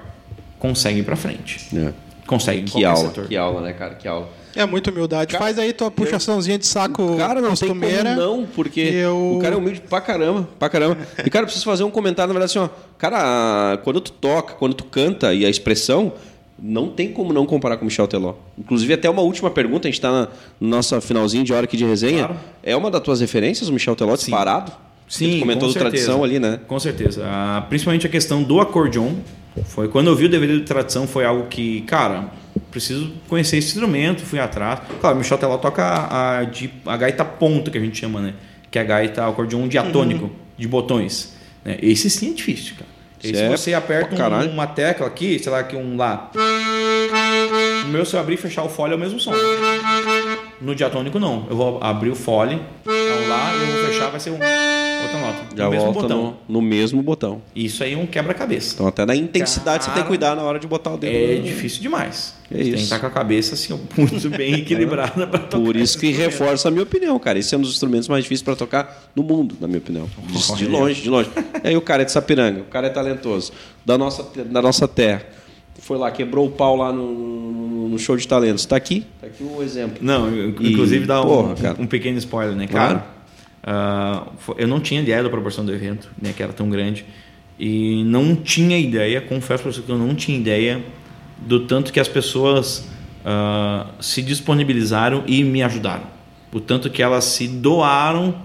consegue 0.57 1.01
ir 1.01 1.03
para 1.03 1.17
frente. 1.17 1.67
É. 1.77 1.91
Consegue. 2.25 2.63
Que 2.63 2.85
aula, 2.85 3.09
setor. 3.09 3.27
que 3.27 3.35
aula, 3.35 3.59
né, 3.59 3.73
cara? 3.73 3.95
Que 3.95 4.07
aula. 4.07 4.29
É 4.55 4.65
muita 4.65 4.91
humildade. 4.91 5.31
Cara, 5.31 5.43
Faz 5.43 5.57
aí 5.57 5.73
tua 5.73 5.89
puxaçãozinha 5.89 6.57
de 6.57 6.65
saco 6.65 7.17
Cara, 7.17 7.41
não 7.41 7.49
costumeira. 7.51 8.03
tem 8.03 8.15
como 8.15 8.37
não, 8.37 8.45
porque 8.45 8.81
eu... 8.81 9.35
o 9.37 9.39
cara 9.39 9.55
é 9.55 9.57
humilde 9.57 9.81
pra 9.81 9.99
caramba, 9.99 10.47
pra 10.59 10.69
caramba. 10.69 10.97
E, 11.25 11.29
cara, 11.29 11.43
eu 11.43 11.47
preciso 11.47 11.65
fazer 11.65 11.83
um 11.83 11.91
comentário, 11.91 12.33
na 12.33 12.39
verdade, 12.39 12.57
assim, 12.57 12.69
ó. 12.71 12.93
Cara, 12.97 13.77
quando 13.83 13.99
tu 13.99 14.11
toca, 14.11 14.53
quando 14.53 14.73
tu 14.73 14.83
canta 14.85 15.33
e 15.33 15.45
a 15.45 15.49
expressão, 15.49 16.13
não 16.61 16.87
tem 16.89 17.11
como 17.11 17.33
não 17.33 17.45
comparar 17.45 17.77
com 17.77 17.83
o 17.83 17.85
Michel 17.85 18.07
Teló. 18.07 18.35
Inclusive, 18.57 18.93
até 18.93 19.09
uma 19.09 19.21
última 19.21 19.49
pergunta, 19.49 19.87
a 19.87 19.91
gente 19.91 19.99
está 19.99 20.11
na 20.11 20.27
nossa 20.61 21.01
finalzinho 21.01 21.43
de 21.43 21.51
hora 21.53 21.65
aqui 21.65 21.75
de 21.75 21.85
resenha. 21.85 22.27
Claro. 22.27 22.39
É 22.61 22.75
uma 22.75 22.89
das 22.89 23.01
tuas 23.01 23.19
referências, 23.21 23.69
o 23.69 23.73
Michel 23.73 23.95
Teló, 23.95 24.15
disparado? 24.15 24.71
Sim, 25.09 25.39
comentou 25.39 25.67
com 25.67 25.73
certeza. 25.73 25.89
tradição 25.89 26.23
ali, 26.23 26.39
né? 26.39 26.59
Com 26.67 26.79
certeza. 26.79 27.23
Ah, 27.25 27.65
principalmente 27.67 28.07
a 28.07 28.09
questão 28.09 28.41
do 28.41 28.59
acordeon. 28.61 29.11
Foi 29.65 29.87
quando 29.87 30.07
eu 30.07 30.15
vi 30.15 30.25
o 30.25 30.29
DVD 30.29 30.57
de 30.57 30.63
tradição, 30.63 31.05
foi 31.05 31.25
algo 31.25 31.47
que, 31.47 31.81
cara, 31.81 32.31
preciso 32.71 33.11
conhecer 33.27 33.57
esse 33.57 33.69
instrumento, 33.69 34.21
fui 34.23 34.39
atrás. 34.39 34.81
Claro, 34.99 35.15
o 35.15 35.19
Michel 35.19 35.37
Teló 35.37 35.57
toca 35.57 35.83
a, 35.83 36.39
a, 36.39 36.47
a 36.85 36.97
gaita 36.97 37.23
ponta, 37.23 37.69
que 37.69 37.77
a 37.77 37.81
gente 37.81 37.99
chama, 37.99 38.21
né? 38.21 38.33
Que 38.71 38.79
é 38.79 38.81
a 38.81 38.85
gaita 38.85 39.27
acordeon 39.27 39.67
diatônico, 39.67 40.25
uhum. 40.25 40.31
de 40.57 40.67
botões. 40.67 41.33
Né? 41.63 41.77
Esse 41.81 42.09
sim 42.09 42.31
é 42.31 42.33
difícil, 42.33 42.75
cara. 42.75 42.91
E 43.23 43.35
se 43.35 43.41
é 43.41 43.49
você 43.49 43.73
aperta 43.73 44.15
um, 44.27 44.49
uma 44.51 44.67
tecla 44.67 45.07
aqui, 45.07 45.39
sei 45.39 45.51
lá, 45.51 45.63
que 45.63 45.77
um 45.77 45.95
lá. 45.95 46.29
No 47.85 47.89
meu, 47.89 48.05
se 48.05 48.15
eu 48.15 48.19
abrir 48.19 48.33
e 48.33 48.37
fechar 48.37 48.63
o 48.63 48.69
fole, 48.69 48.91
é 48.91 48.95
o 48.95 48.99
mesmo 48.99 49.17
som. 49.17 49.31
No 50.59 50.75
diatônico, 50.75 51.17
não. 51.19 51.47
Eu 51.49 51.55
vou 51.55 51.79
abrir 51.81 52.09
o 52.09 52.15
fole, 52.15 52.61
é 52.85 53.25
um 53.25 53.29
lá, 53.29 53.53
e 53.55 53.61
eu 53.61 53.67
vou 53.67 53.85
fechar, 53.85 54.09
vai 54.09 54.19
ser 54.19 54.31
um 54.31 54.39
outra 55.03 55.19
nota. 55.19 55.55
Já 55.55 55.65
no 55.65 55.71
mesmo 55.71 55.91
botão. 55.93 56.37
No, 56.47 56.55
no, 56.55 56.61
mesmo 56.61 57.03
botão. 57.03 57.41
Isso 57.55 57.83
aí 57.83 57.93
é 57.93 57.97
um 57.97 58.05
quebra-cabeça. 58.05 58.75
Então, 58.75 58.87
até 58.87 59.05
na 59.05 59.15
intensidade 59.15 59.85
Cara, 59.85 59.91
você 59.91 59.91
tem 59.91 60.03
que 60.03 60.07
cuidar 60.07 60.35
na 60.35 60.43
hora 60.43 60.59
de 60.59 60.67
botar 60.67 60.93
o 60.93 60.97
dedo. 60.97 61.15
É 61.15 61.35
no... 61.37 61.43
difícil 61.43 61.81
demais. 61.81 62.35
É 62.51 62.55
isso. 62.55 62.63
tem 62.63 62.73
que 62.73 62.81
estar 62.81 62.99
com 62.99 63.07
a 63.07 63.09
cabeça 63.09 63.55
assim, 63.55 63.79
muito 63.97 64.29
bem 64.29 64.55
equilibrada 64.61 65.25
para 65.27 65.39
tocar. 65.39 65.63
Por 65.63 65.75
isso 65.75 65.97
que 65.97 66.11
reforça 66.11 66.67
a 66.67 66.71
minha 66.71 66.83
opinião, 66.83 67.17
cara. 67.19 67.39
Esse 67.39 67.55
é 67.55 67.57
um 67.57 67.61
dos 67.61 67.71
instrumentos 67.71 68.07
mais 68.07 68.23
difíceis 68.23 68.43
para 68.43 68.55
tocar 68.55 69.09
no 69.15 69.23
mundo, 69.23 69.55
na 69.59 69.67
minha 69.67 69.79
opinião. 69.79 70.07
De 70.55 70.67
longe, 70.67 71.01
de 71.01 71.09
longe. 71.09 71.29
aí 71.63 71.75
o 71.75 71.81
cara 71.81 72.03
é 72.03 72.05
de 72.05 72.11
Sapiranga, 72.11 72.61
o 72.61 72.65
cara 72.65 72.87
é 72.87 72.89
talentoso, 72.89 73.51
da 73.85 73.97
nossa, 73.97 74.23
da 74.45 74.61
nossa 74.61 74.87
terra. 74.87 75.25
Foi 75.79 75.97
lá, 75.97 76.11
quebrou 76.11 76.47
o 76.47 76.51
pau 76.51 76.77
lá 76.77 76.93
no, 76.93 77.89
no 77.89 77.99
show 77.99 78.15
de 78.15 78.25
talentos. 78.25 78.61
Está 78.61 78.75
aqui, 78.75 79.05
está 79.15 79.27
aqui 79.27 79.43
o 79.43 79.61
exemplo. 79.61 79.97
Não, 79.99 80.29
inclusive 80.47 81.03
e, 81.03 81.07
dá 81.07 81.21
um, 81.21 81.25
porra, 81.25 81.75
um, 81.77 81.87
pequeno 81.87 82.17
spoiler, 82.19 82.55
né, 82.55 82.67
cara? 82.67 82.99
Claro 82.99 83.12
Uh, 83.63 84.55
eu 84.57 84.67
não 84.67 84.79
tinha 84.79 85.01
ideia 85.01 85.23
da 85.23 85.29
proporção 85.29 85.65
do 85.65 85.73
evento, 85.73 86.11
né, 86.21 86.33
que 86.35 86.43
era 86.43 86.51
tão 86.51 86.69
grande. 86.69 87.05
E 87.57 88.03
não 88.05 88.35
tinha 88.35 88.77
ideia, 88.77 89.21
confesso 89.21 89.63
para 89.63 89.71
você 89.71 89.81
que 89.81 89.89
eu 89.89 89.97
não 89.97 90.13
tinha 90.13 90.37
ideia 90.37 90.83
do 91.37 91.61
tanto 91.61 91.93
que 91.93 91.99
as 91.99 92.07
pessoas 92.07 92.89
uh, 93.23 93.89
se 94.01 94.21
disponibilizaram 94.21 95.23
e 95.27 95.43
me 95.43 95.63
ajudaram. 95.63 96.07
O 96.51 96.59
tanto 96.59 96.89
que 96.89 97.01
elas 97.01 97.23
se 97.25 97.47
doaram 97.47 98.35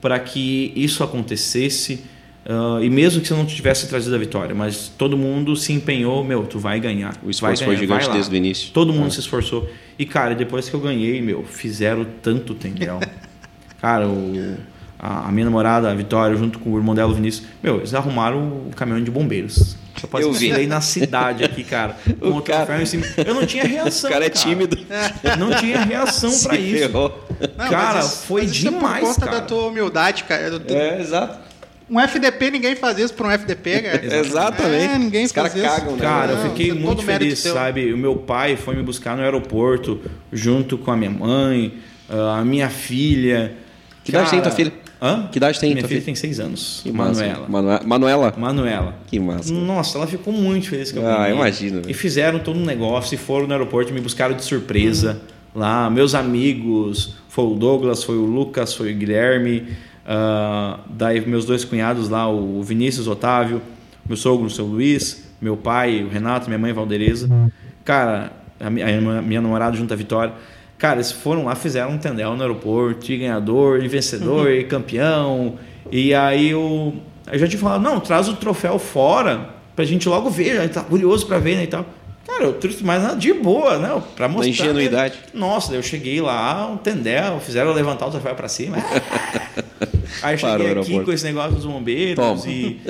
para 0.00 0.18
que 0.18 0.72
isso 0.76 1.02
acontecesse. 1.02 2.04
Uh, 2.44 2.82
e 2.82 2.90
mesmo 2.90 3.20
que 3.20 3.28
você 3.28 3.34
não 3.34 3.44
tivesse 3.44 3.88
trazido 3.88 4.14
a 4.14 4.18
vitória, 4.18 4.54
mas 4.54 4.88
todo 4.96 5.16
mundo 5.16 5.54
se 5.54 5.72
empenhou, 5.72 6.24
meu, 6.24 6.44
tu 6.44 6.58
vai 6.58 6.80
ganhar. 6.80 7.16
O 7.22 7.30
esforço 7.30 7.64
foi 7.64 7.76
gigante 7.76 8.10
desde 8.10 8.34
o 8.34 8.36
início. 8.36 8.70
Todo 8.72 8.92
mundo 8.92 9.08
é. 9.08 9.10
se 9.10 9.20
esforçou. 9.20 9.70
E, 9.98 10.04
cara, 10.04 10.34
depois 10.34 10.68
que 10.68 10.74
eu 10.74 10.80
ganhei, 10.80 11.20
meu, 11.20 11.44
fizeram 11.44 12.06
tanto 12.22 12.54
tendel. 12.54 12.98
Cara, 13.80 14.06
o, 14.06 14.56
a, 14.98 15.28
a, 15.28 15.32
minha 15.32 15.46
namorada, 15.46 15.90
a 15.90 15.94
Vitória, 15.94 16.36
junto 16.36 16.58
com 16.58 16.72
o 16.72 16.76
irmão 16.76 16.94
dela, 16.94 17.10
o 17.10 17.14
Vinícius, 17.14 17.46
meu, 17.62 17.78
eles 17.78 17.94
arrumaram 17.94 18.38
o 18.38 18.70
caminhão 18.76 19.02
de 19.02 19.10
bombeiros. 19.10 19.76
Eu 20.02 20.08
quase 20.08 20.26
eu 20.26 20.32
vi. 20.32 20.66
na 20.66 20.80
cidade 20.80 21.44
aqui, 21.44 21.62
cara. 21.64 21.96
Com 22.20 22.38
o, 22.38 22.42
cara... 22.42 22.80
em 22.80 22.86
cima. 22.86 23.04
Eu 23.18 23.34
não 23.34 23.44
tinha 23.44 23.64
reação. 23.68 24.08
O 24.08 24.12
cara 24.12 24.26
é 24.26 24.30
tímido. 24.30 24.78
Não 25.38 25.54
tinha 25.56 25.80
reação 25.80 26.30
para 26.42 26.56
isso. 26.58 26.88
Não, 26.88 27.68
cara, 27.68 28.00
isso, 28.00 28.26
foi 28.26 28.46
demais. 28.46 28.96
É 28.96 29.00
por 29.00 29.14
conta 29.14 29.26
cara. 29.26 29.40
da 29.40 29.46
tua 29.46 29.66
humildade, 29.66 30.24
cara. 30.24 30.58
Do... 30.58 30.72
É, 30.72 31.00
exato. 31.00 31.50
Um 31.90 32.00
FDP, 32.00 32.52
ninguém 32.52 32.76
faz 32.76 32.98
isso 32.98 33.12
para 33.12 33.26
um 33.26 33.30
FDP, 33.32 33.80
cara. 33.82 34.16
Exatamente. 34.16 34.84
É, 34.84 34.98
ninguém 34.98 35.24
Os 35.24 35.32
faz 35.32 35.54
isso. 35.54 35.64
Cagam, 35.64 35.96
né? 35.96 36.02
Cara, 36.02 36.32
eu 36.32 36.50
fiquei 36.50 36.72
muito 36.72 37.02
feliz, 37.02 37.40
sabe? 37.40 37.92
O 37.92 37.98
meu 37.98 38.16
pai 38.16 38.56
foi 38.56 38.76
me 38.76 38.82
buscar 38.82 39.16
no 39.16 39.22
aeroporto 39.22 40.00
junto 40.32 40.78
com 40.78 40.92
a 40.92 40.96
minha 40.96 41.10
mãe, 41.10 41.74
a 42.08 42.44
minha 42.44 42.70
filha. 42.70 43.52
Que 44.04 44.10
idade 44.10 44.30
tem 44.30 44.40
tua 44.40 44.52
filha? 44.52 44.72
Hã? 45.02 45.28
Que 45.32 45.38
idade 45.38 45.58
tem 45.58 45.70
Minha 45.70 45.86
filha 45.86 46.00
filha? 46.00 46.04
tem 46.04 46.14
seis 46.14 46.38
anos. 46.38 46.80
Que 46.82 46.92
Manuela. 46.92 47.48
Manu... 47.48 47.68
Manuela? 47.86 48.34
Manuela. 48.36 48.94
Que 49.06 49.18
massa. 49.18 49.52
Nossa, 49.52 49.96
ela 49.96 50.06
ficou 50.06 50.32
muito 50.32 50.68
feliz 50.68 50.92
que 50.92 50.98
eu 50.98 51.06
Ah, 51.06 51.30
imagino. 51.30 51.82
E 51.88 51.94
fizeram 51.94 52.38
todo 52.38 52.58
um 52.58 52.64
negócio 52.64 53.14
e 53.14 53.18
foram 53.18 53.46
no 53.46 53.52
aeroporto, 53.52 53.92
me 53.94 54.00
buscaram 54.00 54.34
de 54.34 54.44
surpresa 54.44 55.20
uhum. 55.54 55.60
lá. 55.60 55.88
Meus 55.88 56.14
amigos, 56.14 57.14
foi 57.28 57.44
o 57.44 57.54
Douglas, 57.54 58.04
foi 58.04 58.16
o 58.16 58.24
Lucas, 58.24 58.74
foi 58.74 58.92
o 58.92 58.96
Guilherme. 58.96 59.68
Uh, 60.04 60.80
daí 60.90 61.24
meus 61.26 61.44
dois 61.44 61.64
cunhados 61.64 62.08
lá, 62.08 62.28
o 62.28 62.62
Vinícius 62.62 63.06
Otávio, 63.06 63.62
meu 64.06 64.16
sogro, 64.16 64.46
o 64.46 64.50
seu 64.50 64.66
Luiz, 64.66 65.24
meu 65.40 65.56
pai, 65.56 66.02
o 66.02 66.08
Renato, 66.08 66.48
minha 66.48 66.58
mãe, 66.58 66.72
Valdereza. 66.72 67.28
Cara, 67.84 68.32
a 68.58 68.68
minha, 68.68 68.86
a 69.18 69.22
minha 69.22 69.40
namorada 69.40 69.76
junto 69.76 69.94
à 69.94 69.96
Vitória 69.96 70.34
Cara, 70.80 70.96
eles 70.96 71.12
foram 71.12 71.44
lá, 71.44 71.54
fizeram 71.54 71.90
um 71.90 71.98
tendel 71.98 72.34
no 72.34 72.42
aeroporto, 72.42 73.12
e 73.12 73.18
ganhador, 73.18 73.84
e 73.84 73.86
vencedor, 73.86 74.46
Uhum. 74.46 74.52
e 74.52 74.64
campeão. 74.64 75.54
E 75.92 76.12
aí 76.14 76.50
eu, 76.50 76.94
eu 77.30 77.38
já 77.38 77.46
tinha 77.46 77.60
falado, 77.60 77.82
não, 77.82 78.00
traz 78.00 78.28
o 78.28 78.34
troféu 78.34 78.78
fora 78.78 79.50
pra 79.76 79.84
gente 79.84 80.08
logo 80.08 80.28
ver, 80.30 80.58
a 80.58 80.62
gente 80.62 80.72
tá 80.72 80.80
curioso 80.82 81.26
pra 81.26 81.38
ver, 81.38 81.56
né, 81.56 81.64
e 81.64 81.66
tal. 81.66 81.84
Cara, 82.30 82.44
eu 82.44 82.52
trouxe 82.52 82.84
mais 82.84 83.02
nada 83.02 83.16
de 83.16 83.32
boa, 83.32 83.76
né, 83.76 84.02
pra 84.14 84.28
mostrar. 84.28 84.48
ingenuidade. 84.48 85.18
Nossa, 85.34 85.68
daí 85.68 85.78
eu 85.78 85.82
cheguei 85.82 86.20
lá, 86.20 86.68
um 86.68 86.76
tendel, 86.76 87.40
fizeram 87.40 87.72
levantar 87.72 88.06
o 88.06 88.10
troféu 88.10 88.34
pra 88.34 88.48
cima. 88.48 88.76
Aí 90.22 90.34
eu 90.34 90.40
Parou 90.40 90.66
cheguei 90.66 90.96
aqui 90.96 91.04
com 91.04 91.12
esse 91.12 91.24
negócio 91.24 91.52
dos 91.52 91.64
bombeiros 91.64 92.16
Toma. 92.16 92.42
e... 92.46 92.80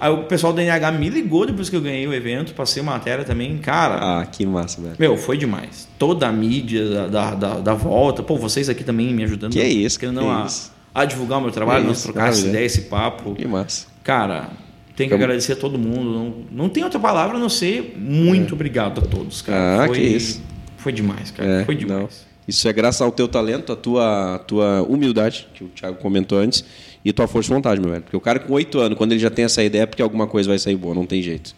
Aí 0.00 0.10
o 0.10 0.24
pessoal 0.24 0.52
do 0.52 0.60
NH 0.60 0.90
me 0.98 1.08
ligou 1.08 1.46
depois 1.46 1.70
que 1.70 1.76
eu 1.76 1.80
ganhei 1.80 2.06
o 2.06 2.14
evento, 2.14 2.54
passei 2.54 2.82
matéria 2.82 3.24
também, 3.24 3.56
cara... 3.58 4.20
Ah, 4.20 4.26
que 4.26 4.44
massa, 4.44 4.80
velho. 4.80 4.96
Meu, 4.98 5.16
foi 5.16 5.36
demais. 5.36 5.86
Toda 5.98 6.26
a 6.26 6.32
mídia 6.32 7.08
da, 7.08 7.34
da, 7.34 7.54
da 7.60 7.74
volta. 7.74 8.22
Pô, 8.22 8.36
vocês 8.36 8.68
aqui 8.68 8.82
também 8.82 9.14
me 9.14 9.22
ajudando. 9.22 9.52
Que 9.52 9.60
é 9.60 9.68
isso, 9.68 10.00
Querendo 10.00 10.18
que 10.18 10.24
não 10.24 10.32
a, 10.32 10.46
isso. 10.46 10.72
a 10.92 11.04
divulgar 11.04 11.38
o 11.38 11.42
meu 11.42 11.52
trabalho, 11.52 11.82
Que 11.82 11.88
nós 11.88 12.02
trocar 12.02 12.30
essa 12.30 12.46
ideia, 12.46 12.64
esse 12.64 12.82
papo. 12.82 13.34
Que 13.34 13.46
massa. 13.46 13.86
Cara, 14.02 14.48
tem 14.96 15.06
que 15.08 15.12
Como- 15.12 15.22
agradecer 15.24 15.52
a 15.52 15.56
todo 15.56 15.78
mundo. 15.78 16.10
Não, 16.10 16.34
não 16.64 16.68
tem 16.68 16.84
outra 16.84 16.98
palavra 17.00 17.36
a 17.36 17.40
não 17.40 17.48
ser 17.48 17.94
muito 17.98 18.54
obrigado 18.54 19.00
a 19.00 19.02
todos, 19.02 19.42
cara. 19.42 19.58
É. 19.58 19.84
Ah, 19.84 19.86
foi, 19.86 19.96
que 19.98 20.02
isso. 20.04 20.42
Foi 20.76 20.92
demais, 20.92 21.30
cara. 21.30 21.62
É, 21.62 21.64
foi 21.64 21.74
não. 21.74 21.80
demais. 21.80 22.26
Isso 22.46 22.66
é 22.68 22.72
graças 22.72 23.00
ao 23.00 23.12
teu 23.12 23.28
talento, 23.28 23.72
a 23.72 23.76
tua, 23.76 24.34
a 24.34 24.38
tua 24.40 24.82
humildade, 24.82 25.46
que 25.54 25.62
o 25.62 25.68
Thiago 25.68 25.96
comentou 25.98 26.38
antes, 26.38 26.64
e 27.04 27.12
tua 27.12 27.28
força 27.28 27.48
de 27.48 27.54
vontade, 27.54 27.80
meu 27.80 27.90
velho. 27.90 28.02
Porque 28.02 28.16
o 28.16 28.20
cara 28.20 28.38
com 28.40 28.52
oito 28.54 28.80
anos, 28.80 28.98
quando 28.98 29.12
ele 29.12 29.20
já 29.20 29.30
tem 29.30 29.44
essa 29.44 29.62
ideia, 29.62 29.82
é 29.82 29.86
porque 29.86 30.02
alguma 30.02 30.26
coisa 30.26 30.48
vai 30.48 30.58
sair 30.58 30.74
boa, 30.76 30.92
não 30.94 31.06
tem 31.06 31.22
jeito. 31.22 31.54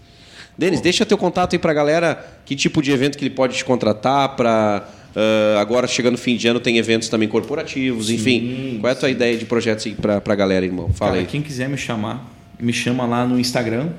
Denis, 0.57 0.81
deixa 0.83 1.05
teu 1.07 1.17
contato 1.19 1.55
aí 1.55 1.59
pra 1.59 1.73
galera, 1.73 2.23
que 2.45 2.55
tipo 2.55 2.81
de 2.83 2.93
evento 2.93 3.17
que 3.19 3.25
ele 3.25 3.35
pode 3.35 3.57
te 3.57 3.65
contratar 3.65 4.37
pra... 4.37 4.87
ah, 5.17 5.59
agora, 5.59 5.87
chegando 5.87 6.17
fim 6.19 6.37
de 6.37 6.47
ano, 6.47 6.61
tem 6.61 6.77
eventos 6.77 7.09
também 7.09 7.29
corporativos, 7.29 8.11
enfim. 8.11 8.77
Qual 8.81 8.89
é 8.91 8.93
a 8.93 8.97
tua 8.97 9.11
ideia 9.11 9.37
de 9.39 9.47
projetos 9.47 9.87
pra, 9.95 10.21
pra 10.21 10.35
galera, 10.35 10.65
irmão? 10.67 10.91
Fala 10.93 11.13
Cara, 11.13 11.23
aí. 11.23 11.27
quem 11.27 11.41
quiser 11.43 11.69
me 11.69 11.77
chamar, 11.79 12.31
me 12.65 12.73
chama 12.73 13.05
lá 13.07 13.25
no 13.27 13.39
Instagram, 13.39 13.91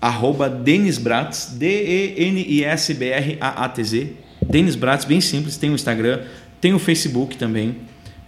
arroba 0.00 0.48
Denis 0.48 0.98
Bratz, 0.98 1.54
D-E-N-I-S-B-R-A-A-T-Z. 2.92 4.12
Denis 4.48 4.74
Bratz, 4.74 5.04
bem 5.04 5.20
simples, 5.20 5.56
tem 5.56 5.70
o 5.70 5.74
Instagram, 5.74 6.20
tem 6.60 6.74
o 6.74 6.78
Facebook 6.78 7.36
também. 7.36 7.76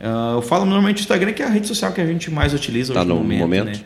Ah, 0.01 0.33
eu 0.37 0.43
falo 0.43 0.65
normalmente 0.65 0.99
o 0.99 1.01
Instagram, 1.03 1.33
que 1.33 1.43
é 1.43 1.47
a 1.47 1.51
rede 1.51 1.67
social 1.67 1.93
que 1.93 2.01
a 2.01 2.07
gente 2.07 2.31
mais 2.31 2.53
utiliza 2.55 2.93
Tá 2.95 3.01
hoje 3.01 3.09
no 3.09 3.15
no 3.17 3.21
momento. 3.23 3.41
momento. 3.41 3.67
né? 3.79 3.85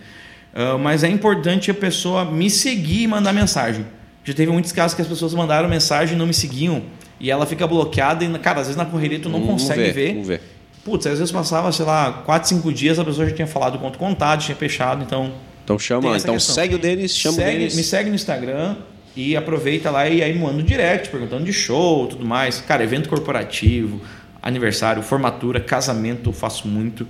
Ah, 0.55 0.77
mas 0.79 1.03
é 1.05 1.09
importante 1.09 1.71
a 1.71 1.75
pessoa 1.75 2.25
me 2.25 2.51
seguir 2.51 3.03
e 3.03 3.07
mandar 3.07 3.33
mensagem. 3.33 3.87
Já 4.25 4.35
teve 4.35 4.53
muitos 4.53 4.73
casos 4.73 4.95
que 4.95 5.01
as 5.03 5.09
pessoas 5.09 5.33
mandaram 5.33 5.69
mensagem 5.69 6.15
e 6.15 6.19
não 6.19 6.27
me 6.27 6.35
seguiam. 6.35 6.83
E 7.19 7.31
ela 7.31 7.47
fica 7.47 7.67
bloqueada 7.67 8.25
e, 8.25 8.39
cara, 8.39 8.61
às 8.61 8.67
vezes 8.67 8.77
na 8.77 8.85
correria 8.85 9.19
tu 9.19 9.29
não 9.29 9.41
Vamos 9.41 9.63
consegue 9.63 9.83
ver, 9.85 9.93
ver. 9.93 10.13
Vamos 10.13 10.29
ver. 10.29 10.41
Putz, 10.85 11.07
às 11.07 11.19
vezes 11.19 11.33
passava, 11.33 11.73
sei 11.73 11.85
lá, 11.85 12.13
4, 12.25 12.49
5 12.49 12.73
dias, 12.73 12.99
a 12.99 13.05
pessoa 13.05 13.27
já 13.29 13.35
tinha 13.35 13.47
falado 13.47 13.79
quanto 13.79 13.99
contato, 13.99 14.45
tinha 14.45 14.57
fechado, 14.57 15.03
então. 15.03 15.33
Então 15.69 15.79
chama, 15.79 16.17
então 16.17 16.33
questão. 16.35 16.55
segue 16.55 16.75
o 16.75 16.79
Denis, 16.79 17.15
chama 17.15 17.35
Segue- 17.37 17.49
o 17.51 17.59
Denis. 17.59 17.77
Me 17.77 17.83
segue 17.85 18.09
no 18.09 18.15
Instagram 18.15 18.77
e 19.15 19.37
aproveita 19.37 19.91
lá 19.91 20.09
e 20.09 20.23
aí 20.23 20.35
manda 20.39 20.55
um 20.55 20.63
direct 20.63 21.11
perguntando 21.11 21.45
de 21.45 21.53
show 21.53 22.07
tudo 22.07 22.25
mais. 22.25 22.59
Cara, 22.63 22.83
evento 22.83 23.07
corporativo, 23.07 24.01
aniversário, 24.41 25.03
formatura, 25.03 25.61
casamento, 25.61 26.31
eu 26.31 26.33
faço 26.33 26.67
muito. 26.67 27.07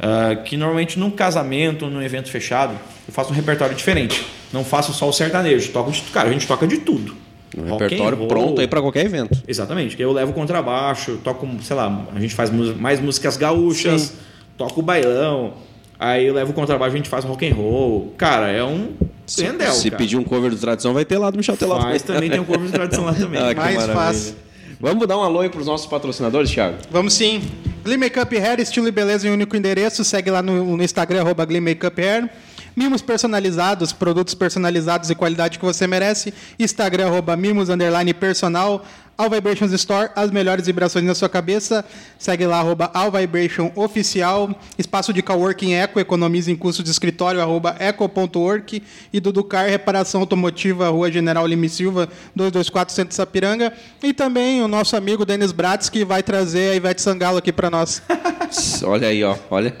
Ah, 0.00 0.34
que 0.34 0.56
normalmente 0.56 0.98
num 0.98 1.10
casamento, 1.10 1.86
num 1.86 2.02
evento 2.02 2.30
fechado, 2.30 2.74
eu 3.06 3.14
faço 3.14 3.30
um 3.30 3.34
repertório 3.34 3.76
diferente. 3.76 4.26
Não 4.52 4.64
faço 4.64 4.92
só 4.92 5.08
o 5.08 5.12
sertanejo, 5.12 5.70
toco 5.70 5.92
de, 5.92 6.00
cara, 6.02 6.30
a 6.30 6.32
gente 6.32 6.48
toca 6.48 6.66
de 6.66 6.78
tudo. 6.78 7.14
Um 7.56 7.68
Rock 7.68 7.82
repertório 7.84 8.18
roll. 8.18 8.26
pronto 8.28 8.60
aí 8.60 8.66
pra 8.66 8.80
qualquer 8.80 9.04
evento. 9.04 9.40
Exatamente, 9.46 10.00
eu 10.02 10.10
levo 10.12 10.32
contrabaixo, 10.32 11.20
toco, 11.22 11.46
sei 11.62 11.76
lá, 11.76 12.06
a 12.12 12.18
gente 12.18 12.34
faz 12.34 12.50
mais 12.50 12.98
músicas 13.00 13.36
gaúchas, 13.36 14.00
Sim. 14.02 14.12
toco 14.56 14.80
bailão, 14.82 15.54
aí 16.00 16.26
eu 16.26 16.34
levo 16.34 16.52
contrabaixo, 16.52 16.94
a 16.94 16.96
gente 16.96 17.08
faz 17.08 17.24
rock 17.24 17.46
and 17.48 17.54
roll. 17.54 18.14
Cara, 18.16 18.48
é 18.50 18.64
um 18.64 18.88
Se, 19.26 19.44
tendel, 19.44 19.70
se 19.72 19.90
cara. 19.90 19.98
pedir 20.02 20.16
um 20.16 20.24
cover 20.24 20.50
do 20.50 20.56
Tradição, 20.56 20.92
vai 20.94 21.04
ter 21.04 21.18
lá 21.18 21.30
do 21.30 21.36
Michel 21.36 21.56
Teló. 21.56 21.78
Mas 21.80 22.02
também 22.02 22.28
tem 22.30 22.40
um 22.40 22.44
corpo 22.44 22.64
de 22.64 22.72
tradição 22.72 23.04
lá 23.04 23.12
também. 23.12 23.38
Ah, 23.40 23.54
Mais 23.54 23.76
maravilha. 23.76 23.94
fácil. 23.94 24.34
Vamos 24.80 25.06
dar 25.06 25.18
um 25.18 25.22
alô 25.22 25.40
aí 25.40 25.50
pros 25.50 25.66
nossos 25.66 25.86
patrocinadores, 25.86 26.50
Thiago? 26.50 26.78
Vamos 26.90 27.12
sim. 27.12 27.42
Glee 27.84 27.98
Makeup 27.98 28.34
Hair, 28.36 28.60
estilo 28.60 28.88
e 28.88 28.90
beleza 28.90 29.26
em 29.26 29.30
um 29.30 29.34
único 29.34 29.54
endereço. 29.54 30.02
Segue 30.04 30.30
lá 30.30 30.42
no, 30.42 30.76
no 30.76 30.82
Instagram, 30.82 31.20
arroba 31.20 31.44
Glee 31.44 31.60
Makeup 31.60 32.00
Hair. 32.02 32.30
Mimos 32.76 33.02
personalizados, 33.02 33.92
produtos 33.92 34.34
personalizados 34.34 35.10
e 35.10 35.14
qualidade 35.14 35.58
que 35.58 35.64
você 35.64 35.86
merece. 35.86 36.32
Instagram, 36.58 37.06
arroba 37.06 37.36
Mimos, 37.36 37.68
underline 37.68 38.14
personal. 38.14 38.84
All 39.20 39.28
Vibrations 39.28 39.70
Store, 39.72 40.08
as 40.16 40.30
melhores 40.30 40.64
vibrações 40.64 41.04
na 41.04 41.14
sua 41.14 41.28
cabeça. 41.28 41.84
Segue 42.18 42.46
lá, 42.46 42.58
arroba 42.60 42.90
All 42.94 43.12
Vibration 43.12 43.70
Oficial. 43.76 44.58
Espaço 44.78 45.12
de 45.12 45.20
coworking 45.20 45.74
Eco, 45.74 46.00
economiza 46.00 46.50
em 46.50 46.56
custo 46.56 46.82
de 46.82 46.90
escritório, 46.90 47.38
arroba 47.38 47.76
eco.work. 47.78 48.82
E 49.12 49.20
Duducar, 49.20 49.68
reparação 49.68 50.22
automotiva, 50.22 50.88
Rua 50.88 51.12
General 51.12 51.46
Lima 51.46 51.66
e 51.66 51.68
Silva, 51.68 52.08
224 52.34 52.94
Centro 52.94 53.14
Sapiranga. 53.14 53.74
E 54.02 54.14
também 54.14 54.62
o 54.62 54.68
nosso 54.68 54.96
amigo 54.96 55.26
Denis 55.26 55.52
Bratz, 55.52 55.90
que 55.90 56.02
vai 56.02 56.22
trazer 56.22 56.70
a 56.70 56.74
Ivete 56.76 57.02
Sangalo 57.02 57.36
aqui 57.36 57.52
para 57.52 57.68
nós. 57.68 58.02
Olha 58.84 59.08
aí, 59.08 59.22
ó. 59.24 59.36
Olha. 59.50 59.74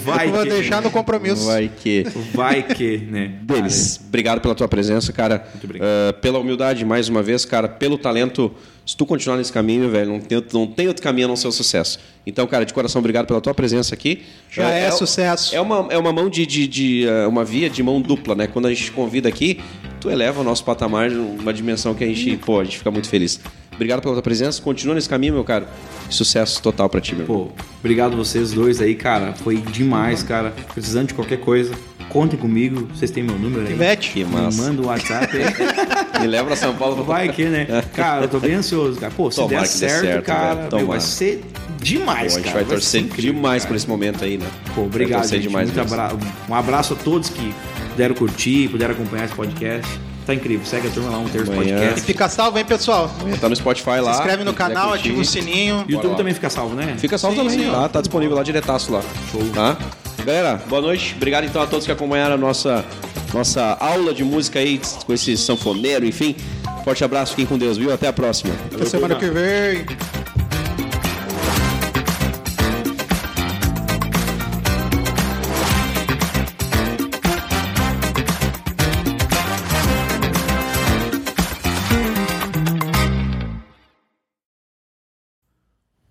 Vai 0.00 0.28
Vou 0.28 0.42
que, 0.42 0.48
deixar 0.50 0.82
no 0.82 0.90
compromisso. 0.90 1.46
Vai 1.46 1.68
que. 1.68 2.04
vai 2.34 2.62
que, 2.62 2.98
né? 2.98 3.32
Denis, 3.42 4.00
obrigado 4.06 4.40
pela 4.40 4.54
tua 4.54 4.68
presença, 4.68 5.12
cara. 5.12 5.46
obrigado. 5.62 5.86
Ah, 5.88 6.12
pela 6.14 6.38
humildade, 6.38 6.84
mais 6.84 7.08
uma 7.08 7.22
vez, 7.22 7.44
cara. 7.44 7.68
Pelo 7.68 7.98
talento. 7.98 8.52
Se 8.86 8.96
tu 8.96 9.04
continuar 9.04 9.36
nesse 9.36 9.52
caminho, 9.52 9.90
velho, 9.90 10.10
não 10.12 10.18
tem, 10.20 10.36
outro- 10.36 10.58
não 10.58 10.66
tem 10.66 10.88
outro 10.88 11.02
caminho 11.02 11.26
a 11.26 11.28
não 11.28 11.36
ser 11.36 11.46
o 11.46 11.52
sucesso. 11.52 11.98
Então, 12.26 12.46
cara, 12.46 12.64
de 12.64 12.72
coração, 12.72 13.00
obrigado 13.00 13.26
pela 13.26 13.38
tua 13.38 13.52
presença 13.52 13.94
aqui. 13.94 14.22
Já 14.50 14.66
Ah, 14.66 14.70
é 14.72 14.90
sucesso. 14.90 15.54
É 15.54 15.60
uma, 15.60 15.86
é 15.90 15.98
uma 15.98 16.10
mão 16.10 16.30
de, 16.30 16.46
de, 16.46 16.66
de, 16.66 17.06
ah, 17.06 17.28
uma 17.28 17.44
via 17.44 17.68
de 17.68 17.82
mão 17.82 18.00
dupla, 18.00 18.34
né? 18.34 18.46
Quando 18.46 18.64
a 18.64 18.70
gente 18.70 18.84
te 18.84 18.90
convida 18.92 19.28
aqui, 19.28 19.60
tu 20.00 20.08
eleva 20.10 20.40
o 20.40 20.44
nosso 20.44 20.64
patamar 20.64 21.10
numa 21.10 21.52
dimensão 21.52 21.94
que 21.94 22.02
a 22.02 22.06
gente, 22.06 22.38
pô, 22.38 22.60
a 22.60 22.64
gente 22.64 22.78
fica 22.78 22.90
muito 22.90 23.10
feliz. 23.10 23.38
Obrigado 23.78 24.02
pela 24.02 24.12
tua 24.14 24.22
presença. 24.22 24.60
Continua 24.60 24.96
nesse 24.96 25.08
caminho, 25.08 25.34
meu 25.34 25.44
cara. 25.44 25.68
Sucesso 26.10 26.60
total 26.60 26.88
pra 26.88 27.00
ti, 27.00 27.14
meu 27.14 27.24
irmão. 27.24 27.46
Pô, 27.56 27.62
obrigado 27.78 28.16
vocês 28.16 28.50
dois 28.52 28.80
aí, 28.80 28.96
cara. 28.96 29.34
Foi 29.34 29.58
demais, 29.58 30.20
cara. 30.24 30.52
Precisando 30.74 31.06
de 31.06 31.14
qualquer 31.14 31.38
coisa, 31.38 31.72
contem 32.08 32.36
comigo. 32.36 32.88
Vocês 32.92 33.12
têm 33.12 33.22
meu 33.22 33.38
número 33.38 33.64
aí. 33.64 33.72
Ivete. 33.72 34.10
Que 34.14 34.24
Me 34.24 34.32
massa. 34.32 34.60
manda 34.60 34.82
o 34.82 34.86
WhatsApp 34.86 35.28
aí. 35.36 35.44
Me 36.20 36.26
leva 36.26 36.46
pra 36.48 36.56
São 36.56 36.74
Paulo. 36.74 37.04
Vai 37.04 37.28
que, 37.28 37.44
né? 37.44 37.68
Cara, 37.94 38.24
eu 38.24 38.28
tô 38.28 38.40
bem 38.40 38.54
ansioso, 38.54 38.98
cara. 38.98 39.12
Pô, 39.16 39.30
se 39.30 39.36
Tomara 39.36 39.60
der 39.60 39.66
certo, 39.68 40.00
certo, 40.00 40.24
cara, 40.24 40.68
meu, 40.72 40.88
vai 40.88 40.98
ser 41.00 41.44
demais, 41.80 42.32
Pô, 42.32 42.38
a 42.38 42.42
gente 42.42 42.52
cara. 42.52 42.64
vai 42.64 42.64
torcer 42.64 43.00
ser 43.02 43.06
incrível, 43.06 43.34
demais 43.34 43.62
cara. 43.62 43.68
por 43.72 43.76
esse 43.76 43.88
momento 43.88 44.24
aí, 44.24 44.36
né? 44.38 44.46
Pô, 44.74 44.82
obrigado, 44.82 45.20
Vai 45.20 45.28
torcer 45.28 45.38
gente. 45.40 45.48
demais 45.48 45.78
abra... 45.78 46.16
Um 46.48 46.54
abraço 46.56 46.94
a 46.94 46.96
todos 46.96 47.30
que 47.30 47.54
puderam 47.90 48.16
curtir, 48.16 48.68
puderam 48.68 48.94
acompanhar 48.94 49.26
esse 49.26 49.34
podcast. 49.34 49.88
Tá 50.28 50.34
incrível. 50.34 50.66
Segue 50.66 50.88
a 50.88 50.90
turma 50.90 51.08
lá, 51.08 51.18
um 51.20 51.24
terço 51.26 51.50
Amanhã. 51.50 51.78
podcast. 51.78 52.02
Fica 52.02 52.28
salvo, 52.28 52.58
hein, 52.58 52.64
pessoal? 52.66 53.10
Tá 53.40 53.48
no 53.48 53.56
Spotify 53.56 53.98
lá. 53.98 54.12
Se 54.12 54.18
inscreve 54.20 54.44
no 54.44 54.52
canal, 54.52 54.92
ativa 54.92 55.18
o 55.18 55.24
sininho. 55.24 55.86
YouTube 55.88 56.18
também 56.18 56.34
fica 56.34 56.50
salvo, 56.50 56.74
né? 56.74 56.96
Fica 56.98 57.16
salvo 57.16 57.34
Sim, 57.34 57.48
também, 57.48 57.64
sim, 57.64 57.70
tá? 57.70 57.88
Tá 57.88 58.00
disponível 58.02 58.36
lá 58.36 58.42
diretaço 58.42 58.92
lá. 58.92 59.00
Show. 59.32 59.40
Tá? 59.54 59.78
Galera, 60.18 60.62
boa 60.68 60.82
noite. 60.82 61.14
Obrigado 61.16 61.44
então 61.44 61.62
a 61.62 61.66
todos 61.66 61.86
que 61.86 61.92
acompanharam 61.92 62.34
a 62.34 62.36
nossa, 62.36 62.84
nossa 63.32 63.78
aula 63.80 64.12
de 64.12 64.22
música 64.22 64.58
aí 64.58 64.78
com 65.06 65.14
esse 65.14 65.34
sanfoneiro, 65.34 66.04
enfim. 66.04 66.36
Forte 66.84 67.02
abraço, 67.02 67.30
fiquem 67.30 67.46
com 67.46 67.56
Deus, 67.56 67.78
viu? 67.78 67.90
Até 67.90 68.06
a 68.06 68.12
próxima. 68.12 68.52
Até 68.70 68.84
semana 68.84 69.14
que 69.14 69.30
vem. 69.30 69.86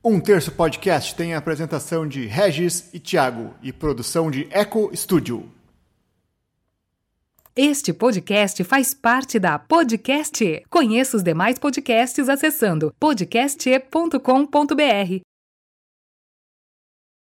Um 0.09 0.21
Terço 0.21 0.53
Podcast 0.53 1.13
tem 1.15 1.33
a 1.33 1.37
apresentação 1.37 2.07
de 2.07 2.27
Regis 2.27 2.89
e 2.93 2.99
Thiago 2.99 3.53
e 3.61 3.73
produção 3.73 4.31
de 4.31 4.47
Eco 4.51 4.89
Studio. 4.95 5.51
Este 7.53 7.91
podcast 7.91 8.63
faz 8.63 8.93
parte 8.93 9.37
da 9.37 9.59
Podcast. 9.59 10.45
E. 10.45 10.63
Conheça 10.69 11.17
os 11.17 11.23
demais 11.23 11.59
podcasts 11.59 12.29
acessando 12.29 12.93
podcast.com.br. 12.97 15.26